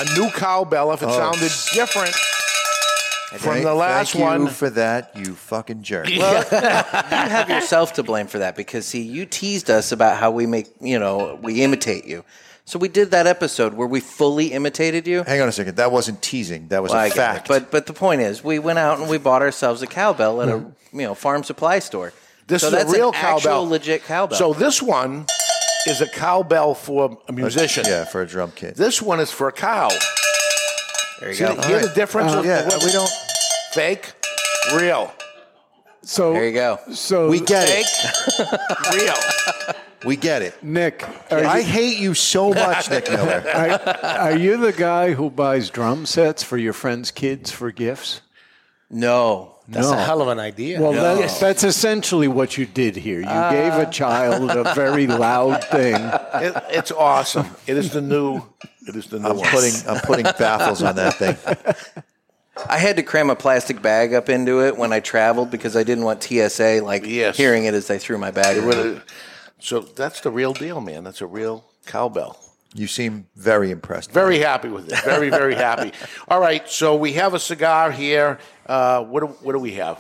a 0.02 0.20
new 0.20 0.30
cowbell. 0.32 0.92
If 0.92 1.02
it 1.02 1.08
Oh. 1.08 1.18
sounded 1.18 1.52
different 1.74 2.14
from 3.42 3.64
the 3.64 3.74
last 3.74 4.12
thank 4.12 4.26
one. 4.26 4.42
you 4.42 4.50
for 4.50 4.70
that, 4.72 5.12
you 5.16 5.36
fucking 5.36 5.84
jerk. 5.84 6.08
Well, 6.18 6.44
you 6.52 6.58
have 6.60 7.50
yourself 7.50 7.94
to 7.94 8.04
blame 8.04 8.28
for 8.28 8.40
that 8.40 8.58
because 8.58 8.86
see, 8.86 9.04
you 9.04 9.26
teased 9.26 9.70
us 9.70 9.94
about 9.94 10.18
how 10.18 10.32
we 10.32 10.46
make, 10.46 10.68
you 10.82 11.00
know, 11.00 11.40
we 11.42 11.64
imitate 11.64 12.04
you. 12.06 12.26
So 12.68 12.78
we 12.78 12.90
did 12.90 13.12
that 13.12 13.28
episode 13.28 13.74
where 13.76 13.88
we 13.88 14.02
fully 14.02 14.48
imitated 14.52 15.08
you. 15.08 15.24
Hang 15.24 15.40
on 15.40 15.48
a 15.48 15.54
second. 15.54 15.78
That 15.78 15.90
wasn't 15.90 16.22
teasing. 16.22 16.68
That 16.68 16.84
was 16.84 16.92
Well, 16.92 17.00
I 17.00 17.06
a 17.06 17.08
it. 17.08 17.14
fact. 17.14 17.48
But 17.48 17.72
but 17.72 17.86
the 17.86 17.94
point 17.94 18.20
is, 18.20 18.44
we 18.44 18.60
went 18.60 18.78
out 18.78 19.00
and 19.00 19.10
we 19.10 19.18
bought 19.18 19.42
ourselves 19.42 19.82
a 19.82 19.88
cowbell 19.88 20.42
at 20.42 20.50
a 20.50 20.58
Mhm. 20.58 20.72
you 20.92 21.02
know 21.04 21.16
farm 21.16 21.46
supply 21.46 21.80
store. 21.80 22.12
This 22.48 22.62
so 22.64 22.68
is 22.68 22.74
that's 22.74 22.92
a 22.92 22.94
real 22.94 23.10
an 23.10 23.16
actual 23.16 23.40
cowbell. 23.40 23.70
legit 23.70 24.06
cowbell. 24.06 24.38
So 24.38 24.54
this 24.54 24.82
one 24.82 25.28
is 25.88 26.02
a 26.02 26.08
cowbell 26.08 26.74
for 26.76 27.18
a 27.30 27.32
musician. 27.32 27.86
Yeah, 27.88 28.04
for 28.04 28.22
a 28.22 28.28
drum 28.28 28.52
kit. 28.54 28.76
This 28.76 29.02
one 29.02 29.22
is 29.22 29.32
for 29.32 29.48
a 29.48 29.54
cow. 29.54 29.88
There 31.22 31.30
you 31.30 31.36
See, 31.36 31.46
go. 31.46 31.56
the- 31.56 31.68
Hear 31.68 31.80
the 31.80 31.94
difference? 31.96 32.34
Uh, 32.34 32.42
yeah, 32.46 32.70
we 32.84 32.92
don't- 32.92 33.10
fake, 33.72 34.12
real. 34.76 35.14
So 36.04 36.34
there 36.34 36.46
you 36.46 36.54
go. 36.54 36.80
So 36.94 37.30
We 37.30 37.40
get 37.40 37.68
it. 37.70 37.88
real. 38.94 39.16
We 40.06 40.16
get 40.16 40.42
it. 40.42 40.62
Nick, 40.64 41.08
are 41.32 41.44
I 41.44 41.60
you- 41.60 41.64
hate 41.66 41.98
you 41.98 42.14
so 42.14 42.54
much, 42.54 42.90
Nick 42.90 43.10
Miller. 43.12 43.44
Are, 43.54 44.06
are 44.06 44.38
you 44.38 44.58
the 44.58 44.74
guy 44.74 45.14
who 45.14 45.30
buys 45.30 45.70
drum 45.70 46.06
sets 46.06 46.44
for 46.44 46.58
your 46.58 46.74
friends' 46.74 47.12
kids 47.12 47.52
for 47.52 47.72
gifts? 47.72 48.22
No. 48.90 49.54
That's 49.68 49.90
No. 49.90 49.98
a 49.98 50.02
hell 50.02 50.22
of 50.22 50.30
an 50.30 50.40
idea. 50.40 50.80
Well, 50.80 50.94
No. 50.94 51.18
that, 51.18 51.40
that's 51.40 51.64
essentially 51.64 52.28
what 52.28 52.58
you 52.58 52.66
did 52.66 52.96
here. 52.96 53.20
You 53.20 53.26
gave 53.26 53.74
a 53.74 53.88
ah. 53.88 53.90
child 53.90 54.50
a 54.50 54.74
very 54.74 55.08
loud 55.08 55.64
thing. 55.66 55.96
It, 55.96 56.64
it's 56.70 56.92
awesome. 56.92 57.48
It 57.66 57.76
is 57.76 57.92
the 57.92 58.02
new. 58.02 58.42
It 58.88 58.96
is 58.96 59.08
the 59.08 59.20
new. 59.20 59.28
I'm 59.28 59.38
one. 59.38 59.50
putting 59.50 59.74
I'm 59.90 60.00
putting 60.02 60.24
baffles 60.24 60.82
on 60.84 60.96
that 60.96 61.16
thing. 61.16 61.36
I 62.70 62.78
had 62.78 62.96
to 62.96 63.04
cram 63.04 63.30
a 63.30 63.36
plastic 63.36 63.82
bag 63.82 64.14
up 64.14 64.30
into 64.30 64.64
it 64.64 64.78
when 64.78 64.94
I 64.94 65.00
traveled 65.00 65.52
because 65.52 65.76
I 65.76 65.84
didn't 65.84 66.06
want 66.06 66.24
TSA 66.24 66.82
like 66.84 67.04
hearing 67.06 67.66
it 67.66 67.74
as 67.74 67.88
they 67.88 68.00
threw 68.00 68.18
my 68.18 68.32
bag. 68.32 68.58
It 69.60 69.72
around. 69.72 69.84
really- 69.84 69.88
So 69.88 69.94
that's 69.96 70.22
the 70.22 70.32
real 70.32 70.54
deal, 70.54 70.82
man. 70.82 71.04
That's 71.04 71.22
a 71.22 71.28
real 71.28 71.64
cowbell. 71.86 72.38
You 72.76 72.88
seem 72.88 73.26
very 73.36 73.72
impressed. 73.72 74.12
Very 74.12 74.40
happy 74.40 74.68
with 74.70 74.92
it. 74.92 75.00
Very, 75.04 75.30
very 75.30 75.56
happy. 75.56 75.92
All 76.28 76.40
right, 76.40 76.68
so 76.70 76.96
we 76.96 77.14
have 77.14 77.34
a 77.34 77.40
cigar 77.40 77.92
here. 77.92 78.38
Uh, 78.68 79.04
what, 79.04 79.22
do, 79.22 79.28
what 79.42 79.54
do 79.54 79.60
we 79.60 79.74
have? 79.76 79.98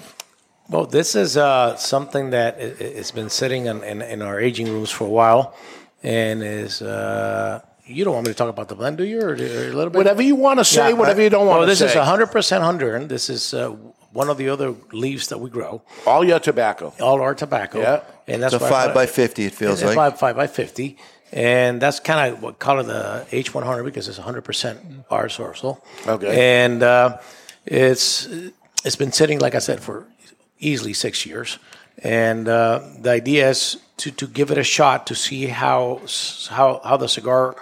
Well, 0.69 0.85
this 0.85 1.15
is 1.15 1.37
uh, 1.37 1.75
something 1.77 2.31
that 2.31 2.57
i- 2.59 2.75
i- 2.83 2.93
has 2.97 3.11
been 3.11 3.29
sitting 3.29 3.67
in, 3.67 3.83
in, 3.83 4.01
in 4.01 4.21
our 4.21 4.37
aging 4.39 4.67
rooms 4.67 4.91
for 4.91 5.05
a 5.05 5.09
while, 5.09 5.55
and 6.03 6.43
is 6.43 6.81
uh, 6.81 7.61
you 7.85 8.03
don't 8.03 8.13
want 8.13 8.27
me 8.27 8.33
to 8.33 8.37
talk 8.37 8.49
about 8.49 8.67
the 8.67 8.75
blend, 8.75 8.97
do 8.97 9.05
you, 9.05 9.21
or, 9.21 9.29
or 9.29 9.35
a 9.35 9.71
little 9.71 9.89
bit? 9.89 9.95
Whatever 9.97 10.21
you 10.21 10.35
want 10.35 10.59
to 10.59 10.65
say, 10.65 10.89
Yeah, 10.89 10.95
whatever 10.95 11.21
I- 11.21 11.23
you 11.23 11.29
don't 11.29 11.47
well, 11.47 11.59
want 11.59 11.63
to 11.63 11.67
this 11.67 11.79
say. 11.79 11.85
This 11.85 11.93
is 11.93 11.97
100 11.99 12.27
percent 12.27 12.63
Honduran. 12.65 13.07
This 13.07 13.29
is 13.29 13.53
uh, 13.53 13.75
one 14.17 14.29
of 14.29 14.37
the 14.37 14.49
other 14.49 14.73
leaves 14.91 15.27
that 15.27 15.39
we 15.39 15.47
grow. 15.47 15.83
All 16.07 16.23
your 16.25 16.39
tobacco. 16.39 16.91
All 16.99 17.21
our 17.21 17.35
tobacco. 17.35 17.79
Yeah. 17.79 18.01
and 18.25 18.41
that's 18.41 18.55
a 18.55 18.59
five 18.59 18.91
by 18.93 19.05
50, 19.05 19.45
it 19.45 19.53
feels 19.53 19.81
it's 19.81 19.83
like. 19.83 19.95
Five, 19.95 20.19
five 20.19 20.35
by 20.35 20.47
fifty, 20.47 20.97
and 21.31 21.79
that's 21.79 21.99
kind 21.99 22.33
of 22.33 22.41
what 22.41 22.57
call 22.57 22.79
it 22.79 22.83
the 22.85 23.27
H100 23.31 23.85
because 23.85 24.07
it's 24.07 24.17
100 24.17 24.41
percent 24.41 24.79
our 25.11 25.27
sourcel. 25.27 25.79
Okay. 26.07 26.63
and 26.63 26.81
uh, 26.81 27.19
it's 27.65 28.27
it's 28.83 28.95
been 28.95 29.11
sitting, 29.11 29.37
like 29.39 29.53
I 29.53 29.59
said, 29.59 29.81
for 29.81 30.07
easily 30.59 30.93
six 30.93 31.23
years, 31.23 31.59
and 31.99 32.47
uh, 32.47 32.81
the 32.99 33.11
idea 33.11 33.49
is 33.49 33.77
to, 33.97 34.09
to 34.11 34.25
give 34.25 34.49
it 34.49 34.57
a 34.57 34.63
shot 34.63 35.05
to 35.07 35.15
see 35.15 35.45
how 35.45 36.01
how 36.49 36.81
how 36.83 36.97
the 36.97 37.07
cigar 37.07 37.55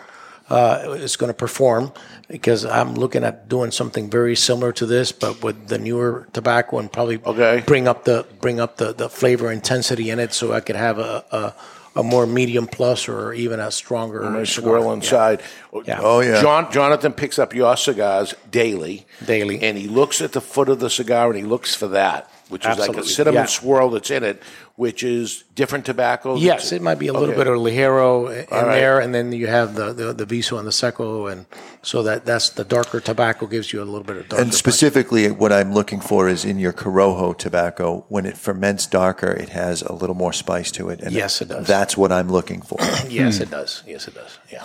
uh, 0.50 0.96
is 0.98 1.18
going 1.18 1.30
to 1.30 1.38
perform. 1.38 1.92
Because 2.28 2.66
I'm 2.66 2.96
looking 2.96 3.24
at 3.24 3.48
doing 3.48 3.70
something 3.72 4.10
very 4.10 4.36
similar 4.36 4.72
to 4.74 4.86
this, 4.88 5.12
but 5.12 5.44
with 5.44 5.68
the 5.68 5.78
newer 5.78 6.28
tobacco, 6.34 6.80
and 6.80 6.92
probably 6.92 7.18
bring 7.18 7.88
up 7.88 8.04
the 8.06 8.26
bring 8.42 8.60
up 8.60 8.78
the, 8.78 8.94
the 8.94 9.10
flavor 9.10 9.52
intensity 9.52 10.10
in 10.10 10.20
it, 10.20 10.34
so 10.34 10.52
I 10.52 10.60
could 10.60 10.76
have 10.76 10.98
a, 10.98 11.24
a 11.32 11.54
a 11.98 12.04
more 12.04 12.28
medium 12.28 12.68
plus 12.68 13.08
or 13.08 13.34
even 13.34 13.60
a 13.60 13.72
stronger 13.72 14.22
A 14.22 14.30
nice 14.30 14.52
swirl 14.52 14.92
inside. 14.92 15.42
Yeah. 15.86 16.00
Oh, 16.02 16.20
yeah. 16.20 16.42
John, 16.42 16.70
Jonathan 16.72 17.14
picks 17.14 17.40
up 17.40 17.56
your 17.56 17.78
cigars 17.78 18.34
daily. 18.52 19.06
Daily. 19.26 19.62
And 19.62 19.78
he 19.78 19.88
looks 19.88 20.20
at 20.22 20.34
the 20.34 20.42
foot 20.42 20.68
of 20.68 20.80
the 20.82 20.90
cigar 20.90 21.28
and 21.28 21.38
he 21.38 21.44
looks 21.44 21.74
for 21.74 21.88
that, 21.90 22.30
which 22.50 22.66
is 22.66 22.78
like 22.78 22.98
a 22.98 23.04
cinnamon 23.06 23.44
Yeah. 23.44 23.46
swirl 23.46 23.92
that's 23.92 24.12
in 24.12 24.26
it, 24.26 24.44
which 24.78 25.04
is 25.04 25.44
different 25.56 25.86
tobacco. 25.86 26.36
Yes, 26.36 26.72
it 26.74 26.82
might 26.82 27.00
be 27.00 27.08
a 27.08 27.14
little 27.14 27.30
Okay. 27.30 27.38
bit 27.38 27.48
of 27.48 27.58
Ligero 27.60 28.28
in 28.30 28.46
All 28.52 28.66
right. 28.66 28.76
there, 28.76 29.00
and 29.00 29.16
then 29.16 29.32
you 29.32 29.48
have 29.48 29.76
the, 29.76 29.94
the 29.94 30.14
the 30.14 30.26
Viso 30.26 30.58
and 30.58 30.68
the 30.68 30.72
Seco, 30.72 31.28
and 31.28 31.46
so 31.82 32.04
that 32.04 32.26
that's 32.26 32.50
the 32.50 32.66
darker 32.66 33.00
tobacco 33.00 33.46
gives 33.48 33.72
you 33.72 33.82
a 33.82 33.86
little 33.86 34.04
bit 34.04 34.18
of 34.18 34.28
darker. 34.30 34.44
And 34.44 34.54
specifically, 34.54 35.32
what 35.32 35.54
I'm 35.54 35.74
looking 35.74 36.02
for 36.02 36.28
is 36.28 36.44
in 36.44 36.60
your 36.60 36.74
Corojo 36.74 37.38
tobacco, 37.38 38.06
when 38.10 38.26
it 38.26 38.38
ferments 38.38 38.86
darker, 38.86 39.32
it 39.32 39.50
has 39.50 39.82
a 39.82 39.94
little 39.94 40.16
more 40.16 40.34
spice 40.34 40.72
to 40.74 40.90
it. 40.90 41.00
And 41.02 41.14
Yes, 41.14 41.42
it 41.42 41.48
does. 41.48 41.66
That's 41.68 41.96
what 41.96 42.12
I'm 42.12 42.30
looking 42.30 42.62
for. 42.62 42.78
yes, 43.10 43.40
it 43.40 43.50
does. 43.50 43.82
Yes, 43.88 44.08
it 44.10 44.16
does. 44.16 44.38
Yeah. 44.52 44.64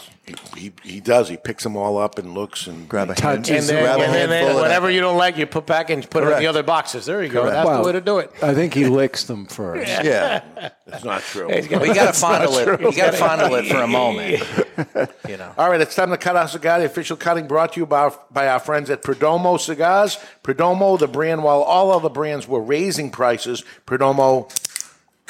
He, 0.54 0.60
he, 0.60 0.72
he 0.82 1.00
does. 1.00 1.28
He 1.28 1.36
picks 1.36 1.62
them 1.62 1.76
all 1.76 1.98
up 1.98 2.18
and 2.18 2.34
looks 2.34 2.66
and 2.66 2.88
grab 2.88 3.08
a 3.10 3.26
And 3.26 3.44
then, 3.44 3.68
and 3.68 4.30
then 4.30 4.54
whatever 4.54 4.90
you 4.90 5.00
don't 5.00 5.16
like, 5.16 5.36
you 5.36 5.46
put 5.46 5.66
back 5.66 5.90
and 5.90 6.08
put 6.08 6.24
it 6.24 6.32
in 6.32 6.38
the 6.38 6.46
other 6.46 6.62
boxes. 6.62 7.06
There 7.06 7.22
you 7.22 7.28
go. 7.28 7.42
Correct. 7.42 7.54
That's 7.54 7.66
Well, 7.66 7.82
the 7.82 7.86
way 7.86 7.92
to 7.92 8.00
do 8.00 8.18
it. 8.18 8.32
I 8.42 8.54
think 8.54 8.74
he 8.74 8.86
licks 8.86 9.24
them 9.24 9.46
first. 9.46 9.90
Yeah, 10.10 10.42
That's 10.86 11.04
not 11.04 11.22
true. 11.22 11.48
Hey, 11.48 11.66
Well, 11.70 11.86
you 11.86 11.94
got 11.94 12.00
to 12.00 12.06
That's 12.06 12.20
fondle 12.20 12.56
it. 12.58 12.64
true. 12.64 12.90
You 12.90 12.96
got 12.96 13.10
to 13.12 13.16
fondle 13.16 13.54
it 13.54 13.66
for 13.66 13.76
a 13.78 13.86
moment. 13.86 14.42
you 15.28 15.36
know. 15.36 15.52
All 15.58 15.68
right, 15.70 15.80
it's 15.80 15.94
time 15.94 16.10
to 16.10 16.16
cut 16.16 16.36
our 16.36 16.48
cigar. 16.48 16.78
The 16.80 16.86
official 16.86 17.16
cutting 17.16 17.46
brought 17.46 17.74
to 17.74 17.80
you 17.80 17.86
by, 17.86 18.12
by 18.30 18.48
our 18.48 18.58
friends 18.60 18.88
at 18.90 19.02
Perdomo 19.02 19.60
Cigars. 19.60 20.18
Perdomo, 20.42 20.98
the 20.98 21.06
brand, 21.08 21.42
while 21.44 21.62
all 21.62 21.90
other 21.92 22.08
brands 22.08 22.48
were 22.48 22.60
raising 22.62 23.10
prices, 23.10 23.62
Perdomo 23.86 24.50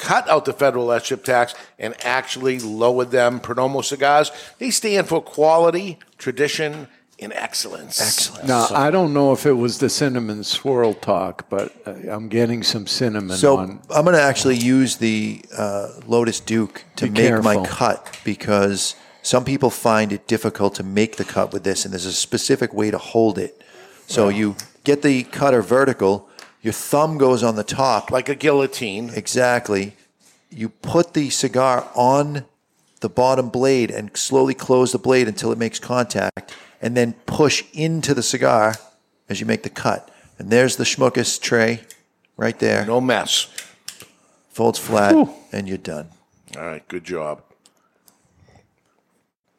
cut 0.01 0.27
out 0.27 0.45
the 0.45 0.53
federal 0.53 0.87
SCHIP 0.87 1.23
tax 1.23 1.55
and 1.79 1.95
actually 2.03 2.59
lowered 2.59 3.11
them. 3.11 3.39
Perdomo 3.39 3.83
Cigars, 3.83 4.31
they 4.57 4.71
stand 4.71 5.07
for 5.07 5.21
quality, 5.21 5.99
tradition, 6.17 6.87
and 7.19 7.31
excellence. 7.33 8.01
Excellence. 8.01 8.47
Now, 8.47 8.67
I 8.73 8.89
don't 8.89 9.13
know 9.13 9.31
if 9.31 9.45
it 9.45 9.53
was 9.53 9.77
the 9.77 9.89
cinnamon 9.89 10.43
swirl 10.43 10.95
talk, 10.95 11.47
but 11.49 11.71
uh, 11.85 11.91
I'm 12.09 12.29
getting 12.29 12.63
some 12.63 12.87
cinnamon 12.87 13.37
So 13.37 13.57
on. 13.57 13.79
I'm 13.93 14.03
going 14.03 14.15
to 14.15 14.21
actually 14.21 14.57
use 14.57 14.97
the 14.97 15.41
uh, 15.55 15.89
Lotus 16.07 16.39
Duke 16.39 16.83
to 16.95 17.07
Be 17.07 17.29
make 17.31 17.43
my 17.43 17.63
cut 17.63 18.19
because 18.23 18.95
some 19.21 19.45
people 19.45 19.69
find 19.69 20.11
it 20.11 20.25
difficult 20.25 20.73
to 20.75 20.83
make 20.83 21.17
the 21.17 21.23
cut 21.23 21.53
with 21.53 21.63
this, 21.63 21.85
and 21.85 21.93
there's 21.93 22.07
a 22.07 22.13
specific 22.13 22.73
way 22.73 22.89
to 22.89 22.97
hold 22.97 23.37
it. 23.37 23.61
So 24.07 24.27
you 24.29 24.55
get 24.83 25.03
the 25.03 25.23
cutter 25.23 25.61
vertical, 25.61 26.27
your 26.61 26.73
thumb 26.73 27.17
goes 27.17 27.43
on 27.43 27.55
the 27.55 27.63
top. 27.63 28.11
Like 28.11 28.29
a 28.29 28.35
guillotine. 28.35 29.11
Exactly. 29.15 29.95
You 30.49 30.69
put 30.69 31.13
the 31.13 31.29
cigar 31.29 31.89
on 31.95 32.45
the 32.99 33.09
bottom 33.09 33.49
blade 33.49 33.89
and 33.89 34.15
slowly 34.15 34.53
close 34.53 34.91
the 34.91 34.99
blade 34.99 35.27
until 35.27 35.51
it 35.51 35.57
makes 35.57 35.79
contact, 35.79 36.53
and 36.81 36.95
then 36.95 37.13
push 37.25 37.63
into 37.73 38.13
the 38.13 38.21
cigar 38.21 38.75
as 39.27 39.39
you 39.39 39.45
make 39.45 39.63
the 39.63 39.69
cut. 39.69 40.11
And 40.37 40.49
there's 40.49 40.75
the 40.75 40.83
schmuckus 40.83 41.41
tray 41.41 41.81
right 42.37 42.57
there. 42.59 42.85
No 42.85 43.01
mess. 43.01 43.47
Folds 44.49 44.77
flat, 44.77 45.15
and 45.51 45.67
you're 45.67 45.77
done. 45.77 46.09
All 46.57 46.63
right, 46.63 46.87
good 46.87 47.03
job. 47.03 47.41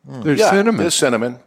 There's 0.05 0.39
Yeah, 0.39 0.51
cinnamon. 0.51 0.77
There's 0.77 0.95
cinnamon. 0.95 1.39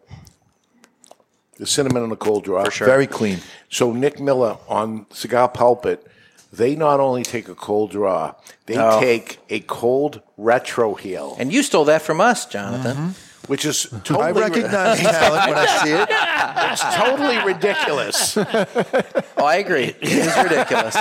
There's 1.57 1.69
cinnamon 1.71 2.03
and 2.03 2.11
the 2.11 2.15
cold 2.17 2.43
draw. 2.43 2.63
For 2.65 2.71
sure. 2.71 2.87
Very 2.87 3.07
clean. 3.07 3.39
So 3.69 3.91
Nick 3.93 4.19
Miller 4.19 4.57
on 4.67 5.05
Cigar 5.11 5.47
Pulpit, 5.47 6.05
they 6.51 6.75
not 6.75 6.99
only 6.99 7.23
take 7.23 7.47
a 7.47 7.55
cold 7.55 7.91
draw, 7.91 8.33
they 8.65 8.77
Oh. 8.77 8.99
take 8.99 9.39
a 9.49 9.59
cold 9.61 10.21
retrohale, 10.37 11.35
And 11.39 11.51
you 11.53 11.63
stole 11.63 11.85
that 11.85 12.01
from 12.01 12.19
us, 12.21 12.45
Jonathan. 12.45 12.95
Mm-hmm. 12.97 13.11
which 13.51 13.63
is 13.63 13.83
totally 14.03 14.23
I 14.23 14.31
recognize 14.31 14.99
talent 14.99 15.47
when 15.49 15.57
I 15.57 15.65
see 15.83 15.91
it. 15.91 16.09
It's 16.71 16.81
totally 16.95 17.37
ridiculous. 17.53 18.37
Oh, 19.37 19.45
I 19.45 19.55
agree. 19.57 19.83
It 20.01 20.03
is 20.03 20.35
ridiculous. 20.37 20.95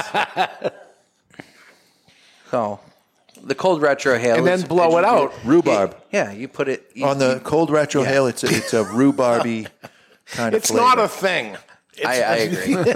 So, 2.50 2.80
the 3.42 3.54
cold 3.54 3.80
retrohale. 3.82 4.38
And 4.38 4.46
then 4.46 4.62
blow 4.62 4.98
it 4.98 5.04
out. 5.04 5.32
Rhubarb. 5.44 5.96
Yeah, 6.12 6.32
you 6.32 6.48
put 6.48 6.68
it 6.68 6.90
you- 6.94 7.06
On 7.06 7.18
the 7.18 7.34
you- 7.34 7.40
cold 7.40 7.70
retro 7.70 8.02
Yeah. 8.02 8.08
hail, 8.08 8.26
it's 8.26 8.44
a, 8.44 8.48
it's 8.48 8.72
a 8.74 8.84
rhubarby 8.84 9.66
kind 10.26 10.54
of 10.54 10.58
It's 10.60 10.72
not 10.72 10.98
a 10.98 11.08
thing. 11.08 11.56
I, 12.04 12.22
I 12.22 12.34
agree. 12.36 12.76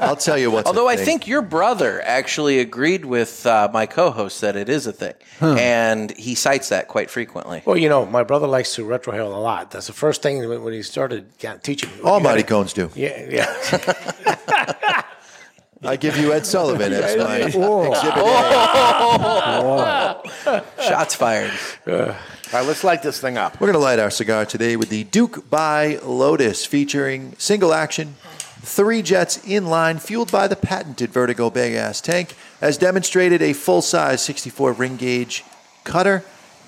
I'll 0.00 0.16
tell 0.16 0.36
you 0.36 0.50
what's. 0.50 0.66
a 0.66 0.68
Although 0.68 0.86
I 0.86 0.96
think 0.96 1.26
your 1.26 1.40
brother 1.40 2.02
actually 2.02 2.58
agreed 2.58 3.06
with 3.06 3.46
uh, 3.46 3.70
my 3.72 3.86
co-host 3.86 4.42
that 4.42 4.54
it 4.54 4.68
is 4.68 4.86
a 4.86 4.92
thing, 4.92 5.14
and 5.40 6.10
he 6.18 6.34
cites 6.34 6.68
that 6.68 6.88
quite 6.88 7.08
frequently. 7.10 7.62
Well, 7.64 7.78
you 7.78 7.88
know, 7.88 8.04
my 8.04 8.22
brother 8.22 8.46
likes 8.46 8.74
to 8.74 8.84
retrohale 8.84 9.34
a 9.34 9.38
lot. 9.38 9.70
That's 9.70 9.86
the 9.86 9.94
first 9.94 10.20
thing 10.20 10.46
when 10.46 10.62
when 10.62 10.74
he 10.74 10.82
started 10.82 11.26
teaching 11.62 11.88
me. 11.96 12.02
all 12.02 12.18
You 12.18 12.24
mighty 12.24 12.42
cones 12.42 12.74
do. 12.74 12.90
Yeah, 12.94 13.30
yeah. 13.30 15.02
I 15.82 15.96
give 15.96 16.16
you 16.18 16.32
Ed 16.32 16.44
Sullivan 16.44 16.92
as 16.92 17.16
my 17.16 17.36
exhibit. 17.46 18.18
A. 20.46 20.62
Shots 20.82 21.14
fired. 21.14 21.52
All 22.52 22.60
right, 22.60 22.68
let's 22.68 22.84
light 22.84 23.02
this 23.02 23.20
thing 23.20 23.36
up. 23.36 23.60
We're 23.60 23.66
going 23.66 23.72
to 23.72 23.80
light 23.80 23.98
our 23.98 24.10
cigar 24.10 24.46
today 24.46 24.76
with 24.76 24.88
the 24.88 25.02
Duke 25.02 25.50
by 25.50 25.98
Lotus, 26.04 26.64
featuring 26.64 27.34
single 27.38 27.74
action, 27.74 28.14
three 28.60 29.02
jets 29.02 29.44
in 29.44 29.66
line, 29.66 29.98
fueled 29.98 30.30
by 30.30 30.46
the 30.46 30.54
patented 30.54 31.10
Vertigo 31.10 31.50
big 31.50 31.74
ass 31.74 32.00
tank, 32.00 32.36
as 32.60 32.78
demonstrated 32.78 33.42
a 33.42 33.52
full 33.52 33.82
size 33.82 34.22
64 34.22 34.74
ring 34.74 34.96
gauge 34.96 35.44
cutter 35.82 36.22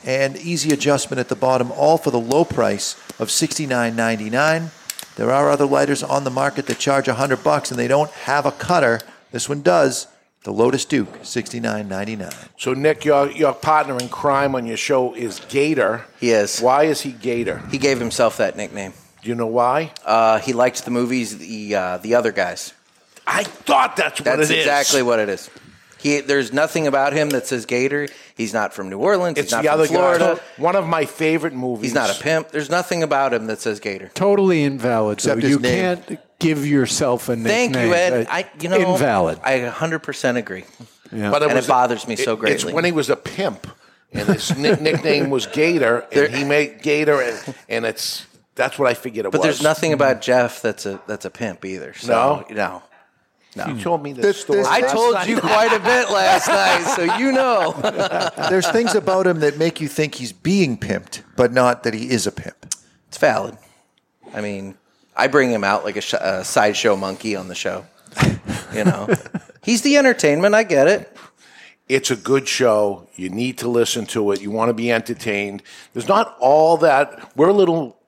and 0.05 0.37
easy 0.39 0.73
adjustment 0.73 1.21
at 1.21 1.29
the 1.29 1.37
bottom, 1.37 1.71
all 1.71 1.97
for 1.97 2.11
the 2.11 2.19
low 2.19 2.45
price 2.45 2.97
of 3.21 3.29
$69.99. 3.29 5.15
There 5.15 5.31
are 5.31 5.49
other 5.49 5.67
lighters 5.67 6.03
on 6.03 6.25
the 6.25 6.31
market 6.31 6.67
that 6.67 6.81
charge 6.81 7.07
100 7.07 7.45
bucks 7.45 7.71
and 7.71 7.79
they 7.79 7.89
don't 7.89 8.11
have 8.11 8.47
a 8.47 8.53
cutter. 8.53 9.01
This 9.31 9.49
one 9.49 9.63
does. 9.63 10.09
The 10.45 10.53
Lotus 10.53 10.85
Duke, 10.85 11.13
$69.99. 11.23 12.49
So 12.59 12.73
Nick, 12.73 13.05
your 13.05 13.31
your 13.33 13.53
partner 13.53 13.99
in 13.99 14.09
crime 14.09 14.55
on 14.55 14.67
your 14.67 14.77
show 14.77 15.15
is 15.15 15.41
Gator. 15.49 16.05
He 16.21 16.31
is. 16.31 16.61
Why 16.61 16.85
is 16.85 17.01
he 17.01 17.13
Gator? 17.13 17.59
He 17.71 17.79
gave 17.79 17.99
himself 17.99 18.37
that 18.39 18.57
nickname. 18.57 18.93
Do 19.23 19.29
you 19.29 19.35
know 19.35 19.47
why? 19.49 19.93
Uh, 20.05 20.39
he 20.39 20.53
liked 20.53 20.85
the 20.85 20.91
movies, 20.91 21.37
the 21.39 21.75
uh, 21.75 21.99
the 21.99 22.15
other 22.15 22.33
guys. 22.33 22.73
I 23.27 23.43
thought 23.45 23.97
that's 23.97 24.21
what 24.21 24.25
That's 24.25 24.51
it 24.51 24.59
is. 24.59 24.65
exactly 24.65 25.03
what 25.03 25.19
it 25.19 25.29
is. 25.29 25.51
He, 26.01 26.21
there's 26.21 26.53
nothing 26.53 26.87
about 26.87 27.13
him 27.13 27.31
that 27.31 27.47
says 27.49 27.67
Gator. 27.67 28.07
He's 28.37 28.55
not 28.55 28.73
from 28.73 28.89
New 28.89 28.99
Orleans. 29.01 29.37
It's 29.37 29.53
he's 29.53 29.53
not 29.53 29.63
the 29.63 29.69
from 29.69 29.75
other 29.81 29.87
Florida. 29.89 30.41
guy. 30.57 30.63
One 30.63 30.77
of 30.77 30.87
my 30.87 31.05
favorite 31.05 31.53
movies. 31.53 31.87
He's 31.87 31.95
not 31.95 32.09
a 32.17 32.23
pimp. 32.23 32.51
There's 32.51 32.71
nothing 32.71 33.03
about 33.03 33.35
him 33.35 33.49
that 33.49 33.61
says 33.61 33.81
Gator. 33.81 34.09
Totally 34.15 34.63
invalid. 34.63 35.19
Except 35.19 35.41
though. 35.41 35.49
his 35.49 35.57
you 35.57 35.59
name. 35.61 35.97
can't 35.97 36.21
give 36.39 36.67
yourself 36.67 37.29
a 37.29 37.37
nickname. 37.37 37.73
Thank 37.73 37.77
you, 37.87 37.95
Ed. 37.95 38.27
Uh, 38.27 38.31
I, 38.31 38.51
you 38.61 38.69
know, 38.69 38.93
invalid. 38.95 39.41
I 39.43 39.61
100% 39.61 40.37
agree. 40.37 40.65
Yeah. 41.13 41.31
But 41.31 41.43
And 41.43 41.59
it 41.59 41.67
bothers 41.67 42.07
me 42.07 42.17
so 42.17 42.37
greatly. 42.37 42.55
It's 42.55 42.65
when 42.65 42.85
he 42.85 42.93
was 42.93 43.11
a 43.11 43.17
pimp, 43.17 43.67
and 44.13 44.29
his 44.29 44.57
nickname 44.59 45.31
was 45.31 45.47
Gator, 45.47 46.07
and 46.13 46.35
he 46.35 46.45
made 46.45 46.83
Gator, 46.83 47.21
and, 47.21 47.55
and 47.69 47.87
it's 47.87 48.27
that's 48.55 48.79
what 48.79 48.89
I 48.91 48.95
figured 48.95 49.25
it 49.25 49.31
But 49.33 49.39
was. 49.39 49.41
But 49.41 49.45
there's 49.45 49.63
nothing 49.63 49.93
about 49.93 50.21
Jeff 50.21 50.61
that's 50.63 50.85
a 50.87 51.01
that's 51.07 51.25
a 51.25 51.31
pimp 51.31 51.65
either. 51.65 51.95
So, 51.95 52.45
no. 52.51 52.83
No. 53.57 53.67
You 53.67 53.81
told 53.81 54.03
me 54.03 54.13
this 54.13 54.23
This- 54.25 54.41
story. 54.43 54.59
this- 54.59 54.69
I 54.69 54.83
told 54.83 55.15
night. 55.15 55.29
you 55.29 55.41
quite 55.41 55.73
a 55.73 55.81
bit 55.81 56.11
last 56.11 56.47
night, 56.49 56.93
so 56.95 57.17
you 57.17 57.33
know. 57.33 57.73
There's 58.51 58.69
things 58.69 58.95
about 58.95 59.27
him 59.27 59.41
that 59.41 59.57
make 59.59 59.81
you 59.81 59.89
think 59.89 60.15
he's 60.17 60.33
being 60.33 60.77
pimped, 60.77 61.23
but 61.35 61.53
not 61.53 61.83
that 61.85 61.95
he 61.95 62.11
is 62.11 62.27
a 62.27 62.31
pimp. 62.33 62.67
It's 63.09 63.17
valid. 63.17 63.57
I 64.35 64.43
mean, 64.43 64.77
I 65.19 65.27
bring 65.27 65.51
him 65.51 65.65
out 65.65 65.85
like 65.85 65.97
a, 65.97 66.01
sh- 66.01 66.15
a 66.15 66.45
sideshow 66.45 66.97
monkey 66.97 67.35
on 67.35 67.49
the 67.49 67.55
show. 67.55 67.85
You 68.73 68.85
know, 68.85 69.09
he's 69.63 69.83
the 69.83 69.97
entertainment. 69.97 70.55
I 70.55 70.63
get 70.63 70.87
it. 70.87 71.15
It's 71.89 72.11
a 72.11 72.17
good 72.17 72.47
show. 72.47 73.09
You 73.17 73.29
need 73.29 73.59
to 73.59 73.69
listen 73.69 74.07
to 74.07 74.31
it. 74.33 74.41
You 74.41 74.51
want 74.51 74.69
to 74.69 74.75
be 74.75 74.93
entertained. 74.93 75.63
There's 75.93 76.07
not 76.07 76.37
all 76.39 76.77
that. 76.79 77.37
We're 77.37 77.49
a 77.49 77.53
little, 77.53 77.99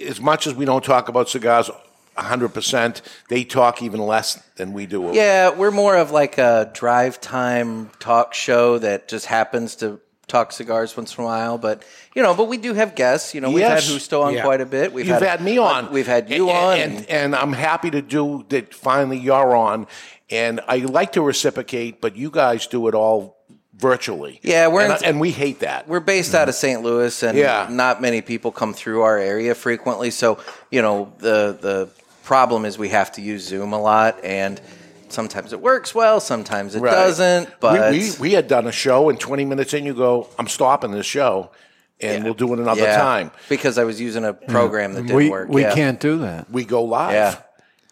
as 0.00 0.20
much 0.20 0.46
as 0.46 0.54
we 0.54 0.64
don't 0.64 0.84
talk 0.84 1.08
about 1.08 1.28
cigars 1.28 1.70
100%, 2.16 3.02
they 3.28 3.44
talk 3.44 3.82
even 3.82 4.00
less 4.00 4.34
than 4.56 4.72
we 4.72 4.86
do. 4.86 5.10
Yeah, 5.12 5.50
we're 5.50 5.72
more 5.72 5.96
of 5.96 6.12
like 6.12 6.38
a 6.38 6.70
drive 6.72 7.20
time 7.20 7.90
talk 7.98 8.34
show 8.34 8.78
that 8.78 9.08
just 9.08 9.26
happens 9.26 9.74
to 9.76 10.00
talk 10.26 10.52
cigars 10.52 10.96
once 10.96 11.16
in 11.16 11.24
a 11.24 11.26
while. 11.26 11.58
But 11.58 11.82
you 12.14 12.22
know, 12.22 12.34
but 12.34 12.48
we 12.48 12.56
do 12.56 12.74
have 12.74 12.94
guests. 12.94 13.34
You 13.34 13.40
know, 13.40 13.50
we've 13.50 13.58
Yes. 13.60 13.84
had 13.84 13.92
Justo 13.92 14.22
on 14.22 14.34
Yeah. 14.34 14.42
quite 14.42 14.60
a 14.60 14.66
bit. 14.66 14.92
We've 14.92 15.06
You've 15.06 15.20
had, 15.20 15.40
me 15.42 15.58
on. 15.58 15.92
We've 15.92 16.06
had 16.06 16.30
you 16.30 16.48
and, 16.50 16.56
on. 16.56 16.78
And, 16.78 17.10
and 17.10 17.36
I'm 17.36 17.52
happy 17.52 17.90
to 17.90 18.02
do 18.02 18.44
that 18.48 18.74
finally 18.74 19.18
you're 19.18 19.54
on. 19.56 19.86
And 20.30 20.60
I 20.68 20.78
like 20.78 21.12
to 21.12 21.22
reciprocate, 21.22 22.00
but 22.00 22.16
you 22.16 22.30
guys 22.30 22.66
do 22.66 22.88
it 22.88 22.94
all 22.94 23.36
virtually. 23.76 24.40
Yeah, 24.42 24.68
we're 24.68 24.82
and, 24.92 25.04
and 25.04 25.20
we 25.20 25.30
hate 25.32 25.60
that. 25.60 25.88
We're 25.88 26.00
based 26.00 26.34
out 26.34 26.48
of 26.48 26.54
St. 26.54 26.82
Louis, 26.82 27.22
and 27.22 27.36
Yeah. 27.36 27.66
not 27.70 28.00
many 28.00 28.20
people 28.22 28.50
come 28.52 28.72
through 28.72 29.02
our 29.02 29.18
area 29.18 29.54
frequently. 29.54 30.10
So, 30.10 30.38
you 30.70 30.80
know, 30.80 31.12
the 31.18 31.56
the 31.60 31.88
problem 32.22 32.64
is 32.64 32.78
we 32.78 32.88
have 32.90 33.12
to 33.12 33.20
use 33.20 33.44
Zoom 33.46 33.72
a 33.72 33.80
lot, 33.80 34.24
and 34.24 34.60
sometimes 35.14 35.52
it 35.52 35.60
works 35.60 35.94
well, 35.94 36.20
sometimes 36.20 36.74
it 36.74 36.80
Right. 36.80 36.90
doesn't. 36.90 37.48
But 37.60 37.92
we, 37.92 37.98
we, 38.00 38.10
we 38.20 38.32
had 38.32 38.48
done 38.48 38.66
a 38.66 38.72
show, 38.72 39.08
and 39.08 39.18
20 39.18 39.44
minutes 39.44 39.72
in, 39.72 39.86
you 39.86 39.94
go, 39.94 40.28
I'm 40.38 40.48
stopping 40.48 40.90
this 40.90 41.06
show, 41.06 41.50
and 42.00 42.24
we'll 42.24 42.34
do 42.34 42.52
it 42.52 42.58
another 42.58 42.82
Yeah, 42.82 42.96
time. 42.98 43.30
because 43.48 43.78
I 43.78 43.84
was 43.84 44.00
using 44.00 44.24
a 44.24 44.34
program 44.34 44.92
that 44.94 45.02
didn't 45.02 45.16
we 45.16 45.30
work. 45.30 45.48
we 45.48 45.62
yeah. 45.62 45.74
can't 45.74 46.00
do 46.00 46.18
that. 46.18 46.50
We 46.50 46.64
go 46.64 46.82
live. 46.84 47.12
Yeah. 47.14 47.36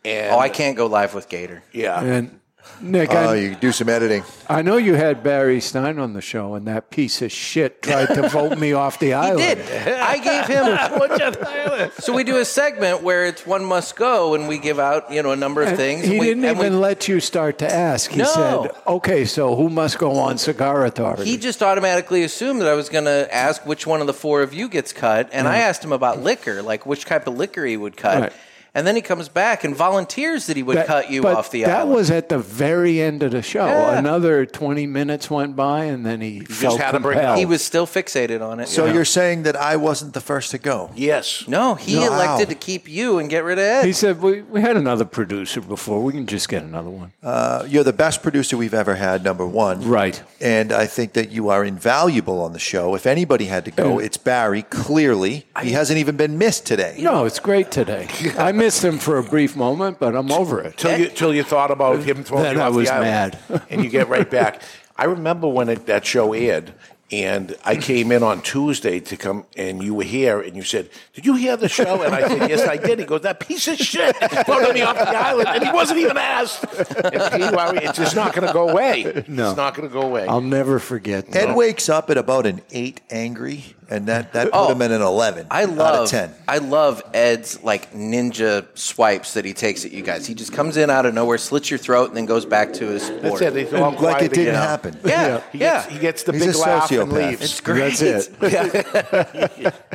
And 0.04 0.34
oh, 0.34 0.38
I 0.38 0.48
can't 0.48 0.76
go 0.76 0.86
live 0.86 1.14
with 1.14 1.28
Gator. 1.28 1.62
Yeah. 1.72 2.02
And 2.02 2.40
Nick, 2.80 3.10
Oh, 3.12 3.16
I, 3.16 3.34
you 3.36 3.54
do 3.54 3.70
some 3.70 3.88
editing. 3.88 4.24
I 4.48 4.62
know 4.62 4.76
you 4.76 4.94
had 4.94 5.22
Barry 5.22 5.60
Stein 5.60 5.98
on 6.00 6.14
the 6.14 6.20
show, 6.20 6.54
and 6.54 6.66
that 6.66 6.90
piece 6.90 7.22
of 7.22 7.30
shit 7.30 7.80
tried 7.82 8.06
to 8.14 8.28
vote 8.28 8.58
me 8.58 8.72
off 8.72 8.98
the 8.98 9.06
He 9.08 9.12
island. 9.12 9.38
did. 9.38 9.86
I 10.00 10.18
gave 10.18 10.46
him. 10.48 11.90
so 11.98 12.12
we 12.12 12.24
do 12.24 12.38
a 12.38 12.44
segment 12.44 13.02
where 13.02 13.26
it's 13.26 13.46
one 13.46 13.64
must 13.64 13.94
go, 13.96 14.34
and 14.34 14.48
we 14.48 14.58
give 14.58 14.78
out 14.80 15.12
you 15.12 15.22
know 15.22 15.30
a 15.30 15.36
number 15.36 15.62
of 15.62 15.68
And 15.68 15.76
things. 15.76 16.04
He 16.04 16.12
and 16.12 16.20
we, 16.20 16.26
didn't 16.26 16.44
and 16.44 16.58
we- 16.58 16.66
even 16.66 16.80
let 16.80 17.06
you 17.08 17.20
start 17.20 17.58
to 17.58 17.72
ask. 17.72 18.10
He 18.10 18.18
No. 18.18 18.24
said, 18.24 18.70
"Okay, 18.86 19.24
so 19.26 19.54
who 19.54 19.68
must 19.68 19.98
go 19.98 20.12
on 20.18 20.38
Cigar 20.38 20.84
Authority?" 20.84 21.24
He 21.24 21.36
just 21.36 21.62
automatically 21.62 22.24
assumed 22.24 22.60
that 22.62 22.68
I 22.68 22.74
was 22.74 22.88
going 22.88 23.04
to 23.04 23.28
ask 23.32 23.64
which 23.64 23.86
one 23.86 24.00
of 24.00 24.06
the 24.08 24.14
four 24.14 24.42
of 24.42 24.52
you 24.54 24.68
gets 24.68 24.92
cut, 24.92 25.28
and 25.32 25.46
I 25.46 25.58
asked 25.58 25.84
him 25.84 25.92
about 25.92 26.20
liquor, 26.20 26.62
like 26.62 26.84
which 26.86 27.04
type 27.04 27.26
of 27.26 27.36
liquor 27.36 27.64
he 27.64 27.76
would 27.76 27.96
cut. 27.96 28.20
Right. 28.22 28.32
And 28.74 28.86
then 28.86 28.96
he 28.96 29.02
comes 29.02 29.28
back 29.28 29.64
and 29.64 29.76
volunteers 29.76 30.46
that 30.46 30.56
he 30.56 30.62
would 30.62 30.78
That- 30.78 30.86
cut 30.86 31.10
you 31.10 31.20
but 31.20 31.36
off 31.36 31.50
the 31.50 31.64
That 31.64 31.80
island. 31.80 31.94
was 31.94 32.10
at 32.10 32.30
the 32.30 32.38
very 32.38 33.02
end 33.02 33.22
of 33.22 33.32
the 33.32 33.42
show. 33.42 33.66
Yeah. 33.66 33.98
Another 33.98 34.46
twenty 34.46 34.86
minutes 34.86 35.30
went 35.30 35.54
by, 35.54 35.84
and 35.84 36.06
then 36.06 36.22
he 36.22 36.40
felt 36.40 36.80
had 36.80 36.92
to 36.92 37.00
bring 37.00 37.18
it 37.18 37.20
compelled. 37.20 37.38
he 37.38 37.44
was 37.44 37.62
still 37.62 37.86
fixated 37.86 38.40
on 38.40 38.60
it. 38.60 38.68
So 38.68 38.86
Yeah. 38.86 38.94
you're 38.94 39.04
saying 39.04 39.42
that 39.42 39.56
I 39.56 39.76
wasn't 39.76 40.14
the 40.14 40.22
first 40.22 40.50
to 40.52 40.58
go? 40.58 40.90
Yes. 40.94 41.44
no, 41.46 41.74
he 41.74 41.96
No. 41.96 42.06
elected 42.06 42.48
Wow. 42.48 42.52
to 42.52 42.54
keep 42.54 42.88
you 42.88 43.18
and 43.18 43.28
get 43.28 43.44
rid 43.44 43.58
of 43.58 43.64
Ed. 43.64 43.84
He 43.84 43.92
said, 43.92 44.22
we, 44.22 44.40
"We 44.40 44.62
had 44.62 44.76
another 44.78 45.04
producer 45.04 45.60
before. 45.60 46.00
We 46.02 46.14
can 46.14 46.24
just 46.26 46.48
get 46.48 46.62
another 46.62 46.88
one." 46.88 47.12
Uh, 47.22 47.64
you're 47.68 47.84
the 47.84 47.92
best 47.92 48.22
producer 48.22 48.56
we've 48.56 48.72
ever 48.72 48.94
had, 48.94 49.22
number 49.22 49.46
one. 49.46 49.86
Right. 49.86 50.22
And 50.40 50.72
I 50.72 50.86
think 50.86 51.12
that 51.12 51.30
you 51.30 51.50
are 51.50 51.62
invaluable 51.62 52.40
on 52.40 52.54
the 52.54 52.58
show. 52.58 52.94
If 52.94 53.04
anybody 53.06 53.44
had 53.46 53.66
to 53.66 53.70
go, 53.70 53.98
it's 53.98 54.16
Barry, 54.16 54.62
clearly. 54.62 55.44
He 55.62 55.72
hasn't 55.72 55.98
even 55.98 56.16
been 56.16 56.38
missed 56.38 56.64
today. 56.64 56.96
No, 56.98 57.26
it's 57.26 57.38
great 57.38 57.70
today. 57.70 58.06
I 58.38 58.50
missed 58.62 58.84
him 58.84 58.96
for 58.98 59.18
a 59.18 59.22
brief 59.24 59.56
moment, 59.56 59.98
but 59.98 60.14
I'm 60.14 60.30
over 60.30 60.60
it. 60.60 60.76
Till 60.76 60.96
you, 60.96 61.08
till 61.08 61.34
you 61.34 61.42
thought 61.42 61.72
about 61.72 62.00
him 62.04 62.22
throwing 62.22 62.44
Then 62.44 62.56
you 62.56 62.62
I 62.62 62.68
was 62.68 62.88
the 62.88 62.94
island, 62.94 63.36
mad. 63.48 63.62
and 63.70 63.82
you 63.82 63.90
get 63.90 64.08
right 64.08 64.30
back. 64.30 64.62
I 64.96 65.06
remember 65.06 65.48
when 65.48 65.68
it, 65.68 65.86
that 65.86 66.06
show 66.06 66.32
aired, 66.32 66.72
And 67.12 67.54
I 67.62 67.76
came 67.76 68.10
in 68.10 68.22
on 68.22 68.40
Tuesday 68.40 68.98
to 69.00 69.16
come, 69.18 69.44
and 69.54 69.82
you 69.82 69.92
were 69.94 70.02
here, 70.02 70.40
and 70.40 70.56
you 70.56 70.62
said, 70.62 70.88
"Did 71.12 71.26
you 71.26 71.34
hear 71.34 71.58
the 71.58 71.68
show?" 71.68 72.00
And 72.02 72.14
I 72.14 72.26
said, 72.26 72.48
"Yes, 72.48 72.66
I 72.66 72.78
did." 72.78 72.98
He 72.98 73.04
goes, 73.04 73.20
"That 73.20 73.38
piece 73.38 73.68
of 73.68 73.76
shit 73.76 74.16
voted 74.46 74.72
me 74.74 74.80
off 74.80 74.96
the 74.96 75.08
island," 75.14 75.48
and 75.50 75.62
he 75.62 75.70
wasn't 75.70 75.98
even 76.00 76.16
asked. 76.16 76.64
And 76.64 77.32
Pete 77.32 77.52
Lowry, 77.52 77.80
it's 77.84 77.98
just 77.98 78.16
not 78.16 78.32
going 78.34 78.46
to 78.46 78.52
go 78.54 78.70
away. 78.70 79.24
No. 79.28 79.48
It's 79.50 79.56
not 79.58 79.74
going 79.74 79.86
to 79.86 79.92
go 79.92 80.00
away. 80.02 80.26
I'll 80.26 80.40
never 80.40 80.78
forget. 80.78 81.26
Ed 81.36 81.48
that. 81.48 81.56
wakes 81.56 81.90
up 81.90 82.08
at 82.08 82.16
about 82.16 82.46
an 82.46 82.62
eight 82.70 83.02
angry, 83.10 83.76
and 83.90 84.06
that, 84.06 84.32
that 84.32 84.44
put 84.50 84.54
Oh, 84.54 84.72
him 84.72 84.80
in 84.80 84.90
an 84.92 85.02
11 85.02 85.48
I 85.50 85.64
out 85.64 85.68
of 85.70 85.76
love 85.76 86.08
10. 86.08 86.34
I 86.48 86.58
love 86.58 87.02
Ed's 87.12 87.62
like 87.62 87.92
ninja 87.92 88.66
swipes 88.76 89.34
that 89.34 89.44
he 89.44 89.52
takes 89.52 89.84
at 89.84 89.92
you 89.92 90.02
guys. 90.02 90.26
He 90.26 90.34
just 90.34 90.52
comes 90.54 90.76
in 90.78 90.88
out 90.88 91.04
of 91.04 91.12
nowhere, 91.12 91.36
slits 91.38 91.68
your 91.70 91.78
throat, 91.78 92.08
and 92.08 92.16
then 92.16 92.24
goes 92.26 92.46
back 92.46 92.72
to 92.74 92.86
his 92.86 93.10
That's 93.20 93.40
it. 93.42 93.56
It's 93.56 93.72
all 93.74 93.90
Like 93.92 94.22
it 94.22 94.32
didn't 94.32 94.48
again. 94.48 94.54
happen. 94.54 94.98
Yeah, 95.04 95.42
He 95.52 95.58
yeah. 95.58 95.72
gets, 95.82 95.92
he 95.92 95.98
gets 95.98 96.22
the 96.22 96.32
He's 96.32 96.46
big 96.46 96.54
a 96.54 96.58
laugh 96.58 96.88
and 97.02 97.12
leaves. 97.12 97.42
It's 97.42 97.60
great. 97.60 97.96
That's 97.96 98.28
it. 98.40 99.74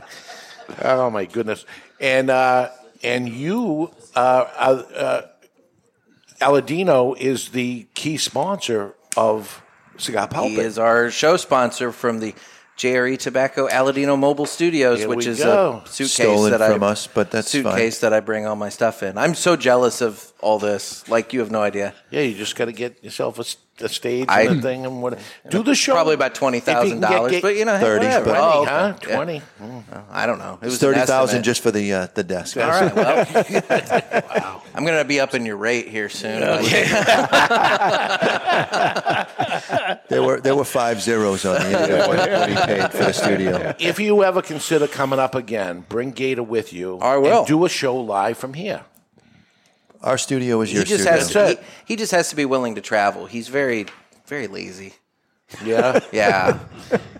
Oh 0.81 1.09
my 1.09 1.25
goodness! 1.25 1.65
And 1.99 2.29
uh, 2.29 2.69
and 3.03 3.29
you, 3.29 3.91
uh, 4.15 4.19
uh, 4.19 4.83
uh, 4.95 5.21
Aladino 6.41 7.17
is 7.17 7.49
the 7.49 7.87
key 7.93 8.17
sponsor 8.17 8.93
of 9.15 9.63
Cigar 9.97 10.27
Pulpit. 10.27 10.51
He 10.51 10.59
is 10.59 10.77
our 10.77 11.09
show 11.09 11.37
sponsor 11.37 11.91
from 11.91 12.19
the 12.19 12.35
JRE 12.77 13.17
Tobacco 13.17 13.67
Aladino 13.67 14.17
Mobile 14.17 14.45
Studios, 14.45 14.99
Here 14.99 15.07
which 15.07 15.25
is 15.25 15.39
go. 15.39 15.81
a 15.83 15.87
suitcase 15.87 16.13
Stolen 16.13 16.51
that 16.51 16.71
from 16.71 16.83
I 16.83 16.87
us, 16.87 17.07
but 17.07 17.31
that's 17.31 17.49
suitcase 17.49 18.01
that 18.01 18.13
I 18.13 18.19
bring 18.19 18.45
all 18.45 18.55
my 18.55 18.69
stuff 18.69 19.01
in. 19.01 19.17
I'm 19.17 19.33
so 19.33 19.55
jealous 19.55 20.01
of 20.01 20.31
all 20.41 20.59
this. 20.59 21.07
Like 21.09 21.33
you 21.33 21.39
have 21.39 21.49
no 21.49 21.61
idea. 21.61 21.95
Yeah, 22.11 22.21
you 22.21 22.35
just 22.35 22.55
got 22.55 22.65
to 22.65 22.71
get 22.71 23.03
yourself 23.03 23.39
a, 23.39 23.45
s- 23.79 23.83
a 23.85 23.89
stage 23.89 24.25
I- 24.29 24.41
and 24.43 24.59
a 24.59 24.61
thing 24.61 24.85
and 24.85 25.01
what. 25.01 25.19
Do 25.49 25.63
the 25.63 25.75
show. 25.75 25.93
Probably 25.93 26.13
about 26.15 26.35
twenty 26.35 26.59
thousand 26.59 26.99
dollars, 27.01 27.41
but 27.41 27.55
you 27.55 27.65
know, 27.65 27.75
hey, 27.77 27.81
30, 27.85 28.05
whatever. 28.05 28.25
but- 28.25 28.37
Oh, 28.37 28.63
Twenty, 28.65 28.69
huh? 28.71 28.93
okay. 28.95 29.09
Yeah. 29.09 29.15
Twenty. 29.15 29.41
I 30.11 30.25
don't 30.25 30.39
know. 30.39 30.59
It 30.61 30.65
was 30.65 30.79
30000 30.79 31.43
just 31.43 31.61
for 31.63 31.71
the 31.71 31.93
uh, 31.93 32.07
the 32.13 32.23
desk. 32.23 32.57
All 32.57 32.67
right. 32.67 32.93
Well, 32.95 33.25
I'm 34.75 34.85
going 34.85 34.97
to 34.99 35.05
be 35.05 35.19
up 35.19 35.33
in 35.33 35.45
your 35.45 35.57
rate 35.57 35.87
here 35.87 36.09
soon. 36.09 36.41
There 40.09 40.23
were 40.23 40.39
there 40.39 40.55
were 40.55 40.63
five 40.63 41.01
zeros 41.01 41.45
on 41.45 41.55
the 41.55 41.65
end 41.65 41.91
of 41.91 42.07
what, 42.07 42.17
what 42.17 42.49
he 42.49 42.55
paid 42.55 42.91
for 42.91 42.97
the 42.97 43.11
studio. 43.13 43.75
If 43.79 43.99
you 43.99 44.23
ever 44.23 44.41
consider 44.41 44.87
coming 44.87 45.19
up 45.19 45.35
again, 45.35 45.85
bring 45.89 46.11
Gator 46.11 46.43
with 46.43 46.71
you. 46.73 46.97
I 46.99 47.17
will. 47.17 47.39
And 47.39 47.47
do 47.47 47.65
a 47.65 47.69
show 47.69 47.95
live 47.97 48.37
from 48.37 48.53
here. 48.53 48.83
Our 50.01 50.17
studio 50.17 50.61
is 50.61 50.71
your 50.71 50.83
he 50.83 50.89
just 50.89 51.03
studio. 51.03 51.19
has 51.19 51.31
to. 51.31 51.49
He, 51.49 51.93
he 51.93 51.95
just 51.95 52.11
has 52.11 52.29
to 52.29 52.35
be 52.35 52.45
willing 52.45 52.75
to 52.75 52.81
travel. 52.81 53.25
He's 53.25 53.47
very, 53.47 53.85
very 54.27 54.47
lazy. 54.47 54.93
Yeah. 55.63 55.99
Yeah. 56.11 56.59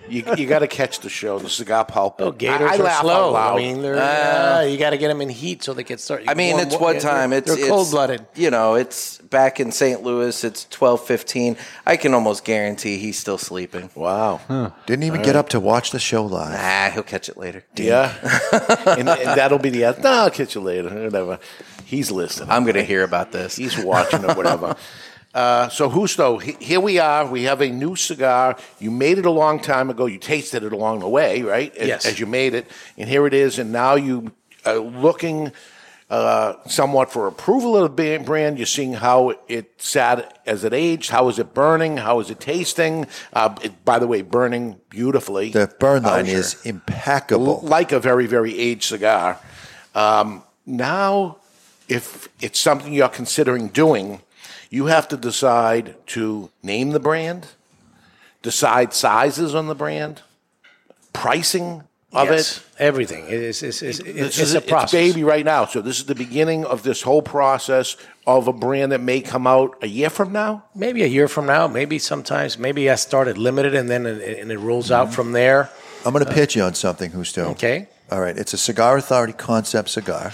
You, 0.10 0.24
you 0.38 0.48
got 0.48 0.60
to 0.60 0.68
catch 0.70 1.02
the 1.02 1.10
show, 1.10 1.38
the 1.38 1.50
Cigar 1.50 1.84
Pulpit. 1.84 2.26
Oh, 2.28 2.32
gators 2.32 2.72
I, 2.72 2.76
I 2.76 2.78
are 2.78 2.84
laugh 2.84 3.02
slow. 3.02 3.36
I 3.36 3.58
mean, 3.58 3.82
they're, 3.82 3.98
Uh, 3.98 4.60
uh, 4.60 4.62
you 4.62 4.78
got 4.78 4.92
to 4.92 4.98
get 4.98 5.10
them 5.10 5.20
in 5.20 5.28
heat 5.28 5.62
so 5.64 5.74
they 5.74 5.84
can 5.84 5.98
start. 5.98 6.24
I 6.30 6.34
mean, 6.34 6.54
warm- 6.56 6.66
it's 6.68 6.78
what 6.78 6.92
they're- 6.94 7.02
time? 7.02 7.34
It's 7.34 7.54
they're 7.54 7.68
cold 7.68 7.92
blooded. 7.92 8.26
You 8.34 8.50
know, 8.50 8.76
it's 8.76 9.18
back 9.18 9.60
in 9.60 9.74
St. 9.74 10.04
Louis. 10.04 10.46
It's 10.46 10.64
twelve 10.70 11.06
fifteen. 11.06 11.58
I 11.86 11.98
can 11.98 12.14
almost 12.14 12.46
guarantee 12.46 12.98
he's 12.98 13.20
still 13.20 13.38
sleeping. 13.38 13.90
Wow. 13.96 14.72
Didn't 14.86 15.04
even 15.04 15.24
get 15.24 15.36
up 15.36 15.50
to 15.50 15.60
watch 15.60 15.92
the 15.92 16.00
show 16.00 16.24
live. 16.26 16.58
Ah, 16.58 16.90
he'll 16.94 17.04
catch 17.04 17.28
it 17.28 17.36
later. 17.36 17.66
Yeah. 17.76 18.14
and, 18.98 19.10
and 19.10 19.38
that'll 19.38 19.60
be 19.60 19.72
the 19.72 19.84
answer. 19.84 20.02
No, 20.04 20.10
I'll 20.12 20.30
catch 20.32 20.56
you 20.56 20.62
later. 20.62 20.88
Whatever. 21.04 21.40
He's 21.88 22.12
listening. 22.12 22.50
I'm 22.50 22.64
going 22.64 22.76
to 22.76 22.84
hear 22.84 23.04
about 23.04 23.32
this. 23.32 23.56
He's 23.56 23.78
watching 23.78 24.26
or 24.26 24.36
whatever. 24.36 24.76
Uh, 25.34 25.70
so, 25.70 25.88
Justo, 25.92 26.40
he- 26.40 26.58
here 26.60 26.80
we 26.80 26.98
are. 26.98 27.28
We 27.28 27.44
have 27.44 27.62
a 27.62 27.70
new 27.70 27.96
cigar. 27.96 28.58
You 28.80 28.90
made 28.90 29.20
it 29.20 29.26
a 29.28 29.30
long 29.30 29.60
time 29.60 29.92
ago. 29.92 30.08
You 30.08 30.18
tasted 30.18 30.64
it 30.64 30.74
along 30.74 31.00
the 31.02 31.08
way, 31.10 31.44
right? 31.44 31.76
As, 31.78 31.88
Yes. 31.88 32.06
As 32.08 32.20
you 32.20 32.26
made 32.26 32.56
it. 32.56 32.66
And 32.98 33.08
here 33.08 33.28
it 33.28 33.36
is. 33.36 33.60
And 33.60 33.72
now 33.72 33.94
you 33.96 34.32
are 34.66 34.78
looking 34.80 35.52
uh, 36.10 36.54
somewhat 36.66 37.12
for 37.12 37.28
approval 37.28 37.78
of 37.78 37.96
the 37.96 38.18
brand. 38.24 38.58
You're 38.58 38.66
seeing 38.66 38.94
how 38.94 39.34
it 39.48 39.80
sat 39.80 40.40
as 40.48 40.64
it 40.64 40.74
aged. 40.74 41.12
How 41.12 41.28
is 41.28 41.38
it 41.38 41.54
burning? 41.54 41.98
How 41.98 42.20
is 42.20 42.32
it 42.32 42.40
tasting? 42.40 43.06
Uh, 43.32 43.54
it, 43.62 43.86
by 43.86 44.00
the 44.00 44.08
way, 44.08 44.24
burning 44.24 44.80
beautifully. 44.90 45.52
The 45.52 45.72
burn 45.80 46.02
line 46.02 46.26
How's 46.26 46.34
is 46.56 46.66
impeccable. 46.66 47.60
like 47.62 47.92
a 47.92 48.00
very, 48.00 48.26
very 48.26 48.58
aged 48.58 48.86
cigar. 48.86 49.40
Um, 49.94 50.42
now, 50.66 51.38
if 51.88 52.30
it's 52.42 52.60
something 52.60 52.94
you're 52.94 53.10
considering 53.10 53.68
doing, 53.70 54.22
you 54.70 54.88
have 54.88 55.08
to 55.10 55.18
decide 55.18 55.96
to 56.08 56.50
name 56.62 56.92
the 56.92 57.00
brand, 57.00 57.48
decide 58.42 58.94
sizes 58.94 59.56
on 59.56 59.68
the 59.68 59.76
brand, 59.76 60.22
pricing 61.14 61.84
of 62.14 62.30
Yes, 62.30 62.58
it. 62.58 62.64
everything. 62.80 63.26
It's, 63.28 63.64
it's, 63.64 63.82
it's, 63.82 64.00
This 64.00 64.16
it's, 64.16 64.40
is 64.40 64.56
a 64.56 64.64
it's 64.64 64.92
baby 64.92 65.24
right 65.24 65.46
now. 65.46 65.66
So 65.66 65.82
this 65.82 66.00
is 66.00 66.06
the 66.06 66.16
beginning 66.16 66.66
of 66.66 66.84
this 66.84 67.02
whole 67.02 67.22
process 67.22 67.98
of 68.26 68.48
a 68.48 68.54
brand 68.54 68.92
that 68.92 69.02
may 69.02 69.22
come 69.22 69.46
out 69.48 69.78
a 69.82 69.88
year 69.88 70.10
from 70.10 70.32
now. 70.32 70.64
Maybe 70.74 71.04
a 71.04 71.08
year 71.08 71.28
from 71.28 71.46
now. 71.46 71.68
Maybe 71.68 72.00
sometimes. 72.00 72.58
Maybe 72.58 72.90
I 72.90 72.96
started 72.96 73.38
limited 73.38 73.76
and 73.76 73.90
then 73.90 74.06
it, 74.06 74.40
and 74.40 74.52
it 74.52 74.58
rolls 74.58 74.92
out 74.92 75.08
mm-hmm. 75.08 75.16
from 75.16 75.32
there. 75.34 75.70
I'm 76.06 76.14
going 76.14 76.24
to 76.24 76.32
uh, 76.32 76.34
pitch 76.34 76.56
you 76.56 76.64
on 76.64 76.74
something, 76.74 77.12
Justo. 77.12 77.50
Okay. 77.52 77.88
All 78.10 78.22
right. 78.22 78.38
It's 78.38 78.54
a 78.54 78.58
Cigar 78.58 78.98
Authority 78.98 79.34
concept 79.34 79.90
cigar. 79.90 80.32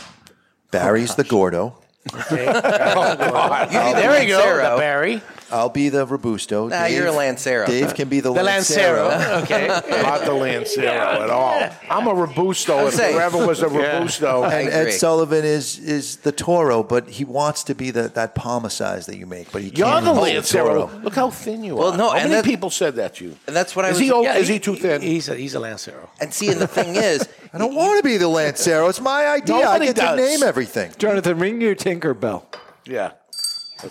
Barry's 0.73 1.15
the 1.15 1.23
oh, 1.23 1.29
Gordo. 1.29 1.75
Okay. 2.13 2.45
there 2.45 4.19
we 4.19 4.27
go. 4.27 4.39
The 4.57 4.77
Barry. 4.77 5.21
I'll 5.49 5.69
be 5.69 5.89
the 5.89 6.05
Robusto. 6.05 6.67
Nah, 6.67 6.85
you're 6.85 7.07
a 7.07 7.11
Lancero. 7.11 7.67
Dave 7.67 7.93
can 7.93 8.09
be 8.09 8.19
the, 8.21 8.33
The 8.33 8.41
Lancero. 8.43 9.07
Lancero. 9.07 9.37
Okay. 9.43 9.67
Not 10.01 10.25
the 10.25 10.33
Lancero 10.33 10.87
at 10.87 11.29
all. 11.29 11.69
I'm 11.89 12.07
a 12.07 12.13
Robusto 12.13 12.75
I'm 12.79 12.87
if 12.87 12.95
saying- 12.95 13.15
there 13.15 13.25
ever 13.25 13.45
was 13.45 13.61
a 13.61 13.69
Robusto. 13.69 14.41
I 14.41 14.61
And 14.61 14.69
Ed 14.69 14.79
agree. 14.81 14.91
Sullivan 14.93 15.45
is 15.45 15.77
is 15.79 16.17
the 16.17 16.31
Toro, 16.31 16.81
but 16.83 17.07
he 17.07 17.23
wants 17.23 17.63
to 17.65 17.75
be 17.75 17.91
the, 17.91 18.07
that 18.09 18.33
Palma 18.35 18.69
size 18.71 19.05
that 19.05 19.15
you 19.17 19.27
make, 19.27 19.51
but 19.51 19.61
he 19.61 19.69
You're 19.69 19.87
can't. 19.87 20.03
the 20.05 20.13
hold 20.13 20.23
Lancero. 20.27 20.87
Toro. 20.87 20.99
Look 21.03 21.13
how 21.15 21.29
thin 21.29 21.63
you 21.63 21.75
Well, 21.75 21.91
are. 21.93 21.97
no, 21.97 22.09
how 22.09 22.15
and 22.17 22.29
many 22.31 22.41
that- 22.41 22.45
people 22.49 22.69
said 22.71 22.95
that 22.95 23.15
to 23.15 23.25
you? 23.25 23.35
And 23.47 23.55
that's 23.55 23.75
what 23.75 23.85
I 23.85 23.89
Is 23.89 23.93
was. 23.93 23.99
he 24.01 24.11
old? 24.11 24.25
Yeah, 24.25 24.37
is 24.37 24.47
he 24.47 24.59
too 24.59 24.75
thin? 24.75 25.01
He's 25.01 25.29
a, 25.29 25.35
he's 25.35 25.53
a 25.53 25.59
Lancero. 25.59 26.09
And 26.19 26.33
see, 26.33 26.49
and 26.49 26.59
the 26.59 26.67
thing 26.67 26.95
is, 26.95 27.29
I 27.53 27.57
don't 27.59 27.75
want 27.75 28.03
to 28.03 28.03
be 28.03 28.17
the 28.17 28.27
Lancero. 28.27 28.88
It's 28.89 28.99
my 28.99 29.27
idea. 29.27 29.55
Nobody 29.57 29.89
I 29.89 29.93
get 29.93 29.95
does. 29.95 30.19
to 30.19 30.25
name 30.25 30.41
everything. 30.43 30.91
Jonathan, 30.97 31.38
ring 31.38 31.61
your 31.61 31.75
Tinkerbell. 31.75 32.43
yeah. 32.85 33.11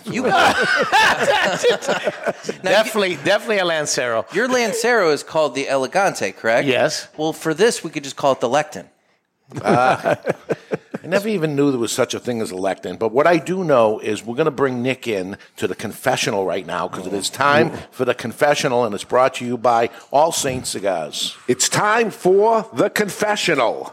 you, 0.05 0.23
definitely, 2.63 3.15
definitely 3.23 3.59
a 3.59 3.65
Lancero. 3.65 4.25
your 4.33 4.47
Lancero 4.47 5.11
is 5.11 5.21
called 5.21 5.53
the 5.55 5.69
Elegante, 5.69 6.31
correct? 6.31 6.67
Yes. 6.67 7.07
Well, 7.15 7.31
for 7.31 7.53
this, 7.53 7.83
we 7.83 7.91
could 7.91 8.03
just 8.03 8.15
call 8.15 8.31
it 8.33 8.39
the 8.39 8.49
Lectin. 8.49 8.87
Ah. 9.63 10.19
I 11.03 11.07
never 11.07 11.27
even 11.27 11.57
knew 11.57 11.69
there 11.69 11.81
was 11.81 11.91
such 11.91 12.13
a 12.13 12.19
thing 12.19 12.39
as 12.39 12.53
a. 12.53 12.95
But 12.95 13.11
what 13.11 13.27
I 13.27 13.35
do 13.35 13.65
know 13.65 13.99
is 13.99 14.23
we're 14.23 14.37
going 14.37 14.45
to 14.45 14.51
bring 14.51 14.81
Nick 14.81 15.05
in 15.05 15.37
to 15.57 15.67
the 15.67 15.75
confessional 15.75 16.45
right 16.45 16.65
now 16.65 16.87
because 16.87 17.05
it 17.05 17.11
is 17.11 17.29
time 17.29 17.71
for 17.91 18.05
the 18.05 18.13
confessional, 18.15 18.85
and 18.85 18.95
it's 18.95 19.03
brought 19.03 19.33
to 19.35 19.45
you 19.45 19.57
by 19.57 19.89
All 20.11 20.31
Saints 20.31 20.69
Cigars. 20.69 21.35
It's 21.49 21.67
time 21.67 22.09
for 22.09 22.69
the 22.71 22.89
confessional. 22.89 23.91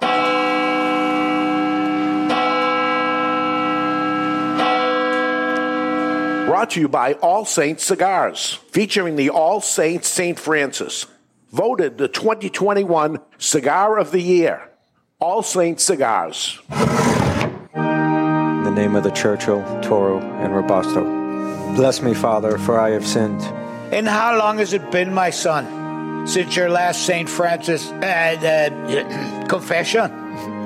Brought 6.47 6.71
to 6.71 6.81
you 6.81 6.89
by 6.89 7.15
All 7.15 7.45
Saints 7.45 7.83
Cigars, 7.83 8.53
featuring 8.71 9.17
the 9.17 9.31
All 9.31 9.61
Saints 9.61 10.07
St. 10.07 10.39
Francis, 10.39 11.07
voted 11.51 11.99
the 11.99 12.07
2021 12.07 13.19
Cigar 13.37 13.99
of 13.99 14.13
the 14.13 14.23
Year. 14.23 14.70
All 15.21 15.43
Saints 15.43 15.85
Cigars. 15.85 16.59
In 16.71 18.65
the 18.65 18.73
name 18.75 18.97
of 18.97 19.05
the 19.05 19.11
Churchill, 19.11 19.63
Toro, 19.83 20.19
and 20.19 20.57
Robusto. 20.57 21.05
Bless 21.77 22.01
me, 22.01 22.15
Father, 22.15 22.57
for 22.57 22.81
I 22.81 22.93
have 22.93 23.07
sinned. 23.07 23.43
And 23.93 24.09
how 24.09 24.39
long 24.39 24.57
has 24.59 24.73
it 24.73 24.91
been, 24.91 25.13
my 25.13 25.29
son, 25.29 26.27
since 26.27 26.57
your 26.57 26.71
last 26.71 27.05
St. 27.05 27.29
Francis 27.29 27.91
uh, 27.91 28.71
uh, 28.73 29.47
confession? 29.49 30.11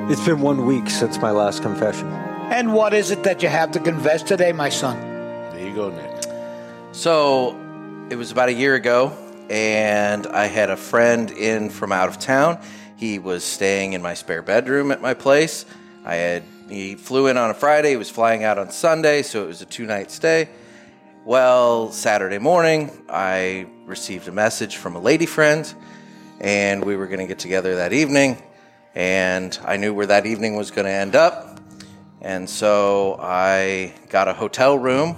It's 0.09 0.25
been 0.25 0.41
one 0.41 0.67
week 0.67 0.89
since 0.89 1.19
my 1.19 1.33
last 1.33 1.61
confession. 1.61 2.07
And 2.53 2.73
what 2.73 2.95
is 2.95 3.11
it 3.11 3.25
that 3.25 3.43
you 3.43 3.49
have 3.49 3.73
to 3.73 3.81
confess 3.81 4.23
today, 4.23 4.53
my 4.53 4.69
son? 4.69 5.01
There 5.51 5.67
you 5.67 5.75
go, 5.75 5.91
Nick. 5.91 6.27
So 6.93 7.59
it 8.09 8.15
was 8.15 8.31
about 8.31 8.51
a 8.51 8.55
year 8.55 8.77
ago, 8.77 9.17
and 9.51 10.29
I 10.29 10.47
had 10.47 10.71
a 10.71 10.77
friend 10.77 11.33
in 11.33 11.71
from 11.71 11.91
out 11.91 12.09
of 12.09 12.21
town. 12.21 12.61
He 12.97 13.19
was 13.19 13.45
staying 13.45 13.93
in 13.93 14.03
my 14.03 14.15
spare 14.15 14.43
bedroom 14.43 14.93
at 14.93 15.01
my 15.01 15.15
place. 15.15 15.67
I 16.05 16.15
had 16.17 16.43
he 16.69 16.95
flew 16.95 17.27
in 17.27 17.37
on 17.37 17.51
a 17.51 17.55
Friday. 17.55 17.91
He 17.91 17.97
was 17.97 18.11
flying 18.11 18.45
out 18.45 18.59
on 18.59 18.71
Sunday, 18.71 19.23
so 19.23 19.45
it 19.45 19.47
was 19.47 19.63
a 19.63 19.67
two 19.67 19.87
night 19.87 20.11
stay. 20.11 20.49
Well, 21.25 21.91
Saturday 21.93 22.39
morning, 22.39 22.91
I 23.09 23.67
received 23.87 24.29
a 24.29 24.33
message 24.33 24.77
from 24.77 24.97
a 24.97 25.01
lady 25.01 25.27
friend, 25.27 25.73
and 26.41 26.85
we 26.85 26.97
were 26.97 27.07
going 27.07 27.21
to 27.21 27.27
get 27.27 27.39
together 27.39 27.77
that 27.77 27.93
evening. 27.93 28.43
And 28.95 29.59
I 29.65 29.77
knew 29.77 29.93
where 29.93 30.07
that 30.07 30.27
evening 30.27 30.57
was 30.57 30.71
going 30.71 30.87
to 30.87 30.93
end 30.93 31.17
up. 31.17 31.61
And 32.21 32.49
so 32.49 33.19
I 33.21 33.93
got 34.09 34.29
a 34.29 34.33
hotel 34.33 34.79
room 34.79 35.17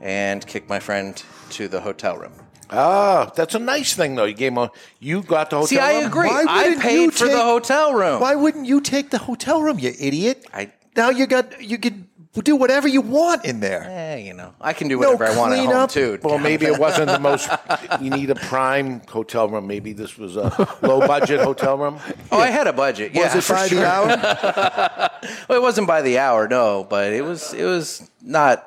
and 0.00 0.46
kicked 0.46 0.68
my 0.68 0.78
friend 0.78 1.22
to 1.50 1.68
the 1.68 1.80
hotel 1.80 2.16
room. 2.16 2.32
Ah, 2.72 3.30
that's 3.36 3.54
a 3.54 3.58
nice 3.58 3.94
thing 3.94 4.14
though. 4.14 4.24
You 4.24 4.34
gave 4.34 4.52
him 4.52 4.58
a, 4.58 4.70
you 4.98 5.22
got 5.22 5.50
the 5.50 5.56
hotel. 5.56 5.60
Room. 5.60 5.66
See, 5.68 5.78
I 5.78 5.98
room? 5.98 6.06
agree. 6.06 6.28
Why 6.28 6.44
I 6.48 6.62
wouldn't 6.64 6.82
paid 6.82 7.02
you 7.02 7.10
for 7.10 7.24
the 7.26 7.30
take- 7.32 7.42
hotel 7.42 7.92
room. 7.94 8.20
Why 8.20 8.34
wouldn't 8.34 8.66
you 8.66 8.80
take 8.80 9.10
the 9.10 9.18
hotel 9.18 9.62
room, 9.62 9.78
you 9.78 9.92
idiot? 9.98 10.46
I 10.54 10.72
now 10.96 11.10
you 11.10 11.26
got 11.26 11.60
you 11.62 11.78
could 11.78 12.06
do 12.44 12.56
whatever 12.56 12.88
you 12.88 13.02
want 13.02 13.44
in 13.44 13.60
there. 13.60 13.84
Eh, 13.86 14.16
you 14.20 14.32
know, 14.32 14.54
I 14.58 14.72
can 14.72 14.88
do 14.88 14.98
No 14.98 15.12
whatever 15.12 15.24
I 15.26 15.36
want 15.36 15.52
at 15.52 15.58
home 15.58 15.66
cleanup. 15.68 15.90
too. 15.90 16.18
Well, 16.22 16.38
maybe 16.38 16.64
it 16.64 16.78
wasn't 16.78 17.08
the 17.08 17.18
most. 17.20 17.48
You 18.00 18.08
need 18.10 18.30
a 18.30 18.34
prime 18.34 19.02
hotel 19.06 19.48
room. 19.50 19.66
Maybe 19.66 19.92
this 19.92 20.16
was 20.16 20.36
a 20.36 20.48
low 20.80 21.06
budget 21.06 21.40
hotel 21.40 21.76
room. 21.76 21.98
Oh, 22.32 22.38
I 22.38 22.48
had 22.48 22.66
a 22.66 22.72
budget. 22.72 23.12
Yeah, 23.14 23.24
Was 23.24 23.34
it 23.36 23.42
for 23.44 23.52
by 23.54 23.62
the 23.68 23.68
sure. 23.68 23.84
hour? 23.84 24.06
well, 25.48 25.58
it 25.58 25.62
wasn't 25.62 25.86
by 25.86 26.00
the 26.02 26.18
hour, 26.18 26.48
no, 26.48 26.84
but 26.88 27.12
it 27.12 27.22
was. 27.22 27.52
It 27.52 27.64
was 27.64 28.10
not 28.22 28.66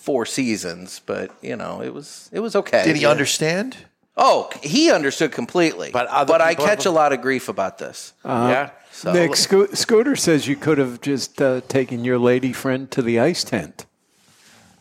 four 0.00 0.26
seasons, 0.26 1.00
but 1.06 1.30
you 1.42 1.56
know, 1.56 1.82
it 1.82 1.92
was. 1.94 2.28
It 2.32 2.40
was 2.40 2.56
okay. 2.56 2.82
Did 2.84 2.96
he 2.96 3.02
Yeah. 3.02 3.10
understand? 3.10 3.76
Oh, 4.16 4.50
he 4.62 4.90
understood 4.90 5.32
completely. 5.32 5.90
But 5.92 6.08
but 6.26 6.40
I 6.40 6.50
people 6.50 6.66
catch 6.66 6.84
a 6.86 6.90
lot 6.90 7.12
of 7.12 7.20
grief 7.22 7.48
about 7.48 7.78
this. 7.78 8.12
Uh, 8.24 8.68
So- 8.92 9.12
Nick 9.12 9.36
Sco- 9.36 9.68
Scooter 9.72 10.16
says 10.16 10.46
you 10.48 10.56
could 10.56 10.76
have 10.78 11.00
just 11.00 11.40
uh, 11.40 11.60
taken 11.68 12.04
your 12.04 12.18
lady 12.18 12.52
friend 12.52 12.90
to 12.90 13.00
the 13.02 13.20
ice 13.20 13.44
tent. 13.44 13.86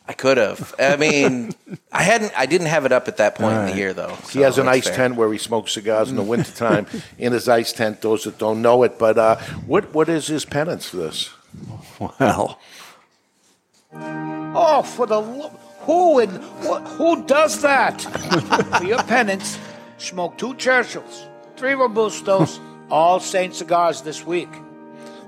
I 0.07 0.13
could 0.13 0.37
have. 0.37 0.73
I 0.79 0.95
mean, 0.97 1.51
I 1.91 2.01
hadn't. 2.01 2.33
I 2.35 2.47
didn't 2.47 2.67
have 2.67 2.85
it 2.85 2.91
up 2.91 3.07
at 3.07 3.17
that 3.17 3.35
point 3.35 3.55
in 3.59 3.65
the 3.67 3.75
year, 3.75 3.93
though. 3.93 4.17
He 4.31 4.41
has 4.41 4.57
an 4.57 4.67
ice 4.67 4.85
fair. 4.87 4.95
tent 4.95 5.15
where 5.15 5.31
he 5.31 5.37
smokes 5.37 5.71
cigars 5.73 6.09
in 6.09 6.15
the 6.15 6.23
wintertime 6.23 6.87
in 7.19 7.31
his 7.31 7.47
ice 7.47 7.71
tent. 7.71 8.01
Those 8.01 8.23
that 8.23 8.39
don't 8.39 8.61
know 8.63 8.81
it, 8.83 8.97
but 8.97 9.19
uh, 9.19 9.35
what 9.67 9.93
what 9.93 10.09
is 10.09 10.25
his 10.27 10.43
penance 10.45 10.89
for 10.89 10.97
this? 10.97 11.29
Well, 11.99 12.57
Oh, 14.61 14.81
for 14.81 15.07
the 15.07 15.19
lo- 15.21 15.51
who 15.79 16.19
and 16.19 16.43
what, 16.65 16.81
who 16.87 17.25
does 17.25 17.61
that? 17.61 18.01
for 18.77 18.83
your 18.83 19.01
penance, 19.03 19.57
smoke 19.97 20.37
two 20.37 20.53
Churchills, 20.55 21.27
three 21.55 21.71
Robustos, 21.71 22.59
all 22.91 23.19
Saint 23.19 23.55
cigars 23.55 24.01
this 24.01 24.25
week. 24.25 24.49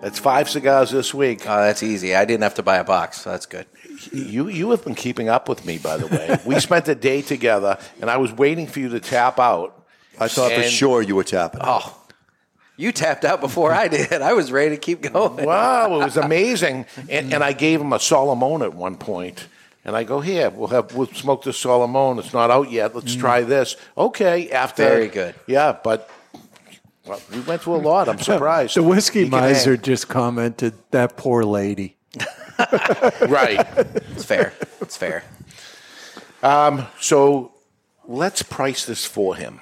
That's 0.02 0.20
five 0.20 0.50
cigars 0.50 0.90
this 0.92 1.14
week. 1.14 1.42
Oh, 1.48 1.64
that's 1.64 1.84
easy. 1.84 2.16
I 2.16 2.26
didn't 2.26 2.44
have 2.44 2.56
to 2.56 2.64
buy 2.64 2.78
a 2.78 2.84
box, 2.84 3.22
so 3.22 3.30
that's 3.32 3.46
good. 3.46 3.68
You 4.12 4.50
you 4.50 4.72
have 4.72 4.84
been 4.84 4.96
keeping 4.96 5.30
up 5.30 5.48
with 5.48 5.64
me, 5.66 5.78
by 5.78 5.98
the 5.98 6.08
way. 6.08 6.40
we 6.46 6.60
spent 6.60 6.88
a 6.88 6.96
day 6.96 7.22
together, 7.22 7.78
and 8.02 8.10
I 8.10 8.18
was 8.18 8.34
waiting 8.34 8.66
for 8.66 8.80
you 8.80 8.90
to 8.90 9.00
tap 9.00 9.40
out. 9.40 9.78
I 10.20 10.28
thought 10.28 10.52
for 10.52 10.64
sure 10.64 11.02
you 11.02 11.16
were 11.16 11.24
tapping. 11.24 11.62
Oh, 11.64 12.01
you 12.82 12.92
tapped 12.92 13.24
out 13.24 13.42
before 13.42 13.72
I 13.72 13.88
did. 13.88 14.12
I 14.12 14.34
was 14.34 14.52
ready 14.52 14.72
to 14.72 14.78
keep 14.78 15.02
going. 15.02 15.46
Wow, 15.46 16.02
it 16.02 16.04
was 16.04 16.18
amazing. 16.18 16.88
And, 17.10 17.34
and 17.34 17.44
I 17.44 17.54
gave 17.54 17.80
him 17.80 17.94
a 17.94 18.00
Solomon 18.00 18.64
at 18.64 18.74
one 18.74 18.98
point. 18.98 19.48
And 19.86 19.96
I 19.96 20.04
go, 20.04 20.20
here, 20.20 20.50
we'll 20.50 20.68
have 20.68 20.94
we'll 20.96 21.08
smoke 21.08 21.44
this 21.44 21.58
Solomon. 21.58 22.20
It's 22.20 22.34
not 22.34 22.52
out 22.52 22.72
yet. 22.72 22.96
Let's 22.96 23.16
try 23.16 23.42
this. 23.42 23.76
Okay, 23.98 24.52
after 24.52 24.84
Very 24.84 25.08
good. 25.08 25.36
Yeah, 25.48 25.78
but 25.84 26.10
well, 27.06 27.20
we 27.32 27.40
went 27.42 27.62
through 27.62 27.76
a 27.76 27.78
lot. 27.78 28.08
I'm 28.08 28.20
surprised. 28.34 28.76
the 28.76 28.84
whiskey 28.84 29.24
He 29.24 29.30
can 29.30 29.40
miser 29.40 29.78
just 29.78 30.08
commented, 30.08 30.74
"That 30.92 31.18
poor 31.18 31.44
lady." 31.44 31.98
right. 33.28 33.66
It's 34.12 34.24
fair. 34.24 34.54
It's 34.82 34.98
fair. 34.98 35.24
Um, 36.44 36.86
so 37.00 37.54
let's 38.08 38.44
price 38.44 38.86
this 38.86 39.06
for 39.06 39.36
him. 39.36 39.62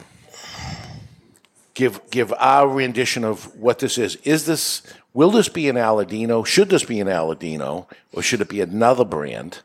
Give 1.79 2.01
give 2.11 2.33
our 2.39 2.67
rendition 2.67 3.23
of 3.23 3.55
what 3.55 3.79
this 3.79 3.97
is. 3.97 4.17
Is 4.25 4.45
this 4.45 4.83
will 5.13 5.31
this 5.31 5.47
be 5.47 5.69
an 5.69 5.77
Aladino? 5.77 6.45
Should 6.45 6.67
this 6.67 6.83
be 6.83 6.99
an 6.99 7.07
Aladino, 7.07 7.85
or 8.11 8.21
should 8.21 8.41
it 8.41 8.49
be 8.49 8.59
another 8.59 9.05
brand? 9.05 9.59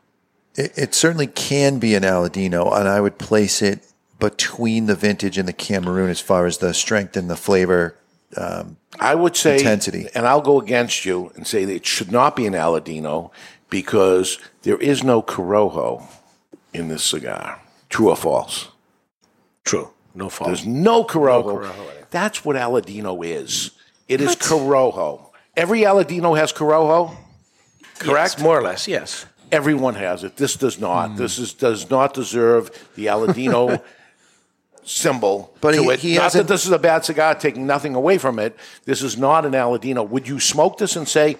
It, 0.55 0.71
it 0.77 0.95
certainly 0.95 1.27
can 1.27 1.77
be 1.77 1.93
an 1.93 2.03
Aladino, 2.03 2.73
and 2.73 2.87
I 2.87 3.01
would 3.01 3.17
place 3.17 3.61
it 3.61 3.85
between 4.17 4.85
the 4.85 4.95
vintage 4.95 5.37
and 5.37 5.45
the 5.45 5.51
Cameroon 5.51 6.09
as 6.09 6.21
far 6.21 6.45
as 6.45 6.59
the 6.59 6.73
strength 6.73 7.17
and 7.17 7.29
the 7.29 7.35
flavor. 7.35 7.97
Um, 8.37 8.77
I 8.97 9.13
would 9.13 9.35
say 9.35 9.57
intensity. 9.57 10.07
and 10.15 10.25
I'll 10.25 10.39
go 10.39 10.61
against 10.61 11.03
you 11.03 11.33
and 11.35 11.45
say 11.45 11.65
that 11.65 11.75
it 11.75 11.85
should 11.85 12.13
not 12.13 12.37
be 12.37 12.45
an 12.45 12.53
Aladino 12.53 13.31
because 13.69 14.39
there 14.61 14.77
is 14.77 15.03
no 15.03 15.21
Corojo 15.21 16.07
in 16.73 16.87
this 16.87 17.03
cigar. 17.03 17.59
True 17.89 18.07
or 18.07 18.15
false? 18.15 18.69
True. 19.65 19.91
No 20.15 20.29
fault. 20.29 20.47
There's 20.47 20.65
no 20.65 21.03
Corojo. 21.03 21.45
No 21.45 21.55
Corojo 21.57 21.97
in 21.99 22.04
That's 22.15 22.45
what 22.45 22.55
Aladino 22.55 23.25
is. 23.25 23.71
It 24.07 24.21
is 24.21 24.37
Corojo. 24.37 25.31
Every 25.57 25.81
Aladino 25.81 26.37
has 26.37 26.53
Corojo, 26.53 27.13
correct? 27.99 28.35
Yes, 28.35 28.39
more 28.39 28.57
or 28.57 28.61
less, 28.61 28.87
yes. 28.87 29.25
Everyone 29.51 29.95
has 29.95 30.23
it. 30.23 30.37
This 30.37 30.55
does 30.55 30.79
not. 30.79 31.09
Hmm. 31.11 31.15
This 31.17 31.37
is 31.37 31.51
does 31.53 31.89
not 31.89 32.13
deserve 32.13 32.71
the 32.95 33.07
Aladino 33.07 33.81
symbol 34.85 35.53
But 35.59 35.73
to 35.73 35.83
he- 35.83 35.89
it. 35.89 35.99
he 35.99 36.15
not 36.15 36.31
that 36.33 36.47
this 36.47 36.65
is 36.65 36.71
a 36.71 36.79
bad 36.79 37.03
cigar, 37.03 37.35
taking 37.35 37.67
nothing 37.67 37.95
away 37.95 38.17
from 38.17 38.39
it. 38.39 38.55
This 38.85 39.01
is 39.01 39.17
not 39.17 39.45
an 39.45 39.51
Aladino. 39.51 40.07
Would 40.07 40.25
you 40.25 40.39
smoke 40.39 40.77
this 40.77 40.95
and 40.95 41.07
say 41.07 41.37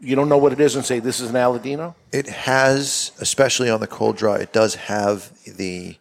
you 0.00 0.16
don't 0.16 0.28
know 0.28 0.38
what 0.38 0.52
it 0.52 0.58
is 0.60 0.74
and 0.74 0.84
say 0.84 0.98
this 0.98 1.20
is 1.20 1.30
an 1.30 1.36
Aladino? 1.36 1.94
It 2.10 2.26
has, 2.26 3.12
especially 3.20 3.70
on 3.70 3.78
the 3.78 3.86
cold 3.86 4.16
draw, 4.16 4.34
it 4.34 4.52
does 4.52 4.74
have 4.74 5.30
the 5.56 5.96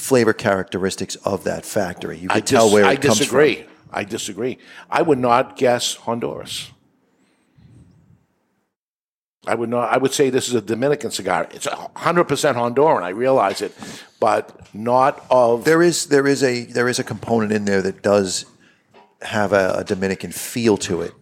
flavor 0.00 0.32
characteristics 0.32 1.14
of 1.16 1.44
that 1.44 1.64
factory. 1.64 2.18
You 2.18 2.28
I 2.30 2.36
could 2.36 2.46
tell 2.46 2.66
dis- 2.66 2.74
where 2.74 2.84
it 2.84 2.88
I 2.88 2.96
comes 2.96 3.18
disagree. 3.18 3.54
from. 3.56 3.64
I 3.64 3.64
disagree. 3.64 3.70
I 3.92 4.04
disagree. 4.04 4.58
I 4.90 5.02
would 5.02 5.18
not 5.18 5.56
guess 5.56 5.94
Honduras. 5.94 6.70
I 9.46 9.54
would 9.54 9.68
not. 9.70 9.90
I 9.92 9.96
would 9.98 10.12
say 10.12 10.28
this 10.30 10.48
is 10.48 10.54
a 10.54 10.60
Dominican 10.60 11.10
cigar. 11.10 11.48
It's 11.52 11.66
hundred 11.96 12.24
percent 12.24 12.56
Honduran. 12.58 13.02
I 13.02 13.08
realize 13.10 13.62
it, 13.62 13.72
but 14.20 14.60
not 14.74 15.24
of. 15.30 15.64
There 15.64 15.82
is 15.82 16.06
there 16.06 16.26
is 16.26 16.42
a 16.42 16.64
there 16.64 16.88
is 16.88 16.98
a 16.98 17.04
component 17.04 17.50
in 17.52 17.64
there 17.64 17.80
that 17.82 18.02
does 18.02 18.44
have 19.22 19.52
a, 19.52 19.74
a 19.78 19.84
Dominican 19.84 20.30
feel 20.30 20.76
to 20.78 21.00
it. 21.02 21.12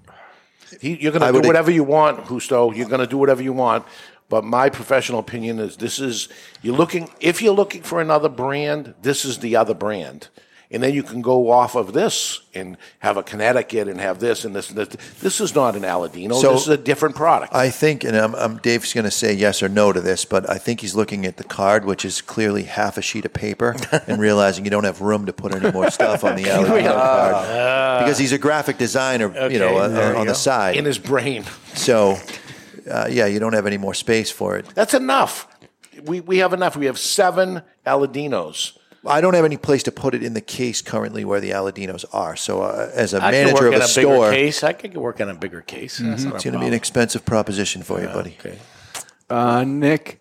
He, 0.81 0.97
you're 1.01 1.13
going 1.13 1.23
to 1.23 1.29
do 1.29 1.35
would- 1.35 1.47
whatever 1.47 1.71
you 1.71 1.85
want, 1.85 2.27
Justo. 2.29 2.73
You're 2.73 2.89
going 2.89 3.01
to 3.01 3.07
do 3.07 3.19
whatever 3.19 3.43
you 3.43 3.53
want. 3.53 3.85
But 4.29 4.45
my 4.45 4.69
professional 4.69 5.21
opinion 5.21 5.59
is 5.59 5.77
this 5.77 5.99
is 5.99 6.29
you're 6.63 6.77
looking 6.77 7.11
if 7.21 7.41
you're 7.41 7.55
looking 7.55 7.83
for 7.83 8.01
another 8.01 8.29
brand, 8.29 8.95
this 9.03 9.25
is 9.25 9.39
the 9.39 9.57
other 9.57 9.75
brand. 9.75 10.29
And 10.71 10.83
then 10.83 10.93
you 10.93 11.03
can 11.03 11.23
go 11.23 11.51
off 11.51 11.77
of 11.77 11.95
this 11.95 12.41
and 12.53 12.77
have 12.99 13.17
a 13.17 13.23
Connecticut 13.23 13.89
and 13.89 13.99
have 13.99 14.19
this 14.21 14.45
and 14.45 14.55
this 14.55 14.69
and 14.69 14.77
this. 14.77 14.89
This 15.19 15.41
is 15.41 15.55
not 15.55 15.77
an 15.77 15.83
Aladino. 15.83 16.39
So- 16.39 16.53
this 16.53 16.61
is 16.61 16.69
a 16.69 16.77
different 16.77 17.17
product. 17.17 17.55
I 17.55 17.71
think, 17.71 18.05
and 18.05 18.15
I'm, 18.15 18.35
I'm 18.35 18.59
Dave's 18.59 18.93
going 18.93 19.05
to 19.07 19.11
say 19.11 19.33
yes 19.33 19.63
or 19.63 19.71
no 19.71 19.95
to 19.95 20.01
this, 20.03 20.27
but 20.27 20.47
I 20.51 20.59
think 20.59 20.83
he's 20.83 20.95
looking 20.95 21.25
at 21.25 21.39
the 21.39 21.45
card, 21.45 21.87
which 21.87 22.05
is 22.05 22.21
clearly 22.21 22.65
half 22.65 22.99
a 22.99 23.01
sheet 23.01 23.25
of 23.25 23.33
paper, 23.33 23.77
and 24.07 24.21
realizing 24.21 24.67
you 24.67 24.71
don't 24.71 24.85
have 24.85 25.01
room 25.01 25.25
to 25.25 25.33
put 25.33 25.55
any 25.55 25.73
more 25.73 25.91
stuff 25.91 26.23
on 26.23 26.37
the 26.37 26.43
Aladino 26.51 26.93
card 26.93 28.05
because 28.05 28.19
he's 28.19 28.33
a 28.33 28.39
graphic 28.39 28.77
designer, 28.77 29.49
you 29.49 29.59
know, 29.59 29.79
uh, 29.79 29.89
you 29.89 30.19
on 30.19 30.27
the 30.27 30.33
go. 30.33 30.39
side 30.39 30.77
In 30.77 30.85
his 30.85 30.99
brain. 30.99 31.45
So, 31.77 32.19
uh, 32.89 33.07
yeah, 33.11 33.27
you 33.27 33.39
don't 33.39 33.53
have 33.55 33.67
any 33.67 33.79
more 33.79 33.95
space 33.95 34.31
for 34.31 34.57
it. 34.57 34.67
That's 34.75 34.95
enough. 34.95 35.49
We, 36.05 36.21
we 36.21 36.39
have 36.39 36.53
enough. 36.53 36.77
We 36.77 36.87
have 36.87 36.99
seven 36.99 37.63
Aladinos. 37.87 38.77
I 39.07 39.21
don't 39.21 39.35
have 39.35 39.45
any 39.45 39.57
place 39.57 39.85
to 39.85 39.93
put 39.93 40.15
it 40.15 40.23
in 40.23 40.35
the 40.35 40.41
case 40.41 40.83
currently 40.83 41.25
where 41.25 41.41
the 41.41 41.51
Aladinos 41.51 42.05
are. 42.13 42.37
So, 42.37 42.63
uh, 42.63 42.91
as 42.93 43.15
a 43.15 43.19
I 43.19 43.31
can 43.31 43.47
manager 43.47 43.55
work 43.55 43.63
of 43.63 43.75
in 43.75 43.81
a 43.81 43.85
a 43.85 43.89
bigger 43.89 43.89
store, 43.89 44.31
case. 44.31 44.63
I 44.65 44.73
could 44.73 44.97
work 44.97 45.21
on 45.21 45.29
a 45.29 45.35
bigger 45.35 45.61
case. 45.61 45.99
That's 45.99 46.25
not 46.25 46.35
it's 46.37 46.45
going 46.45 46.53
to 46.55 46.59
be 46.59 46.67
an 46.67 46.71
problem. 46.71 46.75
expensive 46.75 47.25
proposition 47.25 47.83
for 47.83 48.01
you, 48.01 48.09
buddy. 48.09 48.37
Okay. 48.41 48.59
Uh, 49.31 49.65
Nick, 49.65 50.21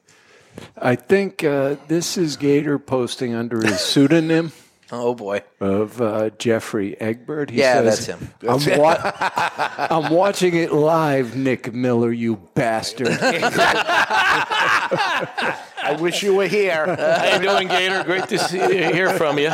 I 0.77 0.95
think 0.95 1.43
uh, 1.43 1.75
this 1.87 2.17
is 2.17 2.37
Gator 2.37 2.77
posting 2.79 3.33
under 3.33 3.61
his 3.65 3.79
pseudonym. 3.79 4.51
Oh 4.91 5.13
boy. 5.15 5.41
Of 5.59 6.01
uh, 6.01 6.29
Jeffrey 6.37 6.99
Egbert. 7.01 7.49
He 7.49 7.59
Yeah, 7.59 7.81
says, 7.83 8.05
that's 8.07 8.21
him. 8.21 8.29
I'm, 8.47 8.79
wa- 8.79 9.11
I'm 9.91 10.13
watching 10.13 10.55
it 10.55 10.71
live, 10.71 11.35
Nick 11.35 11.73
Miller, 11.73 12.11
you 12.11 12.37
bastard. 12.53 13.09
I 15.79 15.97
wish 15.99 16.23
you 16.23 16.35
were 16.35 16.47
here. 16.47 16.95
How 16.95 17.35
you 17.35 17.41
doing, 17.41 17.67
Gator? 17.67 18.03
Great 18.03 18.27
to 18.29 18.39
see, 18.39 18.59
hear 18.59 19.09
from 19.13 19.37
you. 19.39 19.51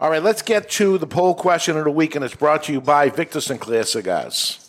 All 0.00 0.10
right, 0.10 0.22
let's 0.22 0.42
get 0.42 0.70
to 0.70 0.98
the 0.98 1.06
poll 1.06 1.34
question 1.34 1.76
of 1.76 1.84
the 1.84 1.90
week, 1.90 2.14
and 2.16 2.24
it's 2.24 2.34
brought 2.34 2.64
to 2.64 2.72
you 2.72 2.80
by 2.80 3.10
Victor 3.10 3.40
Sinclair 3.40 3.84
Cigars. 3.84 4.66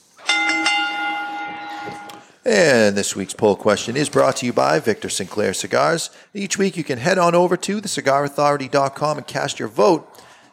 And 2.43 2.97
this 2.97 3.15
week's 3.15 3.35
poll 3.35 3.55
question 3.55 3.95
is 3.95 4.09
brought 4.09 4.38
to 4.38 4.47
you 4.47 4.53
by 4.53 4.80
Victor 4.80 5.09
Sinclair 5.09 5.53
Cigars. 5.53 6.09
Each 6.34 6.57
week 6.57 6.76
you 6.76 6.84
can 6.84 6.97
head 6.97 7.19
on 7.19 7.35
over 7.35 7.55
to 7.55 7.80
thecigarauthority.com 7.80 9.18
and 9.18 9.27
cast 9.27 9.59
your 9.59 9.68
vote. 9.68 10.07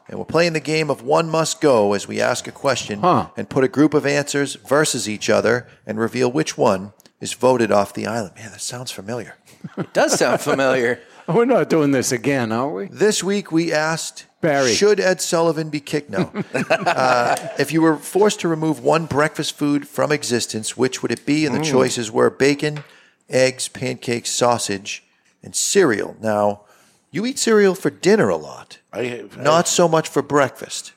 And 0.07 0.19
we're 0.19 0.27
playing 0.27 0.53
the 0.53 0.61
game 0.61 0.91
of 0.91 1.03
one 1.03 1.31
must 1.31 1.63
go 1.63 1.95
as 1.95 2.07
we 2.07 2.21
ask 2.21 2.47
a 2.47 2.53
question 2.53 3.03
and 3.03 3.49
put 3.49 3.65
a 3.65 3.69
group 3.69 3.95
of 3.95 4.05
answers 4.05 4.57
versus 4.57 5.09
each 5.09 5.31
other 5.31 5.67
and 5.87 5.99
reveal 5.99 6.31
which 6.31 6.59
one 6.59 6.93
is 7.21 7.33
voted 7.33 7.73
off 7.73 7.95
the 7.95 8.07
island. 8.07 8.35
Man, 8.37 8.51
that 8.51 8.61
sounds 8.61 8.91
familiar. 8.91 9.37
It 9.79 9.93
does 9.95 10.19
sound 10.19 10.43
familiar. 10.43 11.01
We're 11.29 11.47
not 11.47 11.71
doing 11.71 11.91
this 11.91 12.13
again, 12.13 12.53
are 12.53 12.71
we? 12.71 12.89
This 12.89 13.25
week 13.25 13.51
we 13.51 13.73
asked 13.73 14.27
Barry. 14.41 14.73
Should 14.73 15.01
Ed 15.01 15.21
Sullivan 15.21 15.69
be 15.69 15.81
kicked? 15.81 16.11
No. 16.11 16.31
uh, 16.55 17.37
if 17.59 17.73
you 17.73 17.83
were 17.83 17.97
forced 17.97 18.41
to 18.41 18.49
remove 18.49 18.81
one 18.81 19.07
breakfast 19.07 19.57
food 19.57 19.89
from 19.89 20.13
existence, 20.13 20.77
which 20.77 21.03
would 21.03 21.11
it 21.11 21.27
be? 21.27 21.45
And 21.45 21.55
the 21.55 21.61
Mm. 21.61 21.71
choices 21.71 22.11
were 22.13 22.31
bacon, 22.31 22.85
eggs, 23.29 23.69
pancakes, 23.69 24.31
sausage, 24.31 25.03
and 25.43 25.55
cereal. 25.57 26.17
Now, 26.21 26.61
You 27.11 27.25
eat 27.27 27.39
cereal 27.39 27.75
for 27.75 27.89
dinner 27.91 28.29
a 28.29 28.37
lot, 28.37 28.79
I, 28.93 29.25
not 29.37 29.67
so 29.67 29.89
much 29.89 30.09
for 30.09 30.21
breakfast. 30.23 30.93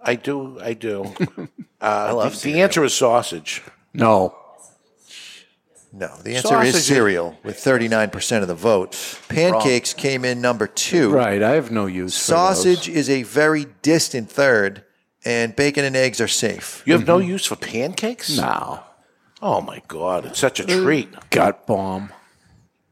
I 0.00 0.14
do. 0.14 0.58
I 0.60 0.74
do. 0.74 1.14
Uh, 1.80 2.12
love 2.12 2.40
the, 2.42 2.52
the 2.54 2.60
answer 2.60 2.82
is 2.82 2.92
sausage. 2.92 3.62
No. 3.94 4.34
No, 5.98 6.14
the 6.22 6.36
answer 6.36 6.62
is 6.62 6.86
cereal 6.86 7.36
with 7.42 7.56
39% 7.56 8.42
of 8.42 8.48
the 8.48 8.54
vote. 8.54 9.18
Pancakes 9.28 9.92
came 9.92 10.24
in 10.24 10.40
number 10.40 10.68
two. 10.68 11.10
Right, 11.10 11.42
I 11.42 11.50
have 11.52 11.72
no 11.72 11.86
use 11.86 12.16
for 12.16 12.32
Sausage 12.32 12.88
is 12.88 13.10
a 13.10 13.24
very 13.24 13.66
distant 13.82 14.30
third, 14.30 14.84
and 15.24 15.56
bacon 15.56 15.84
and 15.84 15.96
eggs 15.96 16.20
are 16.20 16.28
safe. 16.28 16.82
You 16.86 16.92
have 16.92 17.06
no 17.06 17.18
use 17.18 17.46
for 17.46 17.56
pancakes? 17.56 18.36
No. 18.36 18.80
Oh 19.42 19.60
my 19.60 19.82
God! 19.88 20.26
It's 20.26 20.38
such 20.38 20.60
a 20.60 20.64
treat. 20.64 21.08
Gut 21.30 21.66
bomb. 21.66 22.12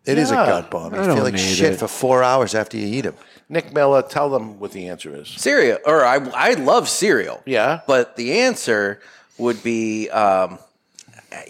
It 0.05 0.19
is 0.19 0.31
a 0.31 0.35
gut 0.35 0.70
bomb. 0.70 0.95
You 0.95 1.01
I 1.01 1.15
feel 1.15 1.24
like 1.24 1.37
shit 1.37 1.74
it. 1.74 1.78
for 1.78 1.89
four 1.89 2.23
hours 2.23 2.55
after 2.55 2.77
you 2.77 2.87
eat 2.87 3.03
them. 3.03 3.16
Nick 3.49 3.73
Miller, 3.73 4.03
tell 4.03 4.31
them 4.31 4.59
what 4.59 4.73
the 4.73 4.89
answer 4.89 5.15
is. 5.15 5.28
Cereal, 5.28 5.78
or 5.85 6.05
I, 6.05 6.16
I 6.35 6.55
love 6.55 6.89
cereal. 6.89 7.43
Yeah. 7.47 7.81
But 7.87 8.16
the 8.16 8.41
answer 8.41 9.01
would 9.39 9.62
be, 9.62 10.09
um, 10.11 10.59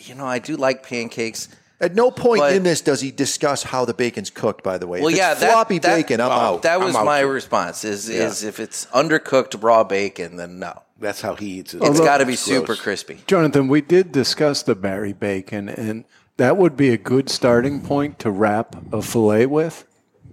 you 0.03 0.15
know, 0.15 0.27
I 0.27 0.39
do 0.39 0.57
like 0.57 0.83
pancakes. 0.87 1.49
At 1.81 1.95
no 1.95 2.11
point 2.11 2.41
But- 2.41 2.55
in 2.55 2.63
this 2.63 2.81
does 2.81 3.01
he 3.03 3.11
discuss 3.11 3.63
how 3.63 3.85
the 3.85 3.93
bacon's 3.93 4.31
cooked. 4.31 4.63
By 4.65 4.79
the 4.79 4.87
way, 4.87 5.01
Well, 5.01 5.11
if 5.11 5.17
yeah, 5.17 5.33
it's 5.33 5.41
that, 5.41 5.53
floppy 5.53 5.79
that- 5.81 5.95
bacon. 5.95 6.21
I'm 6.21 6.31
out. 6.33 6.63
That 6.63 6.81
was 6.81 6.95
out 6.97 7.05
my 7.05 7.21
response. 7.21 7.85
Is 7.85 8.09
Yeah. 8.09 8.27
is 8.29 8.43
if 8.45 8.59
it's 8.61 8.87
undercooked 8.95 9.63
raw 9.63 9.85
bacon, 9.85 10.37
then 10.37 10.59
no. 10.59 10.83
That's 10.99 11.21
how 11.21 11.35
he 11.35 11.47
eats 11.59 11.75
it. 11.75 11.83
It's 11.83 12.01
got 12.01 12.19
to 12.19 12.25
be 12.27 12.33
It's 12.33 12.43
super 12.43 12.69
gross. 12.69 12.81
crispy. 12.81 13.19
Jonathan, 13.27 13.69
we 13.69 13.83
did 13.83 14.11
discuss 14.13 14.63
the 14.63 14.75
berry 14.75 15.13
bacon, 15.13 15.69
and 15.69 16.05
that 16.39 16.57
would 16.57 16.75
be 16.75 16.89
a 16.91 16.97
good 16.97 17.29
starting 17.29 17.83
point 17.83 18.19
to 18.21 18.31
wrap 18.31 18.75
a 18.91 19.03
fillet 19.03 19.45
with, 19.45 19.85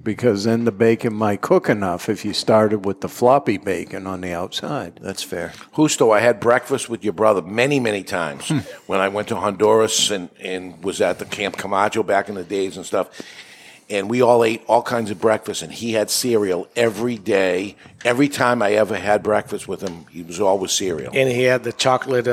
because 0.03 0.43
then 0.43 0.65
the 0.65 0.71
bacon 0.71 1.13
might 1.13 1.41
cook 1.41 1.69
enough 1.69 2.09
if 2.09 2.25
you 2.25 2.33
started 2.33 2.85
with 2.85 3.01
the 3.01 3.09
floppy 3.09 3.57
bacon 3.57 4.05
on 4.05 4.21
the 4.21 4.33
outside. 4.33 4.99
That's 5.01 5.23
fair. 5.23 5.53
Justo, 5.75 6.11
I 6.11 6.19
had 6.19 6.39
breakfast 6.39 6.89
with 6.89 7.03
your 7.03 7.13
brother 7.13 7.41
many, 7.41 7.79
many 7.79 8.03
times 8.03 8.49
hmm. 8.49 8.59
when 8.87 8.99
I 8.99 9.07
went 9.07 9.29
to 9.29 9.35
Honduras 9.35 10.11
and, 10.11 10.29
and 10.39 10.83
was 10.83 11.01
at 11.01 11.19
the 11.19 11.25
Camp 11.25 11.57
Camacho 11.57 12.03
back 12.03 12.29
in 12.29 12.35
the 12.35 12.43
days 12.43 12.77
and 12.77 12.85
stuff. 12.85 13.21
And 13.89 14.09
we 14.09 14.21
all 14.21 14.43
ate 14.43 14.63
all 14.67 14.81
kinds 14.81 15.11
of 15.11 15.19
breakfast, 15.19 15.61
and 15.61 15.71
he 15.71 15.93
had 15.93 16.09
cereal 16.09 16.67
every 16.75 17.17
day. 17.17 17.75
Every 18.05 18.27
time 18.29 18.61
I 18.61 18.73
ever 18.73 18.95
had 18.97 19.23
breakfast 19.23 19.67
with 19.67 19.81
him, 19.81 20.05
he 20.11 20.23
was 20.23 20.39
always 20.41 20.71
cereal. 20.71 21.11
And 21.15 21.29
he 21.29 21.43
had 21.43 21.63
the 21.63 21.71
chocolate, 21.73 22.27
uh, 22.27 22.31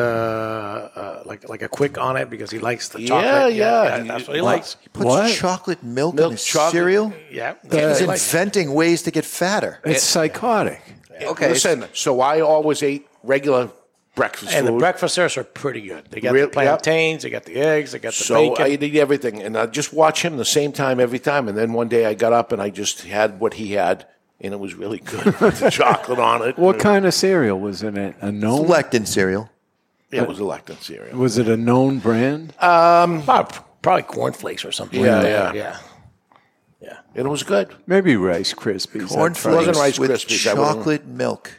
uh, 0.94 1.22
like 1.26 1.48
like 1.48 1.62
a 1.62 1.68
quick 1.68 1.98
on 1.98 2.16
it 2.16 2.28
because 2.30 2.50
he 2.50 2.58
likes 2.58 2.88
the 2.88 3.00
Yeah, 3.00 3.08
chocolate. 3.08 3.54
yeah. 3.54 3.96
Yeah, 3.96 4.02
that's 4.04 4.26
what 4.26 4.36
he 4.36 4.42
What? 4.42 4.54
likes. 4.56 4.76
He 4.80 4.88
puts 4.88 5.06
What? 5.06 5.32
chocolate 5.34 5.82
milk, 5.82 6.14
Milk 6.16 6.26
in 6.26 6.32
his 6.32 6.44
chocolate- 6.44 6.72
cereal. 6.72 7.12
Yeah, 7.30 7.54
He's 7.70 7.98
he 8.00 8.06
likes- 8.06 8.26
inventing 8.32 8.72
ways 8.74 9.02
to 9.02 9.10
get 9.10 9.24
fatter. 9.24 9.78
It's 9.84 10.02
psychotic. 10.02 10.80
Okay, 11.22 11.50
Listen, 11.50 11.84
so 11.92 12.20
I 12.20 12.40
always 12.40 12.82
ate 12.82 13.06
regular 13.22 13.68
breakfast 14.14 14.52
and 14.52 14.66
food. 14.66 14.74
the 14.74 14.78
breakfasters 14.78 15.36
are 15.36 15.44
pretty 15.44 15.82
good. 15.82 16.06
They 16.10 16.20
got 16.20 16.32
Real- 16.32 16.46
the 16.46 16.52
plantains, 16.52 17.22
they 17.22 17.30
got 17.30 17.44
the 17.44 17.56
eggs, 17.56 17.92
they 17.92 17.98
got 17.98 18.12
the 18.12 18.24
so 18.24 18.50
bacon. 18.50 18.64
I 18.64 18.84
eat 18.84 18.96
everything, 18.96 19.42
and 19.42 19.56
I 19.56 19.66
just 19.66 19.92
watch 19.92 20.22
him 20.24 20.36
the 20.36 20.44
same 20.44 20.72
time 20.72 21.00
every 21.00 21.18
time. 21.18 21.48
And 21.48 21.56
then 21.56 21.72
one 21.72 21.88
day 21.88 22.06
I 22.06 22.14
got 22.14 22.32
up 22.32 22.52
and 22.52 22.60
I 22.60 22.70
just 22.70 23.02
had 23.02 23.40
what 23.40 23.54
he 23.54 23.72
had, 23.72 24.06
and 24.40 24.52
it 24.52 24.60
was 24.60 24.74
really 24.74 24.98
good 24.98 25.24
with 25.40 25.60
the 25.60 25.70
chocolate 25.72 26.18
on 26.18 26.46
it. 26.48 26.58
What 26.58 26.78
kind 26.78 27.06
of 27.06 27.14
cereal 27.14 27.58
was 27.58 27.82
in 27.82 27.96
it? 27.96 28.16
A 28.20 28.30
known? 28.32 28.66
Lectin 28.66 29.06
cereal. 29.06 29.50
Yeah, 30.10 30.22
it 30.22 30.28
was 30.28 30.40
a 30.40 30.42
Lectin 30.42 30.80
cereal. 30.82 31.16
Was 31.16 31.38
it 31.38 31.48
a 31.48 31.56
known 31.56 32.00
brand? 32.00 32.52
Um, 32.60 33.22
probably, 33.22 33.58
probably 33.80 34.02
cornflakes 34.02 34.64
or 34.64 34.72
something. 34.72 35.00
Yeah, 35.00 35.18
like 35.18 35.26
yeah. 35.26 35.52
that. 35.52 35.54
yeah. 36.82 36.98
it 37.14 37.26
was 37.26 37.44
good. 37.44 37.72
Maybe 37.86 38.16
Rice 38.16 38.52
Krispies. 38.52 39.02
I'd 39.02 39.08
try 39.08 39.16
Cornflakes 39.16 39.44
it. 39.46 39.54
wasn't 39.54 39.76
Rice 39.76 39.98
with 40.00 40.10
Krispies, 40.10 40.50
I 40.50 40.54
chocolate 40.54 41.06
milk. 41.06 41.52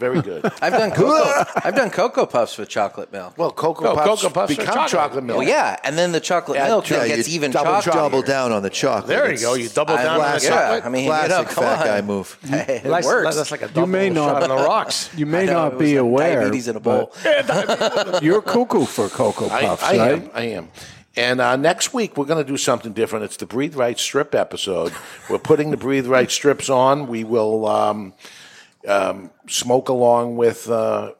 Very 0.00 0.22
good. 0.22 0.44
I've 0.62 0.72
done 0.72 0.90
cocoa. 0.90 1.44
I've 1.62 1.76
done 1.76 1.90
cocoa 1.90 2.26
puffs 2.26 2.56
with 2.58 2.68
chocolate 2.70 3.12
milk. 3.12 3.36
Well, 3.36 3.52
cocoa 3.52 3.84
No, 3.84 3.94
puffs, 3.94 4.22
Cocoa 4.22 4.34
Puffs 4.34 4.52
are 4.54 4.56
become 4.56 4.74
chocolate. 4.74 4.90
chocolate, 4.90 5.24
milk. 5.24 5.38
Well, 5.40 5.46
yeah, 5.48 5.78
and 5.84 5.96
then 5.98 6.12
the 6.12 6.20
chocolate 6.20 6.56
Yeah, 6.58 6.68
milk 6.68 6.88
yeah, 6.88 7.06
gets 7.06 7.28
you 7.28 7.34
even 7.34 7.50
double- 7.50 7.70
chocolate. 7.82 7.94
Double 7.94 8.22
down 8.22 8.50
on 8.52 8.62
the 8.62 8.70
chocolate. 8.70 9.06
There 9.08 9.26
you 9.26 9.34
It's 9.34 9.42
go. 9.42 9.54
You 9.54 9.68
double 9.68 9.94
I 9.94 10.02
down 10.02 10.12
on 10.14 10.26
the 10.26 10.32
like- 10.34 10.42
yeah, 10.42 10.48
chocolate. 10.48 10.84
I 10.86 10.88
mean, 10.88 11.04
you 11.04 11.10
know, 11.10 11.16
Classic 11.26 11.48
come 11.54 11.64
fat 11.64 11.78
on. 11.80 11.86
guy 11.86 12.00
move. 12.00 12.38
Hey, 12.42 12.56
it 12.76 12.82
That's- 12.84 13.04
works. 13.04 13.36
That's 13.36 13.50
like 13.50 13.62
a 13.62 13.66
You 13.66 13.72
double 13.74 13.86
may 13.88 14.10
not- 14.10 14.42
shot 14.42 14.42
on 14.42 14.48
the 14.48 14.64
rocks. 14.64 15.10
You 15.16 15.26
may 15.26 15.42
I 15.42 15.46
know, 15.46 15.52
not 15.52 15.72
it 15.74 15.78
be 15.78 15.92
like 15.94 16.00
aware. 16.00 16.40
diabetes 16.40 16.66
in 16.68 16.76
a 16.76 16.80
bowl. 16.80 17.12
but 17.22 18.22
You're 18.22 18.42
cuckoo 18.42 18.86
for 18.86 19.08
Cocoa 19.08 19.48
I, 19.50 19.60
Puffs, 19.66 19.82
I 19.84 19.98
right? 19.98 20.12
am. 20.22 20.30
I 20.34 20.42
am. 20.42 20.68
And 21.16 21.40
uh, 21.40 21.56
next 21.56 21.92
week 21.92 22.16
we're 22.16 22.24
going 22.24 22.42
to 22.42 22.48
do 22.50 22.56
something 22.56 22.92
different. 22.92 23.24
It's 23.24 23.36
the 23.36 23.44
Breathe 23.44 23.74
Right 23.74 23.98
strip 23.98 24.34
episode. 24.34 24.92
we're 25.28 25.38
putting 25.38 25.70
the 25.72 25.76
Breathe 25.76 26.06
Right 26.06 26.30
strips 26.30 26.70
on. 26.70 27.08
We 27.08 27.24
will 27.24 27.66
um, 27.66 28.14
um, 28.88 29.30
smoke 29.48 29.88
along 29.88 30.36
with 30.36 30.68
uh, 30.68 31.12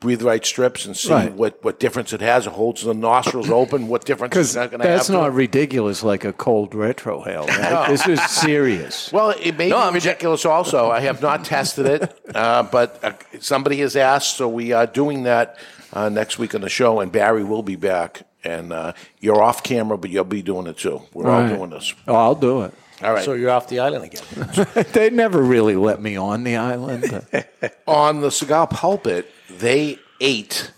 Breathe 0.00 0.22
Right 0.22 0.44
strips 0.46 0.86
and 0.86 0.96
see 0.96 1.12
Right. 1.12 1.32
what, 1.32 1.62
what 1.64 1.80
difference 1.80 2.12
it 2.12 2.20
has. 2.20 2.46
It 2.46 2.52
holds 2.52 2.84
the 2.84 2.94
nostrils 2.94 3.50
open. 3.50 3.88
What 3.88 4.04
difference 4.04 4.30
Because 4.30 4.48
is 4.50 4.54
that 4.54 4.70
going 4.70 4.80
to 4.80 4.86
have? 4.88 4.98
that's 4.98 5.06
to 5.08 5.12
not 5.14 5.32
ridiculous 5.34 6.04
like 6.04 6.24
a 6.24 6.32
cold 6.32 6.70
retrohale. 6.72 7.48
Right? 7.48 7.88
This 7.88 8.06
is 8.06 8.22
serious. 8.22 9.10
Well, 9.18 9.30
it 9.30 9.56
may 9.58 9.70
No, 9.70 9.76
be 9.78 9.82
I'm 9.82 9.94
ridiculous. 9.94 10.44
also, 10.44 10.90
I 10.90 11.00
have 11.00 11.20
not 11.20 11.44
tested 11.44 11.86
it, 11.86 12.20
uh, 12.34 12.62
but 12.64 13.02
uh, 13.02 13.12
somebody 13.40 13.78
has 13.78 13.96
asked, 13.96 14.36
so 14.36 14.48
we 14.48 14.70
are 14.72 14.86
doing 14.86 15.24
that 15.24 15.58
uh, 15.92 16.08
next 16.08 16.38
week 16.38 16.54
on 16.54 16.60
the 16.60 16.68
show. 16.68 17.00
And 17.00 17.10
Barry 17.10 17.42
will 17.42 17.62
be 17.64 17.74
back, 17.74 18.22
and 18.44 18.72
uh, 18.72 18.92
you're 19.18 19.42
off 19.42 19.64
camera, 19.64 19.98
but 19.98 20.10
you'll 20.10 20.22
be 20.24 20.42
doing 20.42 20.68
it 20.68 20.76
too. 20.76 21.02
We're 21.12 21.28
all 21.28 21.40
Right. 21.42 21.56
doing 21.56 21.70
this. 21.70 21.92
Oh, 22.06 22.14
I'll 22.14 22.34
do 22.36 22.62
it. 22.62 22.74
All 23.02 23.12
right. 23.12 23.24
So 23.24 23.34
you're 23.34 23.50
off 23.50 23.68
the 23.68 23.78
island 23.80 24.04
again. 24.04 24.84
they 24.92 25.10
never 25.10 25.40
really 25.42 25.76
let 25.76 26.00
me 26.02 26.16
on 26.16 26.44
the 26.44 26.56
island. 26.56 27.24
on 27.86 28.20
the 28.20 28.30
cigar 28.30 28.66
pulpit, 28.66 29.30
they 29.50 29.98
ate, 30.20 30.72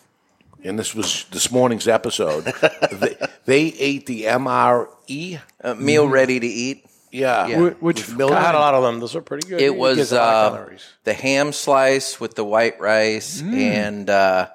and 0.62 0.78
this 0.78 0.94
was 0.94 1.24
this 1.30 1.50
morning's 1.50 1.88
episode. 1.88 2.44
they, 2.92 3.16
they 3.46 3.60
ate 3.78 4.06
the 4.06 4.24
MRE 4.24 5.40
A 5.60 5.74
meal 5.74 6.08
ready 6.08 6.38
to 6.40 6.46
eat. 6.46 6.84
Yeah, 7.12 7.46
Yeah. 7.48 7.70
Wh- 7.70 7.82
Which 7.82 8.08
Milk- 8.10 8.32
I 8.32 8.40
had 8.40 8.54
a 8.54 8.58
lot 8.58 8.74
of 8.74 8.82
them. 8.84 9.00
Those 9.00 9.16
are 9.16 9.20
pretty 9.22 9.48
good. 9.48 9.60
It 9.60 9.64
It 9.66 9.76
was 9.76 9.96
gives 9.96 10.12
a 10.12 10.16
lot 10.16 10.52
of 10.60 10.68
uh, 10.68 10.78
the 11.04 11.12
ham 11.14 11.52
slice 11.52 12.20
with 12.20 12.34
the 12.36 12.44
white 12.44 12.78
rice 12.80 13.40
and 13.42 14.08
uh, 14.08 14.12
eh, 14.12 14.14
what, 14.14 14.50
uh, 14.50 14.54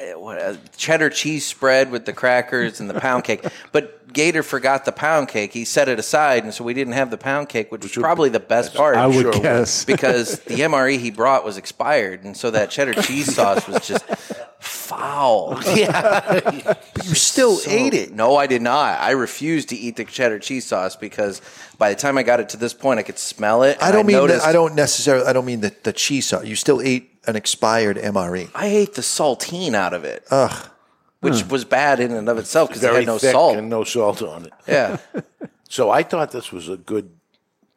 Uh, 0.00 0.24
uh, 0.24 0.56
cheddar 0.76 1.10
cheese 1.10 1.44
spread 1.44 1.90
with 1.90 2.04
the 2.04 2.12
crackers 2.12 2.80
and 2.80 2.88
the 2.88 3.00
pound 3.00 3.24
cake. 3.24 3.44
But 3.72 4.12
Gator 4.12 4.42
forgot 4.42 4.84
the 4.84 4.92
pound 4.92 5.28
cake. 5.28 5.52
He 5.52 5.64
set 5.64 5.88
it 5.88 5.98
aside, 5.98 6.42
and 6.44 6.54
so 6.54 6.64
we 6.64 6.72
didn't 6.72 6.94
have 6.94 7.10
the 7.10 7.18
pound 7.18 7.48
cake, 7.50 7.70
which 7.70 7.82
was 7.82 7.92
probably 7.92 8.30
the 8.30 8.40
best 8.40 8.74
part. 8.74 8.96
I 8.96 9.06
would 9.06 9.32
guess. 9.42 9.84
because 9.94 10.40
the 10.40 10.60
MRE 10.60 10.98
he 10.98 11.10
brought 11.10 11.44
was 11.44 11.56
expired, 11.58 12.24
and 12.24 12.36
so 12.36 12.50
that 12.52 12.70
cheddar 12.70 12.94
cheese 13.02 13.34
sauce 13.34 13.68
was 13.68 13.86
just 13.86 14.04
foul. 14.60 15.58
Yeah, 15.74 16.40
But 16.94 17.06
you 17.06 17.14
still 17.14 17.56
So- 17.56 17.70
ate 17.70 17.94
it. 17.94 18.12
No, 18.12 18.36
I 18.36 18.46
did 18.46 18.62
not. 18.62 19.00
I 19.00 19.10
refused 19.10 19.68
to 19.70 19.76
eat 19.76 19.96
the 19.96 20.04
cheddar 20.04 20.38
cheese 20.38 20.64
sauce 20.66 20.96
because 20.96 21.42
by 21.76 21.90
the 21.90 21.96
time 21.96 22.16
I 22.18 22.22
got 22.22 22.40
it 22.40 22.48
to 22.50 22.56
this 22.56 22.72
point, 22.74 22.98
I 22.98 23.02
could 23.02 23.18
smell 23.18 23.62
it. 23.62 23.76
I 23.80 23.92
don't 23.92 24.06
mean 24.06 24.16
noticed, 24.16 24.42
that, 24.44 24.48
I 24.48 24.52
don't 24.52 24.74
necessarily. 24.74 25.26
I 25.26 25.32
don't 25.32 25.44
mean 25.44 25.60
the, 25.60 25.74
the 25.82 25.92
cheese 25.92 26.26
sauce. 26.26 26.44
You 26.44 26.56
still 26.56 26.80
ate 26.80 27.17
an 27.28 27.36
expired 27.36 27.96
MRE. 27.98 28.50
I 28.54 28.66
ate 28.66 28.94
the 28.94 29.02
saltine 29.02 29.74
out 29.74 29.92
of 29.94 30.04
it, 30.04 30.24
Ugh. 30.30 30.68
which 31.20 31.46
was 31.48 31.64
bad 31.64 32.00
in 32.00 32.12
and 32.12 32.28
of 32.28 32.38
itself 32.38 32.68
because 32.70 32.82
it 32.82 32.86
very 32.86 33.02
had 33.04 33.06
no 33.06 33.18
thick 33.18 33.32
salt. 33.32 33.56
and 33.56 33.68
no 33.68 33.84
salt 33.84 34.22
on 34.22 34.46
it. 34.46 34.52
Yeah, 34.66 34.96
So 35.68 35.90
I 35.90 36.02
thought 36.02 36.30
this 36.32 36.50
was 36.50 36.68
a 36.68 36.76
good 36.78 37.10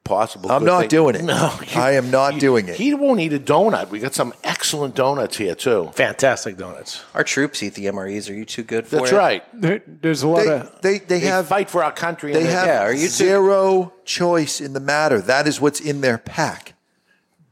possible. 0.04 0.52
I'm 0.52 0.62
good 0.62 0.66
not 0.66 0.80
thing. 0.82 0.90
doing 0.90 1.16
it. 1.16 1.24
No, 1.24 1.54
I 1.76 1.92
am 1.92 2.10
not 2.10 2.40
doing 2.40 2.68
it. 2.70 2.76
He 2.76 2.94
won't 2.94 3.20
eat 3.20 3.34
a 3.34 3.40
donut. 3.40 3.90
We 3.90 4.00
got 4.00 4.14
some 4.16 4.34
excellent 4.44 4.96
donuts 4.96 5.38
here 5.38 5.56
too. 5.56 5.92
Fantastic 5.94 6.58
donuts. 6.58 7.04
our 7.14 7.24
troops 7.24 7.62
eat 7.62 7.76
the 7.76 7.86
MREs. 7.86 8.30
Are 8.30 8.34
you 8.34 8.46
too 8.46 8.64
good 8.64 8.88
for 8.88 8.96
it? 8.96 9.00
That's 9.00 9.12
it? 9.12 9.16
right. 9.16 9.44
There, 9.54 9.82
there's 9.86 10.24
a 10.24 10.28
lot 10.30 10.44
They, 10.46 10.50
of. 10.52 10.82
they, 10.82 10.98
they 11.00 11.20
They 11.20 11.28
have 11.28 11.48
fight 11.48 11.70
for 11.70 11.84
our 11.84 11.92
country. 11.92 12.32
they 12.34 12.40
and 12.42 12.50
have 12.50 12.66
Yeah, 12.68 12.82
are 12.84 12.94
you 12.94 13.02
too- 13.08 13.26
zero 13.26 13.94
choice 14.06 14.60
in 14.62 14.74
the 14.74 14.80
matter. 14.80 15.20
That 15.22 15.48
is 15.48 15.60
what's 15.62 15.80
in 15.82 16.02
their 16.02 16.18
pack. 16.18 16.74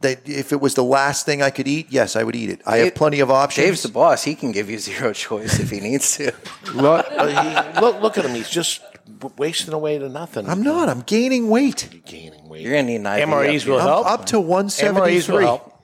They, 0.02 0.14
if 0.26 0.54
it 0.54 0.62
was 0.62 0.76
the 0.76 0.84
last 0.84 1.26
thing 1.26 1.42
I 1.42 1.50
could 1.50 1.68
eat, 1.68 1.88
yes, 1.90 2.16
I 2.16 2.24
would 2.24 2.36
eat 2.36 2.50
it. 2.50 2.62
I 2.66 2.78
have 2.78 2.96
plenty 2.96 3.20
of 3.20 3.30
options. 3.30 3.66
Dave's 3.66 3.84
the 3.84 3.90
boss. 3.90 4.24
He 4.24 4.34
can 4.34 4.54
give 4.54 4.70
you 4.70 4.80
zero 4.80 5.12
choice 5.28 5.60
if 5.60 5.70
he 5.70 5.82
needs 5.82 6.16
to. 6.18 6.32
lot, 6.74 7.06
he- 7.12 7.82
look, 7.82 8.02
look 8.02 8.18
at 8.18 8.24
him. 8.26 8.34
He's 8.34 8.50
just 8.50 8.82
w- 9.20 9.36
wasting 9.38 9.74
away 9.74 9.98
to 9.98 10.08
nothing. 10.08 10.48
I'm 10.48 10.64
not. 10.64 10.88
I'm 10.88 11.02
gaining 11.02 11.50
weight. 11.50 11.90
You're 11.92 12.02
gaining 12.06 12.48
weight. 12.48 12.62
You're 12.62 12.72
gonna 12.76 12.84
need 12.84 12.96
an 12.98 13.08
IV. 13.08 13.28
MREs 13.28 13.62
up 13.64 13.68
will 13.68 13.74
here. 13.74 13.82
I'm 13.82 13.88
help. 13.88 14.06
up 14.08 14.26
to 14.28 14.36
MREs 14.38 14.40
will 14.40 14.44
173. 14.48 15.44
help. 15.44 15.82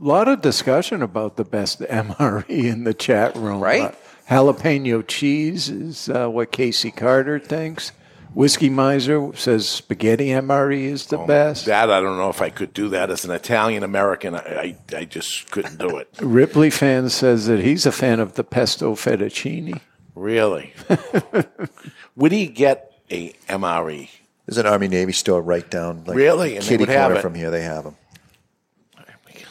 lot 0.00 0.26
of 0.26 0.40
discussion 0.40 1.00
about 1.02 1.36
the 1.36 1.44
best 1.44 1.78
MRE 1.80 2.48
in 2.48 2.82
the 2.82 2.94
chat 2.94 3.36
room. 3.36 3.60
Right? 3.60 3.82
Uh, 3.82 3.92
jalapeno 4.28 5.06
cheese 5.06 5.68
is 5.68 6.08
uh, 6.08 6.26
what 6.28 6.50
Casey 6.50 6.90
Carter 6.90 7.38
thinks. 7.38 7.92
Whiskey 8.34 8.68
Miser 8.68 9.30
says 9.34 9.68
spaghetti 9.68 10.28
MRE 10.28 10.82
is 10.82 11.06
the 11.06 11.18
oh, 11.18 11.26
best. 11.26 11.66
That 11.66 11.90
I 11.90 12.00
don't 12.00 12.18
know 12.18 12.30
if 12.30 12.42
I 12.42 12.50
could 12.50 12.72
do 12.72 12.88
that 12.90 13.10
as 13.10 13.24
an 13.24 13.30
Italian 13.30 13.82
American. 13.82 14.34
I, 14.34 14.38
I, 14.38 14.96
I 14.96 15.04
just 15.04 15.50
couldn't 15.50 15.78
do 15.78 15.98
it. 15.98 16.08
Ripley 16.20 16.70
fan 16.70 17.08
says 17.10 17.46
that 17.46 17.60
he's 17.60 17.86
a 17.86 17.92
fan 17.92 18.20
of 18.20 18.34
the 18.34 18.44
pesto 18.44 18.94
fettuccine. 18.94 19.80
Really. 20.14 20.72
Where 22.14 22.30
do 22.30 22.36
you 22.36 22.48
get 22.48 22.92
a 23.10 23.32
MRE? 23.48 24.08
There's 24.46 24.58
an 24.58 24.66
Army 24.66 24.88
Navy 24.88 25.12
store 25.12 25.40
right 25.40 25.68
down, 25.70 26.04
like 26.04 26.16
Really? 26.16 26.56
And 26.56 26.64
they 26.64 26.68
kitty 26.68 26.84
would 26.84 26.94
corner 26.94 27.20
from 27.20 27.34
here. 27.34 27.50
They 27.50 27.62
have 27.62 27.84
them. 27.84 27.96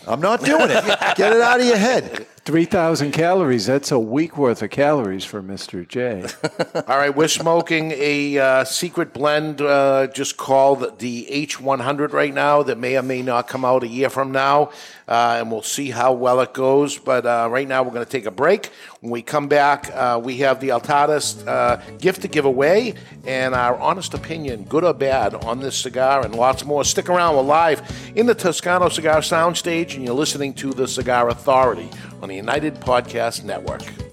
I'm 0.07 0.19
not 0.19 0.43
doing 0.43 0.69
it. 0.69 0.83
Get 1.15 1.33
it 1.33 1.41
out 1.41 1.59
of 1.59 1.65
your 1.65 1.77
head. 1.77 2.27
3,000 2.45 3.13
calories. 3.13 3.67
That's 3.67 3.89
a 3.89 3.97
week 3.97 4.37
worth 4.37 4.61
of 4.61 4.69
calories 4.69 5.23
for 5.23 5.41
Mr. 5.41 5.87
J. 5.87 6.27
All 6.89 6.97
right, 6.97 7.15
we're 7.15 7.29
smoking 7.29 7.93
a 7.95 8.37
uh, 8.37 8.63
secret 8.65 9.13
blend 9.13 9.61
uh, 9.61 10.07
just 10.07 10.35
called 10.35 10.99
the 10.99 11.25
H100 11.31 12.11
right 12.11 12.33
now 12.33 12.61
that 12.63 12.77
may 12.77 12.97
or 12.97 13.01
may 13.01 13.21
not 13.21 13.47
come 13.47 13.63
out 13.63 13.83
a 13.83 13.87
year 13.87 14.09
from 14.09 14.33
now, 14.33 14.71
uh, 15.07 15.37
and 15.39 15.49
we'll 15.49 15.61
see 15.61 15.89
how 15.89 16.11
well 16.11 16.41
it 16.41 16.53
goes. 16.53 16.97
But 16.97 17.25
uh, 17.25 17.47
right 17.49 17.65
now, 17.65 17.81
we're 17.81 17.93
going 17.93 18.05
to 18.05 18.11
take 18.11 18.25
a 18.25 18.31
break. 18.31 18.71
When 18.99 19.09
we 19.09 19.21
come 19.21 19.47
back, 19.47 19.89
uh, 19.93 20.19
we 20.21 20.39
have 20.39 20.59
the 20.59 20.69
Altadis 20.69 21.47
uh, 21.47 21.77
gift 21.99 22.23
to 22.23 22.27
give 22.27 22.43
away 22.43 22.95
and 23.25 23.55
our 23.55 23.77
honest 23.77 24.13
opinion, 24.13 24.65
good 24.65 24.83
or 24.83 24.93
bad, 24.93 25.33
on 25.33 25.61
this 25.61 25.77
cigar 25.77 26.25
and 26.25 26.35
lots 26.35 26.65
more. 26.65 26.83
Stick 26.83 27.07
around. 27.07 27.37
We're 27.37 27.43
live 27.43 28.11
in 28.15 28.25
the 28.25 28.35
Toscano 28.35 28.89
Cigar 28.89 29.19
Soundstage, 29.19 29.95
and 29.95 30.03
you're 30.03 30.13
listening 30.13 30.53
to 30.55 30.73
the 30.73 30.89
Cigar 30.89 31.29
Authority 31.29 31.89
on 32.23 32.29
the 32.29 32.35
United 32.37 32.75
Podcast 32.75 33.43
Network. 33.43 34.12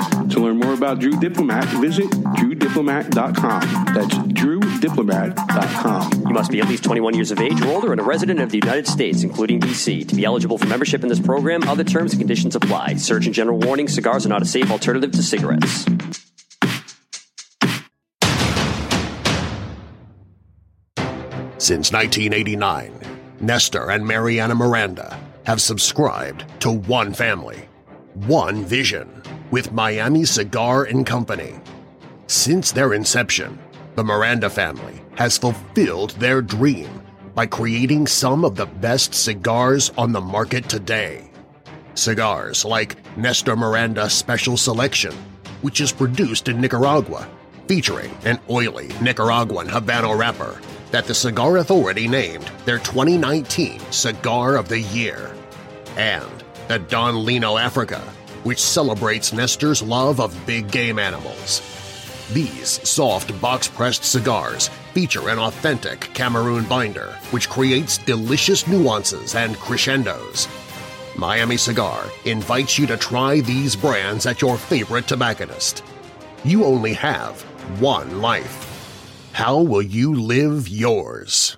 To 0.31 0.39
learn 0.39 0.57
more 0.57 0.73
about 0.73 0.99
Drew 0.99 1.19
Diplomat, 1.19 1.65
visit 1.81 2.09
drewdiplomat.com. 2.09 3.61
That's 3.93 4.15
drewdiplomat.com. 4.15 6.25
You 6.25 6.33
must 6.33 6.51
be 6.51 6.61
at 6.61 6.69
least 6.69 6.85
21 6.85 7.15
years 7.15 7.31
of 7.31 7.41
age 7.41 7.61
or 7.61 7.67
older 7.67 7.91
and 7.91 7.99
a 7.99 8.03
resident 8.03 8.39
of 8.39 8.49
the 8.49 8.57
United 8.57 8.87
States, 8.87 9.23
including 9.23 9.59
D.C. 9.59 10.05
To 10.05 10.15
be 10.15 10.23
eligible 10.23 10.57
for 10.57 10.67
membership 10.67 11.03
in 11.03 11.09
this 11.09 11.19
program, 11.19 11.67
other 11.67 11.83
terms 11.83 12.13
and 12.13 12.21
conditions 12.21 12.55
apply. 12.55 12.95
Surgeon 12.95 13.33
General 13.33 13.59
warning 13.59 13.89
cigars 13.89 14.25
are 14.25 14.29
not 14.29 14.41
a 14.41 14.45
safe 14.45 14.71
alternative 14.71 15.11
to 15.11 15.21
cigarettes. 15.21 15.83
Since 21.57 21.91
1989, 21.91 23.01
Nestor 23.41 23.91
and 23.91 24.07
Mariana 24.07 24.55
Miranda 24.55 25.19
have 25.45 25.61
subscribed 25.61 26.45
to 26.61 26.71
one 26.71 27.13
family, 27.13 27.67
one 28.13 28.63
vision, 28.63 29.20
with 29.51 29.73
Miami 29.73 30.25
Cigar 30.25 30.85
and 30.85 31.05
Company. 31.05 31.59
Since 32.27 32.71
their 32.71 32.93
inception, 32.93 33.59
the 33.95 34.03
Miranda 34.03 34.49
family 34.49 35.01
has 35.15 35.37
fulfilled 35.37 36.11
their 36.11 36.41
dream 36.41 36.89
by 37.35 37.45
creating 37.45 38.07
some 38.07 38.43
of 38.43 38.55
the 38.55 38.65
best 38.65 39.13
cigars 39.13 39.91
on 39.97 40.11
the 40.11 40.21
market 40.21 40.67
today. 40.69 41.29
Cigars 41.93 42.63
like 42.63 42.95
Nestor 43.17 43.55
Miranda 43.55 44.09
Special 44.09 44.55
Selection, 44.55 45.13
which 45.61 45.81
is 45.81 45.91
produced 45.91 46.47
in 46.47 46.59
Nicaragua, 46.59 47.27
featuring 47.67 48.11
an 48.23 48.39
oily 48.49 48.89
Nicaraguan 49.01 49.67
Habano 49.67 50.17
wrapper 50.17 50.59
that 50.91 51.05
the 51.05 51.13
Cigar 51.13 51.57
Authority 51.57 52.07
named 52.07 52.49
their 52.65 52.79
2019 52.79 53.79
Cigar 53.91 54.55
of 54.55 54.67
the 54.67 54.79
Year, 54.79 55.35
and 55.97 56.43
the 56.67 56.79
Don 56.79 57.25
Lino 57.25 57.57
Africa, 57.57 58.01
which 58.43 58.61
celebrates 58.61 59.33
Nestor's 59.33 59.81
love 59.81 60.19
of 60.19 60.45
big 60.45 60.71
game 60.71 60.99
animals. 60.99 61.61
These 62.33 62.87
soft 62.87 63.39
box-pressed 63.41 64.03
cigars 64.03 64.69
feature 64.93 65.29
an 65.29 65.39
authentic 65.39 65.99
Cameroon 66.13 66.63
binder, 66.65 67.13
which 67.31 67.49
creates 67.49 67.97
delicious 67.97 68.67
nuances 68.67 69.35
and 69.35 69.57
crescendos. 69.57 70.47
Miami 71.17 71.57
Cigar 71.57 72.05
invites 72.25 72.79
you 72.79 72.87
to 72.87 72.97
try 72.97 73.41
these 73.41 73.75
brands 73.75 74.25
at 74.25 74.41
your 74.41 74.57
favorite 74.57 75.07
tobacconist. 75.07 75.83
You 76.43 76.63
only 76.63 76.93
have 76.93 77.41
one 77.81 78.21
life. 78.21 78.67
How 79.33 79.59
will 79.59 79.81
you 79.81 80.15
live 80.15 80.67
yours? 80.67 81.57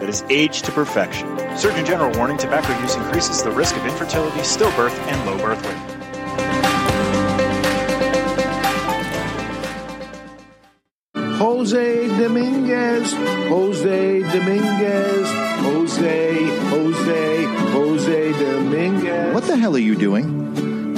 that 0.00 0.08
is 0.08 0.22
aged 0.30 0.64
to 0.64 0.72
perfection. 0.72 1.26
Surgeon 1.56 1.84
General 1.84 2.16
warning 2.16 2.38
tobacco 2.38 2.78
use 2.80 2.94
increases 2.94 3.42
the 3.42 3.50
risk 3.50 3.76
of 3.76 3.84
infertility, 3.84 4.40
stillbirth, 4.40 4.96
and 5.08 5.26
low 5.26 5.38
birth 5.38 5.64
weight. 5.66 5.98
Jose 11.38 12.08
Dominguez, 12.18 13.12
Jose 13.12 14.20
Dominguez, 14.22 15.28
Jose, 15.60 16.46
Jose, 16.68 17.42
Jose 17.44 18.32
Dominguez. 18.32 19.34
What 19.34 19.44
the 19.44 19.56
hell 19.56 19.74
are 19.76 19.78
you 19.78 19.94
doing? 19.94 20.24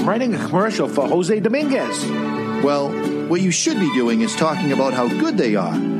I'm 0.00 0.08
writing 0.08 0.34
a 0.34 0.38
commercial 0.38 0.88
for 0.88 1.06
Jose 1.08 1.40
Dominguez. 1.40 2.06
Well, 2.64 2.90
what 3.28 3.40
you 3.40 3.50
should 3.50 3.78
be 3.78 3.92
doing 3.94 4.22
is 4.22 4.34
talking 4.34 4.72
about 4.72 4.92
how 4.92 5.08
good 5.08 5.36
they 5.36 5.56
are. 5.56 5.99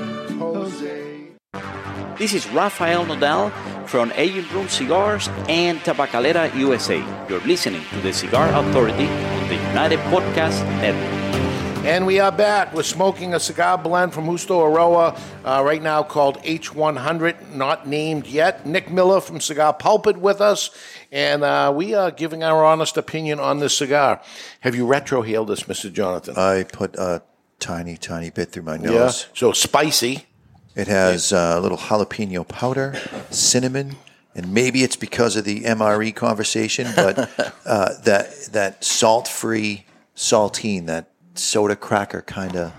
This 2.21 2.35
is 2.35 2.47
Rafael 2.51 3.03
Nodal 3.03 3.49
from 3.87 4.11
Aging 4.15 4.47
Room 4.53 4.67
Cigars 4.67 5.27
and 5.49 5.79
Tabacalera 5.79 6.53
USA. 6.55 7.03
You're 7.27 7.39
listening 7.41 7.83
to 7.89 7.99
the 8.01 8.13
Cigar 8.13 8.47
Authority 8.49 9.07
on 9.07 9.47
the 9.47 9.55
United 9.55 9.97
Podcast 10.11 10.63
Network. 10.79 11.83
And 11.83 12.05
we 12.05 12.19
are 12.19 12.31
back. 12.31 12.75
We're 12.75 12.83
smoking 12.83 13.33
a 13.33 13.39
cigar 13.39 13.75
blend 13.79 14.13
from 14.13 14.27
Justo 14.27 14.59
Eiroa, 14.61 15.19
uh, 15.43 15.63
right 15.63 15.81
now 15.81 16.03
called 16.03 16.37
H100, 16.43 17.55
not 17.55 17.87
named 17.87 18.27
yet. 18.27 18.67
Nick 18.67 18.91
Miller 18.91 19.19
from 19.19 19.41
Cigar 19.41 19.73
Pulpit 19.73 20.17
with 20.17 20.41
us, 20.41 20.69
and 21.11 21.43
uh, 21.43 21.73
we 21.75 21.95
are 21.95 22.11
giving 22.11 22.43
our 22.43 22.63
honest 22.63 22.97
opinion 22.97 23.39
on 23.39 23.57
this 23.57 23.75
cigar. 23.75 24.21
Have 24.59 24.75
you 24.75 24.85
retrohaled 24.85 25.47
this, 25.47 25.63
Mr. 25.63 25.91
Jonathan? 25.91 26.35
I 26.37 26.65
put 26.71 26.95
a 26.97 27.23
tiny, 27.57 27.97
tiny 27.97 28.29
bit 28.29 28.51
through 28.51 28.61
my 28.63 28.75
Yeah. 28.75 28.91
nose. 28.91 29.25
So 29.33 29.53
spicy. 29.53 30.27
It 30.75 30.87
has 30.87 31.33
uh, 31.33 31.55
a 31.57 31.59
little 31.59 31.77
jalapeno 31.77 32.47
powder, 32.47 32.95
cinnamon, 33.29 33.95
and 34.35 34.53
maybe 34.53 34.83
it's 34.83 34.95
because 34.95 35.35
of 35.35 35.43
the 35.43 35.61
MRE 35.63 36.15
conversation, 36.15 36.87
but 36.95 37.17
uh, 37.65 37.93
that 38.03 38.45
that 38.53 38.83
salt-free 38.83 39.85
saltine, 40.15 40.85
that 40.87 41.09
soda 41.35 41.75
cracker 41.75 42.21
kind 42.21 42.55
of 42.55 42.73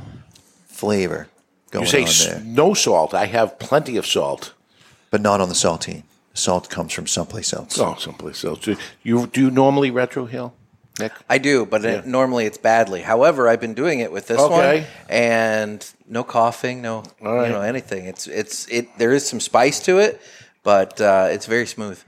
flavor 0.67 1.29
going 1.71 1.87
on. 1.87 1.93
you 2.01 2.07
say 2.07 2.31
on 2.35 2.45
there, 2.45 2.45
no 2.45 2.75
salt. 2.75 3.13
I 3.15 3.27
have 3.27 3.59
plenty 3.59 3.97
of 3.97 4.07
salt. 4.07 4.55
but 5.11 5.21
not 5.21 5.41
on 5.41 5.49
the 5.49 5.55
saltine. 5.55 6.05
Salt 6.35 6.71
comes 6.71 6.95
from 6.95 7.07
someplace 7.07 7.53
else. 7.53 7.79
Oh, 7.79 7.95
someplace 7.99 8.43
else. 8.43 8.61
Do 8.61 8.77
you 9.03 9.27
do 9.27 9.43
you 9.43 9.51
normally 9.51 9.91
retrohale, 9.91 10.53
Nick? 11.01 11.13
I 11.29 11.39
do, 11.39 11.65
but 11.65 11.85
it, 11.85 12.07
normally 12.07 12.45
it's 12.45 12.59
badly. 12.59 13.01
However, 13.03 13.49
I've 13.49 13.61
been 13.61 13.75
doing 13.75 14.01
it 14.01 14.13
with 14.13 14.27
this 14.27 14.39
Okay. 14.39 14.81
one, 14.81 14.87
and 15.09 15.91
no 16.07 16.23
coughing, 16.23 16.83
no 16.83 17.03
right. 17.21 17.47
you 17.47 17.53
know 17.53 17.63
anything. 17.63 18.05
It's 18.05 18.27
it's 18.27 18.69
it. 18.69 18.89
There 18.99 19.13
is 19.13 19.27
some 19.27 19.41
spice 19.41 19.81
to 19.81 19.99
it, 19.99 20.21
but 20.63 21.01
uh, 21.01 21.29
it's 21.31 21.47
very 21.47 21.67
smooth. 21.67 21.99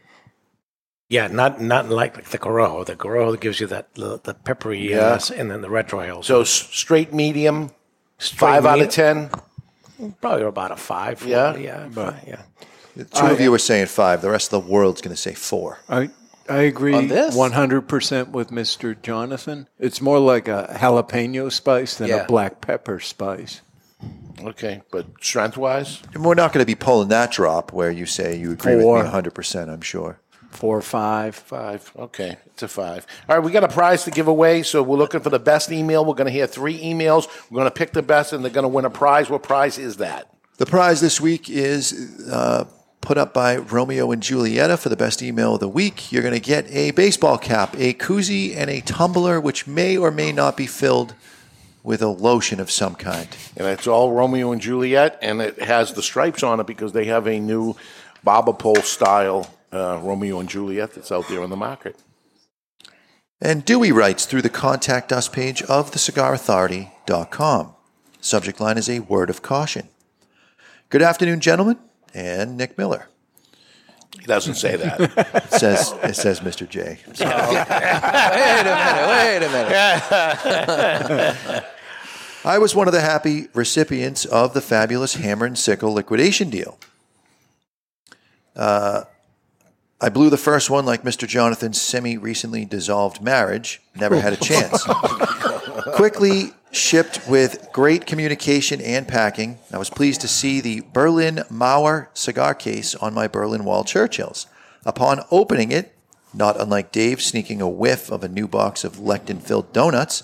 Yeah, 1.08 1.28
not 1.28 1.60
not 1.60 1.88
like, 1.88 2.16
like 2.16 2.28
the 2.30 2.38
Corojo. 2.38 2.84
The 2.84 2.96
Corojo 2.96 3.40
gives 3.40 3.58
you 3.60 3.66
that 3.68 3.94
the, 3.94 4.20
the 4.22 4.34
peppery, 4.34 4.90
Yeah. 4.90 5.14
uh, 5.14 5.20
and 5.36 5.50
then 5.50 5.60
the 5.62 5.70
retro 5.70 6.00
retrohale. 6.00 6.24
So 6.24 6.42
s- 6.42 6.50
straight 6.50 7.12
medium, 7.12 7.70
five 8.18 8.66
out 8.66 8.80
of 8.80 8.90
ten. 8.90 9.30
Probably 10.20 10.42
about 10.44 10.72
a 10.72 10.76
five. 10.76 11.24
Yeah? 11.24 11.56
yeah, 11.56 11.88
But- 11.92 12.16
yeah. 12.26 12.42
The 12.96 13.04
two 13.04 13.26
of 13.26 13.40
you 13.40 13.52
are 13.52 13.58
saying 13.58 13.86
five. 13.86 14.22
The 14.22 14.30
rest 14.30 14.52
of 14.52 14.62
the 14.64 14.70
world's 14.70 15.00
going 15.00 15.14
to 15.14 15.20
say 15.20 15.34
four. 15.34 15.78
I 15.88 16.10
I 16.48 16.62
agree 16.62 16.94
On 16.94 17.08
this? 17.08 17.34
100% 17.36 18.28
with 18.30 18.50
Mr. 18.50 19.00
Jonathan. 19.00 19.68
It's 19.78 20.00
more 20.00 20.18
like 20.18 20.46
a 20.48 20.76
jalapeno 20.78 21.50
spice 21.50 21.94
than 21.96 22.08
Yeah. 22.08 22.16
a 22.24 22.26
black 22.26 22.60
pepper 22.60 23.00
spice. 23.00 23.60
Okay, 24.42 24.82
but 24.90 25.06
strength 25.22 25.56
wise, 25.56 26.02
And 26.12 26.24
we're 26.24 26.34
not 26.34 26.52
going 26.52 26.62
to 26.62 26.66
be 26.66 26.74
pulling 26.74 27.08
that 27.08 27.30
drop 27.30 27.72
where 27.72 27.90
you 27.90 28.04
say 28.04 28.36
you 28.36 28.52
agree 28.52 28.78
Four. 28.80 28.96
with 28.96 29.06
me 29.06 29.10
100%, 29.12 29.70
I'm 29.70 29.80
sure. 29.80 30.18
Four 30.50 30.76
or 30.78 30.82
five. 30.82 31.34
five. 31.34 31.90
Okay, 31.98 32.36
it's 32.46 32.62
a 32.62 32.68
five. 32.68 33.06
All 33.28 33.36
right, 33.36 33.44
we 33.44 33.50
got 33.50 33.64
a 33.64 33.68
prize 33.68 34.04
to 34.04 34.10
give 34.10 34.28
away, 34.28 34.62
so 34.62 34.82
we're 34.82 34.98
looking 34.98 35.20
for 35.20 35.30
the 35.30 35.38
best 35.38 35.72
email. 35.72 36.04
We're 36.04 36.14
going 36.14 36.26
to 36.26 36.32
hear 36.32 36.46
three 36.46 36.78
emails. 36.80 37.26
We're 37.50 37.56
going 37.60 37.66
to 37.70 37.74
pick 37.74 37.92
the 37.92 38.02
best, 38.02 38.32
and 38.32 38.44
they're 38.44 38.52
going 38.52 38.64
to 38.64 38.68
win 38.68 38.84
a 38.84 38.90
prize. 38.90 39.30
What 39.30 39.42
prize 39.42 39.78
is 39.78 39.96
that? 39.96 40.28
The 40.58 40.66
prize 40.66 41.00
this 41.00 41.20
week 41.20 41.48
is 41.50 42.28
uh, 42.30 42.66
put 43.04 43.18
up 43.18 43.34
by 43.34 43.56
Romeo 43.56 44.10
and 44.12 44.22
Julieta 44.22 44.78
for 44.78 44.88
the 44.88 44.96
best 44.96 45.22
email 45.22 45.54
of 45.54 45.60
the 45.60 45.68
week. 45.68 46.10
You're 46.10 46.22
going 46.22 46.34
to 46.34 46.40
get 46.40 46.66
a 46.70 46.90
baseball 46.92 47.36
cap, 47.36 47.74
a 47.76 47.92
koozie, 47.92 48.56
and 48.56 48.70
a 48.70 48.80
tumbler, 48.80 49.38
which 49.38 49.66
may 49.66 49.96
or 49.96 50.10
may 50.10 50.32
not 50.32 50.56
be 50.56 50.66
filled 50.66 51.14
with 51.82 52.00
a 52.00 52.08
lotion 52.08 52.60
of 52.60 52.70
some 52.70 52.94
kind. 52.94 53.28
And 53.58 53.66
it's 53.66 53.86
all 53.86 54.12
Romeo 54.12 54.52
and 54.52 54.60
Juliet, 54.60 55.18
and 55.20 55.42
it 55.42 55.60
has 55.60 55.92
the 55.92 56.02
stripes 56.02 56.42
on 56.42 56.60
it 56.60 56.66
because 56.66 56.92
they 56.92 57.04
have 57.04 57.26
a 57.26 57.38
new 57.38 57.76
barber 58.24 58.54
pole 58.54 58.76
style 58.76 59.54
uh, 59.70 60.00
Romeo 60.02 60.40
and 60.40 60.48
Juliet 60.48 60.94
that's 60.94 61.12
out 61.12 61.28
there 61.28 61.42
on 61.42 61.50
the 61.50 61.56
market. 61.56 61.96
And 63.38 63.66
Dewey 63.66 63.92
writes 63.92 64.24
through 64.24 64.42
the 64.42 64.48
contact 64.48 65.12
us 65.12 65.28
page 65.28 65.62
of 65.64 65.90
thecigarauthority.com. 65.90 67.74
Subject 68.22 68.60
line 68.60 68.78
is 68.78 68.88
a 68.88 69.00
word 69.00 69.28
of 69.28 69.42
caution. 69.42 69.88
Good 70.88 71.02
afternoon, 71.02 71.40
gentlemen, 71.40 71.78
and 72.14 72.56
Nick 72.56 72.78
Miller. 72.78 73.08
He 74.18 74.24
doesn't 74.26 74.54
say 74.54 74.76
that. 74.76 75.00
It 75.00 75.52
says 75.52 75.92
it 76.02 76.14
says 76.14 76.40
Mr. 76.40 76.68
J. 76.68 76.98
wait 77.08 77.20
a 77.20 77.26
minute! 79.50 79.66
Wait 79.70 81.00
a 81.00 81.04
minute! 81.08 81.64
I 82.44 82.58
was 82.58 82.74
one 82.74 82.86
of 82.86 82.92
the 82.92 83.00
happy 83.00 83.48
recipients 83.54 84.26
of 84.26 84.52
the 84.54 84.60
fabulous 84.60 85.14
hammer 85.14 85.46
and 85.46 85.58
sickle 85.58 85.94
liquidation 85.94 86.50
deal. 86.50 86.78
Uh, 88.54 89.04
I 90.00 90.10
blew 90.10 90.28
the 90.28 90.36
first 90.36 90.68
one 90.68 90.84
like 90.84 91.02
Mr. 91.02 91.26
Jonathan's 91.26 91.80
semi 91.80 92.18
recently 92.18 92.66
dissolved 92.66 93.22
marriage. 93.22 93.80
Never 93.96 94.20
had 94.20 94.34
a 94.34 94.36
chance. 94.36 94.86
Quickly 95.92 96.52
shipped 96.72 97.28
with 97.28 97.68
great 97.72 98.06
communication 98.06 98.80
and 98.80 99.06
packing. 99.06 99.58
I 99.70 99.76
was 99.76 99.90
pleased 99.90 100.22
to 100.22 100.28
see 100.28 100.60
the 100.60 100.82
Berlin 100.92 101.44
Mauer 101.50 102.08
cigar 102.14 102.54
case 102.54 102.94
on 102.94 103.12
my 103.12 103.28
Berlin 103.28 103.64
Wall 103.66 103.84
Churchills. 103.84 104.46
Upon 104.86 105.20
opening 105.30 105.70
it, 105.70 105.94
not 106.32 106.58
unlike 106.58 106.90
Dave 106.90 107.20
sneaking 107.20 107.60
a 107.60 107.68
whiff 107.68 108.10
of 108.10 108.24
a 108.24 108.28
new 108.28 108.48
box 108.48 108.82
of 108.82 108.96
lectin 108.96 109.42
filled 109.42 109.74
donuts, 109.74 110.22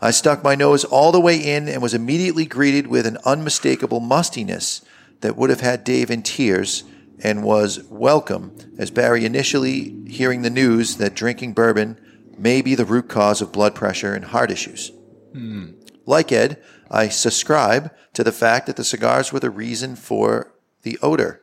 I 0.00 0.10
stuck 0.10 0.42
my 0.42 0.56
nose 0.56 0.84
all 0.84 1.12
the 1.12 1.20
way 1.20 1.36
in 1.38 1.68
and 1.68 1.80
was 1.80 1.94
immediately 1.94 2.44
greeted 2.44 2.88
with 2.88 3.06
an 3.06 3.18
unmistakable 3.24 4.00
mustiness 4.00 4.82
that 5.20 5.36
would 5.36 5.50
have 5.50 5.60
had 5.60 5.84
Dave 5.84 6.10
in 6.10 6.22
tears 6.22 6.82
and 7.22 7.44
was 7.44 7.84
welcome 7.90 8.56
as 8.76 8.90
Barry 8.90 9.24
initially 9.24 10.04
hearing 10.08 10.42
the 10.42 10.50
news 10.50 10.96
that 10.96 11.14
drinking 11.14 11.52
bourbon 11.52 11.96
may 12.36 12.60
be 12.60 12.74
the 12.74 12.84
root 12.84 13.08
cause 13.08 13.40
of 13.40 13.52
blood 13.52 13.74
pressure 13.74 14.12
and 14.12 14.26
heart 14.26 14.50
issues. 14.50 14.92
Like 16.06 16.30
Ed, 16.32 16.62
I 16.90 17.08
subscribe 17.08 17.92
to 18.14 18.22
the 18.24 18.32
fact 18.32 18.66
that 18.66 18.76
the 18.76 18.84
cigars 18.84 19.32
were 19.32 19.40
the 19.40 19.50
reason 19.50 19.96
for 19.96 20.52
the 20.82 20.98
odor, 21.02 21.42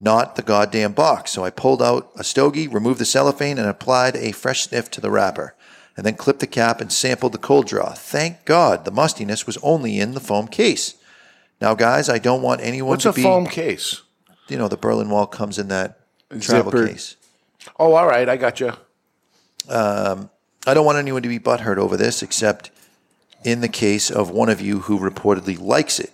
not 0.00 0.36
the 0.36 0.42
goddamn 0.42 0.92
box. 0.92 1.30
So 1.32 1.44
I 1.44 1.50
pulled 1.50 1.82
out 1.82 2.10
a 2.16 2.24
stogie, 2.24 2.68
removed 2.68 3.00
the 3.00 3.04
cellophane, 3.04 3.58
and 3.58 3.68
applied 3.68 4.16
a 4.16 4.32
fresh 4.32 4.62
sniff 4.62 4.90
to 4.92 5.00
the 5.00 5.10
wrapper, 5.10 5.54
and 5.96 6.04
then 6.04 6.14
clipped 6.16 6.40
the 6.40 6.46
cap 6.46 6.80
and 6.80 6.92
sampled 6.92 7.32
the 7.32 7.38
cold 7.38 7.66
draw. 7.66 7.92
Thank 7.94 8.44
God 8.44 8.84
the 8.84 8.90
mustiness 8.90 9.46
was 9.46 9.58
only 9.62 9.98
in 9.98 10.12
the 10.14 10.20
foam 10.20 10.46
case. 10.48 10.94
Now, 11.60 11.74
guys, 11.74 12.08
I 12.08 12.18
don't 12.18 12.42
want 12.42 12.60
anyone 12.62 12.90
What's 12.90 13.02
to 13.04 13.10
a 13.10 13.14
be. 13.14 13.22
foam 13.22 13.46
case? 13.46 14.02
You 14.48 14.56
know, 14.58 14.68
the 14.68 14.76
Berlin 14.76 15.10
Wall 15.10 15.26
comes 15.26 15.58
in 15.58 15.68
that 15.68 16.00
travel 16.40 16.72
Zippered. 16.72 16.88
case. 16.88 17.16
Oh, 17.78 17.92
all 17.92 18.06
right, 18.06 18.28
I 18.28 18.36
got 18.36 18.60
you. 18.60 18.72
Um, 19.68 20.30
I 20.66 20.74
don't 20.74 20.84
want 20.84 20.98
anyone 20.98 21.22
to 21.22 21.28
be 21.28 21.38
butthurt 21.38 21.78
over 21.78 21.96
this, 21.96 22.22
except 22.22 22.70
in 23.44 23.60
the 23.60 23.68
case 23.68 24.10
of 24.10 24.30
one 24.30 24.48
of 24.48 24.60
you 24.60 24.80
who 24.80 24.98
reportedly 24.98 25.58
likes 25.58 25.98
it. 25.98 26.12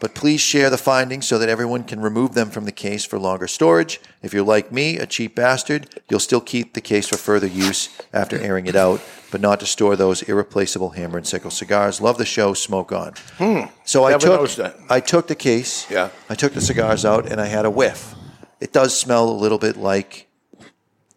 But 0.00 0.16
please 0.16 0.40
share 0.40 0.68
the 0.68 0.76
findings 0.76 1.28
so 1.28 1.38
that 1.38 1.48
everyone 1.48 1.84
can 1.84 2.00
remove 2.00 2.34
them 2.34 2.50
from 2.50 2.64
the 2.64 2.72
case 2.72 3.04
for 3.04 3.20
longer 3.20 3.46
storage. 3.46 4.00
If 4.20 4.34
you're 4.34 4.44
like 4.44 4.72
me, 4.72 4.98
a 4.98 5.06
cheap 5.06 5.36
bastard, 5.36 6.00
you'll 6.10 6.18
still 6.18 6.40
keep 6.40 6.74
the 6.74 6.80
case 6.80 7.06
for 7.06 7.16
further 7.16 7.46
use 7.46 7.88
after 8.12 8.36
airing 8.36 8.66
it 8.66 8.74
out, 8.74 9.00
but 9.30 9.40
not 9.40 9.60
to 9.60 9.66
store 9.66 9.94
those 9.94 10.22
irreplaceable 10.22 10.90
hammer 10.90 11.18
and 11.18 11.26
sickle 11.26 11.52
cigars. 11.52 12.00
Love 12.00 12.18
the 12.18 12.24
show. 12.24 12.52
Smoke 12.52 12.90
on. 12.90 13.12
Hmm. 13.38 13.70
So 13.84 14.04
I 14.04 14.10
Never 14.10 14.26
took 14.26 14.40
noticed 14.40 14.56
that. 14.56 14.76
I 14.90 14.98
took 14.98 15.28
the 15.28 15.36
case. 15.36 15.88
Yeah. 15.88 16.08
I 16.28 16.34
took 16.34 16.52
the 16.52 16.60
cigars 16.60 17.04
out 17.04 17.30
and 17.30 17.40
I 17.40 17.46
had 17.46 17.64
a 17.64 17.70
whiff. 17.70 18.16
It 18.58 18.72
does 18.72 18.98
smell 18.98 19.28
a 19.28 19.30
little 19.30 19.58
bit 19.58 19.76
like 19.76 20.26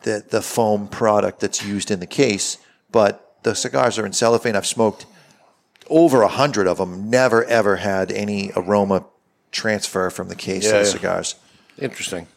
the 0.06 0.23
the 0.27 0.41
foam 0.41 0.88
product 0.88 1.41
that's 1.41 1.65
used 1.65 1.91
in 1.91 1.99
the 1.99 2.07
case, 2.07 2.57
but 2.91 3.36
the 3.44 3.53
cigars 3.53 3.99
are 3.99 4.06
in 4.06 4.14
cellophane. 4.14 4.56
I've 4.56 4.65
smoked 4.65 5.06
over 5.90 6.22
a 6.22 6.30
hundred 6.30 6.68
of 6.68 6.77
them. 6.77 7.10
Never 7.10 7.44
ever 7.44 7.76
had 7.77 8.11
any 8.11 8.52
aroma 8.56 9.06
transfer 9.52 10.10
from 10.10 10.30
the 10.30 10.36
case 10.36 10.64
to 10.65 10.72
the 10.72 10.77
yeah. 10.77 10.84
cigars. 10.84 11.36
Interesting. 11.77 12.27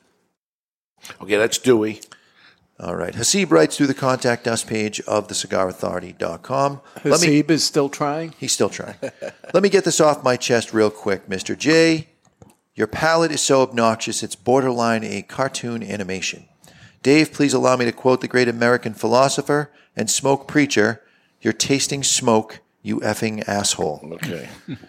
Okay, 1.22 1.36
that's 1.36 1.58
Dewey. 1.58 2.00
All 2.80 2.94
right. 2.94 3.12
Hasib 3.12 3.50
writes 3.50 3.76
through 3.76 3.88
the 3.88 3.94
contact 3.94 4.46
us 4.46 4.62
page 4.62 5.00
of 5.00 5.26
thecigarauthority.com. 5.26 6.80
Let 7.04 7.20
me, 7.20 7.42
Hasib 7.42 7.50
is 7.50 7.64
still 7.64 7.88
trying? 7.88 8.34
he's 8.38 8.52
still 8.52 8.68
trying. 8.68 8.94
Let 9.54 9.62
me 9.62 9.68
get 9.68 9.84
this 9.84 10.00
off 10.00 10.22
my 10.22 10.36
chest 10.36 10.72
real 10.72 10.90
quick, 10.90 11.28
Mr. 11.28 11.58
J. 11.58 12.08
Your 12.76 12.86
palate 12.86 13.32
is 13.32 13.40
so 13.40 13.62
obnoxious, 13.62 14.22
it's 14.22 14.36
borderline 14.36 15.02
a 15.02 15.22
cartoon 15.22 15.82
animation. 15.82 16.46
Dave, 17.02 17.32
please 17.32 17.54
allow 17.54 17.76
me 17.76 17.84
to 17.84 17.92
quote 17.92 18.20
the 18.20 18.28
great 18.28 18.48
American 18.48 18.94
philosopher 18.94 19.70
and 19.96 20.10
smoke 20.10 20.48
preacher 20.48 21.02
You're 21.40 21.52
tasting 21.52 22.02
smoke, 22.02 22.60
you 22.82 23.00
effing 23.00 23.46
asshole. 23.48 24.00
Okay. 24.14 24.48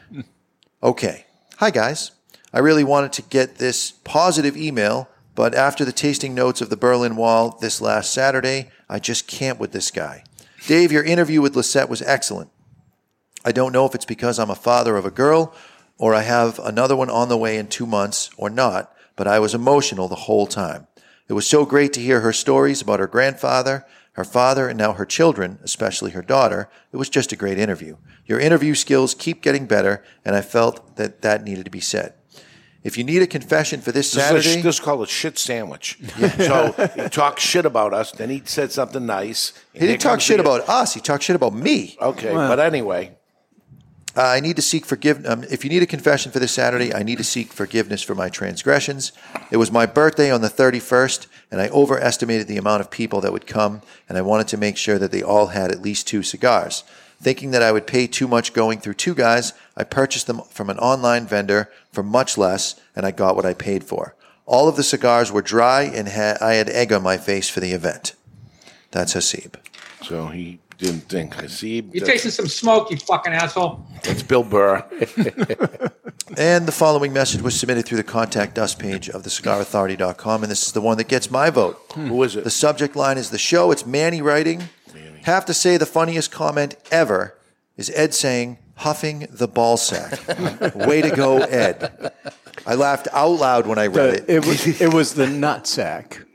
Okay. 0.81 1.25
Hi, 1.57 1.71
guys. 1.71 2.11
I 2.53 2.59
really 2.59 2.85
wanted 2.85 3.11
to 3.13 3.21
get 3.21 3.55
this 3.55 3.91
positive 3.91 4.55
email, 4.55 5.09
but 5.35 5.53
after 5.53 5.83
the 5.83 5.91
tasting 5.91 6.33
notes 6.33 6.61
of 6.61 6.69
the 6.69 6.77
Berlin 6.77 7.17
Wall 7.17 7.57
this 7.59 7.81
last 7.81 8.13
Saturday, 8.13 8.71
I 8.87 8.99
just 8.99 9.27
can't 9.27 9.59
with 9.59 9.73
this 9.73 9.91
guy. 9.91 10.23
Dave, 10.67 10.93
your 10.93 11.03
interview 11.03 11.41
with 11.41 11.55
Lisette 11.55 11.89
was 11.89 12.01
excellent. 12.01 12.49
I 13.43 13.51
don't 13.51 13.73
know 13.73 13.85
if 13.85 13.93
it's 13.93 14.05
because 14.05 14.39
I'm 14.39 14.49
a 14.49 14.55
father 14.55 14.95
of 14.95 15.05
a 15.05 15.11
girl 15.11 15.53
or 15.97 16.15
I 16.15 16.21
have 16.21 16.59
another 16.59 16.95
one 16.95 17.09
on 17.09 17.27
the 17.27 17.37
way 17.37 17.57
in 17.57 17.67
two 17.67 17.85
months 17.85 18.29
or 18.37 18.49
not, 18.49 18.95
but 19.17 19.27
I 19.27 19.39
was 19.39 19.53
emotional 19.53 20.07
the 20.07 20.15
whole 20.15 20.47
time. 20.47 20.87
It 21.29 21.33
was 21.33 21.47
so 21.47 21.63
great 21.63 21.93
to 21.93 22.01
hear 22.01 22.21
her 22.21 22.33
stories 22.33 22.81
about 22.81 22.99
her 22.99 23.07
grandfather, 23.07 23.85
her 24.13 24.23
father, 24.23 24.67
and 24.67 24.77
now 24.77 24.93
her 24.93 25.05
children, 25.05 25.59
especially 25.63 26.11
her 26.11 26.23
daughter. 26.23 26.69
It 26.91 26.97
was 26.97 27.07
just 27.07 27.31
a 27.31 27.35
great 27.35 27.59
interview. 27.59 27.97
Your 28.25 28.39
interview 28.39 28.73
skills 28.73 29.13
keep 29.13 29.43
getting 29.43 29.67
better, 29.67 30.03
and 30.25 30.35
I 30.35 30.41
felt 30.41 30.95
that 30.97 31.21
that 31.21 31.43
needed 31.43 31.65
to 31.65 31.71
be 31.71 31.79
said. 31.79 32.15
If 32.83 32.97
you 32.97 33.03
need 33.03 33.21
a 33.21 33.27
confession 33.27 33.81
for 33.81 33.91
this 33.91 34.11
This 34.11 34.31
is, 34.31 34.55
a, 34.55 34.61
this 34.61 34.75
is 34.75 34.79
called 34.79 35.03
a 35.03 35.05
shit 35.07 35.37
sandwich. 35.37 35.99
so 36.37 36.73
he 36.95 37.09
talks 37.09 37.43
shit 37.43 37.65
about 37.65 37.93
us, 37.93 38.11
then 38.11 38.29
he 38.29 38.41
said 38.45 38.71
something 38.71 39.05
nice. 39.05 39.53
he 39.73 39.79
didn't 39.81 40.01
talk 40.01 40.21
shit 40.21 40.39
about 40.39 40.67
us. 40.67 40.93
He 40.95 40.99
talked 41.01 41.23
shit 41.23 41.35
about 41.35 41.53
me. 41.53 41.95
Okay, 42.01 42.33
Well. 42.33 42.47
but 42.47 42.59
anyway, 42.59 43.17
Uh, 44.15 44.23
I 44.23 44.39
need 44.39 44.55
to 44.55 44.61
seek 44.61 44.85
forgiveness. 44.85 45.29
Um, 45.29 45.43
if 45.51 45.63
you 45.63 45.69
need 45.69 45.83
a 45.83 45.87
confession 45.87 46.31
for 46.31 46.39
this 46.39 46.51
Saturday, 46.51 46.93
I 46.93 47.03
need 47.03 47.19
to 47.19 47.23
seek 47.23 47.53
forgiveness 47.53 48.01
for 48.01 48.15
my 48.15 48.27
transgressions. 48.27 49.11
It 49.51 49.57
was 49.57 49.71
my 49.71 49.85
birthday 49.85 50.31
on 50.31 50.41
the 50.41 50.49
31st, 50.49 51.27
and 51.51 51.61
I 51.61 51.69
overestimated 51.69 52.47
the 52.47 52.57
amount 52.57 52.81
of 52.81 52.89
people 52.89 53.21
that 53.21 53.31
would 53.31 53.45
come, 53.45 53.81
and 54.07 54.17
I 54.17 54.21
wanted 54.21 54.47
to 54.49 54.57
make 54.57 54.77
sure 54.77 54.97
that 54.97 55.11
they 55.11 55.21
all 55.21 55.47
had 55.47 55.71
at 55.71 55.81
least 55.81 56.07
two 56.07 56.23
cigars. 56.23 56.83
Thinking 57.21 57.51
that 57.51 57.61
I 57.61 57.71
would 57.71 57.85
pay 57.85 58.07
too 58.07 58.27
much 58.27 58.53
going 58.53 58.79
through 58.79 58.95
two 58.95 59.13
guys, 59.13 59.53
I 59.77 59.83
purchased 59.83 60.25
them 60.25 60.41
from 60.49 60.69
an 60.69 60.79
online 60.79 61.27
vendor 61.27 61.69
for 61.91 62.01
much 62.01 62.37
less, 62.37 62.79
and 62.95 63.05
I 63.05 63.11
got 63.11 63.35
what 63.35 63.45
I 63.45 63.53
paid 63.53 63.83
for. 63.83 64.15
All 64.45 64.67
of 64.67 64.75
the 64.75 64.83
cigars 64.83 65.31
were 65.31 65.43
dry, 65.43 65.83
and 65.83 66.07
ha- 66.09 66.37
I 66.41 66.53
had 66.53 66.69
egg 66.69 66.91
on 66.91 67.03
my 67.03 67.17
face 67.17 67.49
for 67.49 67.59
the 67.59 67.73
event. 67.73 68.15
That's 68.91 69.13
Hasib. 69.13 69.55
so 70.01 70.27
he 70.27 70.59
didn't 70.79 71.01
think. 71.01 71.35
Hasib, 71.35 71.93
You 71.93 72.01
tasting 72.01 72.31
some 72.31 72.47
smoke, 72.47 72.89
you 72.89 72.97
fucking 72.97 73.33
asshole. 73.33 73.85
That's 74.03 74.23
Bill 74.23 74.43
Burr. 74.43 74.83
And 76.37 76.67
the 76.67 76.71
following 76.71 77.11
message 77.11 77.41
was 77.41 77.59
submitted 77.59 77.85
through 77.87 77.97
the 77.97 78.03
contact 78.03 78.59
us 78.59 78.75
page 78.75 79.09
of 79.09 79.23
the 79.23 79.29
thecigarauthority.com, 79.31 80.43
and 80.43 80.51
this 80.51 80.67
is 80.67 80.73
the 80.73 80.79
one 80.81 80.97
that 80.97 81.07
gets 81.07 81.31
my 81.31 81.49
vote. 81.49 81.77
Hmm. 81.91 82.07
Who 82.07 82.21
is 82.23 82.35
it? 82.35 82.43
The 82.43 82.51
subject 82.51 82.95
line 82.95 83.17
is 83.17 83.31
the 83.31 83.39
show. 83.39 83.71
It's 83.71 83.85
Manny 83.85 84.21
writing. 84.21 84.69
Have 85.23 85.43
to 85.45 85.53
say 85.55 85.77
the 85.77 85.87
funniest 85.87 86.31
comment 86.31 86.75
ever 86.91 87.35
is 87.77 87.91
Ed 87.95 88.13
saying, 88.13 88.59
huffing 88.75 89.27
the 89.31 89.47
ball 89.47 89.75
sack. 89.75 90.19
Way 90.75 91.01
to 91.01 91.09
go, 91.09 91.39
Ed. 91.39 92.11
I 92.67 92.75
laughed 92.75 93.07
out 93.11 93.31
loud 93.39 93.65
when 93.65 93.79
I 93.79 93.87
read 93.87 94.13
it. 94.13 94.27
The- 94.27 94.35
it 94.35 94.45
was 94.45 94.81
it 94.81 94.93
was 94.93 95.15
the 95.15 95.25
nutsack. 95.25 96.25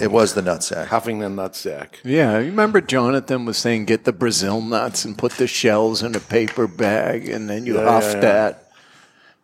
It 0.00 0.10
was 0.10 0.34
the 0.34 0.40
nutsack. 0.42 0.86
Huffing 0.86 1.18
the 1.20 1.26
nutsack. 1.28 1.94
Yeah, 2.04 2.38
you 2.38 2.46
remember 2.50 2.80
Jonathan 2.80 3.44
was 3.44 3.56
saying 3.58 3.86
get 3.86 4.04
the 4.04 4.12
Brazil 4.12 4.60
nuts 4.60 5.04
and 5.04 5.16
put 5.16 5.32
the 5.32 5.46
shells 5.46 6.02
in 6.02 6.14
a 6.14 6.20
paper 6.20 6.66
bag, 6.66 7.28
and 7.28 7.48
then 7.50 7.66
you 7.66 7.76
Yeah, 7.76 7.84
huff 7.84 8.04
yeah, 8.04 8.12
yeah. 8.14 8.20
that. 8.20 8.66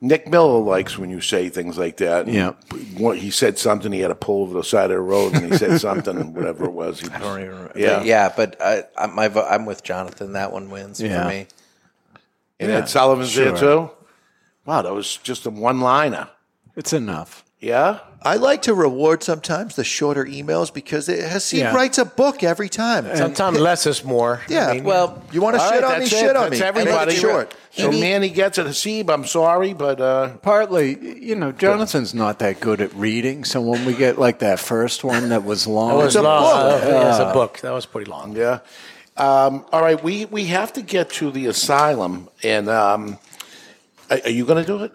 Nick 0.01 0.29
Miller 0.29 0.61
likes 0.61 0.99
when 0.99 1.09
you 1.09 1.23
say 1.23 1.49
things 1.49 1.79
like 1.79 1.97
that. 1.97 2.29
Yeah. 2.29 2.53
He 3.15 3.31
said 3.31 3.59
something. 3.59 3.91
He 3.93 4.01
had 4.01 4.09
to 4.09 4.15
pull 4.15 4.43
over 4.43 4.55
the 4.55 4.63
side 4.63 4.91
of 4.91 4.97
the 4.97 5.01
road, 5.01 5.35
and 5.35 5.51
he 5.51 5.57
said 5.57 5.81
something, 5.81 6.35
whatever 6.35 6.67
it 6.67 6.73
was. 6.73 7.01
He, 7.01 7.09
I 7.09 7.19
don't 7.19 7.41
even 7.41 7.51
remember. 7.53 7.73
Yeah, 7.79 8.03
yeah, 8.03 8.33
but 8.37 8.61
I, 8.61 8.85
I, 8.99 9.07
my, 9.07 9.27
I'm 9.29 9.65
with 9.65 9.83
Jonathan. 9.83 10.35
That 10.35 10.53
one 10.53 10.69
wins 10.71 11.01
Yeah. 11.01 11.23
for 11.23 11.29
me. 11.31 11.47
And 12.61 12.71
Yeah, 12.71 12.79
Ed 12.79 12.89
Sullivan's 12.91 13.35
there 13.35 13.57
sure. 13.57 13.89
too. 13.89 13.91
Wow, 14.67 14.83
that 14.83 14.93
was 14.93 15.17
just 15.17 15.47
a 15.47 15.51
one-liner. 15.51 16.29
It's 16.77 16.93
enough. 16.93 17.43
Yeah. 17.59 18.01
I 18.27 18.37
like 18.37 18.63
to 18.63 18.75
reward 18.75 19.23
sometimes 19.23 19.77
the 19.77 19.85
shorter 19.85 20.25
emails 20.25 20.73
because 20.75 21.09
it 21.09 21.21
has 21.29 21.49
he 21.51 21.61
Yeah. 21.61 21.75
writes 21.75 21.99
a 21.99 22.05
book 22.05 22.43
every 22.43 22.69
time. 22.69 23.07
Sometimes 23.17 23.59
less 23.61 23.87
is 23.87 24.05
more. 24.05 24.41
Yeah. 24.49 24.69
I 24.69 24.75
mean, 24.75 24.85
well, 24.85 25.23
you 25.33 25.41
want 25.41 25.57
to 25.57 25.63
All 25.63 25.71
shit 25.71 25.83
right, 25.83 25.93
on 25.93 25.99
me? 26.01 26.05
that's 26.07 26.13
it. 26.13 26.19
Shit 26.19 26.37
on 26.37 26.51
That's 26.51 26.61
me. 26.61 26.67
I 26.67 26.71
like 26.71 26.77
it 26.77 26.89
everybody. 26.89 27.17
short. 27.17 27.55
So 27.71 27.91
Manny 27.93 28.29
gets 28.31 28.59
it. 28.59 28.67
Hasib, 28.67 29.09
I'm 29.11 29.25
sorry, 29.27 29.73
but 29.75 30.01
uh, 30.01 30.29
Partly, 30.43 30.99
you 31.25 31.35
know, 31.37 31.53
Jonathan's 31.53 32.15
not 32.15 32.39
that 32.41 32.59
good 32.61 32.81
at 32.81 32.93
reading, 32.95 33.45
so 33.45 33.61
when 33.61 33.85
we 33.85 33.95
get 33.95 34.19
like 34.19 34.39
that 34.41 34.59
first 34.61 35.05
one 35.05 35.29
that 35.29 35.45
was 35.45 35.67
long, 35.67 35.91
That 35.91 35.95
was 35.97 36.07
it's 36.07 36.17
a 36.17 36.23
long. 36.23 36.43
book. 36.43 36.83
Uh, 36.83 36.89
yeah, 36.89 37.11
it's 37.11 37.19
a 37.21 37.33
book. 37.33 37.61
That 37.61 37.73
was 37.73 37.87
pretty 37.87 38.11
long. 38.11 38.35
Yeah. 38.37 38.59
Um, 39.17 39.65
all 39.73 39.81
right, 39.83 40.03
we 40.03 40.25
we 40.27 40.47
have 40.47 40.73
to 40.75 40.83
get 40.83 41.11
to 41.21 41.31
the 41.31 41.47
asylum, 41.47 42.29
and 42.43 42.69
um, 42.69 43.19
are, 44.11 44.21
are 44.25 44.31
you 44.31 44.45
going 44.45 44.63
to 44.65 44.67
do 44.67 44.83
it? 44.85 44.93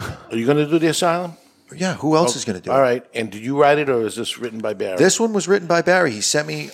Are 0.00 0.36
you 0.36 0.44
going 0.46 0.58
to 0.58 0.66
do 0.66 0.78
the 0.78 0.88
asylum? 0.88 1.32
Yeah. 1.74 1.94
Who 1.96 2.16
else 2.16 2.36
is 2.36 2.44
going 2.44 2.56
to 2.56 2.62
do 2.62 2.70
All 2.70 2.78
it? 2.78 2.82
right, 2.82 3.04
and 3.14 3.30
did 3.30 3.42
you 3.42 3.60
write 3.60 3.78
it, 3.78 3.88
or 3.88 4.02
is 4.06 4.16
this 4.16 4.38
written 4.38 4.60
by 4.60 4.74
Barry? 4.74 4.96
This 4.96 5.18
one 5.20 5.32
was 5.32 5.46
written 5.48 5.68
by 5.68 5.82
Barry. 5.82 6.10
He 6.12 6.20
sent 6.20 6.46
me 6.48 6.70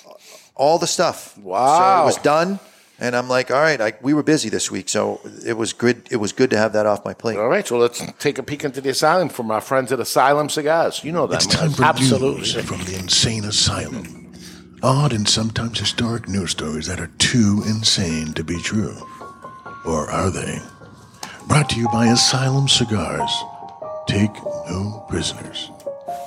all 0.54 0.78
the 0.78 0.86
stuff. 0.86 1.36
Wow. 1.38 1.78
So 1.78 2.02
it 2.02 2.06
was 2.06 2.16
done, 2.18 2.60
and 3.00 3.16
I'm 3.16 3.28
like, 3.28 3.50
all 3.50 3.60
right. 3.60 3.80
I, 3.80 3.92
we 4.02 4.14
were 4.14 4.22
busy 4.22 4.48
this 4.48 4.70
week, 4.70 4.88
so 4.88 5.20
it 5.44 5.54
was 5.54 5.72
good. 5.72 6.06
It 6.10 6.16
was 6.16 6.32
good 6.32 6.50
to 6.50 6.58
have 6.58 6.72
that 6.74 6.86
off 6.86 7.04
my 7.04 7.14
plate. 7.14 7.38
All 7.38 7.48
right, 7.48 7.66
so 7.66 7.76
let's 7.78 8.02
take 8.18 8.38
a 8.38 8.42
peek 8.42 8.64
into 8.64 8.80
the 8.80 8.90
asylum 8.90 9.28
from 9.28 9.50
our 9.50 9.60
friends 9.60 9.90
at 9.92 10.00
Asylum 10.00 10.48
Cigars. 10.48 11.02
You 11.02 11.12
know 11.12 11.26
them. 11.26 11.36
It's 11.36 11.46
time 11.46 11.70
for 11.70 11.82
Absolutely. 11.84 12.38
news 12.40 12.54
from 12.54 12.84
the 12.84 12.96
insane 12.96 13.44
asylum. 13.44 14.32
Odd 14.82 15.12
and 15.14 15.26
sometimes 15.28 15.78
historic 15.80 16.28
news 16.28 16.50
stories 16.50 16.86
that 16.88 17.00
are 17.00 17.10
too 17.18 17.62
insane 17.66 18.34
to 18.34 18.44
be 18.44 18.58
true. 18.60 18.94
Or 19.86 20.10
are 20.10 20.30
they? 20.30 20.60
Brought 21.48 21.70
to 21.70 21.76
you 21.80 21.88
by 21.88 22.06
Asylum 22.06 22.68
Cigars. 22.68 23.30
Take 24.06 24.34
no 24.68 25.04
prisoners. 25.08 25.70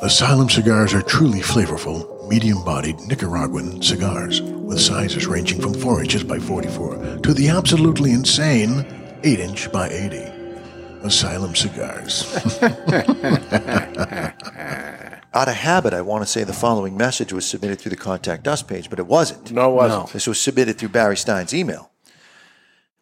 Asylum 0.01 0.49
cigars 0.49 0.93
are 0.93 1.01
truly 1.01 1.39
flavorful, 1.39 2.27
medium 2.27 2.63
bodied 2.63 2.99
Nicaraguan 3.01 3.81
cigars 3.81 4.41
with 4.41 4.79
sizes 4.79 5.27
ranging 5.27 5.61
from 5.61 5.73
4 5.73 6.01
inches 6.01 6.23
by 6.23 6.39
44 6.39 7.19
to 7.19 7.33
the 7.33 7.49
absolutely 7.49 8.11
insane 8.11 8.85
8 9.23 9.39
inch 9.39 9.71
by 9.71 9.89
80. 9.89 10.17
Asylum 11.03 11.55
cigars. 11.55 12.25
Out 15.33 15.47
of 15.47 15.55
habit, 15.55 15.93
I 15.93 16.01
want 16.01 16.23
to 16.23 16.27
say 16.27 16.43
the 16.43 16.53
following 16.53 16.97
message 16.97 17.31
was 17.31 17.45
submitted 17.45 17.79
through 17.79 17.91
the 17.91 17.95
contact 17.95 18.47
us 18.47 18.63
page, 18.63 18.89
but 18.89 18.97
it 18.97 19.05
wasn't. 19.05 19.51
No, 19.51 19.71
it 19.71 19.75
wasn't. 19.75 20.07
No. 20.07 20.13
This 20.13 20.25
was 20.25 20.39
submitted 20.39 20.79
through 20.79 20.89
Barry 20.89 21.15
Stein's 21.15 21.53
email. 21.53 21.91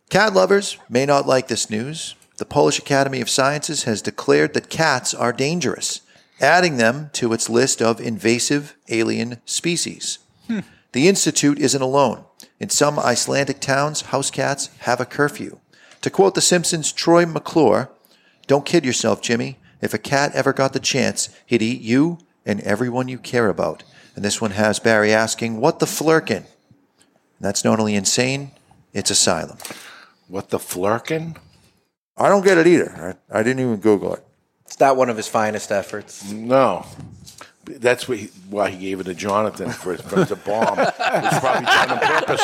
Cat 0.09 0.33
lovers 0.33 0.77
may 0.89 1.05
not 1.05 1.25
like 1.25 1.47
this 1.47 1.69
news. 1.69 2.15
The 2.37 2.45
Polish 2.45 2.79
Academy 2.79 3.21
of 3.21 3.29
Sciences 3.29 3.83
has 3.83 4.01
declared 4.01 4.53
that 4.53 4.69
cats 4.69 5.13
are 5.13 5.31
dangerous, 5.31 6.01
adding 6.41 6.77
them 6.77 7.09
to 7.13 7.31
its 7.31 7.49
list 7.49 7.81
of 7.81 8.01
invasive 8.01 8.75
alien 8.89 9.39
species. 9.45 10.19
The 10.91 11.07
Institute 11.07 11.59
isn't 11.59 11.81
alone. 11.81 12.23
In 12.59 12.69
some 12.69 12.97
Icelandic 12.97 13.59
towns, 13.59 14.01
house 14.01 14.31
cats 14.31 14.69
have 14.79 15.01
a 15.01 15.05
curfew. 15.05 15.59
To 16.01 16.09
quote 16.09 16.35
The 16.35 16.41
Simpsons' 16.41 16.91
Troy 16.91 17.25
McClure, 17.25 17.89
don't 18.47 18.65
kid 18.65 18.85
yourself, 18.85 19.21
Jimmy. 19.21 19.57
If 19.81 19.93
a 19.93 19.97
cat 19.97 20.31
ever 20.33 20.53
got 20.53 20.73
the 20.73 20.79
chance, 20.79 21.29
he'd 21.45 21.61
eat 21.61 21.81
you 21.81 22.19
and 22.45 22.61
everyone 22.61 23.07
you 23.07 23.17
care 23.17 23.49
about. 23.49 23.83
And 24.15 24.23
this 24.23 24.39
one 24.39 24.51
has 24.51 24.79
Barry 24.79 25.13
asking, 25.13 25.59
What 25.59 25.79
the 25.79 25.85
flirkin? 25.85 26.45
That's 27.41 27.65
not 27.65 27.79
only 27.79 27.95
insane, 27.95 28.51
it's 28.93 29.11
asylum. 29.11 29.57
What 30.27 30.49
the 30.49 30.59
flirkin? 30.59 31.35
I 32.17 32.29
don't 32.29 32.43
get 32.43 32.57
it 32.57 32.67
either. 32.67 33.17
I, 33.31 33.39
I 33.39 33.43
didn't 33.43 33.59
even 33.61 33.77
Google 33.77 34.13
it. 34.15 34.23
It's 34.65 34.79
not 34.79 34.95
one 34.97 35.09
of 35.09 35.17
his 35.17 35.27
finest 35.27 35.71
efforts. 35.71 36.31
No. 36.31 36.85
That's 37.65 38.07
what 38.07 38.19
he, 38.19 38.27
why 38.49 38.69
he 38.69 38.77
gave 38.77 38.99
it 38.99 39.05
to 39.05 39.15
Jonathan 39.15 39.71
for, 39.71 39.97
for 39.97 40.23
the 40.23 40.35
bomb. 40.35 40.77
It's 40.77 41.39
probably 41.39 41.65
done 41.65 41.91
on 41.91 41.99
purpose. 41.99 42.41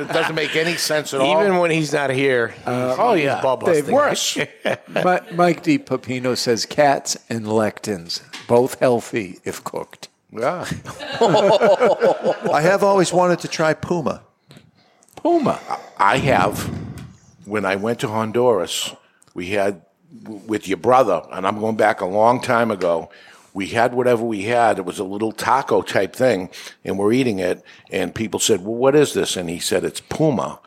It 0.00 0.08
doesn't 0.12 0.34
make 0.34 0.56
any 0.56 0.76
sense 0.76 1.14
at 1.14 1.20
all. 1.22 1.40
Even 1.42 1.56
when 1.58 1.70
he's 1.70 1.92
not 1.92 2.10
here. 2.10 2.54
Uh, 2.66 2.94
oh 2.98 3.14
yeah, 3.14 3.40
ball 3.40 3.56
Dave, 3.56 3.86
busting. 3.86 3.94
worse. 3.94 4.36
Mi- 4.36 5.34
Mike 5.36 5.62
D. 5.62 5.78
Pepino 5.78 6.36
says 6.36 6.66
cats 6.66 7.16
and 7.30 7.46
lectins, 7.46 8.20
both 8.46 8.78
healthy 8.78 9.38
if 9.44 9.64
cooked. 9.64 10.08
Yeah. 10.30 10.66
I 12.52 12.60
have 12.62 12.82
always 12.84 13.10
wanted 13.12 13.38
to 13.40 13.48
try 13.48 13.72
Puma. 13.72 14.22
Puma. 15.16 15.58
I 15.96 16.18
have. 16.18 16.60
When 17.46 17.64
I 17.64 17.76
went 17.76 18.00
to 18.00 18.08
Honduras, 18.08 18.94
we 19.38 19.50
had 19.50 19.82
with 20.26 20.66
your 20.66 20.78
brother, 20.78 21.22
and 21.30 21.46
I'm 21.46 21.60
going 21.60 21.76
back 21.76 22.00
a 22.00 22.06
long 22.06 22.40
time 22.40 22.72
ago. 22.72 23.08
We 23.54 23.68
had 23.68 23.94
whatever 23.94 24.24
we 24.24 24.42
had. 24.42 24.80
It 24.80 24.84
was 24.84 24.98
a 24.98 25.04
little 25.04 25.30
taco 25.30 25.80
type 25.80 26.12
thing, 26.12 26.50
and 26.84 26.98
we're 26.98 27.12
eating 27.12 27.38
it. 27.38 27.62
And 27.92 28.12
people 28.12 28.40
said, 28.40 28.64
"Well, 28.64 28.74
what 28.74 28.96
is 28.96 29.14
this?" 29.14 29.36
And 29.36 29.48
he 29.48 29.60
said, 29.60 29.84
"It's 29.84 30.00
puma, 30.00 30.58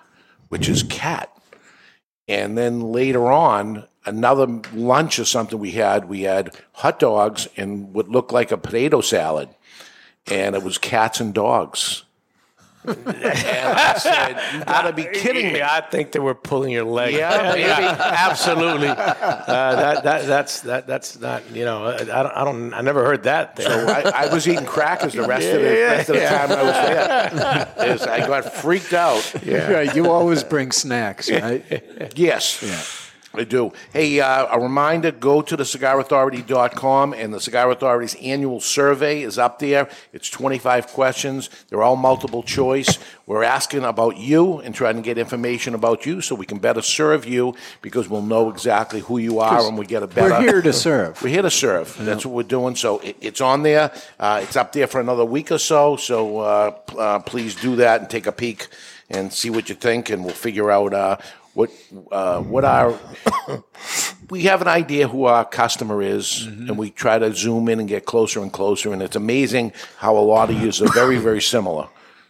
which 0.48 0.69
is 0.69 0.84
cat." 0.84 1.30
And 2.30 2.57
then 2.57 2.93
later 2.93 3.30
on, 3.30 3.88
another 4.06 4.48
lunch 4.73 5.19
or 5.19 5.26
something 5.26 5.60
we 5.60 5.72
had, 5.72 6.07
we 6.07 6.22
had 6.22 6.56
hot 6.72 6.98
dogs 6.98 7.49
and 7.57 7.93
what 7.93 8.07
looked 8.07 8.31
like 8.31 8.53
a 8.53 8.57
potato 8.57 9.02
salad, 9.02 9.49
and 10.27 10.56
it 10.56 10.64
was 10.64 10.77
cats 10.77 11.19
and 11.19 11.34
dogs. 11.34 12.03
And 12.85 12.97
I 13.07 13.97
said, 13.97 14.37
"You 14.53 14.65
gotta 14.65 14.93
be 14.93 15.03
kidding 15.03 15.53
me!" 15.53 15.61
I 15.61 15.81
think 15.81 16.11
they 16.11 16.19
were 16.19 16.35
pulling 16.35 16.71
your 16.71 16.85
leg. 16.85 17.13
Yeah, 17.13 17.51
maybe. 17.53 17.63
absolutely. 17.63 18.89
Uh, 18.89 18.95
that, 18.95 20.03
that, 20.03 20.25
that's 20.25 20.61
that, 20.61 20.87
that's 20.87 21.19
not 21.19 21.49
you 21.55 21.65
know 21.65 21.85
I, 21.85 21.95
I 21.95 22.03
don't 22.23 22.31
I 22.37 22.43
don't 22.43 22.73
I 22.73 22.81
never 22.81 23.03
heard 23.03 23.23
that. 23.23 23.55
Thing. 23.55 23.65
So 23.67 23.87
I, 23.87 24.25
I 24.27 24.33
was 24.33 24.47
eating 24.47 24.65
crackers 24.65 25.13
the 25.13 25.27
rest 25.27 25.47
of 25.47 25.61
the 25.61 25.67
Yeah, 25.67 25.91
rest 25.91 26.09
of 26.09 26.15
the 26.15 26.25
time 26.25 26.51
I 26.51 26.63
was 26.63 27.75
there. 27.77 27.95
Is 27.95 28.01
I 28.03 28.27
got 28.27 28.53
freaked 28.53 28.93
out. 28.93 29.33
Yeah. 29.43 29.93
you 29.93 30.09
always 30.09 30.43
bring 30.43 30.71
snacks, 30.71 31.29
right? 31.29 31.63
Yes. 32.15 32.99
Yeah. 33.33 33.41
I 33.41 33.43
do. 33.43 33.71
Hey, 33.93 34.19
uh, 34.19 34.47
a 34.51 34.59
reminder 34.59 35.11
go 35.11 35.41
to 35.41 35.55
the 35.55 35.63
cigarauthority.com, 35.63 37.13
and 37.13 37.33
the 37.33 37.39
Cigar 37.39 37.71
Authority's 37.71 38.15
annual 38.15 38.59
survey 38.59 39.21
is 39.21 39.37
up 39.37 39.59
there. 39.59 39.89
It's 40.13 40.29
25 40.29 40.87
questions, 40.87 41.49
they're 41.69 41.83
all 41.83 41.95
multiple 41.95 42.43
choice. 42.43 42.97
We're 43.25 43.43
asking 43.43 43.85
about 43.85 44.17
you 44.17 44.59
and 44.59 44.75
trying 44.75 44.97
to 44.97 45.01
get 45.01 45.17
information 45.17 45.73
about 45.73 46.05
you 46.05 46.19
so 46.19 46.35
we 46.35 46.45
can 46.45 46.59
better 46.59 46.81
serve 46.81 47.25
you 47.25 47.55
because 47.81 48.09
we'll 48.09 48.21
know 48.21 48.49
exactly 48.49 48.99
who 48.99 49.17
you 49.19 49.39
are 49.39 49.65
and 49.65 49.77
we 49.77 49.85
get 49.85 50.03
a 50.03 50.07
better. 50.07 50.31
we're 50.31 50.41
here 50.41 50.61
to 50.61 50.73
serve. 50.73 51.21
We're 51.21 51.29
here 51.29 51.41
to 51.41 51.49
serve. 51.49 51.95
That's 51.99 52.25
what 52.25 52.35
we're 52.35 52.43
doing. 52.43 52.75
So 52.75 52.99
it, 52.99 53.15
it's 53.21 53.39
on 53.39 53.63
there. 53.63 53.91
Uh, 54.19 54.41
it's 54.43 54.57
up 54.57 54.73
there 54.73 54.87
for 54.87 54.99
another 54.99 55.23
week 55.23 55.51
or 55.51 55.59
so. 55.59 55.95
So 55.95 56.39
uh, 56.39 56.75
uh, 56.97 57.19
please 57.19 57.55
do 57.55 57.77
that 57.77 58.01
and 58.01 58.09
take 58.09 58.27
a 58.27 58.31
peek 58.33 58.67
and 59.09 59.31
see 59.31 59.49
what 59.49 59.67
you 59.69 59.75
think, 59.75 60.09
and 60.09 60.23
we'll 60.23 60.33
figure 60.33 60.71
out 60.71 60.93
uh, 60.93 61.17
what 61.53 61.69
uh, 62.11 62.41
what 62.41 62.63
our 62.65 62.97
we 64.29 64.43
have 64.43 64.61
an 64.61 64.67
idea 64.67 65.07
who 65.07 65.25
our 65.25 65.43
customer 65.43 66.01
is, 66.01 66.45
and 66.45 66.77
we 66.77 66.89
try 66.89 67.19
to 67.19 67.33
zoom 67.33 67.67
in 67.67 67.79
and 67.79 67.89
get 67.89 68.05
closer 68.05 68.41
and 68.41 68.51
closer. 68.53 68.93
And 68.93 69.01
it's 69.01 69.15
amazing 69.15 69.73
how 69.97 70.17
a 70.17 70.19
lot 70.19 70.49
of 70.49 70.61
you 70.61 70.69
are 70.69 70.93
very 70.93 71.17
very 71.17 71.41
similar. 71.41 71.87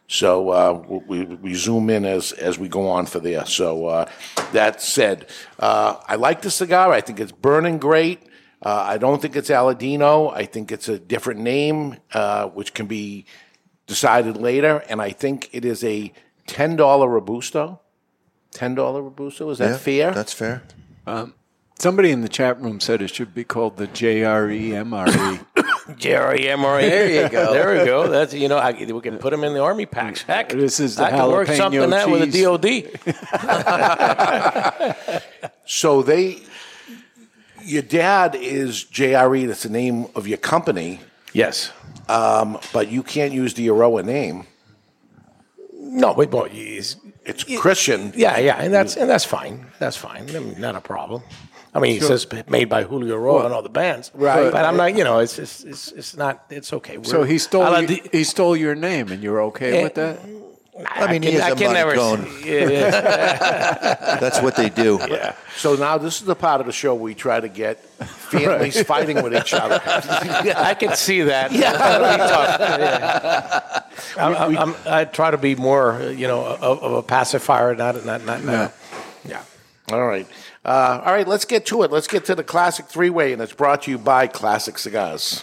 So 0.08 0.50
uh, 0.50 0.84
we, 1.08 1.24
we 1.24 1.54
zoom 1.54 1.90
in 1.90 2.04
as 2.04 2.34
as 2.34 2.60
we 2.60 2.68
go 2.68 2.90
on 2.90 3.06
for 3.06 3.20
there. 3.20 3.46
So 3.46 3.86
uh, 3.88 4.10
that 4.52 4.82
said, 4.82 5.28
uh, 5.60 5.98
I 6.08 6.16
like 6.16 6.42
the 6.42 6.52
cigar. 6.52 6.92
I 6.92 7.02
think 7.02 7.20
it's 7.20 7.32
burning 7.32 7.78
great. 7.78 8.20
Uh, 8.62 8.84
I 8.94 8.98
don't 8.98 9.22
think 9.22 9.36
it's 9.36 9.50
Aladino. 9.50 10.32
I 10.36 10.46
think 10.46 10.72
it's 10.72 10.90
a 10.90 11.00
different 11.00 11.40
name, 11.40 11.98
uh, 12.14 12.48
which 12.48 12.74
can 12.74 12.88
be 12.88 13.26
decided 13.88 14.38
later. 14.38 14.84
And 14.90 15.02
I 15.02 15.12
think 15.12 15.50
it 15.54 15.64
is 15.66 15.84
a 15.84 16.12
ten 16.46 16.76
dollar 16.76 17.08
robusto. 17.08 17.80
Ten 18.52 18.76
dollar 18.76 19.02
robusto 19.02 19.50
is 19.50 19.58
that 19.60 19.70
Yeah, 19.72 19.78
fair? 19.78 20.12
That's 20.12 20.34
fair. 20.34 20.62
Um, 21.08 21.34
somebody 21.80 22.12
in 22.12 22.22
the 22.22 22.30
chat 22.30 22.62
room 22.62 22.80
said 22.80 23.02
it 23.02 23.10
should 23.10 23.34
be 23.34 23.44
called 23.44 23.78
the 23.78 23.88
JREMRE. 23.88 25.46
Jerry 25.98 26.44
There 26.44 27.24
you 27.24 27.30
go. 27.30 27.54
There 27.54 27.80
we 27.80 27.86
go. 27.86 28.08
That's 28.08 28.34
you 28.34 28.48
know 28.48 28.58
I, 28.58 28.72
we 28.72 29.02
can 29.02 29.18
put 29.18 29.32
them 29.32 29.44
in 29.44 29.54
the 29.54 29.62
army 29.62 29.86
packs. 29.86 30.22
Heck, 30.22 30.50
This 30.50 30.80
is 30.80 30.96
the 30.96 31.06
I 31.06 31.10
can 31.12 31.30
work 31.32 31.48
jalapeno 31.48 31.58
something 31.58 31.90
that 31.90 32.10
with 32.10 32.34
cheese. 32.34 32.46
a 32.46 32.58
DOD. 35.38 35.52
so 35.66 36.02
they, 36.04 36.40
your 37.64 37.82
dad 37.82 38.36
is 38.36 38.86
JRE. 38.86 39.48
That's 39.48 39.64
the 39.64 39.70
name 39.70 40.08
of 40.16 40.28
your 40.28 40.38
company. 40.38 41.00
Yes. 41.34 41.72
Um, 42.08 42.60
but 42.74 42.90
you 42.90 43.04
can't 43.04 43.34
use 43.34 43.54
the 43.54 43.68
Eiroa 43.68 44.04
name. 44.06 44.46
No, 45.74 46.14
wait, 46.14 46.30
boy, 46.30 46.50
he's, 46.50 46.96
it's 47.26 47.44
Christian. 47.60 48.12
Yeah, 48.16 48.38
yeah, 48.40 48.58
and 48.62 48.74
that's 48.74 48.96
and 48.98 49.10
that's 49.10 49.26
fine. 49.26 49.66
That's 49.80 49.98
fine. 49.98 50.30
I 50.36 50.40
mean, 50.40 50.60
not 50.60 50.76
a 50.76 50.82
problem. 50.82 51.22
I 51.74 51.80
mean, 51.80 51.96
it 51.96 52.00
Sure. 52.00 52.18
says 52.18 52.28
made 52.50 52.68
by 52.68 52.84
Julio 52.84 53.16
Eiroa 53.18 53.34
Well, 53.36 53.46
and 53.46 53.54
all 53.54 53.62
the 53.62 53.70
bands, 53.70 54.12
right. 54.14 54.52
But 54.52 54.66
I'm 54.66 54.76
not. 54.76 54.96
You 54.98 55.04
know, 55.06 55.20
it's 55.20 55.40
it's 55.40 55.64
it's, 55.64 55.92
it's 55.94 56.18
not. 56.18 56.44
It's 56.50 56.74
okay. 56.74 56.98
so 57.04 57.20
We're- 57.20 57.32
he 57.32 57.38
stole 57.38 57.64
I'll- 57.64 57.84
you- 57.84 58.02
he 58.12 58.24
stole 58.26 58.58
your 58.58 58.76
name, 58.76 59.12
and 59.12 59.24
you're 59.24 59.42
okay 59.44 59.80
Eh, 59.80 59.84
with 59.84 59.94
that? 59.96 60.20
I 60.86 61.12
mean, 61.12 61.22
he 61.22 61.30
can- 61.32 61.38
is 61.38 61.42
I 61.44 61.50
a 61.50 61.56
can 61.56 61.74
never 61.74 61.96
maricon. 61.96 62.42
say- 62.44 62.62
yeah, 62.62 62.70
yeah. 62.70 64.18
That's 64.20 64.42
what 64.42 64.56
they 64.56 64.70
do. 64.70 65.00
Yeah. 65.10 65.36
So 65.58 65.76
now 65.76 65.98
this 65.98 66.22
is 66.22 66.26
the 66.26 66.36
part 66.36 66.62
of 66.62 66.66
the 66.68 66.72
show 66.74 66.96
we 66.96 67.14
try 67.14 67.40
to 67.40 67.50
get 67.50 67.80
families 68.06 68.78
Right. 68.78 68.88
fighting 68.88 69.22
with 69.22 69.36
each 69.36 69.54
other. 69.54 69.82
I 69.86 70.74
can 70.74 70.96
see 70.96 71.22
that. 71.24 71.52
Yeah. 71.52 71.74
That'll 71.74 72.12
be 72.12 72.18
tough. 72.18 72.60
Yeah. 72.80 73.82
I'm, 74.18 74.36
I'm, 74.36 74.58
I'm, 74.58 74.76
I 74.88 75.06
try 75.06 75.32
to 75.32 75.38
be 75.38 75.56
more, 75.56 76.02
you 76.16 76.28
know, 76.28 76.46
of, 76.46 76.82
of 76.84 76.94
a 76.94 77.04
pacifier, 77.04 77.76
not 77.76 78.04
not 78.06 78.24
not. 78.26 78.44
not 78.44 78.74
Yeah. 79.26 79.44
All 79.92 80.06
right. 80.08 80.26
Uh, 80.64 81.02
all 81.04 81.12
right, 81.12 81.28
let's 81.28 81.44
get 81.46 81.66
to 81.66 81.82
it. 81.84 81.92
Let's 81.92 82.08
get 82.08 82.26
to 82.26 82.36
the 82.36 82.44
classic 82.44 82.86
three 82.86 83.10
way, 83.10 83.34
and 83.34 83.42
it's 83.42 83.52
brought 83.54 83.82
to 83.84 83.92
you 83.92 83.98
by 83.98 84.28
Classic 84.28 84.78
Cigars. 84.78 85.42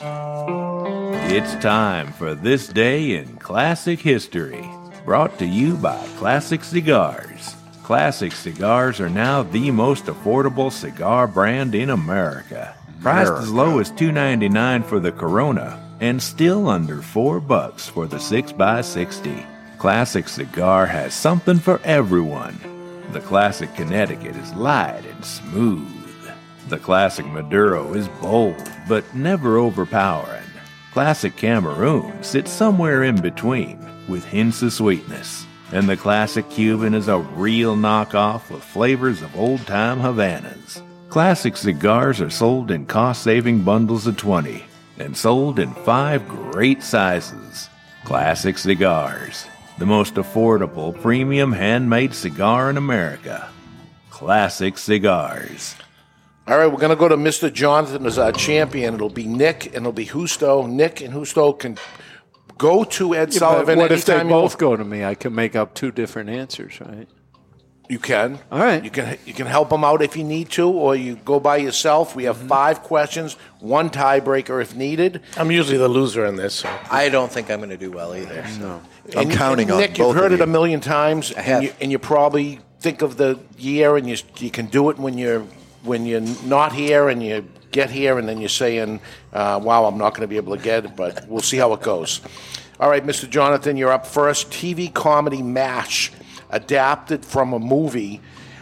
It's 1.30 1.55
time 1.56 2.12
for 2.12 2.34
This 2.36 2.68
Day 2.68 3.16
in 3.16 3.36
Classic 3.38 3.98
History, 4.00 4.64
brought 5.09 5.39
to 5.39 5.47
you 5.47 5.74
by 5.74 6.06
Classic 6.18 6.62
Cigars. 6.62 7.56
Classic 7.82 8.30
Cigars 8.30 9.01
are 9.01 9.09
now 9.09 9.43
the 9.43 9.70
most 9.70 10.05
affordable 10.05 10.70
cigar 10.70 11.26
brand 11.26 11.74
in 11.74 11.89
America. 11.89 12.74
Priced 13.01 13.32
as 13.32 13.51
low 13.51 13.78
as 13.78 13.90
$2.99 13.93 14.85
for 14.85 15.01
the 15.01 15.10
Corona 15.10 15.82
and 16.01 16.22
still 16.22 16.68
under 16.68 17.01
4 17.01 17.40
bucks 17.40 17.89
for 17.89 18.06
the 18.06 18.18
6x60. 18.18 19.47
Classic 19.78 20.28
Cigar 20.28 20.85
has 20.85 21.14
something 21.14 21.59
for 21.59 21.80
everyone. 21.85 22.60
The 23.12 23.20
Classic 23.20 23.74
Connecticut 23.74 24.36
is 24.36 24.52
light 24.52 25.05
and 25.10 25.24
smooth. 25.24 25.89
The 26.68 26.76
Classic 26.76 27.24
Maduro 27.24 27.94
is 27.94 28.09
bold 28.20 28.62
but 28.86 29.14
never 29.14 29.56
overpowering. 29.56 30.44
Classic 30.93 31.35
Cameroon 31.35 32.22
sits 32.22 32.51
somewhere 32.51 33.05
in 33.05 33.22
between 33.22 33.88
with 34.09 34.24
hints 34.24 34.62
of 34.62 34.72
sweetness. 34.72 35.47
And 35.72 35.89
the 35.89 35.97
Classic 35.97 36.48
Cuban 36.51 36.94
is 36.94 37.09
a 37.09 37.18
real 37.18 37.76
knockoff 37.76 38.51
with 38.51 38.64
flavors 38.64 39.22
of 39.22 39.36
old 39.36 39.66
time 39.66 40.01
Havanas. 40.01 40.82
Classic 41.10 41.56
cigars 41.56 42.20
are 42.20 42.30
sold 42.30 42.70
in 42.70 42.86
cost 42.86 43.22
saving 43.22 43.62
bundles 43.62 44.06
of 44.06 44.16
20 44.16 44.64
and 44.98 45.16
sold 45.16 45.59
in 45.59 45.72
five 45.74 46.26
great 46.28 46.82
sizes. 46.82 47.68
Classic 48.05 48.56
Cigars, 48.56 49.47
the 49.78 49.86
most 49.86 50.14
affordable 50.14 50.98
premium 51.02 51.52
handmade 51.52 52.14
cigar 52.14 52.70
in 52.70 52.76
America. 52.76 53.48
Classic 54.10 54.78
Cigars. 54.78 55.76
All 56.47 56.56
right, 56.56 56.66
we're 56.66 56.78
going 56.78 56.89
to 56.89 56.97
go 56.97 57.09
to 57.09 57.16
Mr. 57.16 57.52
Jonathan 57.52 58.06
as 58.06 58.18
our 58.18 58.32
champion. 58.32 58.94
It'll 58.94 59.10
be 59.10 59.26
Nick 59.26 59.66
and 59.66 59.76
it'll 59.76 59.93
be 59.93 60.06
Justo. 60.06 60.66
Nick 60.66 61.02
and 61.02 61.12
Justo 61.12 61.52
can 61.52 61.76
go 62.59 62.85
to 62.85 63.14
Ed 63.14 63.18
Yeah, 63.18 63.24
but 63.26 63.32
Sullivan 63.35 63.78
what 63.78 63.93
if 63.93 64.05
they 64.05 64.12
anytime 64.14 64.28
you 64.28 64.35
both 64.35 64.59
go 64.59 64.76
to 64.76 64.85
me? 64.85 65.05
I 65.05 65.14
can 65.14 65.35
make 65.35 65.56
up 65.56 65.74
two 65.74 65.90
different 65.90 66.28
answers, 66.30 66.80
right? 66.80 67.09
You 67.89 67.98
can. 67.98 68.39
All 68.52 68.59
right. 68.59 68.85
You 68.85 68.90
can 68.90 69.16
you 69.24 69.32
can 69.32 69.47
help 69.47 69.70
them 69.70 69.82
out 69.82 70.02
if 70.02 70.14
you 70.14 70.22
need 70.24 70.51
to, 70.51 70.68
or 70.68 70.94
you 70.94 71.16
go 71.24 71.40
by 71.40 71.56
yourself. 71.56 72.14
We 72.14 72.24
have 72.24 72.36
Mm-hmm. 72.36 72.48
five 72.48 72.82
questions, 72.82 73.35
one 73.60 73.89
tiebreaker 73.89 74.60
if 74.60 74.74
needed. 74.76 75.22
I'm 75.39 75.51
usually 75.51 75.78
the 75.78 75.89
loser 75.89 76.26
in 76.26 76.36
this. 76.36 76.56
So. 76.56 76.68
I 76.90 77.09
don't 77.09 77.32
think 77.32 77.51
I'm 77.51 77.60
going 77.60 77.70
to 77.70 77.78
do 77.78 77.90
well 77.90 78.14
either. 78.14 78.44
No. 78.60 78.82
I'm 79.16 79.30
counting 79.30 79.70
on 79.70 79.78
Nick, 79.80 79.93
both 79.93 79.98
you've 79.98 80.09
of 80.09 80.16
heard 80.16 80.32
it 80.32 80.39
you. 80.40 80.44
a 80.44 80.47
million 80.47 80.80
times, 80.80 81.32
I 81.32 81.40
and 81.40 81.64
you, 81.64 81.72
and 81.80 81.90
you 81.90 81.98
probably 81.98 82.60
think 82.80 83.01
of 83.01 83.16
the 83.16 83.39
year, 83.56 83.97
and 83.97 84.06
you 84.06 84.16
you 84.36 84.51
can 84.51 84.66
do 84.66 84.90
it 84.90 84.98
when 84.98 85.16
you're 85.16 85.40
when 85.82 86.05
you're 86.05 86.20
not 86.44 86.74
here, 86.74 87.09
and 87.09 87.22
you 87.22 87.48
get 87.70 87.90
here, 87.90 88.19
and 88.19 88.28
then 88.28 88.40
you're 88.40 88.49
saying, 88.49 89.01
uh, 89.32 89.61
"Wow, 89.62 89.85
I'm 89.86 89.99
not 89.99 90.11
going 90.11 90.23
to 90.23 90.28
be 90.28 90.36
able 90.36 90.57
to 90.57 90.62
get 90.62 90.85
it," 90.85 90.97
but 90.97 91.27
we'll 91.28 91.43
see 91.43 91.57
how 91.57 91.73
it 91.73 91.82
goes. 91.82 92.20
All 92.81 92.89
right, 92.89 93.05
Mr. 93.05 93.28
Jonathan, 93.28 93.77
you're 93.77 93.93
up 93.93 94.07
first. 94.07 94.51
TV 94.51 94.93
comedy 94.93 95.43
MASH, 95.43 96.12
adapted 96.51 97.24
from 97.24 97.53
a 97.53 97.59
movie, 97.59 98.20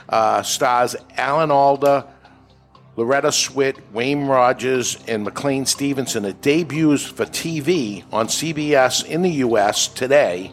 uh, 0.08 0.42
stars 0.42 0.96
Alan 1.16 1.50
Alda, 1.50 2.06
Loretta 2.96 3.28
Swit, 3.28 3.78
Wayne 3.92 4.26
Rogers, 4.26 4.96
and 5.06 5.22
McLean 5.22 5.66
Stevenson. 5.66 6.24
It 6.24 6.40
debuts 6.40 7.04
for 7.04 7.26
TV 7.26 8.04
on 8.10 8.28
CBS 8.28 9.04
in 9.04 9.20
the 9.20 9.30
U.S. 9.30 9.86
today. 9.88 10.52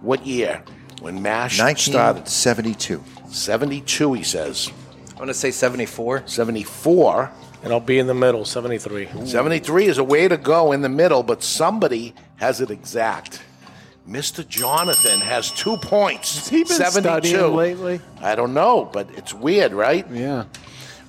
What 0.00 0.26
year? 0.26 0.62
When 1.00 1.22
MASH 1.22 1.56
started? 1.56 2.24
1972. 2.24 3.02
72, 3.30 4.12
he 4.12 4.22
says. 4.22 4.70
I'm 5.10 5.16
going 5.16 5.28
to 5.28 5.34
say 5.34 5.50
74. 5.50 6.24
74. 6.26 7.30
And 7.62 7.72
I'll 7.72 7.80
be 7.80 7.98
in 7.98 8.06
the 8.06 8.14
middle, 8.14 8.44
73. 8.44 9.08
73 9.26 9.86
is 9.86 9.98
a 9.98 10.04
way 10.04 10.28
to 10.28 10.36
go 10.36 10.72
in 10.72 10.80
the 10.82 10.88
middle, 10.88 11.22
but 11.22 11.42
somebody 11.42 12.14
has 12.36 12.60
it 12.60 12.70
exact. 12.70 13.42
Mr. 14.08 14.46
Jonathan 14.46 15.20
has 15.20 15.50
two 15.50 15.76
points. 15.78 16.36
Has 16.36 16.48
he 16.48 16.64
been 16.64 16.90
studying 16.90 17.54
lately? 17.54 18.00
I 18.22 18.34
don't 18.36 18.54
know, 18.54 18.88
but 18.90 19.08
it's 19.16 19.34
weird, 19.34 19.72
right? 19.72 20.06
Yeah. 20.10 20.44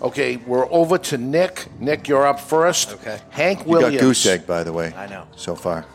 Okay, 0.01 0.37
we're 0.37 0.69
over 0.71 0.97
to 0.97 1.17
Nick. 1.17 1.67
Nick, 1.79 2.07
you're 2.07 2.25
up 2.25 2.39
first. 2.39 2.93
Okay. 2.93 3.19
Hank 3.29 3.59
You 3.65 3.71
Williams. 3.71 3.95
got 3.95 4.01
goose 4.01 4.25
egg, 4.25 4.47
by 4.47 4.63
the 4.63 4.73
way. 4.73 4.93
I 4.95 5.07
know. 5.07 5.25
So 5.35 5.55
far. 5.55 5.85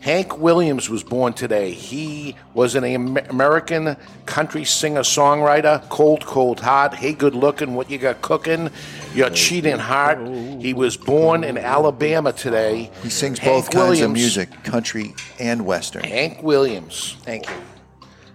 Hank 0.00 0.38
Williams 0.38 0.88
was 0.88 1.02
born 1.02 1.32
today. 1.32 1.72
He 1.72 2.36
was 2.54 2.76
an 2.76 2.84
American 2.84 3.96
country 4.26 4.64
singer 4.64 5.00
songwriter. 5.00 5.86
Cold, 5.88 6.24
cold 6.24 6.60
heart. 6.60 6.94
Hey, 6.94 7.12
good 7.12 7.34
looking. 7.34 7.74
What 7.74 7.90
you 7.90 7.98
got 7.98 8.22
cooking? 8.22 8.70
Your 9.12 9.28
cheating 9.30 9.78
heart. 9.78 10.18
He 10.60 10.72
was 10.72 10.96
born 10.96 11.42
in 11.42 11.58
Alabama 11.58 12.32
today. 12.32 12.90
He 13.02 13.10
sings 13.10 13.40
Hank 13.40 13.64
both 13.66 13.70
kinds 13.74 14.00
of 14.00 14.12
music, 14.12 14.62
country 14.62 15.14
and 15.40 15.66
western. 15.66 16.04
Hank 16.04 16.42
Williams. 16.44 17.16
Thank 17.22 17.48
you. 17.48 17.54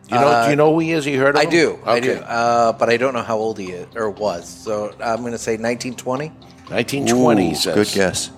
You 0.10 0.20
know? 0.20 0.28
Uh, 0.28 0.44
do 0.46 0.50
you 0.50 0.56
know 0.58 0.74
who 0.74 0.80
he 0.80 0.92
is? 0.92 1.06
You 1.08 1.18
heard 1.18 1.36
of 1.36 1.42
I 1.42 1.46
him? 1.46 1.50
do. 1.50 1.80
I 1.86 1.98
Okay. 1.98 2.08
do. 2.08 2.14
Uh, 2.20 2.74
but 2.74 2.90
I 2.90 2.98
don't 2.98 3.14
know 3.14 3.24
how 3.24 3.38
old 3.38 3.58
he 3.58 3.72
is 3.72 3.88
or 3.96 4.10
was. 4.10 4.48
So 4.50 4.90
I'm 5.02 5.22
going 5.22 5.32
to 5.32 5.38
say 5.38 5.54
1920. 5.54 6.28
1920. 6.28 7.52
Ooh, 7.54 7.74
good 7.74 7.88
guess. 7.94 8.32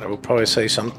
I 0.00 0.06
would 0.06 0.22
probably 0.22 0.46
say 0.46 0.66
some 0.66 0.92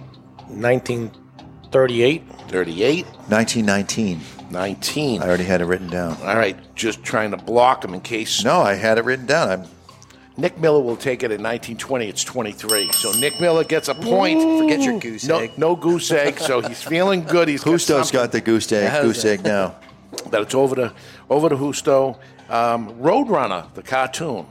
1938. 0.56 2.24
38. 2.50 3.06
1919. 3.06 4.20
19. 4.52 5.22
I 5.22 5.28
already 5.28 5.44
had 5.44 5.62
it 5.62 5.66
written 5.66 5.88
down. 5.90 6.18
All 6.22 6.36
right, 6.36 6.58
just 6.76 7.04
trying 7.04 7.32
to 7.32 7.38
block 7.38 7.84
him 7.84 7.94
in 7.94 8.02
case. 8.02 8.44
No, 8.44 8.62
I 8.62 8.74
had 8.74 8.98
it 8.98 9.06
written 9.06 9.26
down. 9.26 9.50
I'm 9.50 9.68
Nick 10.38 10.60
Miller 10.60 10.82
will 10.82 10.98
take 10.98 11.24
it 11.24 11.32
in 11.32 11.42
1920. 11.42 12.08
It's 12.08 12.24
23. 12.24 12.92
So 12.92 13.14
Nick 13.14 13.40
Miller 13.40 13.64
gets 13.64 13.88
a 13.88 13.96
point. 13.96 14.42
Forget 14.42 14.82
your 14.82 15.00
goose 15.00 15.26
no, 15.26 15.40
egg. 15.40 15.58
No 15.58 15.76
goose 15.76 16.12
egg. 16.12 16.40
So 16.40 16.60
he's 16.62 16.84
feeling 16.84 17.24
good. 17.24 17.48
He's 17.48 17.64
Justo's 17.64 18.12
got, 18.12 18.24
got 18.24 18.32
the 18.34 18.42
goose 18.42 18.70
egg. 18.72 18.90
Has 18.90 19.04
Goose 19.06 19.24
egg 19.24 19.44
now. 19.44 19.76
But 20.30 20.42
it's 20.42 20.56
over 20.56 20.76
to 20.76 20.94
over 21.30 21.48
to 21.48 21.56
Justo. 21.56 22.20
Um, 22.50 22.96
Roadrunner, 22.96 23.74
the 23.74 23.82
cartoon. 23.82 24.46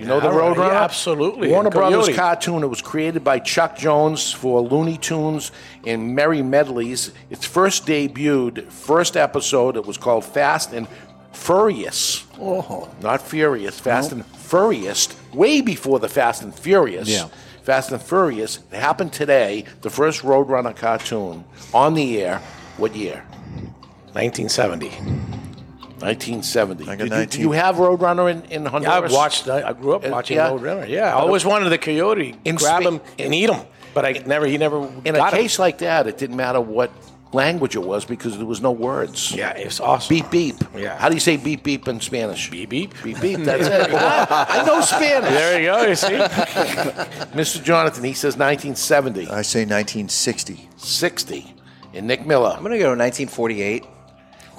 You 0.00 0.06
know 0.06 0.18
the 0.18 0.28
Yeah, 0.28 0.34
right. 0.36 0.56
Roadrunner? 0.56 0.72
Yeah, 0.72 0.82
absolutely. 0.82 1.48
Warner 1.48 1.68
And 1.68 1.74
Brothers 1.74 2.06
Coyote. 2.06 2.16
cartoon. 2.16 2.62
It 2.62 2.68
was 2.68 2.80
created 2.80 3.22
by 3.22 3.38
Chuck 3.38 3.76
Jones 3.76 4.32
for 4.32 4.62
Looney 4.62 4.96
Tunes 4.96 5.52
and 5.86 6.16
Merrie 6.16 6.42
Melodies. 6.44 7.12
Its 7.28 7.44
first 7.44 7.86
debuted, 7.86 8.70
first 8.72 9.16
episode, 9.16 9.76
it 9.76 9.84
was 9.84 9.98
called 9.98 10.24
Fast 10.24 10.72
and 10.72 10.88
Furious. 11.32 12.24
Oh. 12.40 12.88
Not 13.02 13.20
Furious, 13.20 13.78
Fast 13.78 14.12
and 14.12 14.24
Furious, 14.26 15.08
way 15.34 15.60
before 15.60 15.98
the 15.98 16.08
Fast 16.08 16.42
and 16.42 16.54
Furious. 16.54 17.06
Yeah. 17.08 17.28
Fast 17.62 17.92
and 17.92 18.00
Furious. 18.00 18.58
It 18.72 18.76
happened 18.78 19.12
today, 19.12 19.64
the 19.82 19.90
first 19.90 20.22
Roadrunner 20.22 20.74
cartoon 20.74 21.44
on 21.74 21.92
the 21.94 22.22
air. 22.22 22.38
What 22.78 22.96
year? 22.96 23.22
1970. 24.14 24.90
1970. 26.02 26.84
got 26.84 26.98
Did 26.98 27.04
you, 27.04 27.10
19. 27.10 27.28
do 27.28 27.46
you 27.48 27.52
have 27.52 27.76
Roadrunner 27.76 28.30
in, 28.30 28.42
in 28.50 28.62
Yeah, 28.64 28.68
Honduras? 28.70 29.12
I 29.12 29.16
watched. 29.16 29.48
I 29.48 29.68
I 29.68 29.72
grew 29.72 29.94
up 29.94 30.04
Uh, 30.04 30.10
watching 30.10 30.36
yeah. 30.36 30.50
Roadrunner. 30.50 30.88
Yeah, 30.88 31.08
I 31.14 31.20
always 31.20 31.44
wanted 31.44 31.68
the 31.70 31.78
coyote, 31.78 32.34
In 32.44 32.56
grab 32.56 32.82
Spa- 32.82 32.90
him 32.90 33.00
and 33.18 33.34
eat 33.34 33.50
him, 33.50 33.60
but 33.94 34.04
I 34.04 34.12
never. 34.26 34.46
He 34.46 34.58
never 34.58 34.78
In 35.04 35.14
got 35.14 35.32
a 35.32 35.36
him. 35.36 35.42
case 35.42 35.58
like 35.58 35.78
that, 35.78 36.06
it 36.06 36.18
didn't 36.18 36.36
matter 36.36 36.60
what 36.60 36.90
language 37.32 37.76
it 37.76 37.82
was 37.84 38.04
because 38.04 38.36
there 38.38 38.46
was 38.46 38.60
no 38.60 38.72
words. 38.72 39.30
Yeah, 39.32 39.50
it's 39.52 39.78
awesome. 39.78 40.08
Beep 40.16 40.30
beep. 40.32 40.56
Yeah. 40.76 40.98
How 40.98 41.08
do 41.08 41.14
you 41.14 41.20
say 41.20 41.36
beep 41.36 41.62
beep 41.62 41.86
in 41.86 42.00
Spanish? 42.00 42.50
Beep 42.50 42.68
beep. 42.70 42.92
Beep 43.04 43.20
beep. 43.20 43.38
That's 43.40 43.68
it. 43.68 43.90
I 43.94 44.64
know 44.66 44.80
Spanish. 44.80 45.30
There 45.30 45.60
you 45.60 45.66
go. 45.68 45.82
You 45.86 45.94
see. 45.94 46.08
Mr. 47.34 47.62
Jonathan, 47.62 48.02
he 48.04 48.14
says 48.14 48.36
1970. 48.36 49.28
I 49.28 49.42
say 49.42 49.60
1960. 49.60 50.68
60. 50.76 51.54
And 51.94 52.06
Nick 52.08 52.26
Miller. 52.26 52.50
I'm 52.50 52.60
going 52.64 52.72
to 52.72 52.78
go 52.78 52.88
1948. 52.96 53.84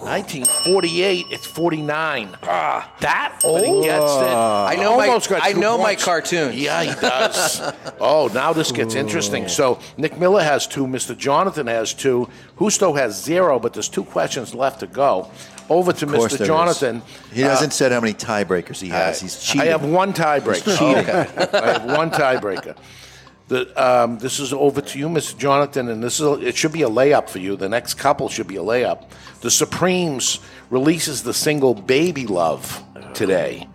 1948. 0.02 1.28
It's 1.30 1.46
49. 1.46 2.38
Ah, 2.44 2.92
that 3.02 3.40
old. 3.44 3.62
He 3.66 3.84
gets 3.84 4.04
it. 4.04 4.28
I 4.28 4.76
know 4.78 4.98
my- 4.98 5.08
Almost 5.08 5.30
got 5.30 5.42
I 5.44 5.54
two 5.54 5.60
know 5.60 5.78
my 5.78 5.84
points. 5.92 6.06
cartoons. 6.06 6.56
Yeah, 6.56 6.84
he 6.84 7.00
does. 7.00 7.62
oh, 8.00 8.30
now 8.34 8.54
this 8.54 8.72
gets 8.72 8.96
interesting. 8.96 9.48
So 9.48 9.80
Nick 9.98 10.18
Miller 10.20 10.44
has 10.44 10.68
two. 10.68 10.88
Mr. 10.88 11.18
Jonathan 11.18 11.68
has 11.68 11.94
two. 11.94 12.28
Justo 12.60 12.94
has 12.94 13.22
zero, 13.22 13.60
but 13.60 13.74
there's 13.74 13.90
two 13.90 14.04
questions 14.04 14.54
left 14.54 14.80
to 14.82 14.88
go. 14.88 15.30
Over 15.70 15.94
to 15.94 16.06
Of 16.06 16.12
course 16.14 16.34
Mr. 16.34 16.38
there 16.38 16.42
is. 16.44 16.48
Jonathan. 16.48 17.02
He 17.32 17.44
Uh, 17.44 17.50
hasn't 17.50 17.74
said 17.74 17.92
how 17.92 18.02
many 18.02 18.14
tiebreakers 18.14 18.82
he 18.82 18.90
has. 18.90 19.22
He's 19.22 19.40
cheating. 19.42 19.62
I 19.62 19.66
have 19.72 19.86
one 19.86 20.12
tiebreaker. 20.14 20.64
He's 20.66 20.78
cheating. 20.78 20.98
Okay. 21.10 21.28
I 21.58 21.72
have 21.74 21.86
one 21.86 22.12
tiebreaker. 22.12 22.76
The, 23.52 23.68
um, 23.76 24.18
this 24.18 24.40
is 24.40 24.54
over 24.54 24.80
to 24.80 24.98
you, 24.98 25.10
Mr. 25.10 25.38
Jonathan, 25.38 25.90
and 25.90 26.02
this 26.02 26.22
is 26.22 26.26
a, 26.26 26.40
it 26.40 26.56
should 26.56 26.72
be 26.72 26.84
a 26.84 26.90
layup 26.90 27.28
for 27.28 27.40
you. 27.40 27.58
The 27.58 27.68
next 27.68 27.96
couple 27.96 28.30
should 28.30 28.48
be 28.48 28.56
a 28.56 28.62
layup. 28.62 29.10
The 29.42 29.52
Supremes 29.52 30.40
releases 30.70 31.24
the 31.24 31.34
single 31.34 31.74
"Baby 31.74 32.28
Love" 32.28 32.82
today. 33.14 33.68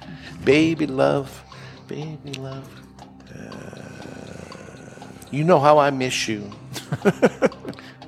Baby 0.45 0.87
love, 0.87 1.45
baby 1.89 2.33
love. 2.39 2.67
You 5.31 5.45
know 5.45 5.61
how 5.61 5.77
I 5.77 5.91
miss 5.91 6.27
you. 6.27 6.51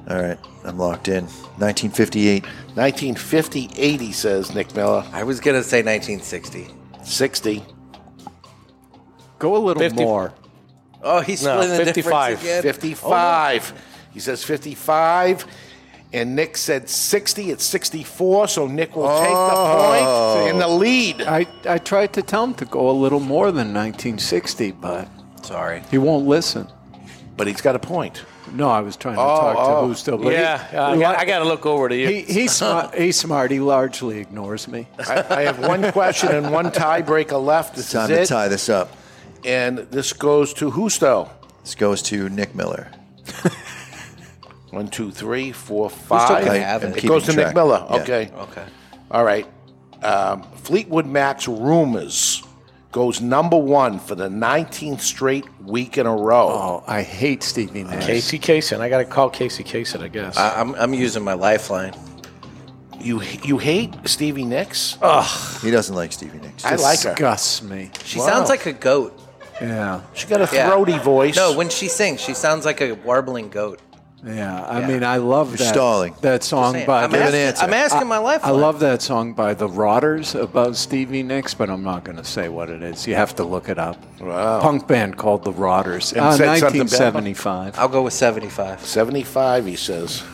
All 0.08 0.22
right, 0.22 0.38
I'm 0.64 0.78
locked 0.78 1.08
in. 1.08 1.24
1958. 1.58 2.44
1958, 2.44 4.00
he 4.00 4.12
says, 4.12 4.54
Nick 4.54 4.74
Miller. 4.74 5.04
I 5.12 5.22
was 5.22 5.38
going 5.38 5.60
to 5.60 5.62
say 5.62 5.82
1960. 5.82 6.68
60. 7.04 7.62
Go 9.38 9.54
a 9.54 9.58
little 9.58 9.82
50. 9.82 10.02
more. 10.02 10.32
Oh, 11.02 11.20
he's 11.20 11.42
No, 11.44 11.60
splitting 11.60 11.78
the 11.78 11.84
55. 11.84 12.30
difference 12.40 12.42
again. 12.42 12.62
55. 12.62 13.72
He 14.12 14.20
says 14.20 14.44
55. 14.44 15.46
And 16.12 16.34
Nick 16.34 16.56
said 16.56 16.88
60. 16.88 17.50
It's 17.50 17.64
64. 17.64 18.48
So 18.48 18.66
Nick 18.66 18.96
will 18.96 19.08
take 19.20 19.28
the 19.28 19.34
oh. 19.34 20.34
point 20.36 20.50
in 20.54 20.58
the 20.58 20.68
lead. 20.68 21.22
I, 21.22 21.46
I 21.66 21.78
tried 21.78 22.12
to 22.14 22.22
tell 22.22 22.44
him 22.44 22.54
to 22.54 22.64
go 22.64 22.88
a 22.90 22.92
little 22.92 23.20
more 23.20 23.46
than 23.52 23.74
1960, 23.74 24.72
but 24.72 25.08
Sorry. 25.42 25.82
he 25.90 25.98
won't 25.98 26.26
listen. 26.26 26.66
But 27.36 27.46
he's 27.46 27.60
got 27.60 27.76
a 27.76 27.78
point. 27.78 28.24
No, 28.52 28.68
I 28.70 28.80
was 28.80 28.96
trying 28.96 29.16
to 29.16 29.20
Oh, 29.20 29.24
talk 29.26 29.56
oh. 29.58 29.82
to 29.82 29.88
Justo. 29.94 30.16
But 30.16 30.32
Yeah, 30.32 30.66
he, 30.70 30.76
I 30.78 30.98
got, 30.98 31.18
I 31.18 31.24
got 31.26 31.38
to 31.40 31.44
look 31.44 31.66
over 31.66 31.88
to 31.90 31.94
you. 31.96 32.08
he, 32.08 32.22
he's, 32.22 32.52
smart, 32.56 32.94
he's 32.94 33.16
smart. 33.20 33.50
He 33.50 33.60
largely 33.60 34.18
ignores 34.18 34.66
me. 34.66 34.88
I, 34.98 35.24
I 35.28 35.42
have 35.42 35.58
one 35.60 35.92
question 35.92 36.30
and 36.34 36.50
one 36.50 36.70
tiebreaker 36.70 37.40
left. 37.44 37.76
This 37.76 37.92
Time 37.92 38.10
is 38.10 38.16
to 38.16 38.22
it. 38.22 38.26
tie 38.26 38.48
this 38.48 38.68
up. 38.70 38.90
And 39.44 39.78
this 39.78 40.12
goes 40.12 40.52
to 40.54 40.70
Justo. 40.70 41.30
This 41.62 41.74
goes 41.74 42.02
to 42.02 42.28
Nick 42.28 42.54
Miller. 42.54 42.90
One, 44.70 44.88
two, 44.88 45.10
three, 45.10 45.52
four, 45.52 45.88
five. 45.88 46.44
can 46.44 46.54
have 46.60 46.84
it. 46.84 46.88
It 46.90 46.94
keeping 46.96 47.08
goes 47.08 47.24
to 47.24 47.32
track. 47.32 47.46
Nick 47.48 47.54
Miller. 47.54 47.86
Yeah. 47.88 47.96
Okay. 48.02 48.30
Okay. 48.36 48.64
All 49.10 49.24
right. 49.24 49.46
Um, 50.02 50.42
Fleetwood 50.56 51.06
Mac's 51.06 51.48
Rumors 51.48 52.42
goes 52.92 53.20
number 53.20 53.56
one 53.56 53.98
for 53.98 54.14
the 54.14 54.28
19th 54.28 55.00
straight 55.00 55.46
week 55.62 55.96
in 55.98 56.06
a 56.06 56.14
row. 56.14 56.48
Oh, 56.48 56.84
I 56.86 57.02
hate 57.02 57.42
Stevie 57.42 57.84
Nicks. 57.84 58.06
Casey 58.06 58.38
Kasem. 58.38 58.80
I 58.80 58.88
got 58.88 58.98
to 58.98 59.04
call 59.04 59.30
Casey 59.30 59.64
Kasem, 59.64 60.02
I 60.02 60.08
guess. 60.08 60.36
I, 60.36 60.60
I'm, 60.60 60.74
I'm 60.74 60.92
using 60.94 61.24
my 61.24 61.34
lifeline. 61.34 61.94
You 63.00 63.22
you 63.44 63.58
hate 63.58 63.94
Stevie 64.06 64.44
Nicks? 64.44 64.98
Ugh, 65.00 65.60
He 65.62 65.70
doesn't 65.70 65.94
like 65.94 66.12
Stevie 66.12 66.38
Nicks. 66.40 66.64
I 66.64 66.74
like 66.74 67.00
her. 67.02 67.10
Disgusts 67.14 67.62
me. 67.62 67.90
She 68.04 68.18
Wow. 68.18 68.26
sounds 68.26 68.48
like 68.48 68.66
a 68.66 68.72
goat. 68.72 69.18
Yeah. 69.60 70.00
She 70.14 70.26
got 70.26 70.40
a 70.40 70.54
Yeah. 70.54 70.68
throaty 70.70 70.98
voice. 70.98 71.36
No, 71.36 71.52
when 71.56 71.68
she 71.68 71.88
sings, 71.88 72.20
she 72.20 72.34
sounds 72.34 72.64
like 72.64 72.80
a 72.80 72.92
warbling 72.92 73.48
goat. 73.48 73.80
Yeah, 74.26 74.64
I 74.68 74.84
mean, 74.84 75.04
I 75.04 75.18
love 75.18 75.56
that 75.58 75.68
stalling. 75.72 76.12
that 76.22 76.42
song 76.42 76.84
by. 76.84 77.04
I'm 77.04 77.10
Give 77.10 77.20
an 77.20 77.26
asking, 77.28 77.40
answer. 77.40 77.64
I'm 77.64 77.72
asking 77.72 78.00
I, 78.00 78.04
my 78.20 78.40
I 78.42 78.50
love 78.50 78.80
that 78.80 79.00
song 79.00 79.32
by 79.32 79.54
the 79.54 79.68
Rotters 79.68 80.34
about 80.34 80.74
Stevie 80.74 81.22
Nicks, 81.22 81.54
but 81.54 81.70
I'm 81.70 81.84
not 81.84 82.02
going 82.02 82.16
to 82.18 82.24
say 82.24 82.48
what 82.48 82.68
it 82.68 82.82
is. 82.82 83.06
You 83.06 83.14
have 83.14 83.36
to 83.36 83.44
look 83.44 83.68
it 83.68 83.78
up. 83.78 83.96
Wow. 84.20 84.60
Punk 84.60 84.88
band 84.88 85.16
called 85.18 85.44
the 85.44 85.52
Rotters. 85.52 86.12
And 86.12 86.22
Uh, 86.22 86.32
said 86.32 86.58
something 86.58 86.80
bad 86.88 87.08
about- 87.08 87.14
1975. 87.22 87.78
I'll 87.78 87.86
go 87.88 88.02
with 88.02 88.12
75. 88.12 88.84
75, 88.84 89.66
he 89.66 89.76
says. 89.76 90.24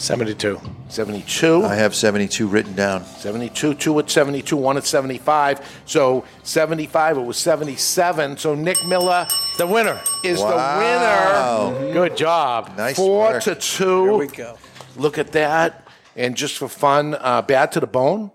72. 0.00 0.58
72. 0.88 1.62
I 1.64 1.74
have 1.74 1.94
72 1.94 2.46
written 2.48 2.74
down. 2.74 3.04
72, 3.04 3.74
2 3.74 3.98
at 3.98 4.08
72, 4.10 4.56
1 4.56 4.76
at 4.78 4.84
75. 4.86 5.82
So 5.84 6.24
75, 6.42 7.18
it 7.18 7.20
was 7.20 7.36
77. 7.36 8.38
So 8.38 8.54
Nick 8.54 8.78
Miller 8.86 9.26
The 9.58 9.66
winner. 9.66 10.00
is 10.24 10.40
Wow. 10.40 11.70
the 11.70 11.78
winner. 11.80 11.92
Good 11.92 12.16
job. 12.16 12.72
Nice 12.76 12.96
Four 12.96 13.32
work. 13.32 13.42
to 13.42 13.54
2. 13.54 14.02
Here 14.04 14.12
we 14.14 14.26
go. 14.28 14.56
Look 14.96 15.18
at 15.18 15.32
that. 15.32 15.86
And 16.16 16.34
just 16.34 16.56
for 16.56 16.68
fun, 16.68 17.14
uh, 17.20 17.42
Bad 17.42 17.72
to 17.72 17.80
the 17.80 17.86
Bone. 17.86 18.30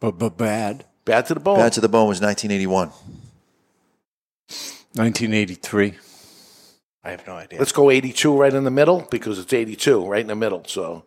But, 0.00 0.18
but 0.18 0.36
bad. 0.38 0.84
Bad 1.04 1.26
to 1.26 1.34
the 1.34 1.40
Bone. 1.40 1.58
Bad 1.58 1.74
to 1.74 1.80
the 1.82 1.88
Bone 1.88 2.08
was 2.08 2.20
1981. 2.20 2.88
1983. 4.94 5.94
I 7.02 7.12
have 7.12 7.26
no 7.26 7.32
idea. 7.32 7.58
Let's 7.58 7.72
go 7.72 7.90
82 7.90 8.36
right 8.36 8.52
in 8.52 8.64
the 8.64 8.70
middle 8.70 9.06
because 9.10 9.38
it's 9.38 9.52
82 9.54 10.04
right 10.06 10.20
in 10.20 10.26
the 10.26 10.36
middle. 10.36 10.62
So 10.66 11.04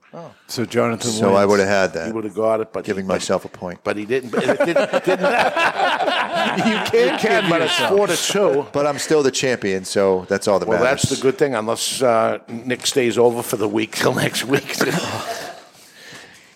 So 0.48 0.65
Jonathan 0.65 1.11
So 1.11 1.28
wins. 1.28 1.38
I 1.38 1.45
would 1.45 1.60
have 1.60 1.70
had 1.70 1.94
that. 1.94 2.06
he 2.06 2.10
that, 2.10 2.15
would 2.15 2.24
have 2.24 2.34
got 2.34 2.61
it, 2.61 2.74
but 2.74 2.84
giving 2.84 3.06
but, 3.06 3.14
myself 3.15 3.45
a 3.45 3.49
point. 3.49 3.80
But 3.84 3.98
he 3.98 4.06
didn't. 4.06 4.32
But 4.32 4.44
it 4.44 4.57
didn't, 4.65 4.91
didn't 5.06 5.06
you 6.57 6.78
can't 6.91 7.22
can 7.22 7.49
but 7.49 7.61
it's 7.61 7.78
four 7.90 8.07
to 8.07 8.15
two. 8.18 8.65
But 8.74 8.88
I'm 8.88 8.98
still 8.98 9.22
the 9.22 9.30
champion, 9.32 9.86
so 9.86 10.26
that's 10.30 10.48
all 10.48 10.57
that 10.60 10.68
Well, 10.68 10.82
matters. 10.84 11.03
that's 11.03 11.15
the 11.15 11.22
good 11.22 11.38
thing, 11.38 11.53
unless 11.53 12.02
uh, 12.02 12.40
Nick 12.48 12.88
stays 12.88 13.18
over 13.20 13.44
for 13.44 13.57
the 13.57 13.68
week 13.70 13.91
till 13.95 14.15
next 14.15 14.45
week. 14.45 14.76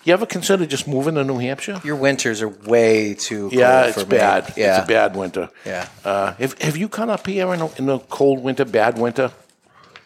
you 0.08 0.14
ever 0.14 0.26
consider 0.26 0.66
just 0.66 0.88
moving 0.88 1.16
to 1.16 1.24
New 1.24 1.38
Hampshire? 1.38 1.82
Your 1.84 1.96
winters 1.98 2.42
are 2.42 2.48
way 2.50 3.14
too 3.14 3.50
cold 3.50 3.54
Yeah, 3.54 3.92
for 3.92 4.00
it's 4.02 4.10
me. 4.10 4.18
bad. 4.18 4.54
Yeah. 4.56 4.78
It's 4.80 4.86
a 4.86 4.88
bad 4.88 5.16
winter. 5.16 5.50
Yeah. 5.66 5.88
Uh, 6.06 6.34
have, 6.34 6.58
have 6.62 6.78
you 6.78 6.88
come 6.90 7.10
up 7.10 7.28
here 7.28 7.54
in 7.54 7.62
a, 7.62 7.70
in 7.76 7.90
a 7.90 8.00
cold 8.00 8.42
winter, 8.44 8.66
bad 8.66 8.98
winter? 8.98 9.32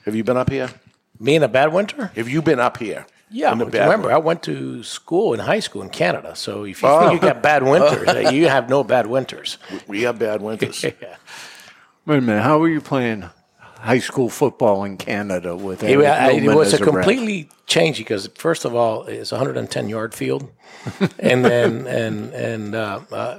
Have 0.06 0.16
you 0.16 0.24
been 0.24 0.38
up 0.38 0.50
here? 0.50 0.70
Me 1.20 1.36
in 1.36 1.44
a 1.44 1.48
bad 1.48 1.72
winter? 1.72 2.12
Have 2.16 2.28
you 2.28 2.42
been 2.42 2.60
up 2.60 2.78
here? 2.78 3.06
Yeah, 3.30 3.52
in 3.54 3.60
the 3.60 3.66
but 3.66 3.72
bad 3.74 3.84
remember, 3.86 4.08
winter? 4.08 4.16
I 4.16 4.26
went 4.26 4.44
to 4.44 4.84
school 4.84 5.34
in 5.34 5.40
high 5.40 5.60
school 5.62 5.84
in 5.84 5.90
Canada. 5.90 6.36
So 6.36 6.64
if 6.66 6.82
you 6.82 6.88
Oh. 6.90 7.00
think 7.10 7.22
you 7.22 7.28
got 7.30 7.42
bad 7.44 7.64
winters, 7.72 8.34
you 8.34 8.50
have 8.50 8.70
no 8.70 8.84
bad 8.84 9.08
winters. 9.08 9.58
we 9.88 10.02
have 10.02 10.20
bad 10.20 10.42
winters. 10.42 10.84
Wait 12.06 12.18
a 12.18 12.22
minute. 12.22 12.42
How 12.42 12.58
were 12.58 12.68
you 12.68 12.82
playing 12.82 13.30
high 13.82 14.00
school 14.00 14.30
football 14.30 14.84
in 14.84 14.98
Canada 14.98 15.56
with 15.56 15.84
It, 15.84 15.92
Eric 15.92 16.08
I- 16.08 16.32
it 16.32 16.42
Newman 16.44 16.56
was 16.58 16.72
a 16.74 16.76
as 16.76 16.82
ref? 16.82 16.90
completely 16.90 17.50
change 17.66 17.98
because 17.98 18.28
first 18.36 18.66
of 18.66 18.76
all, 18.76 19.04
it's 19.04 19.32
a 19.32 19.36
110 19.36 19.90
yard 19.90 20.14
field, 20.14 20.50
and 21.20 21.44
then 21.44 21.88
and 22.02 22.34
and 22.34 22.72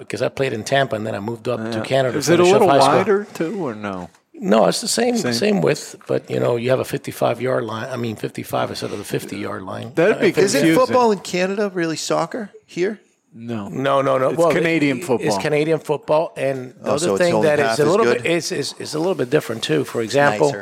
because 0.01 0.23
I 0.23 0.28
played 0.28 0.52
in 0.52 0.64
Tampa 0.64 0.97
and 0.97 1.06
then 1.06 1.14
I 1.14 1.20
moved 1.20 1.48
up 1.48 1.60
to 1.73 1.81
Canada. 1.82 2.12
to 2.14 2.19
Is 2.19 2.28
it 2.28 2.40
a 2.40 2.44
little 2.44 2.69
high 2.69 2.81
school. 2.81 2.97
wider 2.97 3.24
too, 3.35 3.66
or 3.66 3.74
no? 3.74 4.09
No, 4.35 4.66
it's 4.66 4.81
the 4.81 4.89
same 4.89 5.16
Same. 5.16 5.32
same, 5.35 5.60
width, 5.60 5.94
but 6.09 6.28
you 6.28 6.40
know 6.40 6.56
you 6.56 6.70
have 6.70 6.81
a 6.81 6.85
55 6.85 7.40
yard 7.40 7.62
line. 7.64 7.89
I 7.89 7.97
mean 7.97 8.16
55 8.16 8.70
instead 8.70 8.90
of 8.90 8.98
the 8.98 9.05
50 9.05 9.36
yard 9.39 9.62
line. 9.62 9.93
That'd 9.94 10.19
be 10.20 10.35
Uh, 10.35 10.44
Is 10.44 10.55
it 10.56 10.74
football 10.74 11.12
in 11.12 11.20
Canada 11.20 11.70
really 11.73 11.97
soccer 11.97 12.51
here? 12.66 12.98
No. 13.34 13.68
No, 13.68 14.02
no, 14.02 14.18
no. 14.18 14.28
It's 14.30 14.38
Well, 14.38 14.52
Canadian 14.52 14.98
it- 14.98 15.04
football. 15.04 15.26
It's 15.26 15.38
Canadian 15.38 15.78
football, 15.78 16.32
and 16.36 16.74
the 16.82 16.90
Oh, 16.90 16.94
other 16.94 17.09
it's 17.10 17.18
thing 17.18 17.34
only 17.34 17.48
that 17.48 17.59
half 17.59 17.72
is 17.74 17.80
a 17.80 17.86
little 17.90 18.04
good? 18.06 18.22
bit 18.22 18.30
is, 18.30 18.52
is 18.52 18.74
is 18.78 18.94
a 18.94 18.98
little 18.98 19.14
bit 19.14 19.30
different 19.30 19.62
too. 19.62 19.84
For 19.84 20.02
example, 20.02 20.54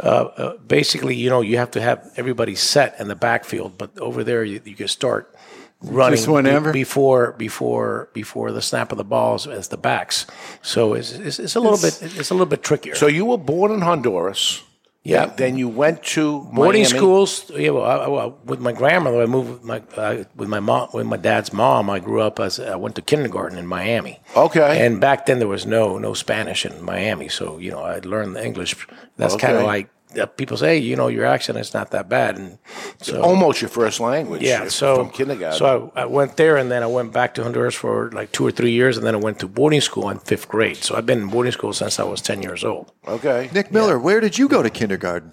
uh, 0.00 0.06
uh, 0.06 0.56
basically, 0.58 1.16
you 1.16 1.28
know, 1.28 1.40
you 1.40 1.56
have 1.58 1.72
to 1.72 1.80
have 1.80 2.08
everybody 2.16 2.54
set 2.54 2.94
in 3.00 3.08
the 3.08 3.16
backfield, 3.16 3.76
but 3.78 3.90
over 3.98 4.22
there 4.24 4.44
you, 4.44 4.60
you 4.64 4.74
can 4.76 4.88
start 4.88 5.34
running 5.82 6.16
Just 6.16 6.28
whenever? 6.28 6.72
be- 6.72 6.80
before 6.80 7.32
before 7.32 8.08
before 8.12 8.52
the 8.52 8.62
snap 8.62 8.92
of 8.92 8.98
the 8.98 9.04
balls 9.04 9.46
as 9.48 9.68
the 9.68 9.76
backs. 9.76 10.26
So 10.62 10.94
it's, 10.94 11.12
it's, 11.12 11.38
it's 11.40 11.56
a 11.56 11.60
little 11.60 11.78
bit 11.78 11.98
it's 12.00 12.30
a 12.30 12.34
little 12.34 12.46
bit 12.46 12.62
trickier. 12.62 12.94
So 12.94 13.06
you 13.08 13.24
were 13.24 13.38
born 13.38 13.72
in 13.72 13.80
Honduras. 13.80 14.62
Yeah. 15.04 15.26
Then, 15.26 15.58
you 15.58 15.68
went 15.68 16.02
to 16.14 16.40
boarding 16.52 16.82
Miami. 16.82 16.84
schools. 16.84 17.50
Yeah, 17.50 17.70
well, 17.70 17.84
I, 17.84 18.08
well, 18.08 18.38
with 18.44 18.60
my 18.60 18.72
grandmother, 18.72 19.20
I 19.22 19.26
moved 19.26 19.50
with 19.50 19.62
my 19.62 19.82
uh, 19.96 20.24
with 20.34 20.48
my 20.48 20.60
mom 20.60 20.88
with 20.94 21.06
my 21.06 21.18
dad's 21.18 21.52
mom. 21.52 21.90
I 21.90 21.98
grew 21.98 22.22
up 22.22 22.40
as 22.40 22.58
I 22.58 22.76
went 22.76 22.96
to 22.96 23.02
kindergarten 23.02 23.58
in 23.58 23.66
Miami. 23.66 24.20
Okay. 24.34 24.84
And 24.84 25.00
back 25.02 25.26
then 25.26 25.40
there 25.40 25.48
was 25.48 25.66
no 25.66 25.98
no 25.98 26.14
Spanish 26.14 26.64
in 26.64 26.82
Miami, 26.82 27.28
so 27.28 27.58
you 27.58 27.70
know 27.70 27.80
I 27.80 27.98
learned 27.98 28.36
the 28.36 28.44
English. 28.44 28.74
That's 29.18 29.36
kind 29.36 29.58
of 29.58 29.64
like 29.64 29.90
people 30.36 30.56
say, 30.56 30.78
you 30.78 30.96
know, 30.96 31.08
your 31.08 31.24
accent 31.24 31.58
is 31.58 31.74
not 31.74 31.90
that 31.90 32.08
bad, 32.08 32.38
and 32.38 32.58
so 33.00 33.20
almost 33.22 33.60
your 33.60 33.68
first 33.68 34.00
language. 34.00 34.42
yeah. 34.42 34.68
So 34.68 34.96
from 34.96 35.10
kindergarten. 35.10 35.58
So 35.58 35.92
I, 35.94 36.02
I 36.02 36.04
went 36.06 36.36
there, 36.36 36.56
and 36.56 36.70
then 36.70 36.82
I 36.82 36.86
went 36.86 37.12
back 37.12 37.34
to 37.34 37.42
Honduras 37.42 37.74
for 37.74 38.10
like 38.12 38.32
two 38.32 38.46
or 38.46 38.50
three 38.50 38.72
years, 38.72 38.96
and 38.96 39.06
then 39.06 39.14
I 39.14 39.18
went 39.18 39.38
to 39.40 39.48
boarding 39.48 39.80
school 39.80 40.10
in 40.10 40.18
fifth 40.18 40.48
grade. 40.48 40.76
So 40.76 40.96
I've 40.96 41.06
been 41.06 41.20
in 41.22 41.28
boarding 41.28 41.52
school 41.52 41.72
since 41.72 41.98
I 41.98 42.04
was 42.04 42.20
ten 42.20 42.42
years 42.42 42.64
old. 42.64 42.92
okay. 43.06 43.50
Nick 43.52 43.70
Miller, 43.72 43.98
where 43.98 44.20
did 44.20 44.38
you 44.38 44.48
go 44.48 44.62
to 44.62 44.70
kindergarten? 44.70 45.32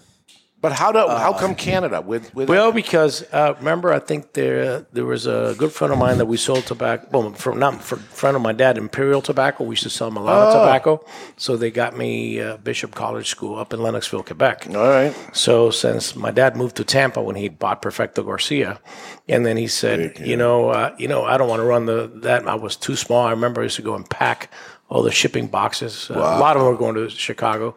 But 0.62 0.74
how 0.74 0.92
do 0.92 1.00
how 1.00 1.34
come 1.34 1.56
Canada 1.56 2.02
with 2.02 2.34
with 2.36 2.48
Well, 2.48 2.72
because 2.72 3.24
uh, 3.34 3.56
remember, 3.58 3.92
I 3.92 3.98
think 3.98 4.34
there 4.34 4.86
there 4.94 5.06
was 5.06 5.26
a 5.26 5.56
good 5.58 5.72
friend 5.72 5.92
of 5.92 5.98
mine 5.98 6.20
that 6.20 6.28
we 6.28 6.38
sold 6.38 6.66
tobacco. 6.68 7.08
Well, 7.12 7.34
from 7.34 7.58
not 7.58 7.82
for 7.82 7.98
friend 7.98 8.36
of 8.36 8.44
my 8.44 8.54
dad, 8.54 8.78
Imperial 8.78 9.22
Tobacco. 9.24 9.64
We 9.64 9.74
used 9.74 9.84
to 9.84 9.90
sell 9.90 10.08
him 10.10 10.18
a 10.18 10.24
lot 10.24 10.48
of 10.48 10.54
Oh. 10.56 10.60
tobacco. 10.60 11.04
So 11.38 11.58
they 11.58 11.72
got 11.72 11.98
me 11.98 12.40
uh, 12.40 12.58
Bishop 12.58 12.94
College 12.94 13.28
School 13.28 13.58
up 13.58 13.74
in 13.74 13.80
Lennoxville, 13.80 14.24
Quebec. 14.24 14.68
all 14.70 14.76
right. 14.88 15.14
So 15.34 15.72
since 15.72 16.16
my 16.16 16.30
dad 16.30 16.56
moved 16.56 16.76
to 16.76 16.84
Tampa 16.84 17.22
when 17.24 17.36
he 17.38 17.50
bought 17.50 17.82
Perfecto 17.82 18.22
Garcia, 18.22 18.80
and 19.28 19.44
then 19.46 19.58
he 19.58 19.68
said, 19.68 20.20
you 20.20 20.38
know, 20.38 20.70
uh, 20.70 20.94
you 21.00 21.08
know, 21.08 21.24
I 21.24 21.38
don't 21.38 21.50
want 21.50 21.62
to 21.62 21.66
run 21.66 21.88
the 21.88 22.12
that. 22.22 22.48
I 22.48 22.54
was 22.56 22.76
too 22.76 22.96
small. 22.96 23.26
I 23.26 23.32
remember 23.32 23.62
I 23.62 23.64
used 23.64 23.78
to 23.78 23.82
go 23.82 23.96
and 23.96 24.08
pack 24.08 24.52
all 24.90 25.02
the 25.02 25.12
shipping 25.12 25.48
boxes. 25.48 26.12
Uh, 26.12 26.20
A 26.20 26.38
lot 26.38 26.56
of 26.56 26.62
them 26.62 26.72
were 26.72 26.78
going 26.78 26.96
to 26.96 27.10
Chicago. 27.10 27.74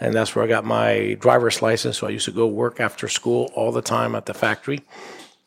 And 0.00 0.12
that's 0.14 0.34
where 0.34 0.44
I 0.44 0.48
got 0.48 0.64
my 0.64 1.16
driver's 1.20 1.62
license. 1.62 1.98
So 1.98 2.06
I 2.06 2.10
used 2.10 2.24
to 2.26 2.32
go 2.32 2.46
work 2.46 2.80
after 2.80 3.08
school 3.08 3.50
all 3.54 3.72
the 3.72 3.82
time 3.82 4.14
at 4.14 4.26
the 4.26 4.34
factory. 4.34 4.80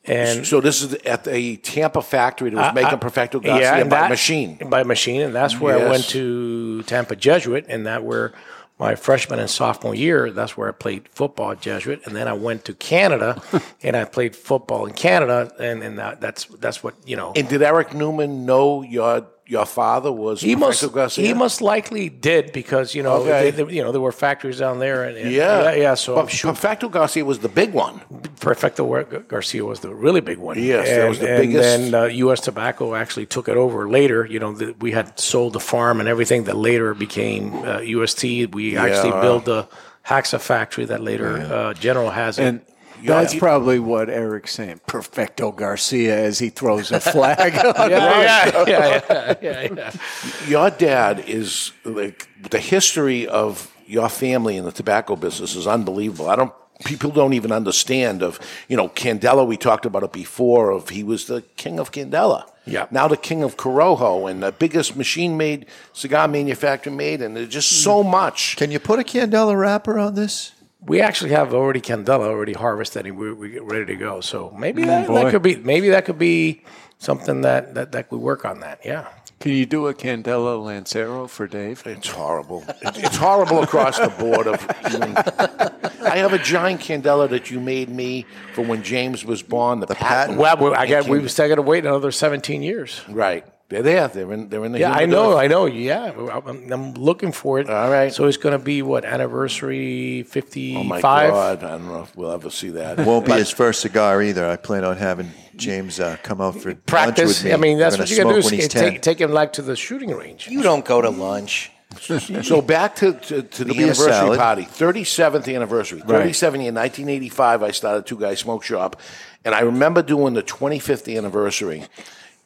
And 0.05 0.47
so 0.47 0.61
this 0.61 0.81
is 0.81 0.93
at 0.93 1.25
the 1.25 1.57
Tampa 1.57 2.01
factory 2.01 2.49
that 2.51 2.55
was 2.55 2.65
I- 2.67 2.71
making 2.71 2.93
I- 2.93 2.95
Perfecto 2.95 3.39
Garcia 3.41 3.73
and 3.73 3.89
by 3.89 4.01
that- 4.01 4.09
machine. 4.09 4.57
By 4.69 4.83
machine, 4.83 5.21
and 5.21 5.35
that's 5.35 5.59
where 5.59 5.77
I 5.85 5.89
went 5.89 6.05
to 6.09 6.83
Tampa 6.83 7.15
Jesuit, 7.17 7.65
and 7.67 7.85
that 7.85 8.03
where 8.05 8.31
my 8.79 8.95
freshman 8.95 9.39
and 9.39 9.49
sophomore 9.49 9.95
year, 9.95 10.31
that's 10.31 10.55
where 10.55 10.69
I 10.69 10.71
played 10.71 11.09
football 11.09 11.51
at 11.51 11.59
Jesuit, 11.59 12.01
and 12.05 12.15
then 12.15 12.27
I 12.29 12.33
went 12.33 12.63
to 12.65 12.73
Canada, 12.73 13.41
and 13.83 13.97
I 13.97 14.05
played 14.05 14.33
football 14.35 14.85
in 14.85 14.93
Canada, 14.93 15.51
and, 15.59 15.83
and 15.83 15.97
that, 15.99 16.21
that's 16.21 16.45
that's 16.45 16.81
what 16.83 16.93
you 17.05 17.17
know. 17.17 17.33
And 17.35 17.49
did 17.49 17.61
Eric 17.61 17.93
Newman 17.93 18.45
know 18.45 18.83
your 18.83 19.25
your 19.49 19.65
father 19.65 20.11
was 20.11 20.41
He 20.41 20.55
must, 20.55 20.91
Garcia? 20.91 21.25
he 21.25 21.33
must 21.33 21.61
likely 21.61 22.09
did 22.09 22.51
because 22.51 22.93
you 22.93 23.01
know 23.01 23.13
Okay. 23.21 23.51
they, 23.51 23.63
they- 23.63 23.73
you 23.75 23.81
know 23.83 23.91
there 23.91 24.01
were 24.01 24.11
factories 24.11 24.59
down 24.59 24.79
there 24.79 25.03
and, 25.05 25.17
and- 25.17 25.31
Yeah, 25.31 25.63
yeah 25.63 25.71
yeah 25.73 25.93
so 25.95 26.15
but 26.15 26.29
sure 26.29 26.51
Perfecto 26.53 26.89
Garcia 26.89 27.23
was 27.25 27.39
the 27.39 27.49
big 27.49 27.71
one. 27.73 28.01
Perfecto 28.41 28.83
Garcia 29.27 29.63
was 29.65 29.79
the 29.79 29.93
really 29.93 30.21
big 30.21 30.37
one. 30.37 30.57
Yes, 30.61 30.87
and, 30.87 31.01
that 31.01 31.09
was 31.09 31.19
the 31.19 31.29
and 31.29 31.41
biggest- 31.41 31.63
then 31.63 31.93
uh, 31.95 32.03
U.S. 32.25 32.41
Tobacco 32.41 32.93
actually 32.95 33.25
took 33.25 33.47
it 33.49 33.57
over 33.57 33.87
later. 33.89 34.25
You 34.25 34.39
know, 34.39 34.53
the, 34.53 34.75
we 34.79 34.91
had 34.91 35.19
sold 35.19 35.53
the 35.53 35.59
farm 35.59 35.99
and 35.99 36.07
everything 36.09 36.43
that 36.45 36.55
later 36.55 36.93
became 36.93 37.53
uh, 37.65 37.79
UST. 37.79 38.23
We 38.53 38.77
actually 38.77 39.11
built 39.21 39.45
the 39.45 39.67
Haxa 40.05 40.39
factory 40.39 40.85
that 40.85 41.01
later 41.01 41.37
uh, 41.37 41.73
General 41.73 42.09
has. 42.11 42.37
it. 42.39 42.61
And 42.99 43.07
that's 43.07 43.35
probably 43.35 43.79
what 43.79 44.09
Eric's 44.09 44.53
saying. 44.53 44.81
Perfecto 44.87 45.51
Garcia 45.51 46.17
as 46.17 46.39
he 46.39 46.49
throws 46.49 46.91
a 46.91 46.99
flag. 46.99 47.53
on 47.77 47.89
Yeah, 47.91 48.51
the- 48.51 48.69
yeah, 48.69 49.01
yeah, 49.07 49.35
yeah, 49.41 49.67
yeah. 49.75 49.91
Your 50.47 50.69
dad 50.69 51.19
is 51.19 51.71
like 51.85 52.27
the 52.49 52.59
history 52.59 53.27
of 53.27 53.73
your 53.85 54.09
family 54.09 54.57
in 54.57 54.65
the 54.65 54.71
tobacco 54.71 55.15
business 55.15 55.55
is 55.55 55.67
unbelievable. 55.67 56.29
I 56.29 56.35
don't. 56.35 56.53
People 56.85 57.09
don't 57.09 57.33
even 57.33 57.51
understand 57.51 58.21
of 58.21 58.39
you 58.67 58.77
know 58.77 58.89
Candela. 58.89 59.47
We 59.47 59.57
talked 59.57 59.85
about 59.85 60.03
it 60.03 60.11
before. 60.11 60.71
Of 60.71 60.89
he 60.89 61.03
was 61.03 61.25
the 61.25 61.41
king 61.55 61.79
of 61.79 61.91
Candela. 61.91 62.47
Yeah. 62.67 62.85
Now 62.91 63.07
the 63.07 63.17
king 63.17 63.41
of 63.43 63.57
Corojo 63.57 64.29
and 64.29 64.43
the 64.43 64.51
biggest 64.51 64.95
machine 64.95 65.37
made 65.37 65.65
cigar 65.93 66.27
manufacturer 66.27 66.93
made, 66.93 67.21
and 67.21 67.35
there's 67.35 67.49
just 67.49 67.83
so 67.83 68.03
hmm. 68.03 68.11
much. 68.11 68.57
Can 68.57 68.69
you 68.69 68.79
put 68.79 68.99
a 68.99 69.03
Candela 69.03 69.57
wrapper 69.57 69.97
on 69.97 70.13
this? 70.13 70.51
We 70.87 71.01
actually 71.01 71.31
have 71.31 71.53
already 71.53 71.81
Candela 71.81 72.27
already 72.27 72.53
harvested 72.53 73.05
and 73.05 73.17
we 73.17 73.31
we 73.33 73.49
get 73.49 73.63
ready 73.63 73.85
to 73.85 73.95
go. 73.95 74.21
So 74.21 74.53
maybe 74.57 74.83
Mm, 74.83 74.87
that, 74.87 75.07
that 75.13 75.31
could 75.31 75.41
be 75.41 75.55
maybe 75.57 75.89
that 75.89 76.05
could 76.05 76.17
be 76.19 76.63
something 76.97 77.41
that 77.41 77.73
that 77.75 77.91
that 77.91 78.11
we 78.11 78.17
work 78.17 78.45
on 78.45 78.61
that. 78.61 78.79
Yeah. 78.85 79.07
Can 79.39 79.51
you 79.51 79.67
do 79.67 79.85
a 79.85 79.93
Candela 79.93 80.59
Lancero 80.63 81.27
for 81.27 81.45
Dave? 81.45 81.83
It's 81.85 82.09
horrible. 82.09 82.63
It- 82.81 82.97
It's 82.97 83.17
horrible 83.17 83.61
across 83.61 83.99
the 83.99 84.09
board. 84.09 84.47
Of 84.47 84.59
even, 84.91 85.15
I 86.11 86.17
have 86.17 86.33
a 86.33 86.39
giant 86.39 86.81
candela 86.81 87.29
that 87.29 87.51
you 87.51 87.59
made 87.59 87.87
me 87.89 88.25
for 88.55 88.63
when 88.63 88.81
James 88.81 89.23
was 89.23 89.43
born. 89.43 89.79
The, 89.79 89.87
patent. 89.93 90.39
Well, 90.39 90.57
we- 90.57 90.71
I 90.73 90.87
got 90.87 91.03
Thank 91.03 91.07
you. 91.17 91.21
we 91.21 91.27
still 91.27 91.47
got 91.49 91.55
to 91.55 91.61
wait 91.61 91.85
another 91.85 92.11
17 92.11 92.63
years. 92.63 93.01
Right. 93.07 93.45
They're 93.69 93.81
there. 93.83 94.07
They're 94.07 94.31
in. 94.31 94.47
They're 94.47 94.63
in 94.63 94.71
the. 94.71 94.79
Yeah, 94.79 94.93
I 94.93 94.99
humidor. 94.99 95.31
know, 95.31 95.37
I 95.37 95.47
know. 95.47 95.65
Yeah, 95.65 96.11
I'm, 96.45 96.71
I'm 96.71 96.93
looking 96.93 97.33
for 97.33 97.59
it. 97.59 97.69
All 97.69 97.89
right. 97.89 98.13
So 98.13 98.23
it's 98.25 98.37
going 98.37 98.57
to 98.57 98.63
be 98.63 98.81
what 98.81 99.03
anniversary 99.03 100.23
55. 100.23 100.79
Oh 100.79 100.83
my 100.83 101.01
god! 101.01 101.63
I 101.63 101.71
don't 101.71 101.87
know 101.87 102.01
if 102.03 102.15
we'll 102.15 102.31
ever 102.31 102.49
see 102.49 102.69
that. 102.69 102.99
Won't 103.05 103.25
be 103.25 103.31
But- 103.31 103.39
his 103.39 103.49
first 103.51 103.81
cigar 103.81 104.21
either. 104.21 104.45
I 104.49 104.55
plan 104.55 104.83
on 104.85 104.95
having 104.97 105.31
James 105.57 105.99
uh, 105.99 106.15
come 106.23 106.39
out 106.39 106.55
for 106.61 106.69
lunch 106.69 106.85
Practice. 106.85 107.27
with 107.43 107.45
me. 107.45 107.53
I 107.53 107.57
mean, 107.57 107.77
that's 107.77 107.97
We're 107.97 108.03
what 108.03 108.09
you're 108.09 108.23
gonna 108.23 108.35
got 108.35 108.41
to 108.43 108.49
do. 108.49 108.55
when 108.55 108.59
Is 108.59 108.63
he's 108.65 108.73
take, 108.73 108.93
10. 108.93 109.01
take 109.01 109.19
him 109.21 109.31
like 109.31 109.53
to 109.53 109.61
the 109.61 109.75
shooting 109.75 110.11
range. 110.11 110.47
You 110.47 110.61
don't 110.63 110.85
go 110.85 111.01
to 111.01 111.09
lunch. 111.09 111.71
So 111.99 112.61
back 112.61 112.95
to, 112.97 113.13
to, 113.13 113.41
to 113.41 113.63
the 113.63 113.71
It'll 113.71 113.73
be 113.75 113.79
a 113.79 113.83
anniversary 113.85 114.11
salad. 114.11 114.39
party, 114.39 114.63
37th 114.63 115.53
anniversary. 115.55 115.99
Right. 115.99 116.07
37 116.19 116.61
year, 116.61 116.71
1985, 116.71 117.63
I 117.63 117.71
started 117.71 118.05
Two 118.05 118.17
Guys 118.19 118.39
Smoke 118.39 118.63
Shop. 118.63 118.99
And 119.45 119.55
I 119.55 119.61
remember 119.61 120.01
doing 120.03 120.33
the 120.35 120.43
25th 120.43 121.17
anniversary. 121.17 121.85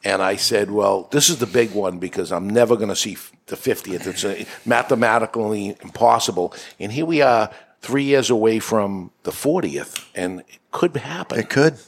And 0.04 0.20
I 0.20 0.36
said, 0.36 0.70
well, 0.70 1.08
this 1.12 1.28
is 1.30 1.38
the 1.38 1.46
big 1.46 1.72
one 1.72 1.98
because 1.98 2.32
I'm 2.32 2.50
never 2.50 2.76
going 2.76 2.88
to 2.88 2.96
see 2.96 3.16
the 3.46 3.56
50th. 3.56 4.06
It's 4.06 4.24
uh 4.24 4.44
mathematically 4.66 5.76
impossible. 5.80 6.54
And 6.80 6.90
here 6.90 7.06
we 7.06 7.22
are, 7.22 7.50
three 7.80 8.04
years 8.04 8.30
away 8.30 8.58
from 8.58 9.10
the 9.22 9.30
40th. 9.30 10.04
And 10.14 10.40
it 10.40 10.58
could 10.72 10.96
happen. 10.96 11.38
It 11.38 11.48
could. 11.50 11.78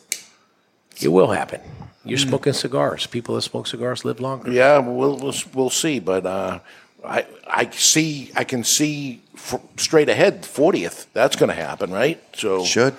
It 1.01 1.09
will 1.09 1.33
happen. 1.33 1.61
You're 2.05 2.19
smoking 2.19 2.53
cigars. 2.53 3.07
People 3.07 3.35
that 3.35 3.43
smoke 3.43 3.67
cigars 3.67 4.05
live 4.05 4.21
longer. 4.21 4.51
Yeah, 4.53 4.79
we'll 4.79 5.17
we'll, 5.17 5.35
we'll 5.55 5.71
see, 5.71 6.01
but 6.01 6.27
uh, 6.27 6.59
I 7.03 7.25
I 7.47 7.71
see 7.71 8.31
I 8.37 8.45
can 8.45 8.63
see 8.63 9.23
f- 9.35 9.61
straight 9.79 10.11
ahead 10.11 10.45
fortieth. 10.45 11.07
That's 11.15 11.35
going 11.35 11.49
to 11.49 11.55
happen, 11.55 11.91
right? 11.91 12.23
So 12.37 12.63
Should. 12.65 12.95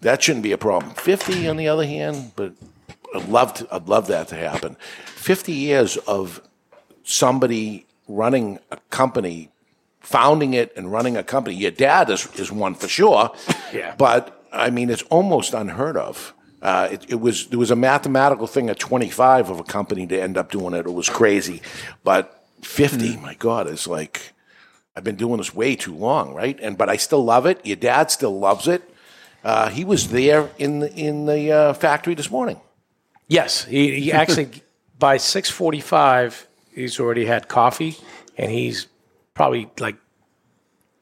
that 0.00 0.22
shouldn't 0.24 0.42
be 0.42 0.50
a 0.52 0.58
problem. 0.58 0.92
Fifty, 0.94 1.46
on 1.48 1.56
the 1.56 1.68
other 1.68 1.86
hand, 1.86 2.32
but 2.34 2.52
I'd 3.14 3.28
love 3.28 3.54
to, 3.54 3.68
I'd 3.70 3.88
love 3.88 4.06
that 4.08 4.28
to 4.28 4.36
happen. 4.36 4.76
Fifty 5.06 5.52
years 5.52 5.96
of 5.96 6.40
somebody 7.04 7.86
running 8.08 8.58
a 8.70 8.78
company, 8.90 9.50
founding 10.00 10.54
it 10.54 10.72
and 10.76 10.90
running 10.92 11.16
a 11.16 11.22
company. 11.22 11.56
Your 11.56 11.70
dad 11.70 12.10
is 12.10 12.26
is 12.36 12.50
one 12.52 12.74
for 12.74 12.88
sure. 12.88 13.32
Yeah. 13.72 13.94
But 13.96 14.44
I 14.52 14.68
mean, 14.68 14.90
it's 14.90 15.00
almost 15.04 15.54
unheard 15.54 15.96
of. 15.96 16.34
Uh, 16.60 16.88
it, 16.92 17.06
it 17.08 17.20
was 17.20 17.46
there 17.46 17.58
was 17.58 17.70
a 17.70 17.76
mathematical 17.76 18.46
thing 18.46 18.68
at 18.68 18.78
25 18.78 19.48
of 19.48 19.60
a 19.60 19.64
company 19.64 20.06
to 20.06 20.20
end 20.20 20.36
up 20.36 20.50
doing 20.50 20.74
it. 20.74 20.84
It 20.84 20.92
was 20.92 21.08
crazy, 21.08 21.62
but 22.04 22.44
50, 22.62 23.16
my 23.16 23.34
God, 23.34 23.66
is 23.66 23.86
like 23.86 24.34
I've 24.94 25.04
been 25.04 25.16
doing 25.16 25.38
this 25.38 25.54
way 25.54 25.74
too 25.74 25.94
long, 25.94 26.34
right? 26.34 26.58
And 26.60 26.76
but 26.76 26.88
I 26.90 26.96
still 26.96 27.24
love 27.24 27.46
it. 27.46 27.64
Your 27.64 27.76
dad 27.76 28.10
still 28.10 28.38
loves 28.38 28.68
it. 28.68 28.82
Uh, 29.42 29.70
he 29.70 29.84
was 29.84 30.10
there 30.10 30.50
in 30.58 30.80
the 30.80 30.92
in 30.94 31.26
the 31.26 31.50
uh, 31.50 31.72
factory 31.72 32.14
this 32.14 32.30
morning. 32.30 32.60
Yes, 33.32 33.64
he, 33.64 33.98
he 34.00 34.12
actually 34.22 34.48
by 34.98 35.16
six 35.16 35.48
forty 35.50 35.80
five 35.80 36.46
he's 36.74 37.00
already 37.00 37.24
had 37.24 37.48
coffee, 37.48 37.96
and 38.36 38.50
he's 38.50 38.86
probably 39.34 39.70
like 39.78 39.96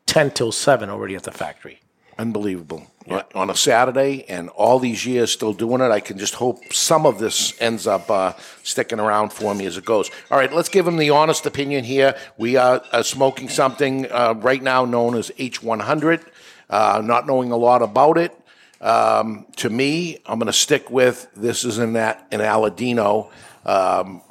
ten 0.06 0.30
till 0.30 0.52
seven 0.52 0.90
already 0.90 1.16
at 1.16 1.24
the 1.24 1.32
factory. 1.32 1.80
Unbelievable. 2.18 2.86
On 3.34 3.50
a 3.50 3.56
Saturday 3.56 4.24
and 4.28 4.50
all 4.50 4.78
these 4.78 5.04
years 5.04 5.32
still 5.32 5.52
doing 5.52 5.80
it, 5.80 5.90
I 5.90 5.98
can 5.98 6.16
just 6.18 6.34
hope 6.34 6.72
some 6.72 7.06
of 7.06 7.18
this 7.18 7.60
ends 7.60 7.88
up 7.88 8.08
uh, 8.08 8.34
sticking 8.62 9.00
around 9.00 9.32
for 9.32 9.52
me 9.52 9.66
as 9.66 9.76
it 9.76 9.84
goes. 9.84 10.10
All 10.30 10.38
right, 10.38 10.52
let's 10.52 10.68
give 10.68 10.86
him 10.86 10.96
the 10.96 11.10
honest 11.10 11.44
opinion 11.46 11.82
here. 11.82 12.14
We 12.36 12.56
are 12.56 12.82
uh, 12.92 13.02
smoking 13.02 13.48
something 13.48 14.06
uh, 14.12 14.34
right 14.36 14.62
now 14.62 14.84
known 14.84 15.16
as 15.16 15.30
H100, 15.30 16.24
uh, 16.68 17.02
not 17.02 17.26
knowing 17.26 17.50
a 17.50 17.56
lot 17.56 17.82
about 17.82 18.16
it. 18.16 18.39
Um, 18.80 19.46
to 19.56 19.68
me, 19.68 20.18
I'm 20.26 20.38
going 20.38 20.46
to 20.46 20.52
stick 20.52 20.90
with 20.90 21.28
this 21.36 21.64
is 21.64 21.78
in 21.78 21.94
that 21.94 22.26
an 22.30 22.40
Aladino 22.40 23.30
um, 23.66 24.22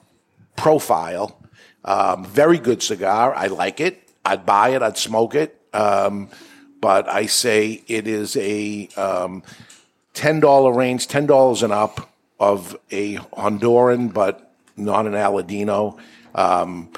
profile. 0.56 1.40
Um, 1.86 2.26
very 2.26 2.58
good 2.58 2.82
cigar. 2.82 3.34
I 3.36 3.48
like 3.48 3.80
it. 3.80 4.10
I'd 4.26 4.46
buy 4.46 4.70
it. 4.70 4.82
I'd 4.82 4.98
smoke 4.98 5.36
it. 5.36 5.60
Um, 5.74 6.30
but 6.82 7.08
I 7.08 7.26
say 7.26 7.84
it 7.88 8.08
is 8.08 8.36
a 8.38 8.88
um, 8.98 9.44
ten 10.14 10.40
dollar 10.40 10.74
range, 10.74 11.08
ten 11.08 11.26
dollars 11.26 11.64
and 11.64 11.74
up 11.74 12.10
of 12.40 12.78
a 12.92 13.18
Honduran, 13.18 14.14
but 14.14 14.54
not 14.76 15.06
an 15.06 15.14
Aladino. 15.14 15.98
Um, 16.34 16.92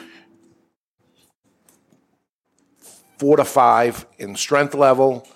four 3.18 3.38
to 3.38 3.45
five 3.45 4.06
in 4.18 4.36
strength 4.36 4.73
level, 4.73 5.28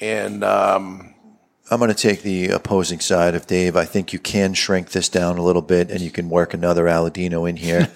and 0.00 0.42
I'm 1.70 1.80
going 1.80 1.88
to 1.88 1.94
take 1.94 2.22
the 2.22 2.48
opposing 2.48 2.98
side 3.00 3.34
of 3.34 3.46
Dave. 3.46 3.76
I 3.76 3.84
think 3.84 4.14
you 4.14 4.18
can 4.18 4.54
shrink 4.54 4.90
this 4.90 5.10
down 5.10 5.36
a 5.36 5.42
little 5.42 5.60
bit, 5.60 5.90
and 5.90 6.00
you 6.00 6.10
can 6.10 6.30
work 6.30 6.54
another 6.54 6.84
Aladino 6.84 7.48
in 7.48 7.56
here. 7.56 7.90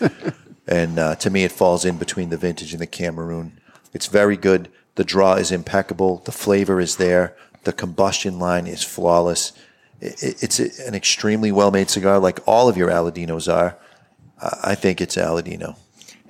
and 0.67 0.99
uh, 0.99 1.15
to 1.17 1.31
me, 1.31 1.45
it 1.45 1.53
falls 1.53 1.87
in 1.87 1.97
between 1.97 2.29
the 2.29 2.37
vintage 2.37 2.73
and 2.73 2.83
the 2.83 2.87
Cameroon. 2.87 3.59
It's 3.95 4.09
very 4.09 4.37
good. 4.37 4.71
The 4.97 5.05
draw 5.05 5.35
is 5.35 5.51
impeccable. 5.51 6.19
The 6.19 6.33
flavor 6.33 6.81
is 6.81 6.97
there. 6.97 7.35
The 7.65 7.73
combustion 7.73 8.39
line 8.39 8.67
is 8.67 8.83
flawless. 8.83 9.53
It's 10.01 10.59
an 10.59 10.95
extremely 10.95 11.51
well 11.53 11.71
made 11.71 11.89
cigar, 11.89 12.19
like 12.19 12.41
all 12.47 12.69
of 12.69 12.77
your 12.77 12.91
Aladinos 12.91 13.51
are. 13.51 13.79
I 14.41 14.75
think 14.75 15.01
it's 15.01 15.17
Aladino. 15.17 15.77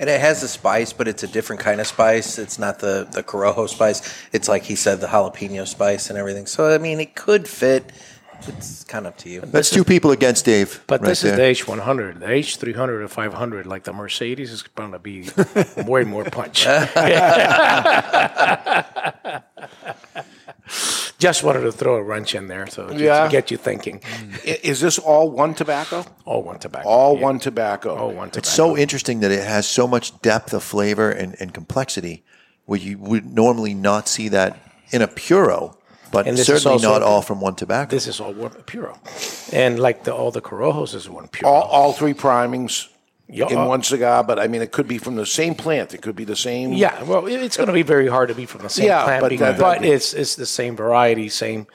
And 0.02 0.10
it 0.10 0.20
has 0.20 0.40
the 0.40 0.48
spice, 0.48 0.92
but 0.92 1.06
it's 1.06 1.22
a 1.22 1.28
different 1.28 1.62
kind 1.62 1.80
of 1.80 1.86
spice. 1.86 2.36
It's 2.36 2.58
not 2.58 2.80
the, 2.80 3.06
the 3.12 3.22
Corojo 3.22 3.68
spice. 3.68 4.02
It's 4.32 4.48
like 4.48 4.64
he 4.64 4.74
said, 4.74 5.00
the 5.00 5.06
jalapeno 5.06 5.64
spice 5.64 6.10
and 6.10 6.18
everything. 6.18 6.46
So, 6.46 6.74
I 6.74 6.78
mean, 6.78 6.98
it 6.98 7.14
could 7.14 7.46
fit. 7.46 7.92
It's 8.48 8.82
kind 8.82 9.06
of 9.06 9.12
up 9.12 9.18
to 9.18 9.28
you. 9.28 9.42
That's 9.42 9.70
two 9.70 9.84
people 9.84 10.10
against 10.10 10.44
Dave. 10.44 10.82
But 10.88 11.02
right 11.02 11.10
this 11.10 11.20
there. 11.20 11.40
is 11.40 11.56
the 11.56 11.64
H100. 11.64 12.18
The 12.18 12.26
H300 12.26 12.88
or 12.88 13.06
500, 13.06 13.66
like 13.66 13.84
the 13.84 13.92
Mercedes, 13.92 14.50
is 14.50 14.62
going 14.62 14.90
to 14.90 14.98
be 14.98 15.28
way 15.86 16.02
more 16.02 16.24
punch. 16.24 16.66
Just 21.22 21.44
wanted 21.44 21.60
to 21.60 21.70
throw 21.70 21.94
a 21.94 22.02
wrench 22.02 22.34
in 22.34 22.48
there, 22.48 22.66
so 22.66 22.88
just 22.88 22.98
Yeah. 22.98 23.22
to 23.24 23.30
get 23.30 23.52
you 23.52 23.56
thinking. 23.56 24.00
I- 24.44 24.58
is 24.64 24.80
this 24.80 24.98
all 24.98 25.30
one 25.30 25.54
tobacco? 25.54 26.04
All 26.24 26.42
one 26.42 26.58
tobacco. 26.58 26.88
All 26.88 27.16
one 27.16 27.38
tobacco. 27.38 27.94
All 27.94 28.08
one 28.10 28.30
tobacco. 28.30 28.38
It's 28.38 28.48
so 28.52 28.76
interesting 28.76 29.20
that 29.20 29.30
it 29.30 29.44
has 29.44 29.64
so 29.68 29.86
much 29.86 30.20
depth 30.20 30.52
of 30.52 30.64
flavor 30.64 31.10
and, 31.12 31.36
and 31.38 31.54
complexity, 31.54 32.24
where 32.66 32.80
you 32.80 32.98
would 32.98 33.32
normally 33.32 33.72
not 33.72 34.08
see 34.08 34.28
that 34.30 34.58
in 34.90 35.00
a 35.00 35.06
puro, 35.06 35.76
but 36.10 36.26
And 36.26 36.36
certainly 36.36 36.72
also- 36.72 36.90
not 36.90 37.02
all 37.04 37.22
from 37.22 37.40
one 37.40 37.54
tobacco. 37.54 37.90
This 37.94 38.08
is 38.08 38.18
all 38.20 38.32
one 38.32 38.50
puro, 38.66 38.98
and 39.52 39.78
like 39.78 40.02
the, 40.02 40.12
all 40.12 40.32
the 40.32 40.42
Corojos 40.42 40.92
is 40.92 41.08
one 41.08 41.28
puro. 41.28 41.52
All, 41.52 41.62
all 41.62 41.92
three 41.92 42.14
primings 42.14 42.88
Yeah, 43.32 43.48
in 43.48 43.56
uh, 43.56 43.66
one 43.66 43.82
cigar, 43.82 44.22
but 44.22 44.38
I 44.38 44.46
mean, 44.46 44.60
it 44.62 44.72
could 44.72 44.86
be 44.86 44.98
from 44.98 45.16
the 45.16 45.24
same 45.24 45.54
plant. 45.54 45.94
It 45.94 46.02
could 46.02 46.14
be 46.14 46.24
the 46.24 46.36
same. 46.36 46.74
Yeah, 46.74 47.02
well, 47.04 47.26
it's 47.26 47.56
going 47.56 47.68
to 47.68 47.72
be 47.72 47.82
very 47.82 48.06
hard 48.08 48.28
to 48.28 48.34
be 48.34 48.44
from 48.46 48.60
the 48.62 48.68
same 48.68 48.86
Yeah, 48.86 49.04
plant, 49.04 49.20
but 49.22 49.30
but, 49.30 49.38
that- 49.38 49.58
but 49.58 49.84
it's 49.84 50.12
it's 50.12 50.34
the 50.36 50.46
same 50.46 50.76
variety, 50.76 51.28
same. 51.30 51.66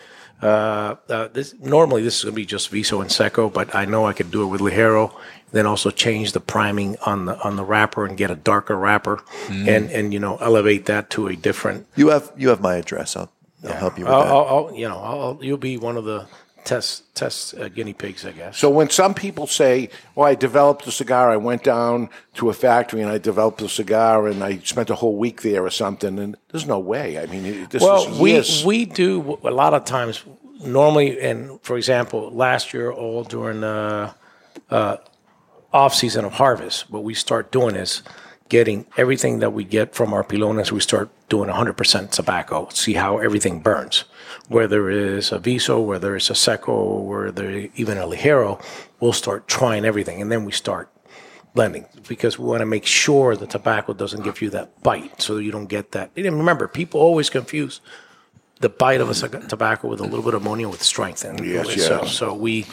Uh, 0.41 0.95
uh, 1.09 1.27
this, 1.33 1.55
normally, 1.59 2.03
this 2.03 2.17
is 2.19 2.23
going 2.23 2.33
to 2.35 2.35
be 2.35 2.45
just 2.45 2.69
Viso 2.69 3.01
and 3.01 3.11
Seco, 3.11 3.49
but 3.49 3.73
I 3.73 3.85
know 3.85 4.05
I 4.05 4.13
could 4.13 4.29
do 4.29 4.43
it 4.43 4.47
with 4.47 4.61
Ligero. 4.61 5.11
Then 5.51 5.65
also 5.65 5.89
change 5.89 6.33
the 6.33 6.39
priming 6.41 6.95
on 7.05 7.25
the 7.25 7.39
on 7.41 7.55
the 7.55 7.63
wrapper 7.63 8.05
and 8.05 8.15
get 8.17 8.29
a 8.29 8.35
darker 8.35 8.75
wrapper, 8.77 9.17
Mm. 9.47 9.67
and 9.67 9.89
and 9.91 10.13
you 10.13 10.19
know 10.19 10.37
elevate 10.41 10.85
that 10.85 11.09
to 11.11 11.27
a 11.27 11.35
different. 11.35 11.87
You 11.95 12.09
have 12.09 12.31
you 12.37 12.49
have 12.49 12.61
my 12.61 12.75
address. 12.75 13.15
I'll, 13.15 13.31
I'll 13.63 13.73
help 13.73 13.97
you 13.97 14.03
with 14.05 14.13
I'll, 14.13 14.23
that. 14.23 14.31
I'll, 14.31 14.47
I'll 14.67 14.75
you 14.75 14.87
know 14.89 14.99
I'll, 14.99 15.39
you'll 15.41 15.57
be 15.57 15.77
one 15.77 15.97
of 15.97 16.03
the 16.05 16.27
test 16.67 17.15
test 17.15 17.55
uh, 17.55 17.69
guinea 17.69 17.93
pigs, 17.93 18.25
I 18.25 18.31
guess. 18.33 18.57
So 18.57 18.69
when 18.69 18.89
some 18.89 19.13
people 19.13 19.47
say, 19.47 19.89
"Well, 20.13 20.27
I 20.27 20.35
developed 20.35 20.85
a 20.85 20.91
cigar. 20.91 21.31
I 21.31 21.37
went 21.37 21.63
down 21.63 22.09
to 22.35 22.49
a 22.49 22.53
factory 22.53 23.01
and 23.01 23.09
I 23.09 23.17
developed 23.17 23.61
a 23.61 23.69
cigar 23.69 24.27
and 24.27 24.43
I 24.43 24.59
spent 24.59 24.89
a 24.89 24.95
whole 24.95 25.15
week 25.15 25.41
there 25.41 25.63
or 25.63 25.71
something," 25.71 26.19
and 26.19 26.35
there's 26.49 26.67
no 26.67 26.79
way. 26.79 27.17
I 27.17 27.25
mean, 27.25 27.67
this 27.69 27.81
well, 27.81 28.05
is 28.05 28.19
we 28.19 28.33
years. 28.33 28.65
we 28.65 28.85
do 28.85 29.39
a 29.43 29.51
lot 29.51 29.73
of 29.73 29.85
times. 29.85 30.23
Normally, 30.63 31.21
and 31.21 31.61
for 31.61 31.77
example, 31.77 32.31
last 32.31 32.73
year, 32.73 32.91
all 32.91 33.23
during 33.23 33.61
the 33.61 34.13
uh, 34.69 34.97
off 35.71 35.93
season 35.93 36.25
of 36.25 36.33
harvest, 36.33 36.89
what 36.89 37.03
we 37.03 37.13
start 37.13 37.51
doing 37.51 37.75
is 37.75 38.01
getting 38.49 38.85
everything 38.97 39.39
that 39.39 39.53
we 39.53 39.63
get 39.63 39.93
from 39.93 40.13
our 40.13 40.23
pilones. 40.23 40.71
We 40.71 40.79
start 40.79 41.09
doing 41.29 41.49
100% 41.49 42.11
tobacco. 42.11 42.69
See 42.69 42.93
how 42.93 43.19
everything 43.19 43.59
burns. 43.59 44.05
Whether 44.47 44.89
it 44.89 44.97
is 44.97 45.31
a 45.31 45.39
viso, 45.39 45.79
whether 45.81 46.15
it's 46.15 46.29
a 46.29 46.35
seco, 46.35 47.01
whether 47.01 47.69
even 47.75 47.97
a 47.97 48.05
ligero, 48.05 48.63
we'll 48.99 49.13
start 49.13 49.47
trying 49.47 49.83
everything, 49.83 50.21
and 50.21 50.31
then 50.31 50.45
we 50.45 50.51
start 50.51 50.89
blending 51.53 51.85
because 52.07 52.39
we 52.39 52.45
want 52.45 52.61
to 52.61 52.65
make 52.65 52.85
sure 52.85 53.35
the 53.35 53.47
tobacco 53.47 53.93
doesn't 53.93 54.23
give 54.23 54.41
you 54.41 54.49
that 54.51 54.81
bite, 54.83 55.21
so 55.21 55.37
you 55.37 55.51
don't 55.51 55.67
get 55.67 55.91
that. 55.91 56.11
And 56.15 56.37
remember, 56.37 56.67
people 56.67 57.01
always 57.01 57.29
confuse 57.29 57.81
the 58.59 58.69
bite 58.69 59.01
of 59.01 59.09
a 59.09 59.13
tobacco 59.47 59.87
with 59.87 59.99
a 59.99 60.03
little 60.03 60.23
bit 60.23 60.33
of 60.33 60.41
ammonia 60.41 60.69
with 60.69 60.81
strength. 60.81 61.25
And 61.25 61.45
Yes, 61.45 61.85
so, 61.85 62.05
so 62.05 62.33
we 62.33 62.65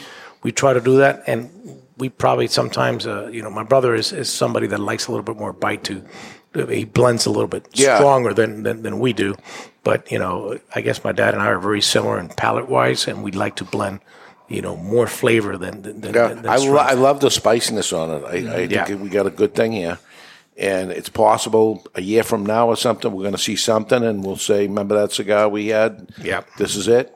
we 0.43 0.51
try 0.51 0.73
to 0.73 0.81
do 0.81 0.97
that, 0.97 1.23
and 1.27 1.49
we 1.97 2.09
probably 2.09 2.47
sometimes, 2.47 3.07
uh, 3.07 3.27
you 3.31 3.41
know, 3.41 3.49
my 3.49 3.63
brother 3.63 3.95
is, 3.95 4.11
is 4.11 4.31
somebody 4.31 4.67
that 4.67 4.79
likes 4.79 5.07
a 5.07 5.11
little 5.11 5.23
bit 5.23 5.37
more 5.37 5.53
bite 5.53 5.83
to. 5.85 6.03
He 6.55 6.85
blends 6.85 7.25
a 7.25 7.29
little 7.29 7.47
bit 7.47 7.67
Yeah. 7.73 7.97
stronger 7.97 8.33
than, 8.33 8.63
than 8.63 8.81
than 8.83 8.99
we 8.99 9.13
do, 9.13 9.35
but 9.83 10.11
you 10.11 10.19
know, 10.19 10.57
I 10.75 10.81
guess 10.81 11.03
my 11.03 11.11
dad 11.11 11.33
and 11.33 11.41
I 11.43 11.47
are 11.47 11.59
very 11.59 11.81
similar 11.81 12.19
in 12.19 12.29
palate 12.29 12.69
wise, 12.69 13.07
and 13.07 13.23
we 13.23 13.31
like 13.31 13.55
to 13.57 13.63
blend, 13.65 13.99
you 14.47 14.61
know, 14.61 14.75
more 14.77 15.07
flavor 15.07 15.57
than 15.57 15.81
than, 15.81 16.01
than, 16.01 16.13
Yeah, 16.13 16.27
than 16.29 16.47
I, 16.47 16.55
lo- 16.57 16.77
I 16.77 16.93
love 16.93 17.19
the 17.19 17.29
spiciness 17.29 17.91
on 17.93 18.09
it. 18.11 18.23
I, 18.23 18.35
I 18.55 18.59
Yeah. 18.69 18.85
think 18.85 19.01
we 19.01 19.09
got 19.09 19.27
a 19.27 19.31
good 19.31 19.53
thing 19.53 19.71
here. 19.73 19.97
And 20.57 20.89
it's 20.91 21.09
possible 21.09 21.85
a 21.95 22.01
year 22.01 22.23
from 22.23 22.45
now 22.45 22.67
or 22.69 22.77
something, 22.77 23.11
we're 23.11 23.23
going 23.23 23.35
to 23.35 23.47
see 23.49 23.57
something 23.57 24.01
and 24.01 24.23
we'll 24.23 24.37
say, 24.37 24.67
remember 24.67 24.95
that 24.95 25.11
cigar 25.11 25.49
we 25.49 25.67
had? 25.67 26.07
Yeah. 26.23 26.43
This 26.57 26.77
is 26.77 26.87
it? 26.87 27.11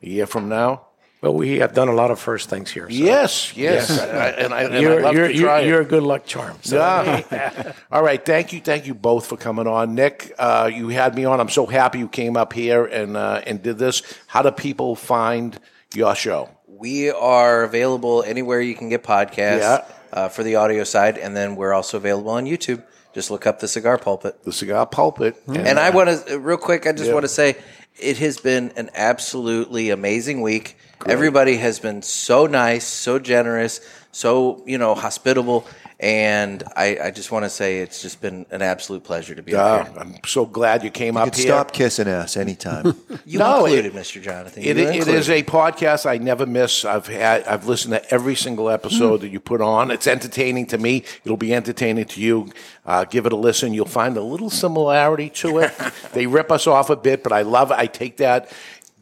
A 0.00 0.08
year 0.08 0.26
from 0.26 0.48
now? 0.48 0.82
Well, 1.24 1.32
we 1.34 1.58
have 1.60 1.72
done 1.72 1.88
a 1.88 1.94
lot 1.94 2.10
of 2.10 2.18
first 2.20 2.50
things 2.50 2.70
here. 2.70 2.86
so- 2.88 2.94
Yes, 2.94 3.56
yes. 3.56 3.90
I- 3.98 4.04
I- 4.04 4.28
and 4.32 4.52
I- 4.52 4.62
and 4.64 4.82
you're, 4.82 4.96
I'd 4.98 5.02
love 5.02 5.14
you're, 5.14 5.28
to 5.28 5.34
you're, 5.34 5.42
try 5.44 5.60
it. 5.60 5.68
you're 5.68 5.80
a 5.80 5.84
good 5.86 6.02
luck 6.02 6.26
charm. 6.26 6.58
So, 6.60 6.76
Yeah. 6.76 7.72
All 7.90 8.02
right. 8.02 8.22
Thank 8.22 8.52
you. 8.52 8.60
Thank 8.60 8.86
you 8.86 8.92
both 8.94 9.26
for 9.26 9.38
coming 9.38 9.66
on. 9.66 9.94
Nick, 9.94 10.34
uh, 10.38 10.70
you 10.72 10.88
had 10.88 11.14
me 11.14 11.24
on. 11.24 11.40
I'm 11.40 11.48
so 11.48 11.64
happy 11.64 11.98
you 11.98 12.08
came 12.08 12.36
up 12.36 12.52
here 12.52 12.84
and, 12.84 13.16
uh, 13.16 13.40
and 13.46 13.62
did 13.62 13.78
this. 13.78 14.02
How 14.26 14.42
do 14.42 14.50
people 14.50 14.94
find 14.96 15.58
your 15.94 16.14
show? 16.14 16.50
We 16.68 17.10
are 17.10 17.62
available 17.62 18.22
anywhere 18.26 18.60
you 18.60 18.74
can 18.74 18.90
get 18.90 19.02
podcasts 19.02 19.60
Yeah. 19.60 19.84
uh, 20.12 20.28
for 20.28 20.42
the 20.42 20.56
audio 20.56 20.84
side, 20.84 21.16
and 21.16 21.34
then 21.34 21.56
we're 21.56 21.72
also 21.72 21.96
available 21.96 22.32
on 22.32 22.44
YouTube. 22.44 22.82
Just 23.14 23.30
look 23.30 23.46
up 23.46 23.60
the 23.60 23.68
Cigar 23.68 23.96
Pulpit. 23.96 24.42
The 24.44 24.52
Cigar 24.52 24.84
Pulpit. 24.86 25.36
And 25.48 25.78
I 25.78 25.88
want 25.88 26.26
to, 26.26 26.38
real 26.38 26.58
quick, 26.58 26.86
I 26.86 26.92
just 26.92 27.06
Yeah. 27.08 27.14
want 27.14 27.24
to 27.24 27.28
say 27.28 27.56
it 27.98 28.18
has 28.18 28.36
been 28.38 28.72
an 28.76 28.90
absolutely 28.94 29.88
amazing 29.90 30.42
week. 30.42 30.76
Everybody 31.06 31.56
has 31.58 31.78
been 31.80 32.02
so 32.02 32.46
nice, 32.46 32.86
so 32.86 33.18
generous, 33.18 33.80
so, 34.12 34.62
you 34.66 34.78
know, 34.78 34.94
hospitable. 34.94 35.66
And 36.00 36.62
I, 36.76 36.98
I 37.04 37.10
just 37.12 37.30
want 37.30 37.44
to 37.44 37.48
say 37.50 37.78
it's 37.78 38.02
just 38.02 38.20
been 38.20 38.44
an 38.50 38.62
absolute 38.62 39.04
pleasure 39.04 39.34
to 39.34 39.42
be 39.42 39.52
Yeah, 39.52 39.84
here. 39.84 39.92
I'm 39.96 40.16
so 40.26 40.44
glad 40.44 40.82
you 40.82 40.90
came 40.90 41.14
you 41.14 41.20
up 41.20 41.32
can 41.32 41.38
here. 41.40 41.46
stop 41.52 41.72
kissing 41.72 42.08
ass 42.08 42.36
anytime. 42.36 42.96
You 43.24 43.38
No, 43.38 43.64
included, 43.64 43.86
it- 43.86 43.94
Mr. 43.94 44.20
Jonathan. 44.20 44.62
It, 44.64 44.76
You 44.76 44.82
it 44.82 44.96
included. 44.96 45.14
is 45.14 45.30
a 45.30 45.42
podcast 45.44 46.04
I 46.04 46.18
never 46.18 46.44
miss. 46.46 46.84
I've 46.84 47.06
had 47.06 47.44
I've 47.46 47.66
listened 47.66 47.94
to 47.94 48.12
every 48.12 48.34
single 48.34 48.68
episode 48.68 49.20
that 49.22 49.28
you 49.28 49.40
put 49.40 49.60
on. 49.62 49.90
It's 49.90 50.06
entertaining 50.06 50.66
to 50.66 50.78
me. 50.78 51.04
It'll 51.24 51.38
be 51.38 51.54
entertaining 51.54 52.04
to 52.06 52.20
you. 52.20 52.50
Uh, 52.84 53.04
give 53.04 53.24
it 53.24 53.32
a 53.32 53.36
listen. 53.36 53.72
You'll 53.72 53.86
find 53.86 54.16
a 54.18 54.22
little 54.22 54.50
similarity 54.50 55.30
to 55.30 55.60
it. 55.60 55.72
they 56.12 56.26
rip 56.26 56.50
us 56.52 56.66
off 56.66 56.90
a 56.90 56.96
bit, 56.96 57.22
but 57.22 57.32
I 57.32 57.42
love 57.42 57.70
it. 57.70 57.78
I 57.78 57.86
take 57.86 58.18
that 58.18 58.52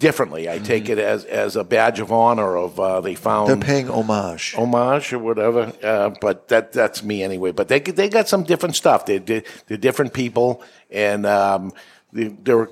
differently. 0.02 0.42
I 0.54 0.58
take 0.58 0.88
it 0.90 0.98
as 0.98 1.24
as 1.24 1.56
a 1.56 1.64
badge 1.64 2.00
of 2.00 2.10
honor 2.12 2.56
of 2.64 2.78
uh, 2.78 3.00
they 3.00 3.14
found 3.14 3.48
They're 3.48 3.56
paying 3.72 3.88
homage. 3.88 4.54
homage 4.54 5.12
or 5.14 5.18
whatever. 5.28 5.72
Uh, 5.82 6.10
but 6.20 6.48
that 6.48 6.72
that's 6.72 7.02
me 7.02 7.22
anyway. 7.22 7.52
But 7.52 7.68
they 7.68 7.80
they 7.80 8.08
got 8.08 8.28
some 8.28 8.42
different 8.44 8.76
stuff. 8.76 9.06
They 9.06 9.18
they 9.18 9.42
they're 9.66 9.78
different 9.88 10.12
people, 10.12 10.62
and 10.90 11.24
um, 11.26 11.72
they, 12.12 12.28
they're 12.44 12.68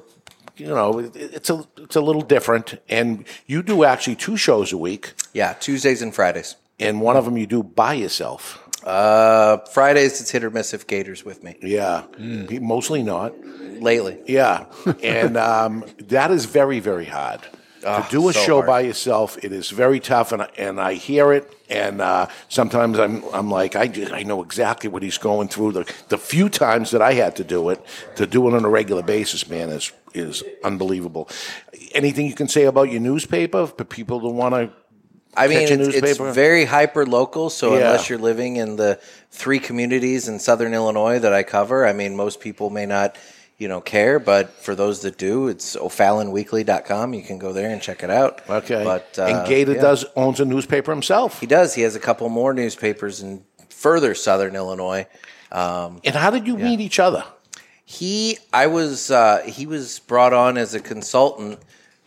you 0.56 0.66
know 0.68 0.98
it's 1.14 1.48
a 1.50 1.64
it's 1.78 1.96
a 1.96 2.00
little 2.02 2.22
different. 2.34 2.66
And 2.88 3.24
you 3.46 3.62
do 3.62 3.84
actually 3.84 4.16
two 4.16 4.36
shows 4.36 4.72
a 4.72 4.76
week, 4.78 5.12
Yeah, 5.32 5.54
Tuesdays 5.54 6.02
and 6.02 6.12
Fridays. 6.14 6.56
and 6.78 7.00
one 7.00 7.16
of 7.16 7.24
them 7.24 7.36
you 7.38 7.46
do 7.46 7.62
by 7.62 7.94
yourself. 7.94 8.58
Uh, 8.84 9.58
Fridays 9.72 10.20
it's 10.20 10.30
hit 10.30 10.42
or 10.44 10.50
miss 10.50 10.72
if 10.74 10.86
Gator's 10.86 11.24
with 11.24 11.42
me. 11.44 11.56
Yeah, 11.62 12.04
He- 12.18 12.58
mostly 12.58 13.02
not. 13.02 13.32
Lately. 13.80 14.18
Yeah, 14.26 14.66
and 15.02 15.36
um, 15.36 15.84
that 16.08 16.30
is 16.30 16.44
very, 16.44 16.80
very 16.80 17.06
hard. 17.06 17.40
Ah, 17.86 18.02
to 18.02 18.10
do 18.10 18.28
a 18.28 18.32
so 18.34 18.40
show 18.40 18.54
hard. 18.56 18.66
by 18.66 18.80
yourself, 18.80 19.42
it 19.42 19.52
is 19.52 19.70
very 19.70 20.00
tough, 20.00 20.32
and 20.32 20.42
I, 20.42 20.48
and 20.58 20.78
I 20.78 20.92
hear 20.94 21.32
it, 21.32 21.50
and 21.70 22.02
uh, 22.02 22.26
sometimes 22.50 22.98
I'm 22.98 23.24
I'm 23.32 23.50
like 23.50 23.74
I, 23.74 23.90
I 24.12 24.22
know 24.22 24.42
exactly 24.42 24.90
what 24.90 25.02
he's 25.02 25.16
going 25.16 25.48
through. 25.48 25.72
The 25.72 25.94
the 26.08 26.18
few 26.18 26.50
times 26.50 26.90
that 26.90 27.00
I 27.00 27.14
had 27.14 27.36
to 27.36 27.44
do 27.44 27.70
it, 27.70 27.80
to 28.16 28.26
do 28.26 28.46
it 28.48 28.54
on 28.54 28.66
a 28.66 28.68
regular 28.68 29.02
basis, 29.02 29.48
man, 29.48 29.70
is 29.70 29.92
is 30.12 30.44
unbelievable. 30.62 31.30
Anything 31.92 32.26
you 32.26 32.34
can 32.34 32.48
say 32.48 32.64
about 32.64 32.90
your 32.90 33.00
newspaper 33.00 33.66
for 33.66 33.84
people 33.84 34.20
that 34.20 34.28
want 34.28 34.54
to? 34.54 34.70
I 35.36 35.46
mean, 35.46 35.58
it's, 35.60 35.94
it's 35.94 36.18
very 36.18 36.64
hyper 36.64 37.06
local. 37.06 37.50
So 37.50 37.72
Yeah. 37.72 37.86
unless 37.86 38.08
you're 38.08 38.18
living 38.18 38.56
in 38.56 38.76
the 38.76 38.98
three 39.30 39.58
communities 39.58 40.28
in 40.28 40.38
Southern 40.38 40.74
Illinois 40.74 41.18
that 41.20 41.32
I 41.32 41.42
cover, 41.42 41.86
I 41.86 41.92
mean, 41.92 42.16
most 42.16 42.40
people 42.40 42.68
may 42.70 42.84
not, 42.86 43.16
you 43.56 43.68
know, 43.68 43.80
care. 43.80 44.18
But 44.18 44.50
for 44.50 44.74
those 44.74 45.02
that 45.02 45.18
do, 45.18 45.48
it's 45.48 45.76
o'fallonweekly.com. 45.76 47.14
You 47.14 47.22
can 47.22 47.38
go 47.38 47.52
there 47.52 47.70
and 47.70 47.80
check 47.80 48.02
it 48.02 48.10
out. 48.10 48.42
Okay. 48.48 48.82
But 48.82 49.18
uh, 49.18 49.24
and 49.26 49.48
Gator 49.48 49.74
yeah. 49.74 49.80
does 49.80 50.04
owns 50.16 50.40
a 50.40 50.44
newspaper 50.44 50.90
himself. 50.90 51.40
He 51.40 51.46
does. 51.46 51.74
He 51.74 51.82
has 51.82 51.94
a 51.94 52.00
couple 52.00 52.28
more 52.28 52.52
newspapers 52.52 53.22
in 53.22 53.44
further 53.68 54.14
Southern 54.14 54.56
Illinois. 54.56 55.06
Um, 55.52 56.00
and 56.04 56.14
how 56.14 56.30
did 56.30 56.46
you 56.46 56.56
meet 56.56 56.80
each 56.80 56.98
other? 56.98 57.24
He, 57.84 58.38
I 58.52 58.68
was, 58.68 59.10
uh, 59.10 59.42
he 59.44 59.66
was 59.66 59.98
brought 59.98 60.32
on 60.32 60.56
as 60.56 60.74
a 60.74 60.80
consultant 60.80 61.58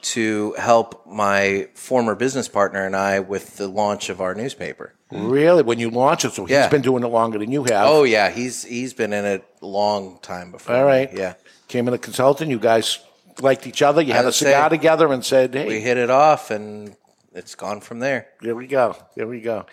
to 0.04 0.54
help 0.58 1.06
my 1.08 1.68
former 1.76 2.16
business 2.16 2.48
partner 2.48 2.86
and 2.86 2.96
I 2.96 3.20
with 3.22 3.58
the 3.58 3.68
launch 3.68 4.10
of 4.10 4.22
our 4.22 4.36
newspaper. 4.36 4.94
Really, 5.12 5.62
when 5.64 5.80
you 5.80 5.90
launch 5.90 6.26
it, 6.26 6.34
so 6.34 6.46
he's 6.46 6.52
Yeah. 6.54 6.68
been 6.70 6.82
doing 6.82 7.04
it 7.04 7.08
longer 7.08 7.38
than 7.40 7.52
you 7.52 7.64
have. 7.66 7.88
Oh 7.88 8.04
yeah, 8.04 8.30
he's 8.32 8.64
he's 8.64 8.94
been 8.94 9.14
in 9.14 9.26
it 9.26 9.44
a 9.62 9.66
long 9.66 10.20
time 10.22 10.52
before. 10.52 10.76
All 10.76 10.86
right. 10.86 11.10
Yeah. 11.14 11.34
Came 11.68 11.88
in 11.88 11.94
a 11.94 11.98
consultant. 12.00 12.50
You 12.50 12.60
guys 12.60 13.00
liked 13.40 13.66
each 13.68 13.82
other. 13.82 14.02
You 14.02 14.14
had 14.14 14.26
a 14.26 14.32
cigar 14.32 14.70
say 14.70 14.76
together 14.76 15.12
and 15.14 15.24
said, 15.24 15.54
"Hey, 15.54 15.68
We 15.68 15.80
hit 15.82 15.98
it 15.98 16.10
off, 16.10 16.50
and 16.52 16.96
it's 17.34 17.54
gone 17.56 17.80
from 17.82 18.00
there. 18.00 18.28
There 18.42 18.56
we 18.56 18.68
go. 18.68 18.96
There 19.16 19.28
we 19.28 19.40
go. 19.40 19.66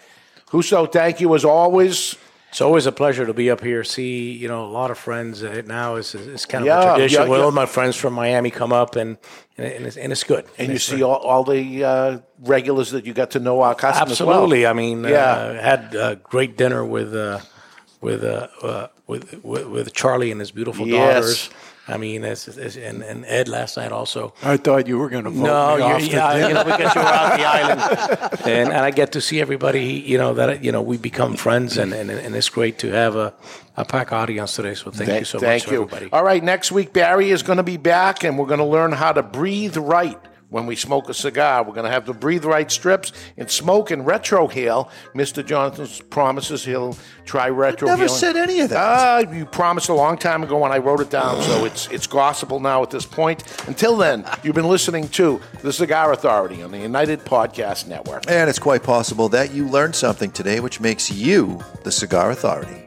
Justo, 0.53 0.87
thank 0.87 1.21
you 1.21 1.35
as 1.35 1.45
always. 1.45 2.17
It's 2.51 2.61
always 2.61 2.87
a 2.87 2.93
pleasure 2.93 3.25
to 3.27 3.33
be 3.33 3.49
up 3.49 3.61
here. 3.63 3.85
See, 3.85 4.33
you 4.33 4.49
know, 4.49 4.65
a 4.65 4.73
lot 4.73 4.91
of 4.91 4.99
friends. 4.99 5.43
Uh, 5.45 5.63
now 5.67 5.95
is 5.97 6.15
is 6.15 6.47
kind 6.47 6.63
of 6.63 6.67
Yeah, 6.67 6.81
a 6.83 6.97
tradition. 6.97 7.23
yeah, 7.23 7.29
Well, 7.29 7.39
yeah. 7.39 7.45
all 7.45 7.53
my 7.53 7.67
friends 7.67 7.95
from 7.97 8.13
Miami 8.15 8.51
come 8.51 8.73
up, 8.73 8.97
and 8.97 9.19
and, 9.57 9.67
and, 9.73 9.87
it's, 9.87 9.97
and 9.97 10.11
it's 10.13 10.25
good. 10.25 10.45
And 10.59 10.73
you 10.73 10.79
see 10.79 11.03
all, 11.03 11.15
all 11.17 11.45
the 11.45 11.85
uh, 11.85 12.19
regulars 12.41 12.91
that 12.91 13.07
you 13.07 13.13
got 13.15 13.31
to 13.33 13.39
know 13.39 13.61
our 13.63 13.75
customers. 13.77 14.21
as 14.21 14.27
well. 14.27 14.31
Absolutely. 14.31 14.67
I 14.67 14.73
mean, 14.73 15.05
yeah. 15.05 15.33
uh, 15.33 15.63
had 15.63 15.95
a 15.95 16.17
great 16.17 16.57
dinner 16.57 16.85
with 16.85 17.15
uh, 17.15 17.39
with, 18.01 18.25
uh, 18.25 18.49
uh, 18.63 18.87
with 19.07 19.45
with 19.45 19.67
with 19.67 19.93
Charlie 19.95 20.33
and 20.33 20.41
his 20.41 20.51
beautiful 20.51 20.89
Yes. 20.89 21.15
daughters. 21.15 21.51
I 21.91 21.97
mean, 21.97 22.25
it's, 22.25 22.47
it's, 22.49 22.77
and, 22.77 23.03
and 23.03 23.25
Ed 23.27 23.49
last 23.49 23.77
night 23.77 23.93
also. 23.93 24.33
I 24.43 24.57
thought 24.57 24.87
you 24.87 24.99
were 24.99 25.09
going 25.09 25.25
to 25.25 25.31
vote 25.31 25.45
No, 25.45 25.77
me 25.77 25.83
off 25.83 26.01
the 26.01 26.07
yeah, 26.07 26.49
you 26.49 26.55
know, 26.55 26.65
because 26.65 26.95
you 26.95 27.01
were 27.01 27.07
out 27.07 27.37
the 27.37 27.45
island, 27.47 28.41
and, 28.47 28.73
and 28.73 28.85
I 28.85 28.91
get 28.91 29.13
to 29.13 29.21
see 29.21 29.41
everybody. 29.41 29.95
You 30.07 30.19
know 30.19 30.35
that 30.35 30.63
you 30.65 30.73
know 30.73 30.83
we 30.83 30.97
become 30.97 31.37
friends, 31.37 31.77
and, 31.77 31.93
and, 31.93 32.11
and 32.11 32.37
it's 32.37 32.49
great 32.49 32.79
to 32.81 32.93
have 32.93 33.17
a, 33.17 33.35
a 33.77 33.85
pack 33.85 34.13
audience 34.13 34.55
today. 34.55 34.75
So 34.75 34.91
thank, 34.91 35.21
you 35.21 35.25
so 35.25 35.39
thank 35.39 35.65
much, 35.65 35.73
you. 35.73 35.83
everybody. 35.83 36.09
All 36.13 36.25
right, 36.25 36.43
next 36.43 36.71
week 36.73 36.93
Barry 36.93 37.31
is 37.31 37.43
going 37.43 37.59
to 37.59 37.63
be 37.63 37.77
back, 37.77 38.25
and 38.25 38.39
we're 38.39 38.47
going 38.47 38.59
to 38.59 38.65
learn 38.65 38.93
how 38.93 39.13
to 39.13 39.23
breathe 39.23 39.77
right 39.77 40.19
when 40.51 40.67
we 40.67 40.77
smoke 40.77 41.09
a 41.09 41.15
cigar. 41.15 41.63
We're 41.65 41.75
going 41.75 41.87
to 41.87 41.91
have 41.91 42.05
the 42.05 42.13
breathe 42.13 42.45
right 42.45 42.71
strips 42.71 43.13
and 43.37 43.51
smoke 43.51 43.91
and 43.91 44.05
retrohale. 44.05 44.91
Mr. 45.15 45.45
Jonathan 45.45 45.89
promises 46.11 46.65
he'll 46.65 46.97
try 47.25 47.49
retro. 47.49 47.89
never 47.89 48.09
said 48.09 48.37
any 48.37 48.61
of 48.61 48.69
that. 48.71 48.79
Ah, 48.79 49.19
you 49.33 49.47
promised 49.47 49.89
a 49.89 49.95
long 49.95 50.19
time 50.19 50.43
ago, 50.43 50.63
and 50.65 50.73
I 50.75 50.79
wrote 50.79 51.01
it 51.01 51.11
down, 51.11 51.41
so 51.43 51.65
it's 51.65 51.89
it's 51.89 52.07
gospel 52.07 52.61
now 52.61 52.83
at 52.83 52.91
this 52.91 53.07
point. 53.07 53.43
Until 53.67 53.97
then, 53.97 54.25
you've 54.43 54.55
been 54.55 54.69
listening 54.69 55.09
to 55.11 55.41
the 55.63 55.73
Cigar 55.73 56.13
Authority 56.13 56.63
on 56.63 56.71
the 56.71 56.79
United 56.79 57.21
Podcast 57.21 57.87
Network. 57.87 58.25
And 58.29 58.51
it's 58.51 58.59
quite 58.59 58.83
possible 58.83 59.29
that 59.31 59.53
you 59.53 59.67
learned 59.67 59.95
something 59.95 60.31
today, 60.31 60.61
which 60.61 60.81
makes 60.81 61.11
you 61.11 61.61
the 61.85 61.93
Cigar 61.93 62.31
Authority. 62.31 62.87